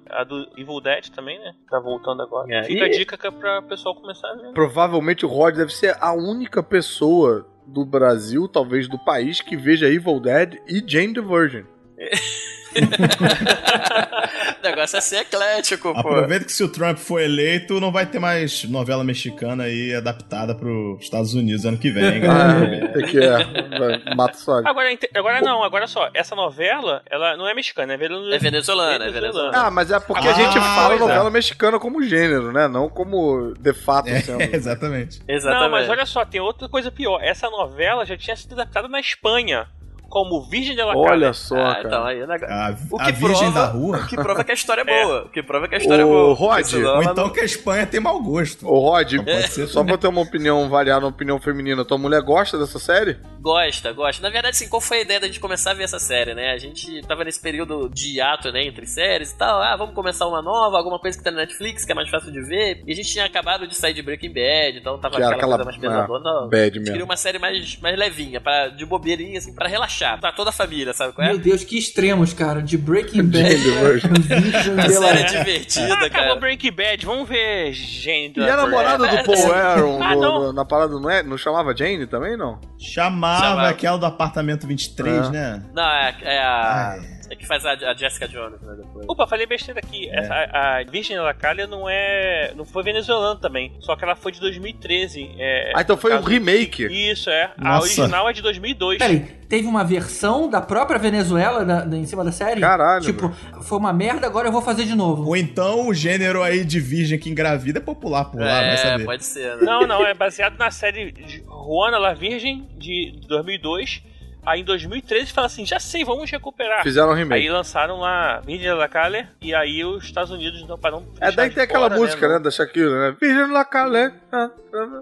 a 0.10 0.24
do 0.24 0.48
Evil 0.56 0.80
Dead 0.80 1.10
também, 1.10 1.40
né? 1.40 1.54
Tá 1.70 1.80
voltando 1.80 2.22
agora. 2.22 2.54
É, 2.54 2.64
Fica 2.66 2.84
e- 2.86 2.86
a 2.86 2.90
dica 2.92 3.18
que 3.18 3.26
é 3.26 3.32
pra 3.32 3.62
pessoal 3.64 3.96
começar 3.96 4.30
a 4.30 4.36
ver. 4.36 4.52
Provavelmente 4.54 5.26
o 5.26 5.30
Rod 5.30 5.56
deve 5.56 5.74
ser 5.74 5.98
a 6.00 6.14
única 6.14 6.62
pessoa 6.62 7.48
do 7.66 7.84
Brasil, 7.84 8.48
talvez 8.48 8.88
do 8.88 9.00
país, 9.04 9.42
que 9.42 9.56
veja 9.58 9.88
Evil 9.90 10.20
Dead 10.20 10.60
e 10.68 10.84
Jane 10.86 11.14
the 11.14 11.22
Virgin. 11.22 11.66
o 14.60 14.64
negócio 14.64 14.98
é 14.98 15.02
ser 15.02 15.18
eclético, 15.18 15.94
pô. 15.94 16.00
Aproveita 16.00 16.46
que 16.46 16.52
se 16.52 16.64
o 16.64 16.68
Trump 16.68 16.98
for 16.98 17.22
eleito, 17.22 17.80
não 17.80 17.92
vai 17.92 18.06
ter 18.06 18.20
mais 18.20 18.64
novela 18.66 19.04
mexicana 19.04 19.64
aí 19.66 19.94
adaptada 19.94 20.56
pros 20.56 21.02
Estados 21.02 21.34
Unidos 21.34 21.66
ano 21.66 21.78
que 21.78 21.92
vem, 21.92 22.06
hein, 22.16 22.22
galera. 22.22 22.86
Ah, 22.86 22.88
tem 22.90 23.06
que 23.06 23.20
é. 23.20 24.16
Mata 24.16 24.38
só. 24.38 24.60
Agora, 24.66 24.90
agora 25.16 25.42
não, 25.42 25.64
agora 25.64 25.88
só. 25.88 26.10
Essa 26.14 26.36
novela, 26.36 27.02
ela 27.10 27.36
não 27.38 27.48
é 27.48 27.54
mexicana, 27.54 27.94
é 27.94 27.98
venezuelana. 27.98 28.36
É 28.36 28.40
venezuelana, 28.40 29.06
é 29.06 29.12
venezuelana. 29.12 29.58
Ah, 29.58 29.72
mas 29.72 29.92
é 29.92 30.00
porque 30.00 30.28
a 30.28 30.32
Ah, 30.32 30.34
gente 30.34 30.54
fala 30.60 30.96
é. 30.96 31.00
novela 31.00 31.30
mexicana 31.30 31.80
como 31.80 32.02
gênero, 32.04 32.52
né? 32.52 32.68
Não 32.68 32.90
como 32.90 33.54
de 33.60 33.74
fato 33.74 34.10
sendo. 34.10 34.42
É, 34.42 34.50
exatamente. 34.56 35.22
Exatamente. 35.28 35.64
Não, 35.64 35.70
mas 35.72 35.90
olha 35.90 36.06
só, 36.06 36.26
tem 36.26 36.42
outra 36.42 36.68
coisa 36.70 36.92
pior. 36.92 37.20
Essa 37.22 37.50
novela 37.50 38.06
já 38.06 38.18
tinha 38.18 38.36
sido 38.36 38.54
adaptada 38.54 38.88
na 38.88 39.00
Espanha, 39.00 39.68
como 40.14 40.44
Virgem 40.44 40.76
de 40.76 40.82
la 40.84 40.94
Cara. 40.94 41.00
Olha 41.00 41.34
só, 41.34 41.56
Ah, 41.56 41.74
cara. 41.76 41.88
então, 41.88 42.04
aí, 42.06 42.28
né? 42.28 42.36
A, 42.48 42.76
O 42.92 43.02
a 43.02 43.06
que 43.06 43.12
Virgem 43.14 43.52
prova- 43.52 43.60
da 43.60 43.66
Rua. 43.74 43.98
O 43.98 44.08
que 44.08 44.16
prova 44.16 44.44
que 44.44 44.52
a 44.52 44.54
história 44.54 44.84
é 44.84 44.86
É. 44.94 45.04
boa. 45.04 45.24
O 45.24 45.30
que 45.30 45.42
prova 45.42 45.68
que 45.68 45.74
a 45.74 45.78
história 45.80 46.04
é 46.04 46.06
Ô, 46.06 46.10
boa. 46.10 46.36
Rod, 46.36 46.64
senão 46.66 46.96
Ou 46.98 47.02
então 47.02 47.16
não- 47.26 47.30
que 47.34 47.40
a 47.40 47.44
Espanha 47.46 47.88
tem 47.88 48.00
mau 48.00 48.22
gosto. 48.22 48.68
Ô, 48.68 48.78
Rod, 48.92 49.12
ser 49.50 49.66
só 49.68 49.84
pra 49.84 49.98
ter 49.98 50.08
uma 50.08 50.22
opinião 50.22 50.70
variada, 50.70 51.00
uma 51.06 51.10
opinião 51.10 51.40
feminina, 51.40 51.84
tua 51.84 51.98
mulher 51.98 52.22
gosta 52.22 52.60
dessa 52.60 52.78
série? 52.78 53.18
Gosta, 53.42 53.92
gosta. 53.92 54.22
Na 54.22 54.30
verdade, 54.30 54.56
assim, 54.56 54.70
qual 54.70 54.80
foi 54.80 55.00
a 55.00 55.02
ideia 55.02 55.20
da 55.20 55.26
gente 55.26 55.40
começar 55.40 55.72
a 55.72 55.74
ver 55.74 55.84
essa 55.86 55.98
série, 56.00 56.36
né? 56.36 56.52
A 56.52 56.58
gente 56.60 57.02
tava 57.08 57.24
nesse 57.24 57.42
período 57.42 57.90
de 57.90 58.18
hiato, 58.18 58.52
né, 58.52 58.64
entre 58.64 58.86
séries 58.86 59.32
e 59.32 59.38
tal. 59.38 59.62
Ah, 59.62 59.76
vamos 59.76 59.96
começar 59.96 60.28
uma 60.28 60.42
nova, 60.44 60.78
alguma 60.78 61.00
coisa 61.00 61.18
que 61.18 61.24
tá 61.24 61.32
na 61.32 61.38
Netflix, 61.38 61.84
que 61.84 61.92
é 61.92 61.96
mais 61.96 62.10
fácil 62.10 62.32
de 62.32 62.42
ver. 62.42 62.84
E 62.86 62.92
a 62.94 62.96
gente 62.96 63.10
tinha 63.12 63.26
acabado 63.26 63.68
de 63.68 63.76
sair 63.76 63.94
de 63.94 64.02
Breaking 64.04 64.30
Bad, 64.34 64.78
então 64.78 65.00
tava 65.00 65.16
aquela, 65.16 65.34
aquela 65.34 65.56
coisa 65.56 65.66
mais 65.66 65.78
pesadona. 65.78 66.24
Não, 66.42 66.50
bad 66.50 66.62
a 66.62 66.66
gente 66.66 66.74
queria 66.78 66.92
mesmo. 66.94 67.06
uma 67.06 67.18
série 67.18 67.40
mais, 67.40 67.80
mais 67.82 67.98
levinha, 67.98 68.40
pra, 68.40 68.68
de 68.68 68.86
bobeirinha, 68.86 69.40
assim, 69.40 69.54
pra 69.56 69.68
relaxar. 69.68 70.03
Pra 70.20 70.32
toda 70.32 70.50
a 70.50 70.54
família, 70.54 70.94
sabe 70.94 71.14
qual 71.14 71.26
é? 71.26 71.30
Meu 71.32 71.40
Deus, 71.40 71.64
que 71.64 71.78
extremos, 71.78 72.34
cara. 72.34 72.62
De 72.62 72.78
Breaking 72.78 73.24
Bad. 73.24 73.56
Jane 74.00 74.80
A 74.82 74.90
série 74.90 75.20
é 75.20 75.24
divertida, 75.24 75.94
Ah, 75.94 76.06
acabou 76.06 76.10
cara. 76.28 76.36
Breaking 76.40 76.72
Bad, 76.72 77.06
vamos 77.06 77.28
ver 77.30 77.74
gente. 77.74 78.40
E 78.40 78.50
a 78.50 78.56
namorada 78.58 79.08
do 79.08 79.24
Paul 79.24 79.52
Aaron 79.54 80.02
Ah, 80.04 80.16
no- 80.16 80.22
no- 80.22 80.54
na 80.54 80.66
parada 80.66 80.94
não 81.00 81.10
é? 81.10 81.24
Não 81.24 81.38
chamava 81.38 81.76
Jane 81.76 82.06
também, 82.08 82.36
não? 82.38 82.60
Chamava, 82.80 83.44
Chamava. 83.44 83.70
aquela 83.70 83.98
do 83.98 84.06
apartamento 84.06 84.68
23, 84.68 85.28
Ah. 85.28 85.30
né? 85.30 85.64
Não, 85.74 85.84
é, 85.84 86.16
é 86.22 86.40
a. 86.40 86.90
Ai. 86.92 87.13
É 87.30 87.36
que 87.36 87.46
faz 87.46 87.66
a, 87.66 87.72
a 87.72 87.94
Jessica 87.96 88.28
Jones, 88.28 88.62
né? 88.62 88.74
Depois. 88.78 89.06
Opa, 89.08 89.26
falei 89.28 89.46
besteira 89.46 89.80
aqui. 89.80 90.10
É. 90.10 90.20
Essa, 90.20 90.34
a, 90.34 90.78
a 90.80 90.84
Virgem 90.84 91.18
da 91.18 91.34
Calha 91.34 91.66
não 91.68 91.90
é. 91.90 92.54
Não 92.56 92.66
foi 92.66 92.84
venezuelana 92.84 93.40
também. 93.40 93.74
Só 93.80 93.96
que 93.96 94.04
ela 94.04 94.16
foi 94.16 94.32
de 94.32 94.40
2013. 94.40 95.32
É, 95.38 95.72
Ah, 95.76 95.82
então 95.82 95.96
foi 95.98 96.14
um 96.16 96.22
remake. 96.22 96.84
Isso, 96.86 97.30
é. 97.30 97.52
A 97.58 97.76
Nossa. 97.76 97.84
original 98.02 98.30
é 98.30 98.34
de 98.34 98.42
2002. 98.42 98.98
Peraí, 99.00 99.20
teve 99.48 99.68
uma 99.68 99.84
versão 99.84 100.50
da 100.50 100.62
própria 100.62 101.00
Venezuela 101.00 101.64
da- 101.66 101.86
da- 101.86 101.98
em 101.98 102.06
cima 102.06 102.24
da 102.24 102.32
série? 102.32 102.60
Caralho, 102.62 103.04
Tipo, 103.06 103.30
foi 103.64 103.78
uma 103.78 103.94
merda, 103.94 104.28
agora 104.28 104.48
eu 104.48 104.52
vou 104.52 104.62
fazer 104.62 104.84
de 104.86 104.96
novo. 104.96 105.28
Ou 105.28 105.38
então 105.38 105.88
o 105.88 105.94
gênero 105.94 106.42
aí 106.44 106.64
de 106.66 106.80
virgem 106.80 107.18
que 107.20 107.30
engravida 107.30 107.80
é 107.80 107.82
popular 107.82 108.26
por 108.26 108.40
lá, 108.42 108.60
vai 108.62 108.74
é, 108.74 108.78
saber. 108.78 109.06
pode 109.06 109.24
ser, 109.26 109.56
né? 109.58 109.64
Não, 109.64 109.88
não, 109.88 110.06
é 110.06 110.14
baseado 110.14 110.58
na 110.58 110.70
série 110.72 111.12
de 111.12 111.44
Juana 111.46 111.98
La 111.98 112.14
Virgem 112.14 112.68
de 112.78 113.14
2002. 113.28 114.04
Aí 114.46 114.62
em 114.62 114.64
2013 114.64 115.32
fala 115.32 115.48
assim: 115.48 115.66
já 115.66 115.80
sei, 115.80 116.04
vamos 116.04 116.30
recuperar. 116.30 116.84
Fizeram 116.84 117.10
um 117.10 117.14
Aí 117.14 117.20
remake. 117.20 117.50
lançaram 117.50 117.98
lá 118.00 118.42
Virgem 118.46 118.76
da 118.78 118.88
Calha 118.88 119.30
e 119.42 119.54
aí 119.56 119.84
os 119.86 120.04
Estados 120.04 120.32
Unidos 120.32 120.68
não 120.68 120.78
para 120.78 120.92
não. 120.92 121.06
É 121.20 121.32
daí 121.32 121.50
que 121.50 121.56
tem 121.56 121.64
aquela 121.64 121.90
música, 121.90 122.28
né, 122.28 122.34
né? 122.36 122.40
da 122.40 122.52
Shakira, 122.52 122.90
né? 123.12 123.18
Virgem 123.20 123.52
la 123.52 123.66
Calé, 123.66 124.12
ah, 124.32 124.50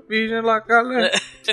Virgem 0.07 0.41
la 0.41 0.61
Calé, 0.61 1.11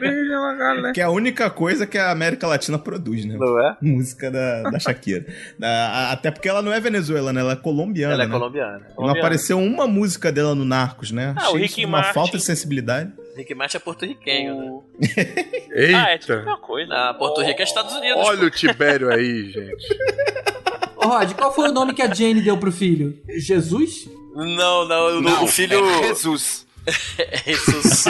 Virgem 0.00 0.36
la 0.38 0.56
Calé. 0.56 0.92
Que 0.92 1.00
é 1.00 1.04
a 1.04 1.10
única 1.10 1.48
coisa 1.50 1.86
que 1.86 1.96
a 1.98 2.10
América 2.10 2.46
Latina 2.46 2.78
produz, 2.78 3.24
né? 3.24 3.36
Não 3.38 3.58
é? 3.58 3.76
Música 3.80 4.30
da, 4.30 4.62
da 4.70 4.78
Shakira. 4.78 5.24
Da- 5.58 6.10
até 6.12 6.30
porque 6.30 6.48
ela 6.48 6.62
não 6.62 6.72
é 6.72 6.80
venezuelana, 6.80 7.40
ela 7.40 7.52
é 7.52 7.56
colombiana. 7.56 8.14
Ela 8.14 8.24
é 8.24 8.26
né? 8.26 8.32
colombiana. 8.32 8.86
Não 8.98 9.08
apareceu 9.08 9.58
uma 9.58 9.86
música 9.86 10.30
dela 10.32 10.54
no 10.54 10.64
Narcos, 10.64 11.10
né? 11.10 11.34
Ah, 11.36 11.44
o 11.44 11.46
Achei 11.48 11.60
Ricky 11.62 11.80
isso 11.80 11.88
uma 11.88 11.98
Martin. 11.98 12.14
falta 12.14 12.36
de 12.36 12.42
sensibilidade. 12.42 13.12
Rick 13.36 13.54
Martin 13.54 13.76
é 13.76 13.80
porto-riquenho, 13.80 14.54
né? 14.54 14.70
O... 14.70 14.84
Ah, 15.96 16.10
é 16.10 16.18
tipo 16.18 16.32
Eita. 16.32 16.42
uma 16.44 16.58
coisa. 16.58 16.92
Ah, 16.94 17.14
Porto 17.14 17.40
Rico 17.40 17.60
é 17.60 17.64
Estados 17.64 17.94
Unidos. 17.94 18.22
Olha 18.26 18.44
o 18.46 18.50
Tibério 18.50 19.10
aí, 19.10 19.50
gente. 19.50 19.86
Ô, 20.96 21.06
Rod, 21.08 21.32
qual 21.32 21.52
foi 21.54 21.70
o 21.70 21.72
nome 21.72 21.94
que 21.94 22.02
a 22.02 22.12
Jane 22.12 22.42
deu 22.42 22.58
pro 22.58 22.70
filho? 22.70 23.18
Jesus? 23.38 24.06
Não, 24.34 24.86
não, 24.86 25.20
o- 25.20 25.44
o 25.44 25.46
filho. 25.46 25.78
É 26.04 26.08
Jesus. 26.08 26.66
É 27.18 27.52
Jesus. 27.52 28.04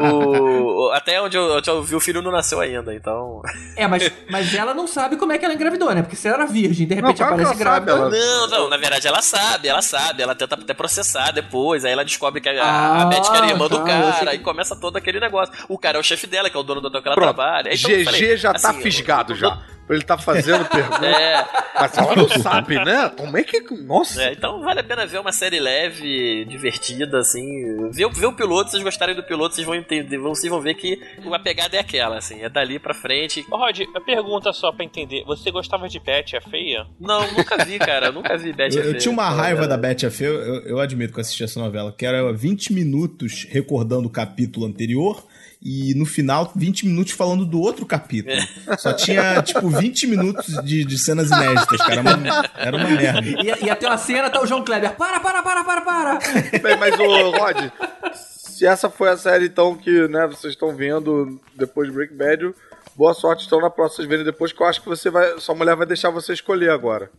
o, 0.00 0.90
até 0.92 1.20
onde 1.20 1.36
eu, 1.36 1.56
onde 1.56 1.68
eu 1.68 1.82
vi, 1.82 1.94
o 1.94 2.00
filho 2.00 2.22
não 2.22 2.30
nasceu 2.30 2.60
ainda, 2.60 2.94
então. 2.94 3.42
É, 3.76 3.86
mas, 3.86 4.10
mas 4.28 4.54
ela 4.54 4.72
não 4.74 4.86
sabe 4.86 5.16
como 5.16 5.32
é 5.32 5.38
que 5.38 5.44
ela 5.44 5.54
engravidou, 5.54 5.94
né? 5.94 6.02
Porque 6.02 6.16
se 6.16 6.26
ela 6.28 6.38
era 6.38 6.46
virgem, 6.46 6.86
de 6.86 6.94
repente 6.94 7.20
Não, 7.20 7.26
aparece 7.26 7.50
ela 7.50 7.58
sabe, 7.58 7.86
grávida. 7.86 7.92
ela- 7.92 8.10
Não, 8.10 8.46
não, 8.48 8.68
na 8.70 8.76
verdade 8.76 9.06
ela 9.06 9.20
sabe, 9.22 9.68
ela 9.68 9.82
sabe, 9.82 10.22
ela 10.22 10.34
tenta 10.34 10.54
até 10.54 10.72
processar 10.74 11.30
depois, 11.32 11.84
aí 11.84 11.92
ela 11.92 12.04
descobre 12.04 12.40
que 12.40 12.48
a, 12.48 12.62
Ah, 12.64 13.02
a 13.02 13.06
médica 13.06 13.36
era 13.36 13.46
irmã 13.48 13.68
do 13.68 13.76
tá, 13.76 13.82
eu 13.82 13.86
cara, 13.86 14.12
que- 14.20 14.28
aí 14.28 14.38
começa 14.38 14.74
todo 14.76 14.96
aquele 14.96 15.20
negócio. 15.20 15.52
O 15.68 15.78
cara 15.78 15.98
é 15.98 16.00
o 16.00 16.04
chefe 16.04 16.26
dela, 16.26 16.48
que 16.48 16.56
é 16.56 16.60
o 16.60 16.62
dono 16.62 16.80
do 16.80 16.88
hotel 16.88 17.02
que 17.02 17.08
ela 17.08 17.14
Pronto, 17.16 17.34
trabalha. 17.34 17.70
Então, 17.74 17.90
eu 17.90 17.98
GG 17.98 18.04
falei, 18.04 18.36
já 18.36 18.52
tá 18.54 18.70
assim, 18.70 18.80
fisgado 18.80 19.32
eu- 19.32 19.36
já. 19.36 19.58
Ele 19.90 20.02
tá 20.02 20.16
fazendo 20.18 20.64
pergunta. 20.66 21.00
É, 21.10 21.44
Mas 21.82 21.96
ela 21.96 22.14
não 22.14 22.28
sabe, 22.28 22.74
né? 22.84 23.10
Como 23.16 23.36
é 23.38 23.42
que. 23.42 23.60
Nossa! 23.84 24.22
é, 24.22 24.32
então 24.32 24.60
vale 24.62 24.80
a 24.80 24.84
pena 24.84 25.06
ver 25.06 25.18
uma 25.18 25.32
série 25.32 25.58
leve, 25.58 26.44
divertida, 26.44 27.18
assim. 27.20 27.88
Ver, 27.90 28.04
o- 28.06 28.10
ver 28.10 28.26
o 28.26 28.32
piloto, 28.34 28.66
se 28.66 28.72
vocês 28.72 28.82
gostarem 28.84 29.14
do 29.14 29.22
piloto, 29.22 29.54
vocês 29.54 29.66
vão 29.66 29.74
entender, 29.74 30.18
vão, 30.18 30.34
vocês 30.34 30.50
vão 30.50 30.60
ver 30.60 30.74
que 30.74 31.00
a 31.32 31.38
pegada 31.38 31.76
é 31.76 31.80
aquela, 31.80 32.18
assim, 32.18 32.42
é 32.42 32.48
dali 32.50 32.78
pra 32.78 32.92
frente. 32.92 33.44
Ô, 33.50 33.56
Rod, 33.56 33.80
a 33.94 34.00
pergunta 34.00 34.52
só 34.52 34.70
pra 34.72 34.84
entender. 34.84 35.24
Você 35.24 35.50
gostava 35.50 35.88
de 35.88 35.98
Betty, 35.98 36.36
a 36.36 36.40
feia? 36.40 36.86
Não, 37.00 37.20
nunca 37.32 37.64
vi, 37.64 37.78
cara, 37.78 38.12
nunca 38.12 38.36
vi 38.36 38.52
Betty 38.52 38.76
Eu, 38.76 38.82
a 38.82 38.84
eu 38.86 38.90
Feia. 38.90 39.00
tinha 39.00 39.12
uma 39.12 39.30
raiva 39.30 39.66
da. 39.66 39.76
Betty 39.76 40.04
a 40.06 40.10
Feia, 40.10 40.28
eu, 40.28 40.60
eu 40.66 40.80
admito 40.80 41.12
que 41.14 41.18
eu 41.18 41.22
assisti 41.22 41.42
essa 41.44 41.58
novela, 41.58 41.92
que 41.96 42.04
era 42.04 42.30
20 42.32 42.72
minutos 42.74 43.46
recordando 43.48 44.06
o 44.06 44.10
capítulo 44.10 44.66
anterior 44.66 45.24
e 45.62 45.94
no 45.94 46.06
final 46.06 46.50
20 46.56 46.86
minutos 46.86 47.12
falando 47.12 47.44
do 47.44 47.60
outro 47.60 47.84
capítulo. 47.84 48.34
Só 48.78 48.92
tinha, 48.92 49.42
tipo, 49.42 49.68
20 49.68 50.06
minutos 50.06 50.62
de, 50.64 50.84
de 50.84 50.98
cenas 50.98 51.30
inéditas, 51.30 51.78
cara. 51.78 51.92
Era 51.92 52.00
uma, 52.00 52.50
era 52.56 52.76
uma 52.76 52.88
merda. 52.88 53.28
E, 53.28 53.66
e 53.66 53.70
até 53.70 53.86
uma 53.86 53.98
cena 53.98 54.30
tá 54.30 54.40
o 54.40 54.46
João 54.46 54.64
Kleber. 54.64 54.92
Para, 54.96 55.20
para, 55.20 55.42
para, 55.42 55.64
para, 55.64 55.80
para! 55.82 56.18
Bem, 56.62 56.76
mas 56.78 56.98
o 56.98 57.30
Rod, 57.30 57.70
se 58.14 58.66
essa 58.66 58.88
foi 58.88 59.10
a 59.10 59.16
série 59.16 59.46
então 59.46 59.76
que 59.76 60.08
né, 60.08 60.26
vocês 60.26 60.54
estão 60.54 60.74
vendo 60.74 61.38
depois 61.54 61.88
de 61.88 61.94
Breaking 61.94 62.16
Bad, 62.16 62.54
boa 63.00 63.14
sorte 63.14 63.46
então 63.46 63.58
na 63.58 63.70
próxima 63.70 64.06
verem 64.06 64.26
depois, 64.26 64.52
que 64.52 64.62
eu 64.62 64.66
acho 64.66 64.82
que 64.82 64.88
você 64.88 65.08
vai, 65.08 65.40
sua 65.40 65.54
mulher 65.54 65.74
vai 65.74 65.86
deixar 65.86 66.10
você 66.10 66.34
escolher 66.34 66.68
agora. 66.68 67.10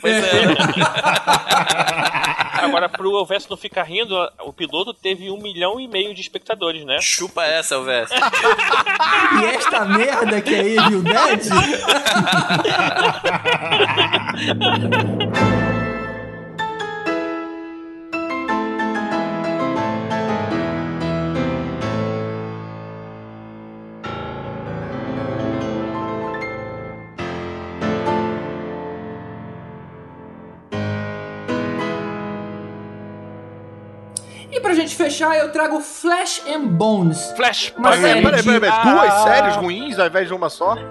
Pois 0.00 0.24
é. 0.24 0.42
Agora, 2.62 2.88
pro 2.88 3.18
Elvis 3.18 3.48
não 3.48 3.56
ficar 3.56 3.82
rindo, 3.82 4.16
o 4.44 4.52
piloto 4.52 4.94
teve 4.94 5.28
um 5.30 5.36
milhão 5.36 5.80
e 5.80 5.88
meio 5.88 6.14
de 6.14 6.20
espectadores, 6.20 6.84
né? 6.84 6.98
Chupa 7.00 7.44
essa, 7.44 7.74
Elvis. 7.74 8.10
E 9.40 9.44
esta 9.46 9.84
merda 9.84 10.40
que 10.40 10.54
é 10.54 10.60
Evil 10.60 11.02
Dead? 11.02 11.42
E 15.68 15.68
pra 34.74 34.82
gente 34.82 34.96
fechar, 34.96 35.36
eu 35.38 35.50
trago 35.52 35.80
Flesh 35.80 36.42
and 36.48 36.66
Bones. 36.66 37.32
Flash, 37.36 37.72
Uma 37.76 37.90
Peraí, 37.90 38.02
série 38.02 38.22
peraí, 38.22 38.40
de- 38.40 38.46
peraí, 38.46 38.60
peraí. 38.60 38.82
Duas 38.94 39.12
Ah. 39.12 39.24
séries 39.24 39.56
ruins 39.56 39.98
ao 39.98 40.06
invés 40.06 40.28
de 40.28 40.34
uma 40.34 40.48
só? 40.50 40.76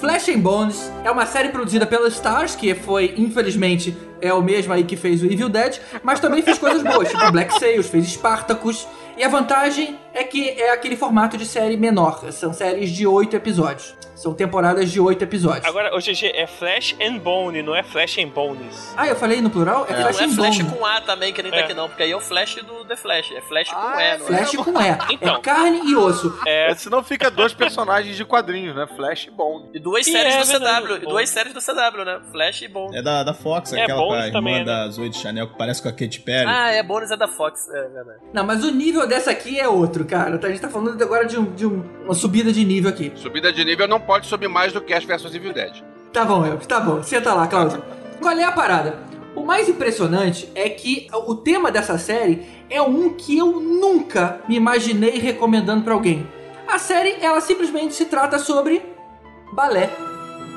Flesh 0.00 0.28
and 0.28 0.40
Bones 0.40 0.90
é 1.04 1.10
uma 1.10 1.26
série 1.26 1.48
produzida 1.48 1.86
pela 1.86 2.08
Stars, 2.08 2.54
que 2.54 2.74
foi, 2.74 3.14
infelizmente, 3.16 3.96
é 4.20 4.32
o 4.32 4.42
mesmo 4.42 4.72
aí 4.72 4.84
que 4.84 4.96
fez 4.96 5.22
o 5.22 5.26
Evil 5.26 5.48
Dead, 5.48 5.78
mas 6.02 6.20
também 6.20 6.42
fez 6.42 6.58
coisas 6.58 6.82
boas, 6.82 7.08
tipo 7.08 7.32
Black 7.32 7.58
Sails, 7.58 7.88
fez 7.88 8.06
Spartacus. 8.12 8.86
E 9.16 9.24
a 9.24 9.28
vantagem 9.28 9.98
é 10.14 10.24
que 10.24 10.48
é 10.50 10.72
aquele 10.72 10.96
formato 10.96 11.36
de 11.36 11.44
série 11.44 11.76
menor, 11.76 12.24
são 12.32 12.52
séries 12.52 12.90
de 12.90 13.06
oito 13.06 13.36
episódios. 13.36 13.94
São 14.22 14.32
temporadas 14.34 14.90
de 14.92 15.00
oito 15.00 15.22
episódios. 15.24 15.64
Agora, 15.66 15.90
GG 15.98 16.32
é 16.34 16.46
Flash 16.46 16.94
and 17.00 17.18
Bone, 17.18 17.60
não 17.62 17.74
é 17.74 17.82
Flash 17.82 18.18
and 18.18 18.28
Bones. 18.28 18.94
Ah, 18.96 19.06
eu 19.08 19.16
falei 19.16 19.40
no 19.40 19.50
plural? 19.50 19.86
É, 19.88 19.92
Não 19.94 20.02
Flash 20.02 20.20
é 20.20 20.24
and 20.24 20.28
Flash 20.30 20.58
Bone. 20.62 20.78
com 20.78 20.86
A 20.86 21.00
também, 21.00 21.32
que 21.32 21.42
nem 21.42 21.52
É. 21.52 21.56
daqui 21.62 21.74
não, 21.74 21.88
porque 21.88 22.02
aí 22.04 22.10
é 22.12 22.16
o 22.16 22.20
Flash 22.20 22.54
do 22.56 22.84
The 22.84 22.96
Flash. 22.96 23.32
É 23.32 23.40
Flash 23.40 23.68
com 23.70 23.76
Ah, 23.76 23.94
E, 23.98 24.02
é 24.04 24.18
não 24.18 24.26
Flash 24.26 24.50
com 24.56 24.70
E. 24.80 25.14
Então. 25.14 25.36
É 25.36 25.40
carne 25.40 25.80
e 25.90 25.96
osso. 25.96 26.38
É, 26.46 26.74
Senão 26.74 27.02
fica 27.02 27.30
dois 27.30 27.52
personagens 27.52 28.16
de 28.16 28.24
quadrinhos, 28.24 28.74
né? 28.76 28.86
Flash 28.96 29.26
e 29.26 29.30
Bone. 29.30 29.70
E 29.74 29.78
duas 29.78 30.06
E 30.06 30.12
séries 30.12 30.34
é 30.34 30.38
do 30.40 30.46
verdade, 30.46 30.86
CW. 30.86 30.96
E 30.96 31.00
bom. 31.00 31.10
duas 31.10 31.28
séries 31.28 31.52
do 31.52 31.60
CW, 31.60 32.04
né? 32.04 32.20
Flash 32.30 32.62
e 32.62 32.68
Bone. 32.68 32.96
É 32.96 33.02
da, 33.02 33.22
da 33.24 33.34
Fox, 33.34 33.72
É, 33.72 33.82
aquela 33.82 33.98
com 33.98 34.04
a 34.04 34.08
Bones 34.08 34.26
irmã 34.26 34.38
também, 34.38 34.58
né? 34.60 34.64
da 34.64 34.88
Zoe 34.88 35.08
de 35.08 35.16
Chanel, 35.18 35.48
que 35.48 35.58
parece 35.58 35.82
com 35.82 35.88
a 35.88 35.92
Katy 35.92 36.20
Perry. 36.20 36.46
Ah, 36.48 36.70
é 36.70 36.82
bônus 36.82 37.10
é 37.10 37.16
da 37.16 37.26
Fox, 37.28 37.68
é 37.68 37.88
verdade. 37.88 38.18
Não, 38.32 38.44
mas 38.44 38.62
o 38.64 38.70
nível 38.70 39.06
dessa 39.06 39.30
aqui 39.30 39.58
é 39.60 39.68
outro. 39.68 39.82
outro, 39.82 40.04
cara. 40.04 40.38
A 40.40 40.48
gente 40.48 40.60
tá 40.60 40.68
falando 40.68 41.02
agora 41.02 41.26
de, 41.26 41.36
um- 41.38 41.52
de 41.54 41.66
um- 41.66 41.82
uma 42.04 42.14
subida 42.14 42.52
de 42.52 42.64
nível 42.64 42.88
aqui. 42.88 43.12
Subida 43.16 43.52
de 43.52 43.64
nível 43.64 43.88
não 43.88 43.98
pode 44.00 44.11
subir 44.26 44.48
mais 44.48 44.72
do 44.72 44.80
que 44.80 44.92
Ash 44.92 45.04
vs 45.04 45.34
Evil 45.34 45.52
Dead. 45.52 45.82
Tá 46.12 46.24
bom, 46.24 46.44
Elvis, 46.44 46.66
tá 46.66 46.80
bom. 46.80 47.02
Senta 47.02 47.32
lá, 47.32 47.46
Cláudio. 47.46 47.82
Qual 48.20 48.36
é 48.36 48.44
a 48.44 48.52
parada? 48.52 48.98
O 49.34 49.42
mais 49.44 49.68
impressionante 49.68 50.48
é 50.54 50.68
que 50.68 51.08
o 51.26 51.34
tema 51.34 51.72
dessa 51.72 51.96
série 51.96 52.46
é 52.68 52.82
um 52.82 53.14
que 53.14 53.38
eu 53.38 53.60
nunca 53.60 54.40
me 54.46 54.56
imaginei 54.56 55.18
recomendando 55.18 55.82
pra 55.84 55.94
alguém. 55.94 56.26
A 56.68 56.78
série, 56.78 57.16
ela 57.20 57.40
simplesmente 57.40 57.94
se 57.94 58.04
trata 58.06 58.38
sobre 58.38 58.82
balé. 59.52 59.88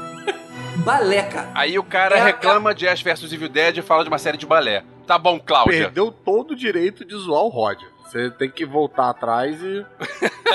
balé, 0.84 1.24
cara. 1.24 1.49
Aí 1.53 1.80
o 1.80 1.84
cara 1.84 2.18
É, 2.18 2.24
reclama 2.24 2.74
de 2.76 2.88
Ash 2.88 3.01
vs 3.01 3.32
Evil 3.32 3.49
Dead 3.49 3.78
e 3.78 3.82
fala 3.82 4.03
de 4.03 4.10
uma 4.10 4.18
série 4.18 4.38
de 4.38 4.45
balé. 4.45 4.84
Tá 5.08 5.18
bom, 5.18 5.39
Cláudia. 5.39 5.84
Perdeu 5.84 6.12
todo 6.12 6.51
o 6.51 6.56
direito 6.56 7.06
de 7.06 7.16
zoar 7.16 7.43
o 7.43 7.49
Rod. 7.49 7.82
Você 8.06 8.30
tem 8.30 8.49
que 8.49 8.66
voltar 8.66 9.10
atrás 9.10 9.58
e 9.62 9.86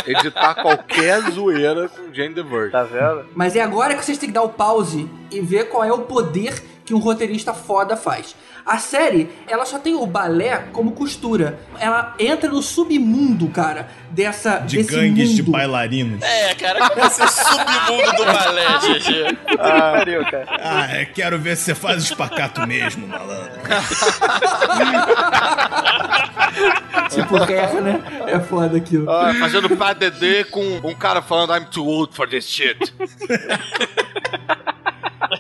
editar 0.07 0.55
qualquer 0.55 1.21
zoeira 1.33 1.89
com 1.89 2.13
Jane 2.15 2.35
the 2.35 2.43
Virgin. 2.43 2.71
Tá 2.71 2.85
vendo? 2.85 3.27
Mas 3.35 3.57
é 3.57 3.61
agora 3.61 3.95
que 3.95 4.05
vocês 4.05 4.19
têm 4.19 4.29
que 4.29 4.35
dar 4.35 4.43
o 4.43 4.51
pause 4.51 5.11
e 5.31 5.41
ver 5.41 5.69
qual 5.69 5.85
é 5.85 5.93
o 5.93 6.01
poder 6.03 6.63
que 6.85 6.95
um 6.95 6.99
roteirista 6.99 7.53
foda 7.53 7.97
faz. 7.97 8.35
A 8.65 8.79
série, 8.79 9.31
ela 9.49 9.65
só 9.65 9.79
tem 9.79 9.95
o 9.95 10.07
balé 10.07 10.59
como 10.73 10.93
costura. 10.93 11.59
Ela 11.79 12.15
entra 12.19 12.49
no 12.51 12.63
submundo, 12.63 13.49
cara, 13.49 13.89
dessa 14.11 14.59
De 14.59 14.77
desse 14.77 14.95
gangues 14.95 15.31
de 15.31 15.43
mundo. 15.43 15.53
bailarinos. 15.53 16.23
É, 16.23 16.55
cara, 16.55 16.91
como 16.91 17.07
esse 17.07 17.27
submundo 17.29 18.17
do 18.17 18.25
balé, 18.25 18.67
GG. 18.79 19.37
Que 19.47 19.57
pariu, 19.57 20.25
cara. 20.31 20.47
Ah, 20.61 21.01
eu 21.01 21.07
quero 21.07 21.39
ver 21.39 21.57
se 21.57 21.65
você 21.65 21.75
faz 21.75 22.03
espacato 22.05 22.65
mesmo, 22.67 23.09
malandro. 23.09 23.51
Tipo, 27.11 27.37
é, 27.39 27.81
né? 27.81 28.01
É 28.29 28.39
foda 28.39 28.77
aquilo. 28.77 29.11
Ah, 29.11 29.35
fazendo 29.35 29.77
PADD 29.77 30.45
com 30.51 30.81
um 30.85 30.95
cara 30.95 31.21
falando 31.21 31.53
I'm 31.53 31.67
too 31.67 31.85
old 31.85 32.15
for 32.15 32.29
this 32.29 32.45
shit. 32.49 32.79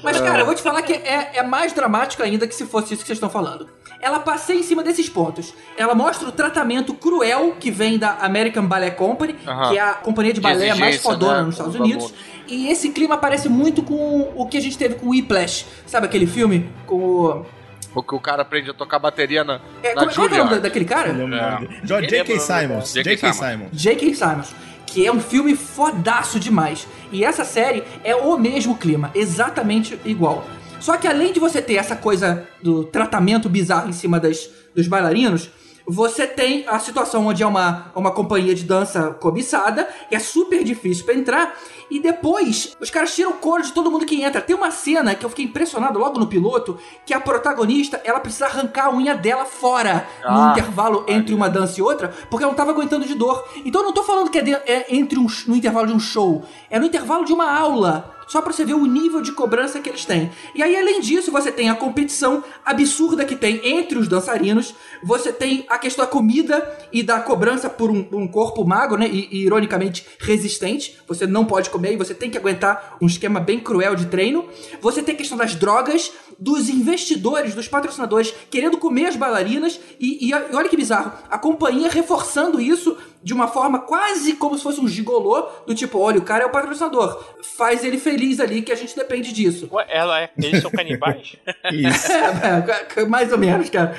Mas, 0.03 0.21
cara, 0.21 0.41
eu 0.41 0.47
vou 0.47 0.55
te 0.55 0.63
falar 0.63 0.83
que 0.83 0.93
é, 0.93 1.39
é 1.39 1.43
mais 1.43 1.73
dramático 1.73 2.23
ainda 2.23 2.47
que 2.47 2.55
se 2.55 2.65
fosse 2.67 2.95
isso 2.95 3.03
que 3.03 3.07
vocês 3.07 3.17
estão 3.17 3.31
falando. 3.31 3.69
Ela 4.01 4.21
passeia 4.21 4.59
em 4.59 4.63
cima 4.63 4.83
desses 4.83 5.09
pontos. 5.09 5.53
Ela 5.77 5.95
mostra 5.95 6.29
o 6.29 6.33
tratamento 6.33 6.95
cruel 6.95 7.57
que 7.59 7.71
vem 7.71 7.99
da 7.99 8.13
American 8.21 8.67
Ballet 8.67 8.97
Company, 8.97 9.37
Aham. 9.47 9.69
que 9.69 9.79
é 9.79 9.81
a 9.81 9.95
companhia 9.95 10.33
de 10.33 10.41
De 10.41 10.43
balé 10.43 10.69
mais 10.69 10.71
exigência, 10.71 11.03
fodona 11.03 11.39
né, 11.39 11.43
nos 11.43 11.55
Estados 11.55 11.75
os 11.75 11.81
Unidos. 11.81 12.15
E 12.47 12.69
esse 12.69 12.91
clima 12.91 13.19
parece 13.19 13.49
muito 13.49 13.83
com 13.83 14.33
o 14.35 14.47
que 14.47 14.57
a 14.57 14.61
gente 14.61 14.79
teve 14.79 14.95
com 14.95 15.07
o 15.07 15.11
Whiplash. 15.11 15.67
Sabe 15.87 16.07
aquele 16.07 16.27
filme 16.27 16.69
com 16.87 16.97
o... 16.97 17.47
Porque 17.93 18.15
o 18.15 18.21
cara 18.21 18.43
aprende 18.43 18.71
a 18.71 18.75
tocar 18.75 18.99
bateria 18.99 19.43
na, 19.43 19.61
É, 19.83 19.95
na 19.95 20.03
como, 20.03 20.15
qual 20.15 20.29
é 20.29 20.43
o 20.43 20.45
nome 20.45 20.61
daquele 20.61 20.85
cara? 20.85 21.11
O 21.11 21.13
lembra 21.13 21.25
o 21.25 21.29
nome 21.29 22.41
Simons. 22.41 22.93
J.K. 22.93 23.17
J.K. 23.17 23.33
Simons. 23.33 23.69
J.K. 23.73 24.15
Simons, 24.15 24.55
que 24.87 25.07
é 25.07 25.13
um 25.13 25.21
filme 25.21 25.57
fodaço 25.57 26.39
demais. 26.39 26.87
E 27.11 27.25
essa 27.25 27.45
série 27.45 27.83
é 28.05 28.15
o 28.15 28.39
mesmo 28.39 28.77
clima, 28.77 29.11
exatamente 29.15 29.99
igual. 30.05 30.47
Só 30.79 30.97
que 30.97 31.07
além 31.07 31.33
de 31.33 31.41
você 31.41 31.61
ter 31.61 31.75
essa 31.75 31.95
coisa 31.95 32.47
do 32.63 32.85
tratamento 32.85 33.49
bizarro 33.49 33.89
em 33.89 33.93
cima 33.93 34.19
das, 34.19 34.49
dos 34.75 34.87
bailarinos, 34.89 35.51
você 35.87 36.27
tem 36.27 36.65
a 36.69 36.79
situação 36.79 37.27
onde 37.27 37.43
é 37.43 37.47
uma, 37.47 37.91
uma 37.95 38.11
companhia 38.13 38.55
de 38.55 38.65
dança 38.65 39.11
cobiçada, 39.21 39.89
é 40.11 40.19
super 40.19 40.63
difícil 40.65 41.05
pra 41.05 41.15
entrar, 41.15 41.55
e 41.91 41.99
depois 41.99 42.77
os 42.81 42.91
caras 42.91 43.15
tiram 43.15 43.31
o 43.31 43.35
couro 43.35 43.63
de 43.63 43.73
todo 43.73 43.91
mundo 43.91 44.07
que 44.07 44.23
entra. 44.23 44.41
Tem 44.41 44.55
uma 44.55 44.71
cena 44.71 45.15
que 45.15 45.25
eu 45.25 45.31
fiquei 45.31 45.45
impressionado 45.45 45.99
logo 45.99 46.19
no 46.19 46.27
piloto, 46.27 46.79
que 47.05 47.13
a 47.13 47.21
protagonista, 47.21 48.01
ela 48.05 48.21
precisa 48.21 48.47
arrancar 48.47 48.87
a 48.87 48.95
unha 48.95 49.15
dela 49.15 49.45
fora 49.45 50.07
no 50.23 50.29
Ah, 50.31 50.53
intervalo 50.53 51.05
entre 51.09 51.35
uma 51.35 51.49
dança 51.51 51.81
e 51.81 51.83
outra, 51.83 52.09
porque 52.31 52.45
ela 52.45 52.53
não 52.53 52.57
tava 52.57 52.71
aguentando 52.71 53.05
de 53.07 53.15
dor. 53.15 53.45
Então 53.65 53.81
eu 53.81 53.87
não 53.87 53.93
tô 53.93 54.03
falando 54.05 54.31
que 54.31 54.39
é, 54.39 54.43
de- 54.43 54.53
é 54.55 54.87
entre 54.95 55.19
um, 55.19 55.27
no 55.49 55.57
intervalo 55.57 55.87
de 55.89 55.93
um 55.93 55.99
show, 56.01 56.45
é 56.71 56.79
no 56.79 56.87
intervalo 56.87 57.25
de 57.25 57.33
uma 57.33 57.51
aula. 57.51 58.15
Só 58.31 58.41
pra 58.41 58.53
você 58.53 58.65
ver 58.65 58.75
o 58.75 58.87
nível 58.87 59.21
de 59.21 59.33
cobrança 59.33 59.81
que 59.81 59.89
eles 59.89 60.05
têm. 60.05 60.31
E 60.55 60.63
aí, 60.63 60.77
além 60.77 61.01
disso, 61.01 61.33
você 61.33 61.51
tem 61.51 61.69
a 61.69 61.75
competição 61.75 62.45
absurda 62.65 63.25
que 63.25 63.35
tem 63.35 63.61
entre 63.65 63.99
os 63.99 64.07
dançarinos. 64.07 64.73
Você 65.03 65.33
tem 65.33 65.67
a 65.69 65.77
questão 65.77 66.05
da 66.05 66.11
comida 66.11 66.79
e 66.93 67.03
da 67.03 67.19
cobrança 67.19 67.69
por 67.69 67.91
um, 67.91 68.07
um 68.13 68.29
corpo 68.29 68.65
magro, 68.65 68.97
né? 68.97 69.09
E, 69.09 69.29
e, 69.33 69.43
ironicamente 69.47 70.07
resistente. 70.21 70.97
Você 71.09 71.27
não 71.27 71.45
pode 71.45 71.71
comer 71.71 71.95
e 71.95 71.97
você 71.97 72.15
tem 72.15 72.31
que 72.31 72.39
aguentar 72.39 72.99
um 73.03 73.07
esquema 73.07 73.41
bem 73.41 73.59
cruel 73.59 73.97
de 73.97 74.07
treino. 74.07 74.49
Você 74.81 75.03
tem 75.03 75.17
a 75.17 75.19
questão 75.19 75.37
das 75.37 75.57
drogas, 75.57 76.13
dos 76.41 76.69
investidores, 76.71 77.55
dos 77.55 77.69
patrocinadores 77.69 78.35
querendo 78.51 78.79
comer 78.79 79.07
as 79.07 79.17
bailarinas. 79.17 79.79
E, 80.01 80.27
e, 80.27 80.31
e 80.31 80.35
olha 80.35 80.69
que 80.69 80.77
bizarro, 80.77 81.13
a 81.29 81.39
companhia 81.39 81.91
reforçando 81.91 82.61
isso 82.61 82.97
de 83.23 83.35
uma 83.35 83.47
forma 83.49 83.81
quase 83.81 84.35
como 84.35 84.57
se 84.57 84.63
fosse 84.63 84.81
um 84.81 84.89
gigolô, 84.89 85.47
do 85.67 85.75
tipo, 85.75 85.99
olha, 85.99 86.19
o 86.19 86.23
cara 86.23 86.45
é 86.45 86.47
o 86.47 86.51
patrocinador, 86.51 87.23
faz 87.57 87.85
ele 87.85 87.99
feliz 87.99 88.41
ali 88.41 88.63
que 88.63 88.73
a 88.73 88.75
gente 88.75 88.97
depende 88.97 89.33
disso. 89.33 89.69
Ué, 89.71 89.87
ela 89.91 90.23
é, 90.23 90.31
eles 90.39 90.63
são 90.63 90.71
canibais? 90.71 91.37
Isso. 91.71 92.11
É, 92.41 93.03
é, 93.03 93.05
mais 93.05 93.31
ou 93.33 93.39
menos, 93.39 93.69
cara. 93.69 93.95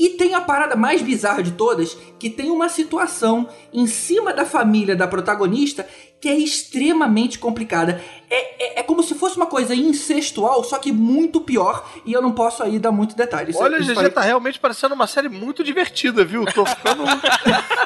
E 0.00 0.08
tem 0.16 0.34
a 0.34 0.40
parada 0.40 0.74
mais 0.76 1.02
bizarra 1.02 1.42
de 1.42 1.50
todas, 1.52 1.94
que 2.18 2.30
tem 2.30 2.50
uma 2.50 2.70
situação 2.70 3.46
em 3.70 3.86
cima 3.86 4.32
da 4.32 4.46
família 4.46 4.96
da 4.96 5.06
protagonista 5.06 5.86
que 6.18 6.28
é 6.28 6.36
extremamente 6.36 7.38
complicada. 7.38 8.00
É, 8.28 8.78
é, 8.78 8.80
é 8.80 8.82
como 8.82 9.02
se 9.02 9.14
fosse 9.14 9.36
uma 9.36 9.46
coisa 9.46 9.74
incestual, 9.74 10.62
só 10.62 10.78
que 10.78 10.92
muito 10.92 11.40
pior, 11.40 11.90
e 12.04 12.12
eu 12.12 12.20
não 12.20 12.32
posso 12.32 12.62
aí 12.62 12.78
dar 12.78 12.92
muito 12.92 13.16
detalhe. 13.16 13.50
Isso- 13.50 13.60
Olha, 13.62 13.78
isso 13.78 13.94
GG 13.94 14.10
tá 14.10 14.20
realmente 14.20 14.58
parecendo 14.58 14.94
uma 14.94 15.06
série 15.06 15.28
muito 15.30 15.64
divertida, 15.64 16.22
viu? 16.24 16.44
Tô 16.46 16.64
ficando. 16.66 17.04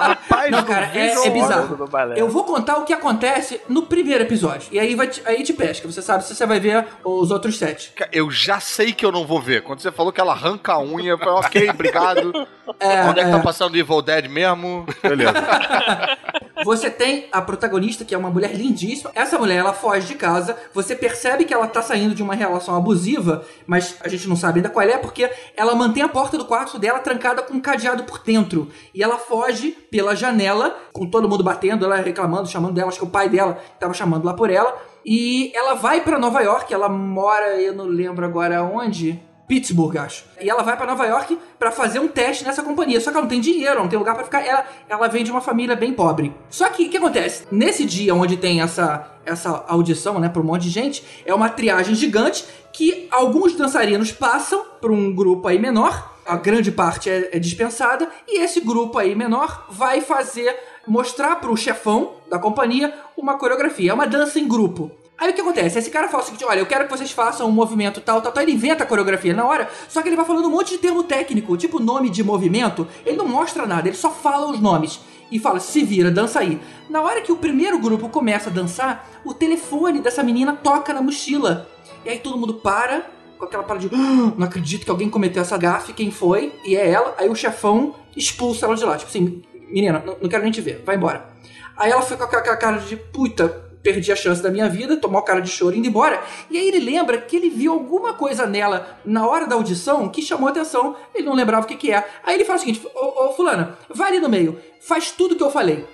Rapaz, 0.00 0.50
Não, 0.50 0.62
cara, 0.64 0.90
é, 0.94 1.12
é 1.26 1.30
bizarro. 1.30 1.88
Eu 2.16 2.28
vou 2.28 2.44
contar 2.44 2.78
o 2.78 2.84
que 2.84 2.92
acontece 2.92 3.60
no 3.68 3.82
primeiro 3.82 4.22
episódio. 4.24 4.68
E 4.72 4.78
aí, 4.78 4.94
vai 4.94 5.08
te, 5.08 5.20
aí 5.26 5.42
te 5.42 5.52
pesca. 5.52 5.90
Você 5.90 6.00
sabe 6.02 6.24
se 6.24 6.34
você 6.34 6.46
vai 6.46 6.60
ver 6.60 6.86
os 7.04 7.30
outros 7.30 7.58
sete. 7.58 7.92
Eu 8.12 8.30
já 8.30 8.60
sei 8.60 8.92
que 8.92 9.04
eu 9.04 9.12
não 9.12 9.26
vou 9.26 9.40
ver. 9.40 9.62
Quando 9.62 9.80
você 9.80 9.90
falou 9.92 10.12
que 10.12 10.20
ela 10.20 10.32
arranca 10.32 10.72
a 10.72 10.80
unha, 10.80 11.18
falei, 11.20 11.34
ok, 11.34 11.70
obrigado. 11.70 12.48
É, 12.78 13.02
Onde 13.04 13.20
é 13.20 13.24
que 13.24 13.30
é. 13.30 13.32
tá 13.32 13.40
passando 13.40 13.76
Evil 13.76 14.02
Dead 14.02 14.28
mesmo? 14.28 14.86
Beleza. 15.02 15.32
Você 16.64 16.90
tem 16.90 17.26
a 17.32 17.40
protagonista, 17.40 18.04
que 18.04 18.14
é 18.14 18.18
uma 18.18 18.30
mulher 18.30 18.54
lindíssima. 18.54 19.10
Essa 19.14 19.38
mulher, 19.38 19.56
ela 19.56 19.72
foge 19.72 20.06
de 20.06 20.14
casa. 20.14 20.56
Você 20.74 20.94
percebe 20.94 21.44
que 21.44 21.54
ela 21.54 21.66
tá 21.66 21.80
saindo 21.80 22.14
de 22.14 22.22
uma 22.22 22.34
relação 22.34 22.76
abusiva, 22.76 23.44
mas 23.66 23.96
a 24.04 24.08
gente 24.08 24.28
não 24.28 24.36
sabe 24.36 24.58
ainda 24.58 24.68
qual 24.68 24.86
é, 24.86 24.98
porque 24.98 25.30
ela 25.56 25.74
mantém 25.74 26.02
a 26.02 26.08
porta 26.08 26.36
do 26.36 26.44
quarto 26.44 26.78
dela 26.78 26.98
trancada 26.98 27.42
com 27.42 27.54
um 27.54 27.60
cadeado 27.60 28.04
por 28.04 28.18
dentro. 28.22 28.68
E 28.94 29.02
ela 29.02 29.16
foge 29.16 29.70
pela 29.90 30.14
janela, 30.14 30.76
com 30.92 31.06
todo 31.06 31.28
mundo 31.28 31.42
batendo, 31.42 31.84
ela 31.84 31.96
reclamando, 31.96 32.48
chamando 32.48 32.74
dela. 32.74 32.88
Acho 32.88 32.98
que 32.98 33.04
o 33.04 33.10
pai 33.10 33.28
dela 33.28 33.58
tava 33.78 33.94
chamando 33.94 34.24
lá 34.24 34.34
por 34.34 34.50
ela. 34.50 34.76
E 35.04 35.50
ela 35.54 35.74
vai 35.74 36.02
pra 36.02 36.18
Nova 36.18 36.40
York, 36.42 36.72
ela 36.72 36.88
mora, 36.88 37.60
eu 37.60 37.74
não 37.74 37.86
lembro 37.86 38.24
agora 38.24 38.62
onde. 38.62 39.20
Pittsburgh, 39.50 39.96
acho. 39.96 40.22
E 40.40 40.48
ela 40.48 40.62
vai 40.62 40.76
pra 40.76 40.86
Nova 40.86 41.04
York 41.04 41.36
pra 41.58 41.72
fazer 41.72 41.98
um 41.98 42.06
teste 42.06 42.44
nessa 42.44 42.62
companhia. 42.62 43.00
Só 43.00 43.10
que 43.10 43.16
ela 43.16 43.22
não 43.22 43.28
tem 43.28 43.40
dinheiro, 43.40 43.80
não 43.80 43.88
tem 43.88 43.98
lugar 43.98 44.14
pra 44.14 44.22
ficar. 44.22 44.46
Ela, 44.46 44.64
ela 44.88 45.08
vem 45.08 45.24
de 45.24 45.30
uma 45.32 45.40
família 45.40 45.74
bem 45.74 45.92
pobre. 45.92 46.32
Só 46.48 46.68
que 46.68 46.86
o 46.86 46.88
que 46.88 46.96
acontece? 46.96 47.48
Nesse 47.50 47.84
dia 47.84 48.14
onde 48.14 48.36
tem 48.36 48.62
essa, 48.62 49.10
essa 49.26 49.64
audição, 49.66 50.20
né, 50.20 50.28
pra 50.28 50.40
um 50.40 50.44
monte 50.44 50.62
de 50.62 50.70
gente, 50.70 51.04
é 51.26 51.34
uma 51.34 51.48
triagem 51.48 51.96
gigante 51.96 52.44
que 52.72 53.08
alguns 53.10 53.56
dançarinos 53.56 54.12
passam 54.12 54.64
pra 54.80 54.92
um 54.92 55.12
grupo 55.12 55.48
aí 55.48 55.58
menor. 55.58 56.14
A 56.24 56.36
grande 56.36 56.70
parte 56.70 57.10
é, 57.10 57.30
é 57.32 57.38
dispensada. 57.40 58.08
E 58.28 58.40
esse 58.40 58.60
grupo 58.60 58.98
aí 58.98 59.16
menor 59.16 59.66
vai 59.68 60.00
fazer, 60.00 60.56
mostrar 60.86 61.34
pro 61.40 61.56
chefão 61.56 62.12
da 62.30 62.38
companhia 62.38 62.94
uma 63.16 63.36
coreografia. 63.36 63.90
É 63.90 63.94
uma 63.94 64.06
dança 64.06 64.38
em 64.38 64.46
grupo. 64.46 64.92
Aí 65.20 65.30
o 65.30 65.34
que 65.34 65.40
acontece? 65.42 65.78
Esse 65.78 65.90
cara 65.90 66.08
fala 66.08 66.22
o 66.22 66.26
seguinte: 66.26 66.44
olha, 66.46 66.58
eu 66.60 66.66
quero 66.66 66.84
que 66.86 66.90
vocês 66.90 67.10
façam 67.12 67.46
um 67.46 67.52
movimento 67.52 68.00
tal, 68.00 68.22
tal, 68.22 68.32
tal. 68.32 68.42
Ele 68.42 68.52
inventa 68.52 68.84
a 68.84 68.86
coreografia 68.86 69.34
na 69.34 69.44
hora, 69.46 69.68
só 69.86 70.00
que 70.00 70.08
ele 70.08 70.16
vai 70.16 70.24
falando 70.24 70.46
um 70.46 70.50
monte 70.50 70.70
de 70.70 70.78
termo 70.78 71.02
técnico, 71.02 71.54
tipo 71.58 71.78
nome 71.78 72.08
de 72.08 72.24
movimento. 72.24 72.88
Ele 73.04 73.18
não 73.18 73.28
mostra 73.28 73.66
nada, 73.66 73.86
ele 73.86 73.96
só 73.96 74.10
fala 74.10 74.50
os 74.50 74.58
nomes. 74.58 74.98
E 75.30 75.38
fala, 75.38 75.60
se 75.60 75.84
vira, 75.84 76.10
dança 76.10 76.40
aí. 76.40 76.58
Na 76.88 77.02
hora 77.02 77.20
que 77.20 77.30
o 77.30 77.36
primeiro 77.36 77.78
grupo 77.78 78.08
começa 78.08 78.50
a 78.50 78.52
dançar, 78.52 79.08
o 79.24 79.32
telefone 79.32 80.00
dessa 80.00 80.24
menina 80.24 80.54
toca 80.54 80.92
na 80.92 81.00
mochila. 81.00 81.68
E 82.04 82.08
aí 82.08 82.18
todo 82.18 82.36
mundo 82.36 82.54
para, 82.54 83.06
com 83.38 83.44
aquela 83.44 83.62
parada 83.62 83.86
de 83.88 83.94
"Ah, 83.94 84.32
não 84.36 84.44
acredito 84.46 84.84
que 84.84 84.90
alguém 84.90 85.08
cometeu 85.08 85.40
essa 85.42 85.56
gafe, 85.56 85.92
quem 85.92 86.10
foi? 86.10 86.52
E 86.64 86.74
é 86.74 86.90
ela. 86.90 87.14
Aí 87.16 87.28
o 87.28 87.34
chefão 87.36 87.94
expulsa 88.16 88.66
ela 88.66 88.74
de 88.74 88.84
lá. 88.84 88.96
Tipo 88.96 89.08
assim, 89.08 89.40
menina, 89.68 90.02
não, 90.04 90.16
não 90.22 90.28
quero 90.28 90.42
nem 90.42 90.50
te 90.50 90.60
ver, 90.60 90.82
vai 90.84 90.96
embora. 90.96 91.28
Aí 91.76 91.92
ela 91.92 92.02
fica 92.02 92.26
com 92.26 92.36
aquela 92.36 92.56
cara 92.56 92.78
de 92.78 92.96
puta, 92.96 93.69
perdi 93.82 94.12
a 94.12 94.16
chance 94.16 94.42
da 94.42 94.50
minha 94.50 94.68
vida, 94.68 94.96
tomou 94.96 95.22
cara 95.22 95.40
de 95.40 95.50
choro 95.50 95.76
indo 95.76 95.88
embora. 95.88 96.22
E 96.50 96.58
aí 96.58 96.68
ele 96.68 96.80
lembra 96.80 97.18
que 97.18 97.36
ele 97.36 97.50
viu 97.50 97.72
alguma 97.72 98.14
coisa 98.14 98.46
nela 98.46 98.98
na 99.04 99.26
hora 99.26 99.46
da 99.46 99.54
audição 99.54 100.08
que 100.08 100.22
chamou 100.22 100.48
atenção, 100.48 100.96
ele 101.14 101.26
não 101.26 101.34
lembrava 101.34 101.64
o 101.64 101.68
que, 101.68 101.76
que 101.76 101.92
é. 101.92 102.06
Aí 102.24 102.34
ele 102.34 102.44
fala 102.44 102.58
o 102.58 102.60
seguinte: 102.60 102.86
Ô, 102.94 103.26
ô 103.26 103.32
fulana, 103.32 103.78
vai 103.88 104.08
ali 104.08 104.20
no 104.20 104.28
meio, 104.28 104.58
faz 104.80 105.10
tudo 105.10 105.36
que 105.36 105.42
eu 105.42 105.50
falei. 105.50 105.86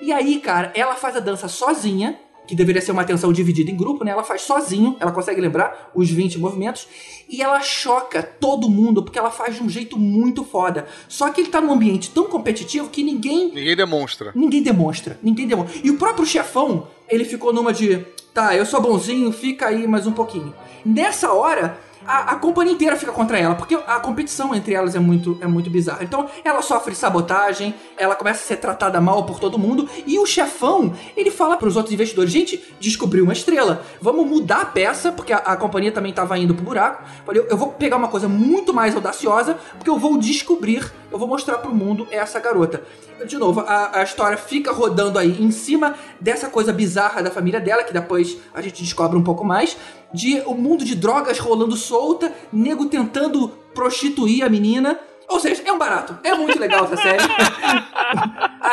E 0.00 0.12
aí, 0.12 0.40
cara, 0.40 0.72
ela 0.74 0.96
faz 0.96 1.16
a 1.16 1.20
dança 1.20 1.48
sozinha, 1.48 2.18
que 2.46 2.54
deveria 2.54 2.80
ser 2.80 2.92
uma 2.92 3.02
atenção 3.02 3.32
dividida 3.32 3.70
em 3.70 3.76
grupo, 3.76 4.04
né? 4.04 4.10
Ela 4.10 4.24
faz 4.24 4.42
sozinho, 4.42 4.96
ela 5.00 5.12
consegue 5.12 5.40
lembrar 5.40 5.90
os 5.94 6.10
20 6.10 6.38
movimentos 6.38 6.86
e 7.28 7.42
ela 7.42 7.60
choca 7.60 8.22
todo 8.22 8.68
mundo 8.68 9.02
porque 9.02 9.18
ela 9.18 9.30
faz 9.30 9.56
de 9.56 9.62
um 9.62 9.68
jeito 9.68 9.98
muito 9.98 10.44
foda. 10.44 10.86
Só 11.08 11.30
que 11.30 11.40
ele 11.40 11.48
tá 11.48 11.60
num 11.60 11.72
ambiente 11.72 12.10
tão 12.10 12.24
competitivo 12.24 12.88
que 12.88 13.02
ninguém 13.02 13.48
Ninguém 13.52 13.76
demonstra. 13.76 14.32
Ninguém 14.34 14.62
demonstra, 14.62 15.18
ninguém 15.22 15.46
demonstra. 15.46 15.80
E 15.82 15.90
o 15.90 15.96
próprio 15.96 16.26
chefão, 16.26 16.88
ele 17.08 17.24
ficou 17.24 17.52
numa 17.52 17.72
de, 17.72 18.04
tá, 18.32 18.54
eu 18.54 18.66
sou 18.66 18.80
bonzinho, 18.80 19.32
fica 19.32 19.66
aí 19.66 19.86
mais 19.86 20.06
um 20.06 20.12
pouquinho. 20.12 20.54
Nessa 20.84 21.32
hora, 21.32 21.78
a, 22.06 22.32
a 22.32 22.36
companhia 22.36 22.72
inteira 22.72 22.96
fica 22.96 23.12
contra 23.12 23.38
ela, 23.38 23.54
porque 23.54 23.74
a 23.74 24.00
competição 24.00 24.54
entre 24.54 24.74
elas 24.74 24.94
é 24.94 24.98
muito, 24.98 25.38
é 25.40 25.46
muito 25.46 25.70
bizarra. 25.70 26.02
Então, 26.02 26.28
ela 26.44 26.62
sofre 26.62 26.94
sabotagem, 26.94 27.74
ela 27.96 28.14
começa 28.14 28.42
a 28.42 28.46
ser 28.46 28.56
tratada 28.56 29.00
mal 29.00 29.24
por 29.24 29.38
todo 29.38 29.58
mundo, 29.58 29.88
e 30.06 30.18
o 30.18 30.26
chefão, 30.26 30.94
ele 31.16 31.30
fala 31.30 31.56
pros 31.56 31.76
outros 31.76 31.92
investidores, 31.92 32.30
gente, 32.30 32.62
descobriu 32.80 33.24
uma 33.24 33.32
estrela, 33.32 33.82
vamos 34.00 34.26
mudar 34.26 34.60
a 34.62 34.66
peça, 34.66 35.12
porque 35.12 35.32
a, 35.32 35.38
a 35.38 35.56
companhia 35.56 35.92
também 35.92 36.12
tava 36.12 36.38
indo 36.38 36.54
pro 36.54 36.64
buraco. 36.64 37.04
Eu, 37.28 37.46
eu 37.46 37.56
vou 37.56 37.72
pegar 37.72 37.96
uma 37.96 38.08
coisa 38.08 38.28
muito 38.28 38.72
mais 38.72 38.94
audaciosa, 38.94 39.58
porque 39.76 39.90
eu 39.90 39.98
vou 39.98 40.18
descobrir, 40.18 40.92
eu 41.14 41.18
vou 41.18 41.28
mostrar 41.28 41.58
pro 41.58 41.72
mundo 41.72 42.08
essa 42.10 42.40
garota. 42.40 42.82
De 43.24 43.38
novo, 43.38 43.60
a, 43.60 44.00
a 44.00 44.02
história 44.02 44.36
fica 44.36 44.72
rodando 44.72 45.16
aí 45.16 45.40
em 45.40 45.52
cima 45.52 45.94
dessa 46.20 46.48
coisa 46.48 46.72
bizarra 46.72 47.22
da 47.22 47.30
família 47.30 47.60
dela, 47.60 47.84
que 47.84 47.92
depois 47.92 48.36
a 48.52 48.60
gente 48.60 48.82
descobre 48.82 49.16
um 49.16 49.22
pouco 49.22 49.44
mais, 49.44 49.76
de 50.12 50.42
o 50.44 50.54
mundo 50.54 50.84
de 50.84 50.96
drogas 50.96 51.38
rolando 51.38 51.76
solta, 51.76 52.32
nego 52.52 52.86
tentando 52.86 53.46
prostituir 53.72 54.44
a 54.44 54.48
menina. 54.48 54.98
Ou 55.28 55.38
seja, 55.38 55.62
é 55.64 55.72
um 55.72 55.78
barato. 55.78 56.18
É 56.24 56.34
muito 56.34 56.58
legal 56.58 56.84
essa 56.84 56.96
série. 56.96 57.22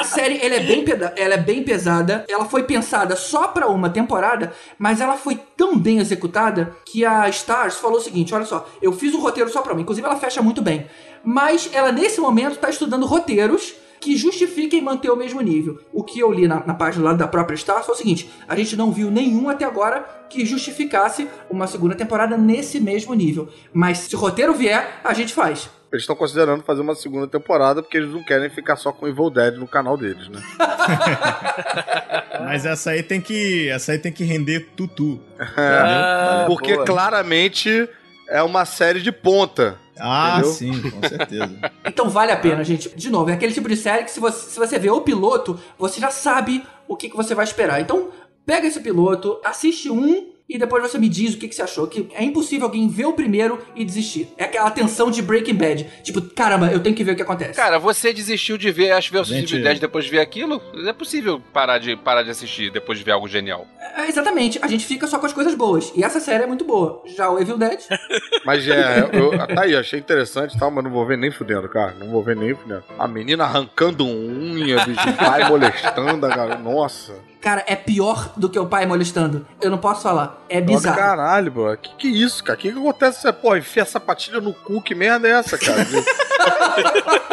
a 0.02 0.04
série 0.04 0.40
ela 0.46 0.56
é, 0.56 0.60
bem 0.60 0.84
peda- 0.84 1.14
ela 1.16 1.34
é 1.36 1.38
bem 1.38 1.64
pesada. 1.64 2.26
Ela 2.28 2.46
foi 2.46 2.64
pensada 2.64 3.16
só 3.16 3.48
pra 3.48 3.68
uma 3.68 3.90
temporada, 3.90 4.54
mas 4.78 5.00
ela 5.00 5.16
foi 5.18 5.40
tão 5.56 5.78
bem 5.78 6.00
executada 6.00 6.76
que 6.86 7.06
a 7.06 7.28
Stars 7.30 7.76
falou 7.76 7.98
o 7.98 8.02
seguinte: 8.02 8.34
olha 8.34 8.46
só, 8.46 8.68
eu 8.82 8.92
fiz 8.92 9.14
o 9.14 9.20
roteiro 9.20 9.50
só 9.50 9.62
pra 9.62 9.74
mim. 9.74 9.82
Inclusive, 9.84 10.06
ela 10.06 10.18
fecha 10.18 10.42
muito 10.42 10.62
bem. 10.62 10.86
Mas 11.24 11.70
ela, 11.72 11.92
nesse 11.92 12.20
momento, 12.20 12.58
tá 12.58 12.70
estudando 12.70 13.06
roteiros 13.06 13.74
que 14.00 14.18
justifiquem 14.18 14.82
manter 14.82 15.12
o 15.12 15.16
mesmo 15.16 15.40
nível. 15.42 15.80
O 15.94 16.04
que 16.04 16.20
eu 16.20 16.32
li 16.32 16.48
na, 16.48 16.66
na 16.66 16.74
página 16.74 17.06
lá 17.06 17.14
da 17.14 17.28
própria 17.28 17.56
Star 17.56 17.84
foi 17.84 17.94
o 17.94 17.98
seguinte: 17.98 18.30
a 18.48 18.56
gente 18.56 18.76
não 18.76 18.92
viu 18.92 19.12
nenhum 19.12 19.48
até 19.50 19.64
agora 19.66 20.26
que 20.30 20.46
justificasse 20.46 21.28
uma 21.50 21.68
segunda 21.68 21.94
temporada 21.94 22.36
nesse 22.38 22.80
mesmo 22.80 23.14
nível. 23.14 23.48
Mas 23.72 24.00
se 24.00 24.16
o 24.16 24.20
roteiro 24.20 24.54
vier, 24.54 25.00
a 25.04 25.14
gente 25.14 25.34
faz. 25.34 25.70
Eles 25.92 26.04
estão 26.04 26.16
considerando 26.16 26.64
fazer 26.64 26.82
uma 26.82 26.96
segunda 26.96 27.28
temporada 27.28 27.84
porque 27.84 27.98
eles 27.98 28.14
não 28.14 28.24
querem 28.24 28.50
ficar 28.50 28.78
só 28.78 28.94
com 28.94 29.08
Evil 29.08 29.30
Dead 29.30 29.56
no 29.56 29.68
canal 29.68 29.98
deles, 29.98 30.30
né? 30.30 30.42
Mas 32.40 32.66
essa 32.66 32.92
aí 32.92 33.04
tem 33.04 33.20
que. 33.20 33.68
Essa 33.70 33.92
aí 33.92 34.00
tem 34.00 34.12
que 34.12 34.24
render 34.24 34.72
tutu. 34.76 35.20
Ah, 35.58 36.46
porque 36.48 36.76
boa. 36.76 36.86
claramente 36.86 37.90
é 38.30 38.42
uma 38.42 38.64
série 38.64 39.02
de 39.02 39.12
ponta. 39.12 39.78
Ah, 40.00 40.38
Entendeu? 40.40 40.52
sim, 40.52 40.92
com 40.92 41.08
certeza. 41.08 41.72
Então 41.86 42.10
vale 42.10 42.32
a 42.32 42.38
pena, 42.38 42.64
gente. 42.64 42.90
De 42.96 43.10
novo, 43.10 43.30
é 43.30 43.34
aquele 43.34 43.54
tipo 43.54 43.68
de 43.68 43.76
série 43.76 44.06
que 44.06 44.12
se 44.12 44.20
você, 44.20 44.50
se 44.50 44.58
você 44.58 44.80
vê 44.80 44.90
o 44.90 45.02
piloto, 45.02 45.60
você 45.78 46.00
já 46.00 46.10
sabe 46.10 46.66
o 46.88 46.96
que, 46.96 47.10
que 47.10 47.18
você 47.18 47.36
vai 47.36 47.44
esperar. 47.44 47.82
Então, 47.82 48.10
pega 48.46 48.66
esse 48.66 48.80
piloto, 48.80 49.40
assiste 49.44 49.90
um 49.92 50.32
e 50.54 50.58
depois 50.58 50.82
você 50.84 50.98
me 50.98 51.08
diz 51.10 51.34
o 51.34 51.38
que, 51.38 51.48
que 51.48 51.56
você 51.56 51.62
achou. 51.62 51.88
Que 51.88 52.08
é 52.14 52.24
impossível 52.24 52.66
alguém 52.68 52.88
ver 52.88 53.06
o 53.06 53.14
primeiro 53.14 53.60
e 53.76 53.84
desistir. 53.86 54.30
É 54.38 54.44
aquela 54.46 54.70
tensão 54.72 55.10
de 55.10 55.22
Breaking 55.22 55.56
Bad. 55.56 55.88
Tipo, 56.04 56.22
caramba, 56.22 56.72
eu 56.72 56.80
tenho 56.80 56.96
que 56.96 57.04
ver 57.04 57.14
o 57.14 57.16
que 57.16 57.22
acontece. 57.22 57.54
Cara, 57.54 57.80
você 57.80 58.14
desistiu 58.14 58.58
de 58.58 58.72
ver 58.72 58.92
as 58.92 59.08
Versus 59.08 59.36
Gente- 59.36 59.50
Civil 59.50 59.64
Dead 59.64 59.80
depois 59.80 60.06
de 60.06 60.12
ver 60.12 60.20
aquilo? 60.20 60.62
Não 60.74 60.90
é 60.90 60.94
possível 60.94 61.42
parar 61.54 61.78
de, 61.78 61.96
parar 61.96 62.24
de 62.24 62.30
assistir 62.30 62.72
depois 62.72 62.98
de 63.00 63.04
ver 63.06 63.12
algo 63.12 63.28
genial. 63.28 63.66
É, 63.98 64.08
exatamente, 64.08 64.60
a 64.62 64.68
gente 64.68 64.86
fica 64.86 65.06
só 65.08 65.20
com 65.20 65.26
as 65.26 65.34
coisas 65.34 65.54
boas. 65.56 65.92
E 65.96 66.04
essa 66.04 66.20
série 66.20 66.44
é 66.44 66.48
muito 66.48 66.64
boa. 66.66 67.02
Já 67.16 67.30
o 67.30 67.40
Evil 67.40 67.58
Dead. 67.58 67.80
Mas 68.46 68.68
é, 68.68 69.10
eu, 69.14 69.32
tá 69.54 69.62
aí, 69.62 69.76
achei 69.76 70.00
interessante 70.00 70.56
e 70.56 70.60
tal, 70.60 70.72
mas 70.72 70.84
não 70.84 70.92
vou 70.92 71.06
ver 71.06 71.18
nem 71.18 71.32
fudendo, 71.32 71.68
cara. 71.70 71.94
Não 72.00 72.08
vou 72.10 72.24
ver 72.24 72.36
nem 72.36 72.56
fudendo. 72.56 72.84
A 72.98 73.08
menina 73.08 73.44
arrancando 73.44 74.06
unha, 74.06 74.84
bicho, 74.86 75.14
pai 75.18 75.48
molestando, 75.48 76.28
cara. 76.28 76.58
Nossa. 76.58 77.14
Cara, 77.42 77.64
é 77.68 77.76
pior 77.76 78.34
do 78.38 78.48
que 78.50 78.60
o 78.60 78.68
pai 78.68 78.86
molestando. 78.86 79.46
Eu 79.60 79.72
não 79.72 79.78
posso 79.80 80.04
falar. 80.04 80.46
É 80.48 80.62
bizarro. 80.62 80.96
caralho, 80.96 81.52
bro. 81.52 81.76
Que 81.78 81.96
que 81.96 82.08
é 82.08 82.12
isso, 82.12 82.44
cara? 82.44 82.58
Que 82.58 82.72
que 82.72 82.78
acontece? 82.78 83.22
Você, 83.22 83.34
pô, 83.34 83.56
enfia 83.58 83.82
essa 83.82 84.00
patilha 84.00 84.40
no 84.40 84.54
cu, 84.54 84.80
que 84.82 84.94
merda 84.94 85.28
é 85.28 85.32
essa, 85.32 85.58
cara? 85.58 85.86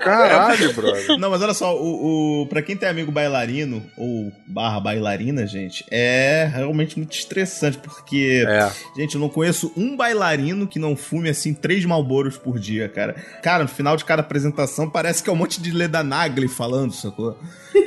Caralho, 0.00 0.72
brother. 0.74 1.18
Não, 1.18 1.30
mas 1.30 1.40
olha 1.42 1.54
só, 1.54 1.74
o, 1.76 2.42
o, 2.42 2.46
pra 2.46 2.60
quem 2.62 2.76
tem 2.76 2.88
amigo 2.88 3.10
bailarino 3.10 3.82
ou 3.96 4.30
barra 4.46 4.78
bailarina, 4.78 5.46
gente, 5.46 5.84
é 5.90 6.48
realmente 6.52 6.98
muito 6.98 7.12
estressante, 7.14 7.78
porque, 7.78 8.44
É. 8.46 8.70
gente, 8.96 9.14
eu 9.14 9.20
não 9.20 9.28
conheço 9.30 9.72
um 9.76 9.96
bailarino 9.96 10.66
que 10.66 10.78
não 10.78 10.94
fume, 10.94 11.30
assim, 11.30 11.54
três 11.54 11.84
malboros 11.86 12.36
por 12.36 12.58
dia, 12.58 12.88
cara. 12.88 13.14
Cara, 13.42 13.62
no 13.62 13.68
final 13.68 13.96
de 13.96 14.04
cada 14.04 14.20
apresentação 14.20 14.88
parece 14.90 15.22
que 15.22 15.30
é 15.30 15.32
um 15.32 15.36
monte 15.36 15.60
de 15.60 15.70
Leda 15.70 16.02
Nagli 16.02 16.48
falando, 16.48 16.92
sacou? 16.92 17.38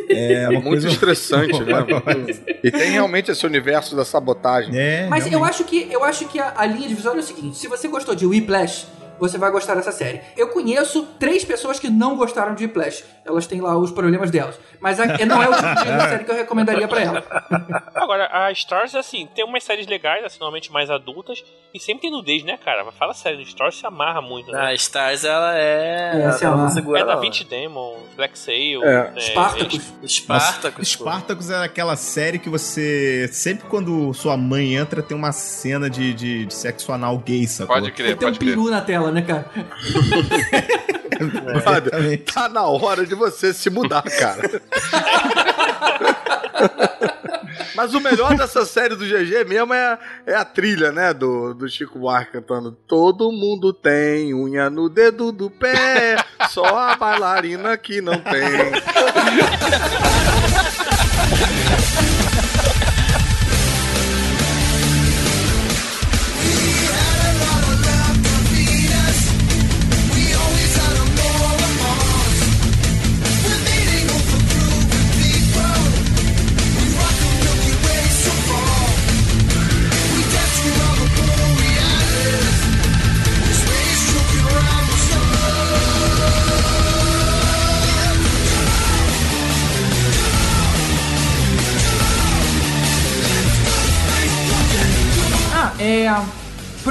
É 0.09 0.43
uma 0.49 0.53
Muito 0.59 0.69
coisa... 0.69 0.87
estressante, 0.89 1.46
né? 1.47 1.85
E 2.63 2.71
tem 2.71 2.91
realmente 2.91 3.31
esse 3.31 3.45
universo 3.45 3.95
da 3.95 4.03
sabotagem. 4.03 4.77
É, 4.77 5.07
Mas 5.07 5.25
eu 5.25 5.31
realmente. 5.31 5.49
acho 5.51 5.63
que 5.63 5.87
eu 5.91 6.03
acho 6.03 6.27
que 6.27 6.39
a, 6.39 6.53
a 6.57 6.65
linha 6.65 6.87
divisória 6.87 7.19
é 7.19 7.23
o 7.23 7.25
seguinte: 7.25 7.57
se 7.57 7.67
você 7.67 7.87
gostou 7.87 8.15
de 8.15 8.25
Whiplash, 8.25 8.87
você 9.19 9.37
vai 9.37 9.51
gostar 9.51 9.75
dessa 9.75 9.91
série. 9.91 10.21
Eu 10.35 10.49
conheço 10.49 11.07
três 11.19 11.43
pessoas 11.45 11.79
que 11.79 11.89
não 11.89 12.15
gostaram 12.15 12.53
de 12.55 12.65
Whiplash. 12.65 13.03
Elas 13.25 13.45
têm 13.45 13.59
lá 13.59 13.77
os 13.77 13.91
problemas 13.91 14.31
delas. 14.31 14.57
Mas 14.79 14.99
a- 14.99 15.05
não 15.25 15.41
é 15.43 15.49
o 15.49 15.53
tipo 15.53 15.75
de 15.83 16.01
série 16.09 16.23
que 16.23 16.31
eu 16.31 16.35
recomendaria 16.35 16.87
pra 16.87 17.01
ela. 17.01 17.23
Agora, 17.95 18.29
a 18.31 18.51
Stars, 18.51 18.95
assim, 18.95 19.27
tem 19.35 19.43
umas 19.43 19.63
séries 19.63 19.87
legais, 19.87 20.23
assim, 20.23 20.39
normalmente 20.39 20.71
mais 20.71 20.89
adultas, 20.89 21.43
e 21.73 21.79
sempre 21.79 22.03
tem 22.03 22.11
nudez, 22.11 22.43
né, 22.43 22.57
cara? 22.63 22.89
Fala 22.93 23.13
sério, 23.13 23.41
Stars 23.41 23.77
se 23.79 23.85
amarra 23.85 24.21
muito, 24.21 24.51
né? 24.51 24.59
A 24.61 24.73
Stars, 24.73 25.23
ela 25.23 25.57
é. 25.57 26.11
É, 26.15 26.43
ela 26.45 26.55
não 26.55 26.63
lá. 26.65 26.69
segura, 26.69 26.99
É 27.01 27.05
da. 27.05 27.15
Vinci 27.17 27.43
Demon, 27.43 27.97
Black 28.15 28.37
Sail, 28.37 28.83
É. 28.83 29.11
né, 29.11 29.19
Spartacus. 29.21 29.93
Spartacus. 30.07 30.87
Spartacus 30.89 31.49
é 31.49 31.63
aquela 31.63 31.95
série 31.95 32.39
que 32.39 32.49
você. 32.49 33.27
Sempre 33.31 33.67
quando 33.67 34.13
sua 34.13 34.37
mãe 34.37 34.75
entra, 34.75 35.01
tem 35.01 35.17
uma 35.17 35.31
cena 35.31 35.89
de, 35.89 36.13
de, 36.13 36.45
de 36.45 36.53
sexo 36.53 36.91
anal 36.91 37.17
gay, 37.17 37.45
sacou? 37.47 37.75
Pode 37.75 37.91
crer, 37.91 38.17
Tem 38.17 38.27
um 38.27 38.31
pode 38.31 38.39
crer. 38.39 38.49
peru 38.55 38.69
na 38.69 38.81
tela, 38.81 39.06
né, 39.11 39.21
cara? 39.21 39.45
Brother, 41.17 41.93
Exatamente. 41.93 42.33
tá 42.33 42.47
na 42.47 42.63
hora 42.63 43.05
de 43.05 43.15
você 43.15 43.53
se 43.53 43.69
mudar, 43.69 44.03
cara. 44.03 44.61
Mas 47.75 47.93
o 47.93 47.99
melhor 47.99 48.35
dessa 48.35 48.65
série 48.65 48.95
do 48.95 49.05
GG 49.05 49.45
mesmo 49.47 49.73
é, 49.73 49.99
é 50.25 50.33
a 50.35 50.43
trilha, 50.43 50.91
né? 50.91 51.13
Do, 51.13 51.53
do 51.53 51.69
Chico 51.69 51.99
Buarque 51.99 52.31
cantando 52.31 52.71
Todo 52.71 53.31
mundo 53.31 53.71
tem 53.71 54.33
unha 54.33 54.67
no 54.69 54.89
dedo 54.89 55.31
do 55.31 55.49
pé, 55.49 56.17
só 56.49 56.65
a 56.65 56.95
bailarina 56.95 57.77
que 57.77 58.01
não 58.01 58.17
tem. 58.17 58.71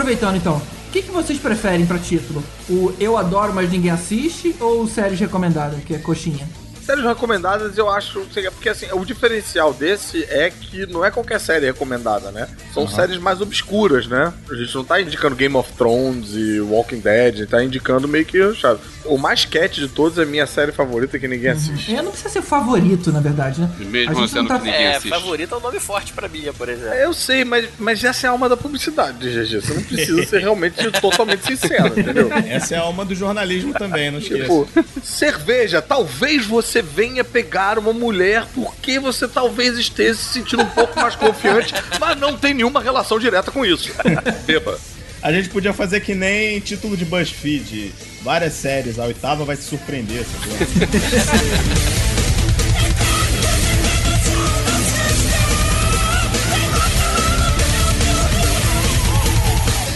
Aproveitando 0.06 0.36
então. 0.36 0.58
O 0.58 0.92
que, 0.92 1.02
que 1.02 1.10
vocês 1.10 1.36
preferem 1.36 1.84
pra 1.84 1.98
título? 1.98 2.40
O 2.70 2.94
Eu 3.00 3.16
Adoro, 3.16 3.52
mas 3.52 3.68
ninguém 3.72 3.90
assiste 3.90 4.54
ou 4.60 4.86
séries 4.86 5.18
recomendadas, 5.18 5.82
que 5.82 5.96
é 5.96 5.98
coxinha? 5.98 6.48
Séries 6.80 7.02
recomendadas 7.02 7.76
eu 7.76 7.90
acho. 7.90 8.24
Porque 8.52 8.68
assim, 8.68 8.86
o 8.92 9.04
diferencial 9.04 9.74
desse 9.74 10.22
é 10.26 10.48
que 10.48 10.86
não 10.86 11.04
é 11.04 11.10
qualquer 11.10 11.40
série 11.40 11.66
recomendada, 11.66 12.30
né? 12.30 12.48
São 12.72 12.86
séries 12.86 13.18
mais 13.18 13.40
obscuras, 13.40 14.06
né? 14.06 14.32
A 14.48 14.54
gente 14.54 14.72
não 14.76 14.84
tá 14.84 15.00
indicando 15.00 15.34
Game 15.34 15.56
of 15.56 15.72
Thrones 15.72 16.34
e 16.34 16.60
Walking 16.60 17.00
Dead, 17.00 17.34
a 17.34 17.38
gente 17.38 17.48
tá 17.48 17.64
indicando 17.64 18.06
meio 18.06 18.24
que. 18.24 18.54
Sabe? 18.54 18.78
O 19.08 19.16
mais 19.18 19.44
cat 19.44 19.80
de 19.80 19.88
todos 19.88 20.18
é 20.18 20.22
a 20.22 20.26
minha 20.26 20.46
série 20.46 20.72
favorita 20.72 21.18
que 21.18 21.26
ninguém 21.26 21.50
assiste. 21.50 21.94
É, 21.94 22.02
não 22.02 22.10
precisa 22.10 22.28
ser 22.30 22.42
favorito, 22.42 23.10
na 23.10 23.20
verdade, 23.20 23.60
né? 23.60 23.70
Mesmo 23.78 24.10
A 24.12 24.14
gente 24.14 24.30
sendo 24.30 24.42
não 24.42 24.48
tá- 24.48 24.58
que 24.58 24.66
ninguém 24.66 24.82
É, 24.84 24.96
assiste. 24.96 25.08
favorito 25.08 25.54
é 25.54 25.58
um 25.58 25.60
nome 25.60 25.80
forte 25.80 26.12
pra 26.12 26.28
mim, 26.28 26.44
por 26.56 26.68
exemplo. 26.68 26.94
Eu 26.94 27.14
sei, 27.14 27.44
mas, 27.44 27.68
mas 27.78 28.04
essa 28.04 28.26
é 28.26 28.28
a 28.28 28.32
alma 28.32 28.48
da 28.48 28.56
publicidade, 28.56 29.18
GG. 29.28 29.60
Você 29.62 29.74
não 29.74 29.82
precisa 29.82 30.26
ser 30.26 30.40
realmente 30.40 30.90
totalmente 31.00 31.46
sincero, 31.46 31.98
entendeu? 31.98 32.28
Essa 32.48 32.74
é 32.74 32.78
a 32.78 32.82
alma 32.82 33.04
do 33.04 33.14
jornalismo 33.14 33.72
também, 33.72 34.10
não 34.10 34.18
esqueça. 34.18 34.42
Tipo, 34.42 34.68
cerveja, 35.02 35.80
talvez 35.80 36.44
você 36.44 36.66
você 36.66 36.82
venha 36.82 37.22
pegar 37.22 37.78
uma 37.78 37.92
mulher 37.92 38.44
porque 38.54 38.98
você 38.98 39.28
talvez 39.28 39.78
esteja 39.78 40.14
se 40.14 40.24
sentindo 40.32 40.62
um 40.62 40.68
pouco 40.70 40.98
mais 41.00 41.14
confiante, 41.14 41.72
mas 42.00 42.18
não 42.18 42.36
tem 42.36 42.52
nenhuma 42.54 42.80
relação 42.82 43.18
direta 43.20 43.50
com 43.52 43.64
isso. 43.64 43.90
Beba. 44.44 44.76
A 45.22 45.32
gente 45.32 45.48
podia 45.48 45.72
fazer 45.72 46.00
que 46.00 46.14
nem 46.14 46.58
título 46.60 46.96
de 46.96 47.04
BuzzFeed. 47.04 47.92
Várias 48.26 48.54
séries, 48.54 48.98
a 48.98 49.04
oitava 49.04 49.44
vai 49.44 49.56
te 49.56 49.62
surpreender, 49.62 50.24
sacou? 50.24 50.52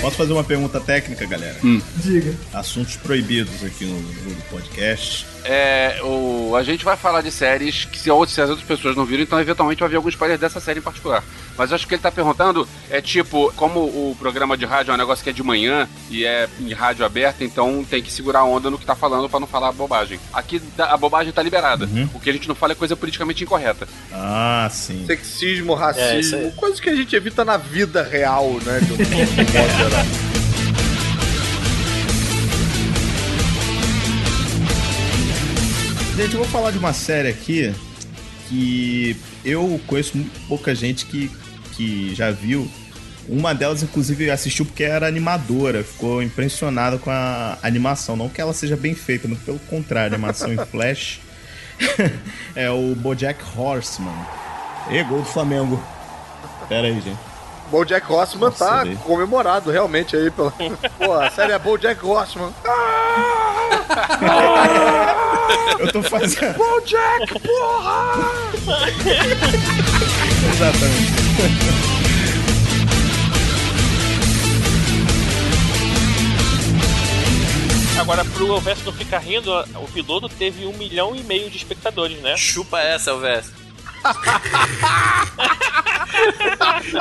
Posso 0.00 0.16
fazer 0.16 0.32
uma 0.32 0.44
pergunta 0.44 0.78
técnica, 0.78 1.26
galera? 1.26 1.56
Diga. 1.96 2.32
Assuntos 2.54 2.94
proibidos 2.94 3.64
aqui 3.64 3.84
no, 3.84 4.00
no 4.00 4.36
podcast. 4.42 5.26
É, 5.44 5.98
o, 6.02 6.54
a 6.56 6.62
gente 6.62 6.84
vai 6.84 6.96
falar 6.96 7.22
de 7.22 7.30
séries 7.30 7.84
que 7.84 7.98
se, 7.98 8.10
outras- 8.10 8.34
se 8.34 8.40
as 8.40 8.50
outras 8.50 8.66
pessoas 8.66 8.94
não 8.96 9.04
viram, 9.04 9.22
então 9.22 9.40
eventualmente 9.40 9.80
vai 9.80 9.86
haver 9.86 9.96
algum 9.96 10.08
spoiler 10.08 10.36
dessa 10.38 10.60
série 10.60 10.78
em 10.80 10.82
particular. 10.82 11.22
Mas 11.56 11.72
acho 11.72 11.86
que 11.86 11.94
ele 11.94 12.02
tá 12.02 12.10
perguntando 12.10 12.66
é 12.90 13.00
tipo, 13.00 13.52
como 13.56 13.80
o 13.80 14.16
programa 14.18 14.56
de 14.56 14.64
rádio 14.64 14.90
é 14.90 14.94
um 14.94 14.98
negócio 14.98 15.22
que 15.22 15.30
é 15.30 15.32
de 15.32 15.42
manhã 15.42 15.88
e 16.10 16.24
é 16.24 16.48
em 16.60 16.72
rádio 16.72 17.04
aberta, 17.04 17.44
então 17.44 17.84
tem 17.88 18.02
que 18.02 18.12
segurar 18.12 18.40
a 18.40 18.44
onda 18.44 18.70
no 18.70 18.78
que 18.78 18.86
tá 18.86 18.94
falando 18.94 19.28
pra 19.28 19.40
não 19.40 19.46
falar 19.46 19.72
bobagem. 19.72 20.18
Aqui 20.32 20.60
a 20.78 20.96
bobagem 20.96 21.32
tá 21.32 21.42
liberada. 21.42 21.88
O 22.14 22.20
que 22.20 22.30
a 22.30 22.32
gente 22.32 22.48
não 22.48 22.54
fala 22.54 22.72
é 22.72 22.76
coisa 22.76 22.96
politicamente 22.96 23.44
incorreta. 23.44 23.86
Ah, 24.12 24.68
sim. 24.70 25.04
Sexismo, 25.06 25.74
É, 25.74 25.76
racismo, 25.78 26.38
aí. 26.38 26.52
coisas 26.52 26.80
que 26.80 26.88
a 26.90 26.94
gente 26.96 27.14
evita 27.16 27.44
na 27.44 27.56
vida 27.56 28.02
real, 28.02 28.50
né? 28.64 28.80
De 28.80 28.86
de 28.96 29.02
um 29.02 29.58
modo 29.58 29.76
geral. 29.76 30.29
Gente, 36.20 36.34
eu 36.34 36.40
vou 36.40 36.48
falar 36.50 36.70
de 36.70 36.76
uma 36.76 36.92
série 36.92 37.28
aqui 37.28 37.74
que 38.46 39.16
eu 39.42 39.80
conheço 39.86 40.18
muito 40.18 40.38
pouca 40.46 40.74
gente 40.74 41.06
que, 41.06 41.28
que 41.72 42.14
já 42.14 42.30
viu. 42.30 42.70
Uma 43.26 43.54
delas, 43.54 43.82
inclusive, 43.82 44.30
assistiu 44.30 44.66
porque 44.66 44.84
era 44.84 45.06
animadora, 45.06 45.82
ficou 45.82 46.22
impressionada 46.22 46.98
com 46.98 47.10
a 47.10 47.56
animação. 47.62 48.16
Não 48.16 48.28
que 48.28 48.38
ela 48.38 48.52
seja 48.52 48.76
bem 48.76 48.94
feita, 48.94 49.26
muito 49.26 49.42
pelo 49.46 49.58
contrário, 49.60 50.12
a 50.12 50.14
animação 50.14 50.52
em 50.52 50.58
flash. 50.70 51.22
é 52.54 52.70
o 52.70 52.94
Bojack 52.94 53.42
Horseman. 53.56 54.12
E 54.90 55.02
gol 55.04 55.20
do 55.20 55.24
Flamengo. 55.24 55.82
Pera 56.68 56.86
aí, 56.86 57.00
gente. 57.00 57.18
Bojack 57.70 58.12
Horseman 58.12 58.50
Nossa, 58.50 58.66
tá 58.66 58.84
comemorado 59.04 59.70
realmente 59.70 60.16
aí 60.16 60.30
pela. 60.30 60.52
Pô, 60.98 61.14
a 61.14 61.30
série 61.30 61.52
é 61.52 61.58
Bojack 61.58 62.04
Horseman. 62.04 62.52
Eu 65.78 65.92
tô 65.92 66.02
fazendo. 66.02 66.56
Bojack, 66.56 67.40
porra! 67.40 68.50
Exatamente. 70.52 71.20
Agora, 78.00 78.24
pro 78.24 78.46
Elvis 78.46 78.84
não 78.84 78.92
ficar 78.92 79.18
rindo, 79.18 79.52
o 79.76 79.86
piloto 79.92 80.28
teve 80.28 80.64
um 80.64 80.72
milhão 80.72 81.14
e 81.14 81.22
meio 81.22 81.50
de 81.50 81.58
espectadores, 81.58 82.18
né? 82.20 82.36
Chupa 82.36 82.80
essa, 82.80 83.10
Elvis. 83.10 83.59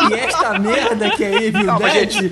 E 0.10 0.14
esta 0.14 0.60
merda 0.60 1.10
que 1.12 1.24
é 1.24 1.44
Evil 1.46 1.66
Calma, 1.66 1.90
Dead. 1.90 2.32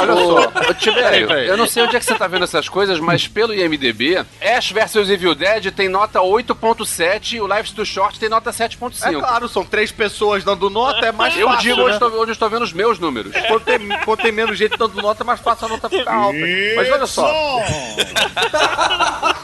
Olha 0.00 0.14
só. 0.14 0.70
Ô, 0.70 0.74
Tibério, 0.74 1.30
eu 1.32 1.56
não 1.56 1.66
sei 1.66 1.82
onde 1.82 1.96
é 1.96 1.98
que 1.98 2.04
você 2.04 2.14
tá 2.14 2.26
vendo 2.26 2.44
essas 2.44 2.68
coisas, 2.68 2.98
mas 3.00 3.26
pelo 3.26 3.54
IMDB, 3.54 4.24
Ash 4.40 4.70
vs 4.70 5.10
Evil 5.10 5.34
Dead 5.34 5.72
tem 5.72 5.88
nota 5.88 6.20
8.7 6.20 7.32
e 7.34 7.40
o 7.40 7.46
Life's 7.46 7.72
Too 7.72 7.84
Short 7.84 8.18
tem 8.18 8.28
nota 8.28 8.50
7.5. 8.50 9.06
É 9.06 9.12
claro, 9.12 9.48
são 9.48 9.64
três 9.64 9.90
pessoas 9.90 10.44
dando 10.44 10.70
nota, 10.70 11.06
é 11.06 11.12
mais 11.12 11.36
Eu 11.36 11.48
fácil. 11.48 11.62
digo 11.62 11.76
né? 11.78 11.82
onde, 11.84 11.92
estou, 11.94 12.08
onde 12.20 12.30
eu 12.30 12.32
estou 12.32 12.50
vendo 12.50 12.62
os 12.62 12.72
meus 12.72 12.98
números. 12.98 13.32
Quando 13.48 13.64
tem, 13.64 13.78
quando 14.04 14.22
tem 14.22 14.32
menos 14.32 14.56
gente 14.56 14.76
dando 14.76 15.00
nota, 15.02 15.22
é 15.22 15.26
mais 15.26 15.40
fácil 15.40 15.66
a 15.66 15.68
nota 15.68 15.88
ficar 15.90 16.14
alta. 16.14 16.38
Mas 16.76 16.90
olha 16.90 17.06
só, 17.06 17.28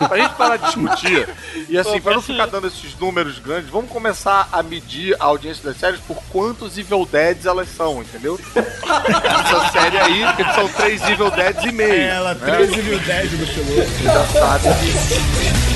pra 0.09 0.17
gente 0.19 0.35
parar 0.35 0.57
de 0.57 0.67
discutir, 0.67 1.29
e 1.69 1.77
assim, 1.77 2.01
pra 2.01 2.15
não 2.15 2.23
ficar 2.23 2.47
dando 2.47 2.69
esses 2.69 2.97
números 2.99 3.39
grandes, 3.39 3.71
vamos 3.71 3.91
começar 3.91 4.34
a 4.53 4.63
medir 4.63 5.17
a 5.19 5.25
audiência 5.25 5.65
das 5.65 5.77
séries 5.77 6.01
por 6.01 6.17
quantos 6.31 6.77
Evil 6.79 7.07
Deads 7.11 7.47
elas 7.47 7.69
são, 7.69 8.03
entendeu? 8.03 8.39
Essa 8.55 9.73
série 9.73 9.99
aí, 9.99 10.25
são 10.55 10.69
três 10.69 11.03
Evil 11.09 11.31
Deads 11.31 11.65
e 11.65 11.73
meio. 11.73 12.03
Ela, 12.03 12.35
né? 12.35 12.57
13 12.57 12.83
mil 12.83 12.99
10 12.99 13.31
do 13.31 13.47
piloto. 13.47 14.03
Já 14.03 14.27
sabe 14.27 14.69
que 14.81 15.74